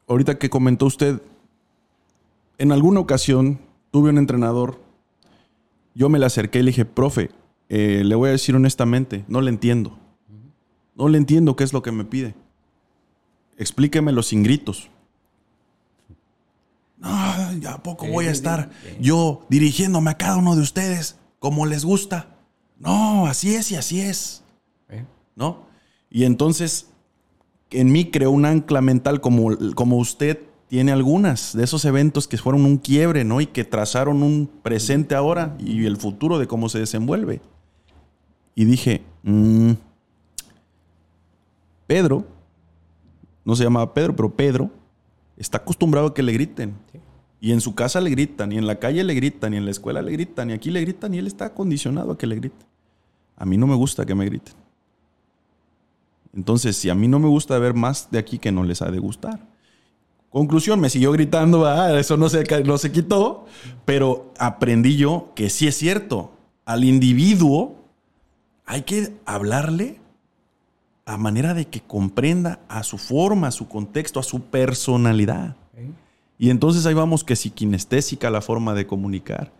ahorita 0.08 0.38
que 0.38 0.48
comentó 0.48 0.86
usted, 0.86 1.20
en 2.58 2.72
alguna 2.72 3.00
ocasión 3.00 3.58
tuve 3.90 4.10
un 4.10 4.18
entrenador, 4.18 4.80
yo 5.94 6.08
me 6.08 6.18
le 6.18 6.26
acerqué 6.26 6.60
y 6.60 6.62
le 6.62 6.70
dije, 6.70 6.84
profe, 6.84 7.30
eh, 7.68 8.02
le 8.04 8.14
voy 8.14 8.28
a 8.28 8.32
decir 8.32 8.54
honestamente, 8.54 9.24
no 9.28 9.40
le 9.40 9.50
entiendo. 9.50 9.98
No 10.94 11.08
le 11.08 11.18
entiendo 11.18 11.56
qué 11.56 11.64
es 11.64 11.74
lo 11.74 11.82
que 11.82 11.92
me 11.92 12.04
pide. 12.04 12.34
Explíquemelo 13.58 14.22
sin 14.22 14.42
gritos. 14.42 14.88
No, 16.98 17.08
¿a 17.08 17.82
poco 17.82 18.06
voy 18.06 18.26
a 18.26 18.30
estar 18.30 18.70
yo 19.00 19.44
dirigiéndome 19.48 20.10
a 20.10 20.16
cada 20.16 20.36
uno 20.36 20.56
de 20.56 20.62
ustedes 20.62 21.16
como 21.38 21.66
les 21.66 21.84
gusta? 21.84 22.36
No, 22.78 23.26
así 23.26 23.54
es 23.54 23.70
y 23.70 23.76
así 23.76 24.00
es. 24.00 24.42
¿Eh? 24.88 25.04
¿no? 25.34 25.66
Y 26.10 26.24
entonces 26.24 26.88
en 27.70 27.92
mí 27.92 28.10
creó 28.10 28.30
un 28.30 28.44
ancla 28.44 28.80
mental 28.80 29.20
como, 29.20 29.56
como 29.74 29.98
usted 29.98 30.40
tiene 30.68 30.92
algunas 30.92 31.54
de 31.56 31.64
esos 31.64 31.84
eventos 31.84 32.26
que 32.26 32.38
fueron 32.38 32.64
un 32.64 32.78
quiebre, 32.78 33.24
¿no? 33.24 33.40
Y 33.40 33.46
que 33.46 33.64
trazaron 33.64 34.22
un 34.22 34.50
presente 34.62 35.14
ahora 35.14 35.56
y 35.58 35.86
el 35.86 35.96
futuro 35.96 36.38
de 36.38 36.46
cómo 36.46 36.68
se 36.68 36.80
desenvuelve. 36.80 37.40
Y 38.54 38.64
dije, 38.64 39.02
mm, 39.22 39.72
Pedro, 41.86 42.26
no 43.44 43.54
se 43.54 43.62
llamaba 43.62 43.94
Pedro, 43.94 44.16
pero 44.16 44.34
Pedro, 44.34 44.70
está 45.36 45.58
acostumbrado 45.58 46.08
a 46.08 46.14
que 46.14 46.22
le 46.22 46.32
griten. 46.32 46.74
Sí. 46.92 47.00
Y 47.40 47.52
en 47.52 47.60
su 47.60 47.74
casa 47.74 48.00
le 48.00 48.10
gritan, 48.10 48.50
y 48.52 48.58
en 48.58 48.66
la 48.66 48.78
calle 48.78 49.04
le 49.04 49.14
gritan, 49.14 49.54
y 49.54 49.58
en 49.58 49.64
la 49.64 49.70
escuela 49.70 50.02
le 50.02 50.12
gritan, 50.12 50.50
y 50.50 50.52
aquí 50.54 50.70
le 50.70 50.80
gritan, 50.80 51.14
y 51.14 51.18
él 51.18 51.26
está 51.26 51.52
condicionado 51.52 52.12
a 52.12 52.18
que 52.18 52.26
le 52.26 52.36
griten. 52.36 52.66
A 53.36 53.44
mí 53.44 53.56
no 53.56 53.66
me 53.66 53.74
gusta 53.74 54.06
que 54.06 54.14
me 54.14 54.24
griten. 54.24 54.54
Entonces, 56.34 56.76
si 56.76 56.90
a 56.90 56.94
mí 56.94 57.08
no 57.08 57.18
me 57.18 57.28
gusta 57.28 57.58
ver 57.58 57.74
más 57.74 58.10
de 58.10 58.18
aquí 58.18 58.38
que 58.38 58.52
no 58.52 58.64
les 58.64 58.82
ha 58.82 58.90
de 58.90 58.98
gustar. 58.98 59.46
Conclusión, 60.30 60.80
me 60.80 60.90
siguió 60.90 61.12
gritando, 61.12 61.66
ah, 61.66 61.98
eso 61.98 62.16
no 62.16 62.28
se, 62.28 62.44
no 62.64 62.78
se 62.78 62.92
quitó, 62.92 63.46
pero 63.84 64.32
aprendí 64.38 64.96
yo 64.96 65.32
que 65.34 65.48
sí 65.48 65.66
es 65.66 65.76
cierto. 65.76 66.32
Al 66.64 66.84
individuo 66.84 67.76
hay 68.64 68.82
que 68.82 69.14
hablarle 69.24 70.00
a 71.06 71.16
manera 71.16 71.54
de 71.54 71.66
que 71.66 71.80
comprenda 71.80 72.58
a 72.68 72.82
su 72.82 72.98
forma, 72.98 73.46
a 73.46 73.52
su 73.52 73.68
contexto, 73.68 74.18
a 74.18 74.24
su 74.24 74.42
personalidad. 74.42 75.56
Y 76.38 76.50
entonces 76.50 76.84
ahí 76.84 76.94
vamos 76.94 77.24
que 77.24 77.36
si 77.36 77.48
kinestésica 77.50 78.28
la 78.28 78.42
forma 78.42 78.74
de 78.74 78.86
comunicar, 78.86 79.52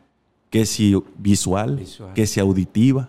que 0.51 0.67
si 0.67 1.01
visual, 1.17 1.83
que 2.15 2.27
si 2.27 2.41
auditiva, 2.41 3.09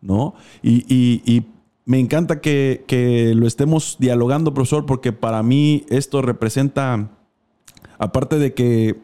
¿no? 0.00 0.34
Y, 0.62 1.46
me 1.86 1.98
encanta 1.98 2.40
que, 2.40 3.32
lo 3.34 3.46
estemos 3.46 3.96
dialogando, 3.98 4.54
profesor, 4.54 4.86
porque 4.86 5.12
para 5.12 5.42
mí 5.42 5.84
esto 5.88 6.22
representa, 6.22 7.10
aparte 7.98 8.38
de 8.38 8.54
que 8.54 9.00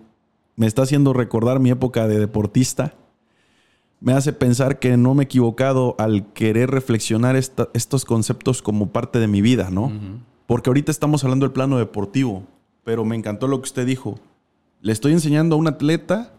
me 0.57 0.67
está 0.67 0.83
haciendo 0.83 1.13
recordar 1.13 1.59
mi 1.59 1.71
época 1.71 2.07
de 2.07 2.19
deportista, 2.19 2.95
me 4.01 4.13
hace 4.13 4.33
pensar 4.33 4.79
que 4.79 4.97
no 4.97 5.15
me 5.15 5.23
he 5.23 5.27
equivocado 5.27 5.95
al 5.99 6.33
querer 6.33 6.71
reflexionar 6.71 7.37
estos 7.37 8.05
conceptos 8.05 8.63
como 8.63 8.91
parte 8.91 9.19
de 9.19 9.29
mi 9.29 9.43
vida, 9.43 9.71
¿no? 9.71 9.93
Porque 10.47 10.71
ahorita 10.71 10.91
estamos 10.91 11.23
hablando 11.23 11.47
del 11.47 11.53
plano 11.53 11.79
deportivo, 11.79 12.45
pero 12.85 13.05
me 13.05 13.17
encantó 13.17 13.47
lo 13.47 13.59
que 13.59 13.67
usted 13.67 13.87
dijo. 13.87 14.19
Le 14.81 14.93
estoy 14.93 15.13
enseñando 15.13 15.55
a 15.55 15.59
un 15.59 15.69
atleta 15.69 16.33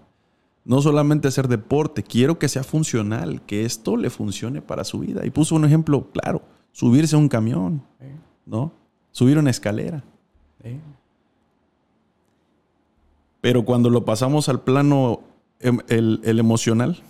no 0.63 0.81
solamente 0.81 1.27
hacer 1.27 1.47
deporte, 1.47 2.03
quiero 2.03 2.37
que 2.37 2.47
sea 2.47 2.63
funcional, 2.63 3.41
que 3.45 3.65
esto 3.65 3.97
le 3.97 4.09
funcione 4.09 4.61
para 4.61 4.83
su 4.83 4.99
vida. 4.99 5.25
Y 5.25 5.31
puso 5.31 5.55
un 5.55 5.65
ejemplo 5.65 6.07
claro, 6.11 6.43
subirse 6.71 7.15
a 7.15 7.19
un 7.19 7.29
camión, 7.29 7.83
¿no? 8.45 8.71
Subir 9.11 9.37
una 9.37 9.49
escalera. 9.49 10.03
Pero 13.41 13.65
cuando 13.65 13.89
lo 13.89 14.05
pasamos 14.05 14.49
al 14.49 14.61
plano 14.61 15.21
em, 15.59 15.79
el, 15.89 16.39
emocional, 16.39 17.01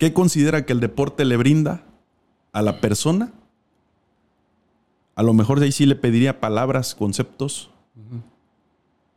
¿qué 0.00 0.14
considera 0.14 0.64
que 0.64 0.72
el 0.72 0.80
deporte 0.80 1.24
le 1.26 1.36
brinda 1.36 1.84
a 2.52 2.62
la 2.62 2.80
persona? 2.80 3.32
A 5.14 5.22
lo 5.22 5.34
mejor 5.34 5.60
de 5.60 5.66
ahí 5.66 5.72
sí 5.72 5.84
le 5.84 5.94
pediría 5.94 6.40
palabras, 6.40 6.94
conceptos 6.94 7.70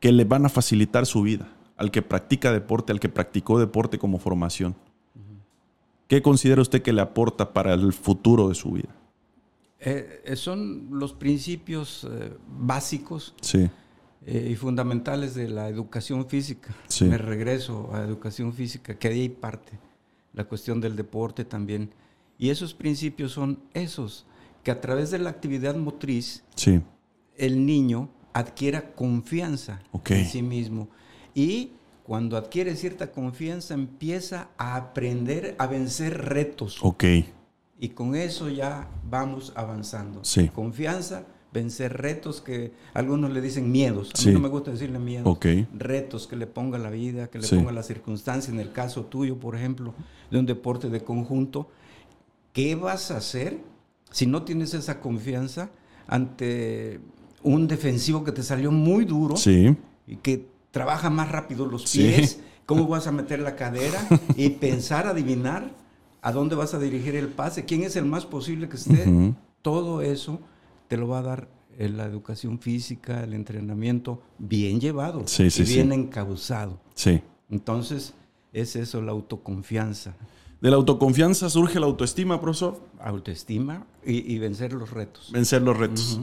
que 0.01 0.11
le 0.11 0.26
van 0.26 0.45
a 0.45 0.49
facilitar 0.49 1.05
su 1.05 1.22
vida 1.22 1.47
al 1.77 1.89
que 1.89 2.01
practica 2.01 2.51
deporte, 2.51 2.91
al 2.91 2.99
que 2.99 3.07
practicó 3.07 3.57
deporte 3.57 3.97
como 3.97 4.19
formación. 4.19 4.76
¿Qué 6.10 6.22
considera 6.22 6.61
usted 6.61 6.81
que 6.81 6.91
le 6.91 7.01
aporta 7.01 7.53
para 7.53 7.73
el 7.73 7.93
futuro 7.93 8.49
de 8.49 8.55
su 8.55 8.73
vida? 8.73 8.89
Eh, 9.80 10.22
eh, 10.26 10.35
son 10.35 10.89
los 10.91 11.14
principios 11.14 12.05
eh, 12.11 12.34
básicos 12.60 13.34
sí. 13.41 13.69
y 14.27 14.55
fundamentales 14.55 15.34
de 15.34 15.47
la 15.47 15.69
educación 15.69 16.27
física. 16.27 16.76
Me 17.01 17.18
regreso 17.18 17.89
a 17.93 18.01
educación 18.01 18.53
física, 18.53 18.95
que 18.95 19.07
ahí 19.07 19.30
parte 19.30 19.80
la 20.34 20.43
cuestión 20.45 20.81
del 20.81 20.95
deporte 20.95 21.45
también. 21.45 21.91
Y 22.38 22.49
esos 22.49 22.73
principios 22.73 23.31
son 23.31 23.60
esos, 23.73 24.26
que 24.64 24.72
a 24.72 24.81
través 24.81 25.11
de 25.11 25.19
la 25.19 25.30
actividad 25.30 25.76
motriz, 25.76 26.43
sí. 26.55 26.81
el 27.38 27.65
niño 27.65 28.10
adquiera 28.34 28.93
confianza 28.93 29.81
en 30.10 30.26
sí 30.26 30.41
mismo 30.41 30.89
y 31.35 31.72
cuando 32.03 32.35
adquiere 32.35 32.76
cierta 32.76 33.11
confianza 33.11 33.73
empieza 33.73 34.49
a 34.57 34.76
aprender 34.76 35.55
a 35.57 35.68
vencer 35.68 36.18
retos. 36.26 36.80
Ok. 36.81 37.05
Y 37.80 37.89
con 37.89 38.15
eso 38.15 38.49
ya 38.49 38.89
vamos 39.10 39.53
avanzando. 39.55 40.23
Sí. 40.23 40.49
Confianza, 40.49 41.26
vencer 41.54 41.94
retos 41.96 42.42
que 42.42 42.74
algunos 42.94 43.32
le 43.32 43.40
dicen 43.40 43.72
miedos. 43.72 44.12
A 44.20 44.28
mí 44.28 44.34
no 44.34 44.40
me 44.40 44.50
gusta 44.50 44.72
decirle 44.72 45.00
miedos. 45.00 45.28
Ok. 45.28 45.46
Retos 45.78 46.28
que 46.28 46.36
le 46.36 46.48
ponga 46.48 46.80
la 46.80 46.90
vida, 46.90 47.28
que 47.28 47.40
le 47.40 47.48
ponga 47.48 47.72
la 47.72 47.84
circunstancia. 47.84 48.52
En 48.52 48.60
el 48.60 48.72
caso 48.72 49.06
tuyo, 49.06 49.38
por 49.38 49.56
ejemplo, 49.56 49.94
de 50.32 50.40
un 50.40 50.46
deporte 50.46 50.90
de 50.90 51.02
conjunto, 51.02 51.70
¿qué 52.52 52.76
vas 52.76 53.12
a 53.12 53.18
hacer 53.18 53.60
si 54.12 54.26
no 54.26 54.44
tienes 54.44 54.74
esa 54.74 55.00
confianza 55.00 55.70
ante 56.08 57.00
un 57.44 57.68
defensivo 57.68 58.24
que 58.24 58.32
te 58.32 58.42
salió 58.42 58.72
muy 58.72 59.06
duro? 59.06 59.38
Sí. 59.38 59.76
Y 60.08 60.18
que 60.18 60.48
trabaja 60.72 61.12
más 61.12 61.32
rápido 61.32 61.68
los 61.68 61.92
pies, 61.92 62.40
cómo 62.66 62.88
vas 62.88 63.06
a 63.06 63.12
meter 63.12 63.40
la 63.40 63.56
cadera 63.56 64.00
y 64.36 64.50
pensar, 64.50 65.06
adivinar 65.06 65.72
a 66.24 66.32
dónde 66.32 66.56
vas 66.56 66.74
a 66.74 66.80
dirigir 66.80 67.16
el 67.16 67.28
pase, 67.28 67.66
quién 67.66 67.84
es 67.84 67.96
el 67.96 68.06
más 68.06 68.26
posible 68.26 68.70
que 68.70 68.78
esté. 68.78 69.34
Todo 69.62 70.02
eso 70.02 70.40
te 70.88 70.97
lo 70.97 71.07
va 71.07 71.19
a 71.19 71.23
dar 71.23 71.47
la 71.77 72.05
educación 72.05 72.60
física, 72.60 73.23
el 73.23 73.34
entrenamiento 73.34 74.22
bien 74.38 74.80
llevado 74.80 75.26
y 75.38 75.64
bien 75.64 75.91
encauzado. 75.91 76.80
Sí. 76.93 77.22
Entonces, 77.49 78.14
es 78.51 78.76
eso, 78.76 79.01
la 79.01 79.11
autoconfianza. 79.11 80.15
De 80.61 80.69
la 80.69 80.77
autoconfianza 80.77 81.49
surge 81.49 81.80
la 81.80 81.88
autoestima, 81.88 82.39
profesor. 82.39 82.80
Autoestima 82.99 83.85
y, 84.05 84.38
vencer 84.39 84.73
los 84.73 84.91
retos. 84.91 85.30
Vencer 85.31 85.61
los 85.61 85.76
retos. 85.76 86.19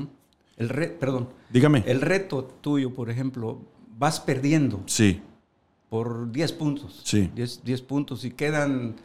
El 0.56 0.68
re, 0.68 0.88
perdón. 0.88 1.28
Dígame. 1.50 1.84
El 1.86 2.00
reto 2.00 2.44
tuyo, 2.60 2.94
por 2.94 3.10
ejemplo, 3.10 3.60
vas 3.98 4.20
perdiendo. 4.20 4.82
Sí. 4.86 5.20
Por 5.88 6.30
10 6.32 6.52
puntos. 6.52 7.02
Sí. 7.04 7.30
10 7.34 7.82
puntos 7.82 8.24
y 8.24 8.30
quedan, 8.30 8.96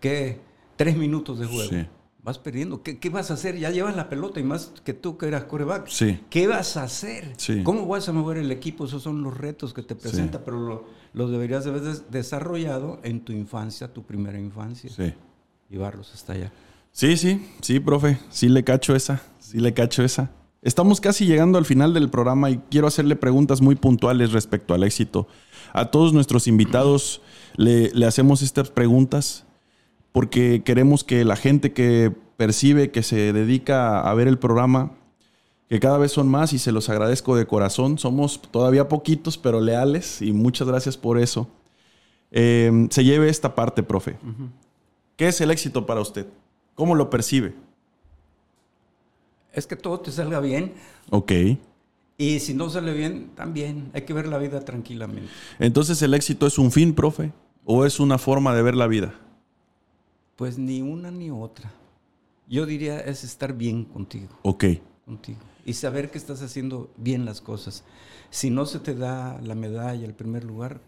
¿qué? 0.00 0.40
3 0.76 0.96
minutos 0.96 1.38
de 1.38 1.46
juego. 1.46 1.70
Sí. 1.70 1.86
Vas 2.22 2.38
perdiendo. 2.38 2.82
¿Qué, 2.82 3.10
vas 3.10 3.32
a 3.32 3.34
hacer? 3.34 3.58
Ya 3.58 3.70
llevas 3.70 3.96
la 3.96 4.08
pelota 4.08 4.38
y 4.38 4.44
más 4.44 4.72
que 4.84 4.94
tú 4.94 5.18
que 5.18 5.26
eras 5.26 5.44
coreback. 5.44 5.88
Sí. 5.88 6.20
¿Qué 6.30 6.46
vas 6.46 6.76
a 6.76 6.84
hacer? 6.84 7.32
Sí. 7.36 7.62
¿Cómo 7.64 7.86
vas 7.86 8.08
a 8.08 8.12
mover 8.12 8.36
el 8.36 8.52
equipo? 8.52 8.84
Esos 8.84 9.02
son 9.02 9.22
los 9.22 9.36
retos 9.36 9.74
que 9.74 9.82
te 9.82 9.96
presenta, 9.96 10.44
pero 10.44 10.60
lo, 10.60 10.84
los 11.12 11.32
deberías 11.32 11.66
haber 11.66 11.82
desarrollado 11.82 13.00
en 13.02 13.24
tu 13.24 13.32
infancia, 13.32 13.92
tu 13.92 14.04
primera 14.04 14.38
infancia. 14.38 14.88
Sí. 14.90 15.12
Llevarlos 15.68 16.14
hasta 16.14 16.34
allá. 16.34 16.52
Sí, 16.92 17.16
sí, 17.16 17.44
sí, 17.60 17.80
profe. 17.80 18.18
Sí 18.30 18.48
le 18.48 18.62
cacho 18.62 18.94
esa. 18.94 19.20
Sí 19.40 19.58
le 19.58 19.74
cacho 19.74 20.04
esa. 20.04 20.30
Estamos 20.62 21.00
casi 21.00 21.26
llegando 21.26 21.58
al 21.58 21.64
final 21.64 21.92
del 21.92 22.08
programa 22.08 22.48
y 22.48 22.58
quiero 22.70 22.86
hacerle 22.86 23.16
preguntas 23.16 23.60
muy 23.60 23.74
puntuales 23.74 24.30
respecto 24.30 24.74
al 24.74 24.84
éxito. 24.84 25.26
A 25.72 25.90
todos 25.90 26.12
nuestros 26.12 26.46
invitados 26.46 27.20
le, 27.56 27.90
hacemos 28.06 28.42
estas 28.42 28.70
preguntas 28.70 29.44
porque 30.12 30.62
queremos 30.64 31.04
que 31.04 31.24
la 31.24 31.36
gente 31.36 31.72
que 31.72 32.12
percibe, 32.36 32.90
que 32.90 33.02
se 33.02 33.32
dedica 33.32 34.00
a 34.00 34.14
ver 34.14 34.28
el 34.28 34.38
programa, 34.38 34.92
que 35.68 35.80
cada 35.80 35.98
vez 35.98 36.12
son 36.12 36.28
más 36.28 36.52
y 36.52 36.58
se 36.58 36.72
los 36.72 36.88
agradezco 36.88 37.34
de 37.34 37.46
corazón. 37.46 37.98
Somos 37.98 38.40
todavía 38.50 38.88
poquitos, 38.88 39.38
pero 39.38 39.60
leales 39.60 40.20
y 40.22 40.32
muchas 40.32 40.68
gracias 40.68 40.96
por 40.96 41.18
eso. 41.18 41.48
Em, 42.30 42.88
se 42.90 43.04
lleve 43.04 43.28
esta 43.28 43.54
parte, 43.54 43.82
profe. 43.82 44.16
¿Qué 45.16 45.28
es 45.28 45.40
el 45.40 45.50
éxito 45.50 45.86
para 45.86 46.00
usted? 46.00 46.26
¿Cómo 46.74 46.94
lo 46.94 47.10
percibe? 47.10 47.54
es 49.52 49.66
que 49.66 49.76
todo 49.76 50.00
te 50.00 50.10
salga 50.10 50.40
bien. 50.40 50.72
Ok. 51.10 51.32
Y 52.18 52.40
si 52.40 52.54
no 52.54 52.70
sale 52.70 52.92
bien, 52.92 53.30
también 53.34 53.90
hay 53.94 54.02
que 54.02 54.12
ver 54.12 54.28
la 54.28 54.38
vida 54.38 54.60
tranquilamente. 54.60 55.28
Entonces, 55.58 56.00
¿el 56.02 56.14
éxito 56.14 56.46
es 56.46 56.58
un 56.58 56.70
fin, 56.70 56.94
profe? 56.94 57.32
¿O 57.64 57.84
es 57.84 58.00
una 58.00 58.18
forma 58.18 58.54
de 58.54 58.62
ver 58.62 58.74
la 58.74 58.86
vida? 58.86 59.14
Pues 60.42 60.58
ni 60.58 60.82
una 60.82 61.12
ni 61.12 61.30
otra. 61.30 61.72
Yo 62.48 62.66
diría 62.66 62.98
es 62.98 63.22
estar 63.22 63.52
bien 63.52 63.84
contigo. 63.84 64.26
Ok. 64.42 64.64
Contigo. 65.04 65.38
Y 65.64 65.74
saber 65.74 66.10
que 66.10 66.18
estás 66.18 66.42
haciendo 66.42 66.90
bien 66.96 67.24
las 67.24 67.40
cosas. 67.40 67.84
Si 68.30 68.50
no 68.50 68.66
se 68.66 68.80
te 68.80 68.96
da 68.96 69.40
la 69.40 69.54
medalla, 69.54 70.04
el 70.04 70.14
primer 70.14 70.42
lugar, 70.42 70.80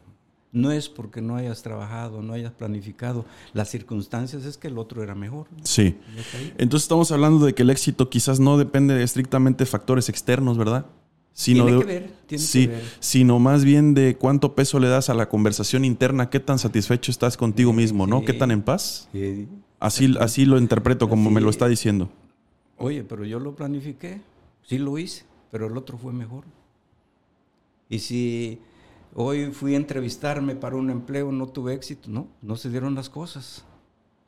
no 0.51 0.73
es 0.73 0.89
porque 0.89 1.21
no 1.21 1.37
hayas 1.37 1.63
trabajado, 1.63 2.21
no 2.21 2.33
hayas 2.33 2.51
planificado. 2.51 3.27
Las 3.53 3.69
circunstancias 3.69 4.45
es 4.45 4.59
que 4.59 4.67
el 4.67 4.77
otro 4.77 5.05
era 5.05 5.15
mejor. 5.15 5.47
Sí. 5.63 6.01
Entonces 6.59 6.87
estamos 6.87 7.13
hablando 7.13 7.47
de 7.47 7.55
que 7.55 7.63
el 7.63 7.71
éxito 7.71 8.11
quizás 8.11 8.41
no 8.41 8.59
depende 8.59 9.01
estrictamente 9.05 9.63
de 9.63 9.71
factores 9.71 10.09
externos, 10.09 10.59
¿verdad? 10.59 10.87
Sino 11.35 11.67
tiene 11.67 11.81
que 11.81 11.87
ver, 11.87 12.13
tiene 12.27 12.45
sí, 12.45 12.67
que 12.69 12.73
ver. 12.73 12.85
sino 13.01 13.39
más 13.39 13.65
bien 13.65 13.93
de 13.93 14.17
cuánto 14.17 14.55
peso 14.55 14.79
le 14.79 14.89
das 14.89 15.11
a 15.11 15.15
la 15.15 15.29
conversación 15.29 15.85
interna, 15.85 16.31
qué 16.31 16.41
tan 16.41 16.59
satisfecho 16.59 17.11
estás 17.11 17.37
contigo 17.37 17.73
mismo, 17.73 18.07
¿no? 18.07 18.25
¿Qué 18.25 18.33
tan 18.33 18.51
en 18.51 18.63
paz? 18.63 19.09
Así, 19.81 20.15
así 20.21 20.47
lo 20.47 20.59
interpreto 20.59 21.09
como 21.09 21.31
me 21.31 21.41
lo 21.41 21.51
está 21.51 21.69
diciendo. 21.69 22.09
Oye, 22.79 23.05
pero 23.05 23.25
yo 23.25 23.41
lo 23.41 23.55
planifiqué, 23.55 24.21
sí 24.63 24.79
lo 24.79 24.97
hice, 24.97 25.25
pero 25.51 25.67
el 25.67 25.77
otro 25.77 25.99
fue 25.99 26.13
mejor. 26.13 26.45
Y 27.89 27.99
si 27.99 28.61
Hoy 29.17 29.53
fui 29.53 29.75
a 29.75 29.77
entrevistarme 29.77 30.57
para 30.57 30.75
un 30.75 30.91
empleo, 30.91 31.31
no 31.31 31.47
tuve 31.47 31.73
éxito, 31.73 32.11
no, 32.11 32.27
no 32.43 32.57
se 32.57 32.69
dieron 32.69 32.97
las 32.97 33.09
cosas 33.09 33.65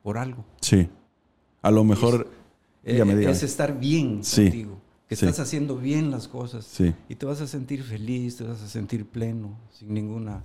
por 0.02 0.16
algo. 0.16 0.44
Sí. 0.60 0.88
A 1.60 1.72
lo 1.72 1.82
mejor 1.82 2.28
es, 2.84 3.00
eh, 3.00 3.30
es 3.30 3.42
estar 3.42 3.78
bien 3.80 4.22
contigo. 4.22 4.80
Que 5.08 5.16
Sí. 5.16 5.24
estás 5.26 5.40
haciendo 5.46 5.76
bien 5.76 6.10
las 6.10 6.26
cosas 6.28 6.64
Sí. 6.64 6.92
y 7.08 7.14
te 7.14 7.26
vas 7.26 7.40
a 7.40 7.46
sentir 7.46 7.82
feliz, 7.82 8.36
te 8.36 8.44
vas 8.44 8.60
a 8.62 8.68
sentir 8.68 9.06
pleno, 9.06 9.50
sin 9.72 9.94
ninguna 9.94 10.42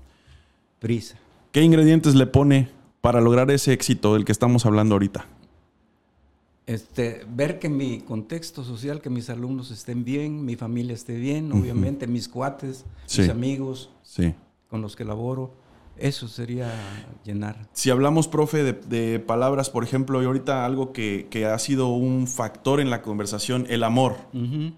prisa. 0.79 1.17
¿Qué 1.51 1.61
ingredientes 1.63 2.15
le 2.15 2.27
pone 2.27 2.69
para 3.01 3.19
lograr 3.21 3.49
ese 3.51 3.73
éxito 3.73 4.13
del 4.13 4.23
que 4.25 4.31
estamos 4.31 4.65
hablando 4.65 4.95
ahorita? 4.95 5.25
Este, 6.67 7.25
ver 7.27 7.59
que 7.59 7.67
mi 7.69 7.99
contexto 8.01 8.63
social, 8.63 9.01
que 9.01 9.09
mis 9.09 9.29
alumnos 9.29 9.71
estén 9.71 10.05
bien, 10.05 10.45
mi 10.45 10.55
familia 10.55 10.93
esté 10.93 11.15
bien, 11.17 11.51
obviamente 11.51 12.07
mis 12.07 12.29
cuates, 12.29 12.85
Sí. 13.07 13.21
mis 13.21 13.29
amigos 13.31 13.89
con 14.69 14.81
los 14.81 14.95
que 14.95 15.03
laboro, 15.03 15.53
eso 16.01 16.27
sería 16.27 16.71
llenar. 17.23 17.67
Si 17.73 17.89
hablamos, 17.89 18.27
profe, 18.27 18.63
de, 18.63 18.73
de 18.73 19.19
palabras, 19.19 19.69
por 19.69 19.83
ejemplo, 19.83 20.21
y 20.21 20.25
ahorita 20.25 20.65
algo 20.65 20.91
que, 20.93 21.27
que 21.29 21.45
ha 21.45 21.57
sido 21.59 21.89
un 21.89 22.27
factor 22.27 22.79
en 22.79 22.89
la 22.89 23.01
conversación, 23.01 23.65
el 23.69 23.83
amor. 23.83 24.15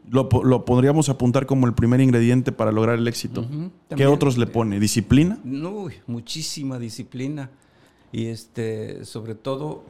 Lo, 0.10 0.30
lo 0.44 0.66
podríamos 0.66 1.10
apuntar 1.10 1.46
como 1.46 1.66
el 1.68 1.74
primer 1.74 2.02
ingrediente 2.02 2.52
para 2.52 2.72
lograr 2.72 2.98
el 3.00 3.08
éxito. 3.08 3.42
¿Qué 3.50 3.70
También, 3.90 4.10
otros 4.10 4.38
le 4.38 4.48
pone? 4.48 4.80
¿Disciplina? 4.80 5.40
Uy, 5.46 5.94
muchísima 6.08 6.78
disciplina 6.80 7.50
y 8.12 8.26
este, 8.28 9.06
sobre 9.06 9.36
todo 9.36 9.86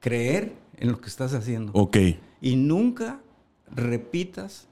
creer 0.00 0.54
en 0.78 0.90
lo 0.92 1.00
que 1.00 1.08
estás 1.08 1.34
haciendo 1.34 1.72
Ok. 1.74 1.96
y 2.40 2.56
nunca 2.56 3.20
repitas 3.74 4.68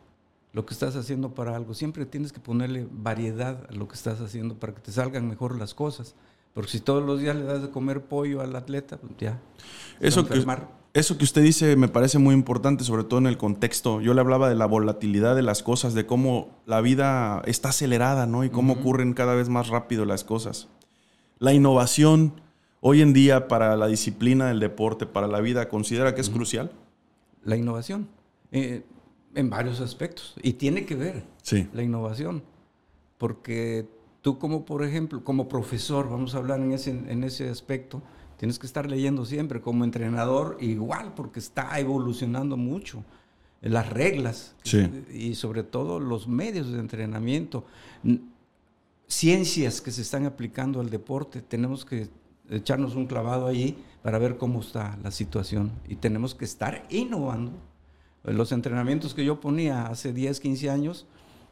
lo 0.54 0.64
que 0.64 0.72
estás 0.72 0.96
haciendo 0.96 1.34
para 1.34 1.54
algo. 1.54 1.74
Siempre 1.74 2.06
tienes 2.06 2.32
que 2.32 2.40
ponerle 2.40 2.86
variedad 2.90 3.66
a 3.68 3.72
lo 3.72 3.88
que 3.88 3.94
estás 3.94 4.20
haciendo 4.20 4.54
para 4.54 4.72
que 4.72 4.80
te 4.80 4.92
salgan 4.92 5.28
mejor 5.28 5.58
las 5.58 5.74
cosas. 5.74 6.14
Porque 6.54 6.70
si 6.70 6.80
todos 6.80 7.04
los 7.04 7.20
días 7.20 7.34
le 7.34 7.42
das 7.42 7.60
de 7.60 7.70
comer 7.70 8.02
pollo 8.02 8.40
al 8.40 8.54
atleta, 8.54 8.96
pues 8.96 9.12
ya. 9.18 9.40
Eso 9.98 10.24
que, 10.24 10.44
eso 10.94 11.18
que 11.18 11.24
usted 11.24 11.42
dice 11.42 11.74
me 11.74 11.88
parece 11.88 12.18
muy 12.18 12.34
importante, 12.34 12.84
sobre 12.84 13.02
todo 13.02 13.18
en 13.18 13.26
el 13.26 13.36
contexto. 13.36 14.00
Yo 14.00 14.14
le 14.14 14.20
hablaba 14.20 14.48
de 14.48 14.54
la 14.54 14.66
volatilidad 14.66 15.34
de 15.34 15.42
las 15.42 15.64
cosas, 15.64 15.92
de 15.92 16.06
cómo 16.06 16.56
la 16.66 16.80
vida 16.80 17.42
está 17.46 17.70
acelerada, 17.70 18.26
¿no? 18.26 18.44
Y 18.44 18.50
cómo 18.50 18.74
ocurren 18.74 19.12
cada 19.12 19.34
vez 19.34 19.48
más 19.48 19.66
rápido 19.66 20.04
las 20.04 20.22
cosas. 20.22 20.68
La 21.40 21.52
innovación 21.52 22.40
hoy 22.80 23.02
en 23.02 23.12
día 23.12 23.48
para 23.48 23.76
la 23.76 23.88
disciplina 23.88 24.46
del 24.46 24.60
deporte, 24.60 25.06
para 25.06 25.26
la 25.26 25.40
vida, 25.40 25.68
¿considera 25.68 26.14
que 26.14 26.20
es 26.20 26.30
crucial? 26.30 26.70
La 27.42 27.56
innovación, 27.56 28.06
eh, 28.52 28.84
en 29.34 29.50
varios 29.50 29.80
aspectos. 29.80 30.34
Y 30.42 30.54
tiene 30.54 30.84
que 30.86 30.94
ver 30.94 31.24
Sí. 31.42 31.68
la 31.72 31.82
innovación. 31.82 32.42
Porque 33.18 33.86
tú 34.22 34.38
como, 34.38 34.64
por 34.64 34.84
ejemplo, 34.84 35.22
como 35.24 35.48
profesor, 35.48 36.08
vamos 36.10 36.34
a 36.34 36.38
hablar 36.38 36.60
en 36.60 36.72
ese, 36.72 36.90
en 36.90 37.24
ese 37.24 37.48
aspecto, 37.48 38.02
tienes 38.36 38.58
que 38.58 38.66
estar 38.66 38.88
leyendo 38.90 39.24
siempre. 39.24 39.60
Como 39.60 39.84
entrenador, 39.84 40.56
igual, 40.60 41.14
porque 41.14 41.38
está 41.40 41.78
evolucionando 41.78 42.56
mucho. 42.56 43.04
Las 43.60 43.88
reglas 43.88 44.54
Sí. 44.62 44.90
y 45.12 45.34
sobre 45.36 45.62
todo 45.62 45.98
los 46.00 46.28
medios 46.28 46.70
de 46.70 46.78
entrenamiento, 46.80 47.64
ciencias 49.06 49.80
que 49.80 49.90
se 49.90 50.02
están 50.02 50.26
aplicando 50.26 50.80
al 50.80 50.90
deporte. 50.90 51.40
Tenemos 51.42 51.84
que 51.84 52.08
echarnos 52.50 52.94
un 52.94 53.06
clavado 53.06 53.46
allí 53.46 53.76
para 54.02 54.18
ver 54.18 54.36
cómo 54.36 54.60
está 54.60 54.98
la 55.02 55.10
situación 55.10 55.72
y 55.88 55.96
tenemos 55.96 56.34
que 56.34 56.44
estar 56.44 56.84
innovando. 56.90 57.52
Los 58.24 58.52
entrenamientos 58.52 59.14
que 59.14 59.24
yo 59.24 59.40
ponía 59.40 59.86
hace 59.86 60.12
10, 60.12 60.40
15 60.40 60.70
años 60.70 61.06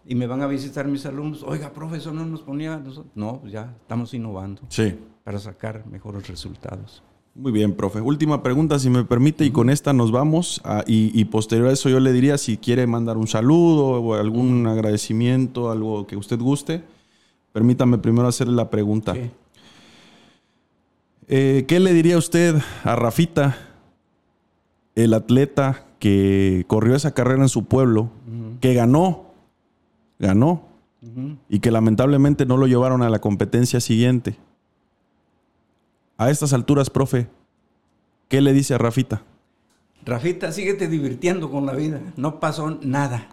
y 0.06 0.14
me 0.14 0.26
van 0.26 0.42
a 0.42 0.46
visitar 0.46 0.88
mis 0.88 1.04
alumnos, 1.06 1.42
oiga, 1.42 1.72
profesor, 1.72 2.12
no 2.14 2.24
nos 2.24 2.42
ponía, 2.42 2.78
nosotros-". 2.78 3.12
no, 3.14 3.40
pues 3.40 3.52
ya 3.52 3.74
estamos 3.82 4.14
innovando 4.14 4.62
Sí. 4.68 4.94
para 5.22 5.38
sacar 5.38 5.86
mejores 5.86 6.26
resultados. 6.28 7.02
Muy 7.34 7.50
bien, 7.52 7.72
profe. 7.74 8.00
Última 8.00 8.42
pregunta, 8.42 8.78
si 8.78 8.90
me 8.90 9.04
permite, 9.04 9.44
y 9.46 9.50
con 9.50 9.70
esta 9.70 9.92
nos 9.94 10.10
vamos. 10.12 10.60
Ah, 10.64 10.84
y, 10.86 11.18
y 11.18 11.24
posterior 11.26 11.68
a 11.68 11.72
eso 11.72 11.88
yo 11.88 11.98
le 11.98 12.12
diría 12.12 12.36
si 12.36 12.58
quiere 12.58 12.86
mandar 12.86 13.16
un 13.16 13.26
saludo 13.26 14.02
o 14.02 14.14
algún 14.14 14.66
agradecimiento, 14.66 15.70
algo 15.70 16.06
que 16.06 16.16
usted 16.16 16.38
guste. 16.38 16.84
Permítame 17.52 17.96
primero 17.98 18.28
hacerle 18.28 18.54
la 18.54 18.68
pregunta. 18.68 19.14
Sí. 19.14 19.30
Eh, 21.28 21.64
¿Qué 21.66 21.80
le 21.80 21.94
diría 21.94 22.18
usted 22.18 22.56
a 22.84 22.96
Rafita, 22.96 23.56
el 24.94 25.14
atleta 25.14 25.86
que 26.02 26.64
corrió 26.66 26.96
esa 26.96 27.14
carrera 27.14 27.42
en 27.42 27.48
su 27.48 27.66
pueblo, 27.66 28.10
que 28.60 28.74
ganó, 28.74 29.26
ganó, 30.18 30.66
y 31.48 31.60
que 31.60 31.70
lamentablemente 31.70 32.44
no 32.44 32.56
lo 32.56 32.66
llevaron 32.66 33.04
a 33.04 33.08
la 33.08 33.20
competencia 33.20 33.78
siguiente? 33.78 34.36
A 36.18 36.28
estas 36.28 36.52
alturas, 36.52 36.90
profe, 36.90 37.28
¿qué 38.28 38.40
le 38.40 38.52
dice 38.52 38.74
a 38.74 38.78
Rafita? 38.78 39.22
Rafita, 40.04 40.50
síguete 40.50 40.88
divirtiendo 40.88 41.52
con 41.52 41.66
la 41.66 41.72
vida, 41.74 42.00
no 42.16 42.40
pasó 42.40 42.80
nada. 42.82 43.28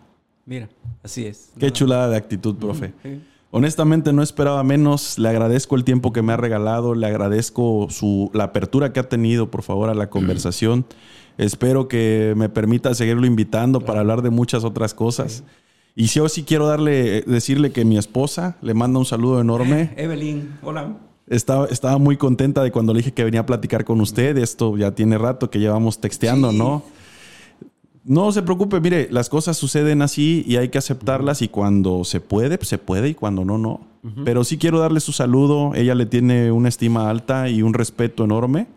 Mira, 0.45 0.69
así 1.01 1.25
es. 1.25 1.51
Qué 1.57 1.71
chulada 1.71 2.07
de 2.07 2.17
actitud, 2.17 2.55
profe. 2.55 2.93
Sí. 3.01 3.19
Honestamente 3.51 4.13
no 4.13 4.21
esperaba 4.21 4.63
menos. 4.63 5.17
Le 5.17 5.30
agradezco 5.30 5.76
el 5.76 5.84
tiempo 5.84 6.13
que 6.13 6.21
me 6.21 6.34
ha 6.34 6.38
regalado, 6.38 6.93
le 6.93 7.07
agradezco 7.07 7.88
su, 7.89 8.30
la 8.34 8.45
apertura 8.45 8.93
que 8.93 8.99
ha 8.99 9.09
tenido, 9.09 9.49
por 9.49 9.63
favor, 9.63 9.89
a 9.89 9.95
la 9.95 10.09
conversación. 10.09 10.85
Espero 11.38 11.88
que 11.88 12.34
me 12.38 12.49
permita 12.49 12.93
seguirlo 12.93 13.26
invitando 13.26 13.80
para 13.81 14.01
hablar 14.01 14.21
de 14.21 14.30
muchas 14.30 14.63
otras 14.63 14.93
cosas. 14.93 15.43
Y 15.95 16.07
si 16.09 16.19
yo 16.19 16.30
sí 16.30 16.43
quiero 16.43 16.67
darle, 16.67 17.21
decirle 17.23 17.71
que 17.71 17.85
mi 17.85 17.97
esposa 17.97 18.57
le 18.61 18.73
manda 18.73 18.99
un 18.99 19.05
saludo 19.05 19.41
enorme. 19.41 19.93
Evelyn, 19.97 20.57
hola. 20.61 20.97
Estaba, 21.27 21.65
estaba 21.67 21.97
muy 21.97 22.17
contenta 22.17 22.63
de 22.63 22.71
cuando 22.71 22.93
le 22.93 22.99
dije 22.99 23.13
que 23.13 23.23
venía 23.23 23.41
a 23.41 23.45
platicar 23.45 23.85
con 23.85 24.01
usted. 24.01 24.38
Esto 24.38 24.77
ya 24.77 24.91
tiene 24.91 25.17
rato 25.17 25.49
que 25.49 25.59
llevamos 25.59 25.99
texteando, 25.99 26.51
Sí. 26.51 26.57
¿no? 26.57 26.84
No 28.03 28.31
se 28.31 28.41
preocupe, 28.41 28.80
mire, 28.80 29.07
las 29.11 29.30
cosas 29.30 29.57
suceden 29.57 30.01
así 30.01 30.43
y 30.47 30.55
hay 30.55 30.69
que 30.69 30.77
aceptarlas 30.77 31.41
y 31.41 31.47
cuando 31.47 32.03
se 32.03 32.19
puede, 32.21 32.57
pues 32.57 32.69
se 32.69 32.77
puede 32.77 33.09
y 33.09 33.13
cuando 33.13 33.45
no, 33.45 33.57
no. 33.57 33.81
Pero 34.23 34.45
sí 34.45 34.57
quiero 34.57 34.80
darle 34.80 35.01
su 35.01 35.11
saludo. 35.11 35.76
Ella 35.76 35.93
le 35.93 36.05
tiene 36.05 36.51
una 36.51 36.69
estima 36.69 37.09
alta 37.09 37.49
y 37.49 37.61
un 37.61 37.73
respeto 37.73 38.23
enorme. 38.23 38.67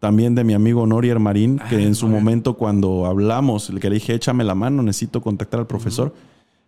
También 0.00 0.34
de 0.34 0.44
mi 0.44 0.54
amigo 0.54 0.86
Norier 0.86 1.18
Marín, 1.18 1.60
que 1.68 1.82
en 1.82 1.94
su 1.94 2.08
momento 2.08 2.54
cuando 2.54 3.06
hablamos, 3.06 3.70
el 3.70 3.80
que 3.80 3.88
le 3.88 3.94
dije, 3.94 4.14
échame 4.14 4.44
la 4.44 4.54
mano, 4.54 4.82
necesito 4.82 5.22
contactar 5.22 5.60
al 5.60 5.66
profesor, 5.66 6.14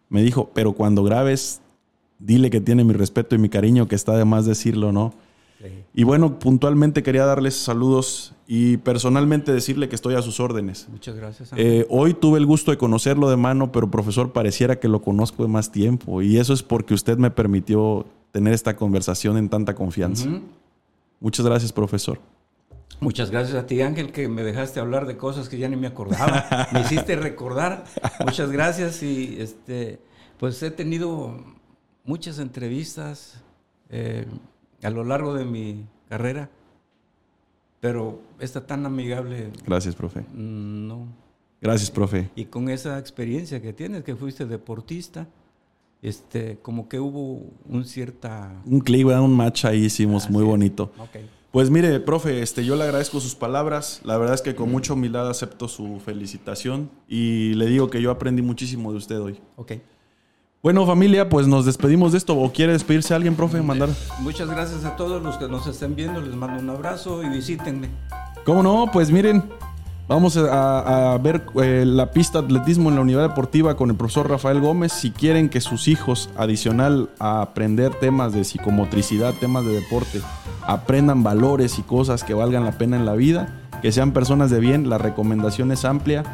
me 0.08 0.22
dijo, 0.22 0.50
pero 0.54 0.72
cuando 0.72 1.02
grabes, 1.02 1.60
dile 2.18 2.50
que 2.50 2.60
tiene 2.60 2.84
mi 2.84 2.92
respeto 2.92 3.34
y 3.34 3.38
mi 3.38 3.48
cariño, 3.48 3.88
que 3.88 3.94
está 3.94 4.16
de 4.16 4.24
más 4.24 4.46
decirlo, 4.46 4.92
¿no? 4.92 5.12
Y 5.94 6.04
bueno, 6.04 6.38
puntualmente 6.38 7.02
quería 7.02 7.24
darles 7.24 7.56
saludos 7.56 8.34
y 8.46 8.76
personalmente 8.78 9.52
decirle 9.52 9.88
que 9.88 9.94
estoy 9.94 10.14
a 10.14 10.22
sus 10.22 10.38
órdenes. 10.40 10.86
Muchas 10.90 11.16
gracias. 11.16 11.52
Ángel. 11.52 11.66
Eh, 11.66 11.86
hoy 11.88 12.14
tuve 12.14 12.38
el 12.38 12.46
gusto 12.46 12.70
de 12.70 12.76
conocerlo 12.76 13.30
de 13.30 13.36
mano, 13.36 13.72
pero 13.72 13.90
profesor, 13.90 14.32
pareciera 14.32 14.78
que 14.78 14.88
lo 14.88 15.00
conozco 15.00 15.42
de 15.42 15.48
más 15.48 15.72
tiempo. 15.72 16.20
Y 16.22 16.38
eso 16.38 16.52
es 16.52 16.62
porque 16.62 16.94
usted 16.94 17.16
me 17.18 17.30
permitió 17.30 18.06
tener 18.32 18.52
esta 18.52 18.76
conversación 18.76 19.38
en 19.38 19.48
tanta 19.48 19.74
confianza. 19.74 20.28
Muchas 21.20 21.46
gracias, 21.46 21.72
profesor. 21.72 22.20
Muchas 23.00 23.30
gracias 23.30 23.56
a 23.56 23.66
ti, 23.66 23.80
Ángel, 23.82 24.12
que 24.12 24.28
me 24.28 24.42
dejaste 24.42 24.80
hablar 24.80 25.06
de 25.06 25.16
cosas 25.16 25.48
que 25.48 25.58
ya 25.58 25.68
ni 25.68 25.76
me 25.76 25.86
acordaba. 25.86 26.68
me 26.72 26.80
hiciste 26.80 27.16
recordar. 27.16 27.84
Muchas 28.24 28.50
gracias 28.50 29.02
y 29.02 29.36
este, 29.38 30.00
pues 30.38 30.62
he 30.62 30.70
tenido 30.70 31.34
muchas 32.04 32.38
entrevistas 32.38 33.42
eh, 33.90 34.26
a 34.82 34.90
lo 34.90 35.04
largo 35.04 35.34
de 35.34 35.44
mi 35.44 35.84
carrera, 36.08 36.50
pero 37.80 38.20
esta 38.40 38.66
tan 38.66 38.86
amigable, 38.86 39.50
Gracias, 39.66 39.94
profe. 39.94 40.20
mm, 40.20 40.86
no. 40.88 41.06
Gracias, 41.60 41.90
profe. 41.90 42.30
Y 42.36 42.46
con 42.46 42.68
esa 42.68 42.98
experiencia 42.98 43.60
que 43.62 43.72
tienes, 43.72 44.04
que 44.04 44.14
fuiste 44.14 44.44
deportista, 44.46 45.26
este, 46.02 46.58
como 46.62 46.88
que 46.88 47.00
hubo 47.00 47.42
un 47.68 47.84
cierta... 47.84 48.60
Un 48.66 48.80
clic, 48.80 49.06
un 49.06 49.34
match 49.34 49.64
ahí 49.64 49.84
hicimos 49.86 50.28
muy 50.30 50.44
bonito. 50.44 50.92
Ok. 50.98 51.16
Pues 51.50 51.70
mire, 51.70 51.98
profe, 52.00 52.42
este, 52.42 52.64
yo 52.66 52.76
le 52.76 52.84
agradezco 52.84 53.18
sus 53.18 53.34
palabras. 53.34 54.02
La 54.04 54.18
verdad 54.18 54.34
es 54.34 54.42
que 54.42 54.54
con 54.54 54.70
mucha 54.70 54.92
humildad 54.92 55.30
acepto 55.30 55.68
su 55.68 56.00
felicitación 56.04 56.90
y 57.08 57.54
le 57.54 57.66
digo 57.66 57.88
que 57.88 58.02
yo 58.02 58.10
aprendí 58.10 58.42
muchísimo 58.42 58.92
de 58.92 58.98
usted 58.98 59.18
hoy. 59.18 59.40
Ok. 59.56 59.72
Bueno, 60.66 60.84
familia, 60.84 61.28
pues 61.28 61.46
nos 61.46 61.64
despedimos 61.64 62.10
de 62.10 62.18
esto. 62.18 62.36
¿O 62.36 62.52
quiere 62.52 62.72
despedirse 62.72 63.14
alguien, 63.14 63.36
profe? 63.36 63.62
Mandar. 63.62 63.88
Muchas 64.18 64.50
gracias 64.50 64.84
a 64.84 64.96
todos 64.96 65.22
los 65.22 65.36
que 65.36 65.46
nos 65.46 65.64
estén 65.68 65.94
viendo. 65.94 66.20
Les 66.20 66.34
mando 66.34 66.60
un 66.60 66.68
abrazo 66.68 67.22
y 67.22 67.28
visítenme. 67.28 67.88
¿Cómo 68.44 68.64
no? 68.64 68.90
Pues 68.92 69.12
miren, 69.12 69.44
vamos 70.08 70.36
a, 70.36 71.12
a 71.12 71.18
ver 71.18 71.46
eh, 71.62 71.84
la 71.86 72.10
pista 72.10 72.40
de 72.40 72.46
atletismo 72.46 72.88
en 72.88 72.96
la 72.96 73.02
unidad 73.02 73.28
deportiva 73.28 73.76
con 73.76 73.90
el 73.90 73.96
profesor 73.96 74.28
Rafael 74.28 74.60
Gómez. 74.60 74.90
Si 74.90 75.12
quieren 75.12 75.50
que 75.50 75.60
sus 75.60 75.86
hijos, 75.86 76.30
adicional 76.36 77.10
a 77.20 77.42
aprender 77.42 77.94
temas 77.94 78.32
de 78.32 78.42
psicomotricidad, 78.42 79.34
temas 79.34 79.64
de 79.64 79.72
deporte, 79.72 80.20
aprendan 80.66 81.22
valores 81.22 81.78
y 81.78 81.82
cosas 81.82 82.24
que 82.24 82.34
valgan 82.34 82.64
la 82.64 82.72
pena 82.72 82.96
en 82.96 83.06
la 83.06 83.14
vida, 83.14 83.62
que 83.82 83.92
sean 83.92 84.10
personas 84.10 84.50
de 84.50 84.58
bien, 84.58 84.90
la 84.90 84.98
recomendación 84.98 85.70
es 85.70 85.84
amplia. 85.84 86.24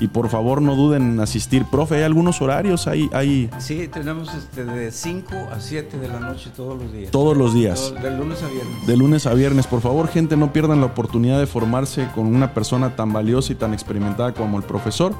Y 0.00 0.08
por 0.08 0.30
favor 0.30 0.62
no 0.62 0.74
duden 0.76 1.02
en 1.02 1.20
asistir. 1.20 1.66
Profe, 1.66 1.96
¿hay 1.96 2.02
algunos 2.02 2.40
horarios? 2.40 2.86
¿Hay, 2.86 3.10
hay... 3.12 3.50
Sí, 3.58 3.86
tenemos 3.86 4.34
este, 4.34 4.64
de 4.64 4.90
5 4.90 5.34
a 5.52 5.60
7 5.60 5.98
de 5.98 6.08
la 6.08 6.20
noche 6.20 6.50
todos 6.56 6.82
los 6.82 6.90
días. 6.90 7.10
Todos 7.10 7.36
los 7.36 7.52
días. 7.52 7.92
de 8.02 8.10
lunes 8.10 8.42
a 8.42 8.48
viernes. 8.48 8.86
De 8.86 8.96
lunes 8.96 9.26
a 9.26 9.34
viernes. 9.34 9.66
Por 9.66 9.82
favor, 9.82 10.08
gente, 10.08 10.38
no 10.38 10.54
pierdan 10.54 10.80
la 10.80 10.86
oportunidad 10.86 11.38
de 11.38 11.46
formarse 11.46 12.08
con 12.14 12.26
una 12.26 12.54
persona 12.54 12.96
tan 12.96 13.12
valiosa 13.12 13.52
y 13.52 13.56
tan 13.56 13.74
experimentada 13.74 14.32
como 14.32 14.56
el 14.56 14.64
profesor. 14.64 15.12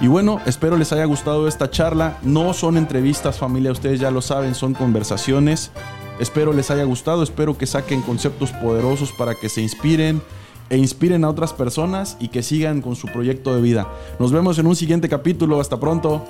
Y 0.00 0.08
bueno, 0.08 0.40
espero 0.46 0.76
les 0.76 0.92
haya 0.92 1.04
gustado 1.04 1.46
esta 1.46 1.70
charla. 1.70 2.18
No 2.22 2.52
son 2.54 2.76
entrevistas, 2.76 3.38
familia, 3.38 3.70
ustedes 3.70 4.00
ya 4.00 4.10
lo 4.10 4.20
saben, 4.20 4.56
son 4.56 4.74
conversaciones. 4.74 5.70
Espero 6.18 6.52
les 6.52 6.72
haya 6.72 6.84
gustado, 6.84 7.22
espero 7.22 7.56
que 7.56 7.66
saquen 7.66 8.02
conceptos 8.02 8.50
poderosos 8.52 9.12
para 9.12 9.34
que 9.34 9.48
se 9.48 9.62
inspiren 9.62 10.20
e 10.70 10.76
inspiren 10.76 11.24
a 11.24 11.30
otras 11.30 11.52
personas 11.52 12.16
y 12.20 12.28
que 12.28 12.42
sigan 12.42 12.82
con 12.82 12.96
su 12.96 13.08
proyecto 13.08 13.54
de 13.54 13.62
vida. 13.62 13.88
Nos 14.18 14.32
vemos 14.32 14.58
en 14.58 14.66
un 14.66 14.76
siguiente 14.76 15.08
capítulo. 15.08 15.60
Hasta 15.60 15.78
pronto. 15.78 16.24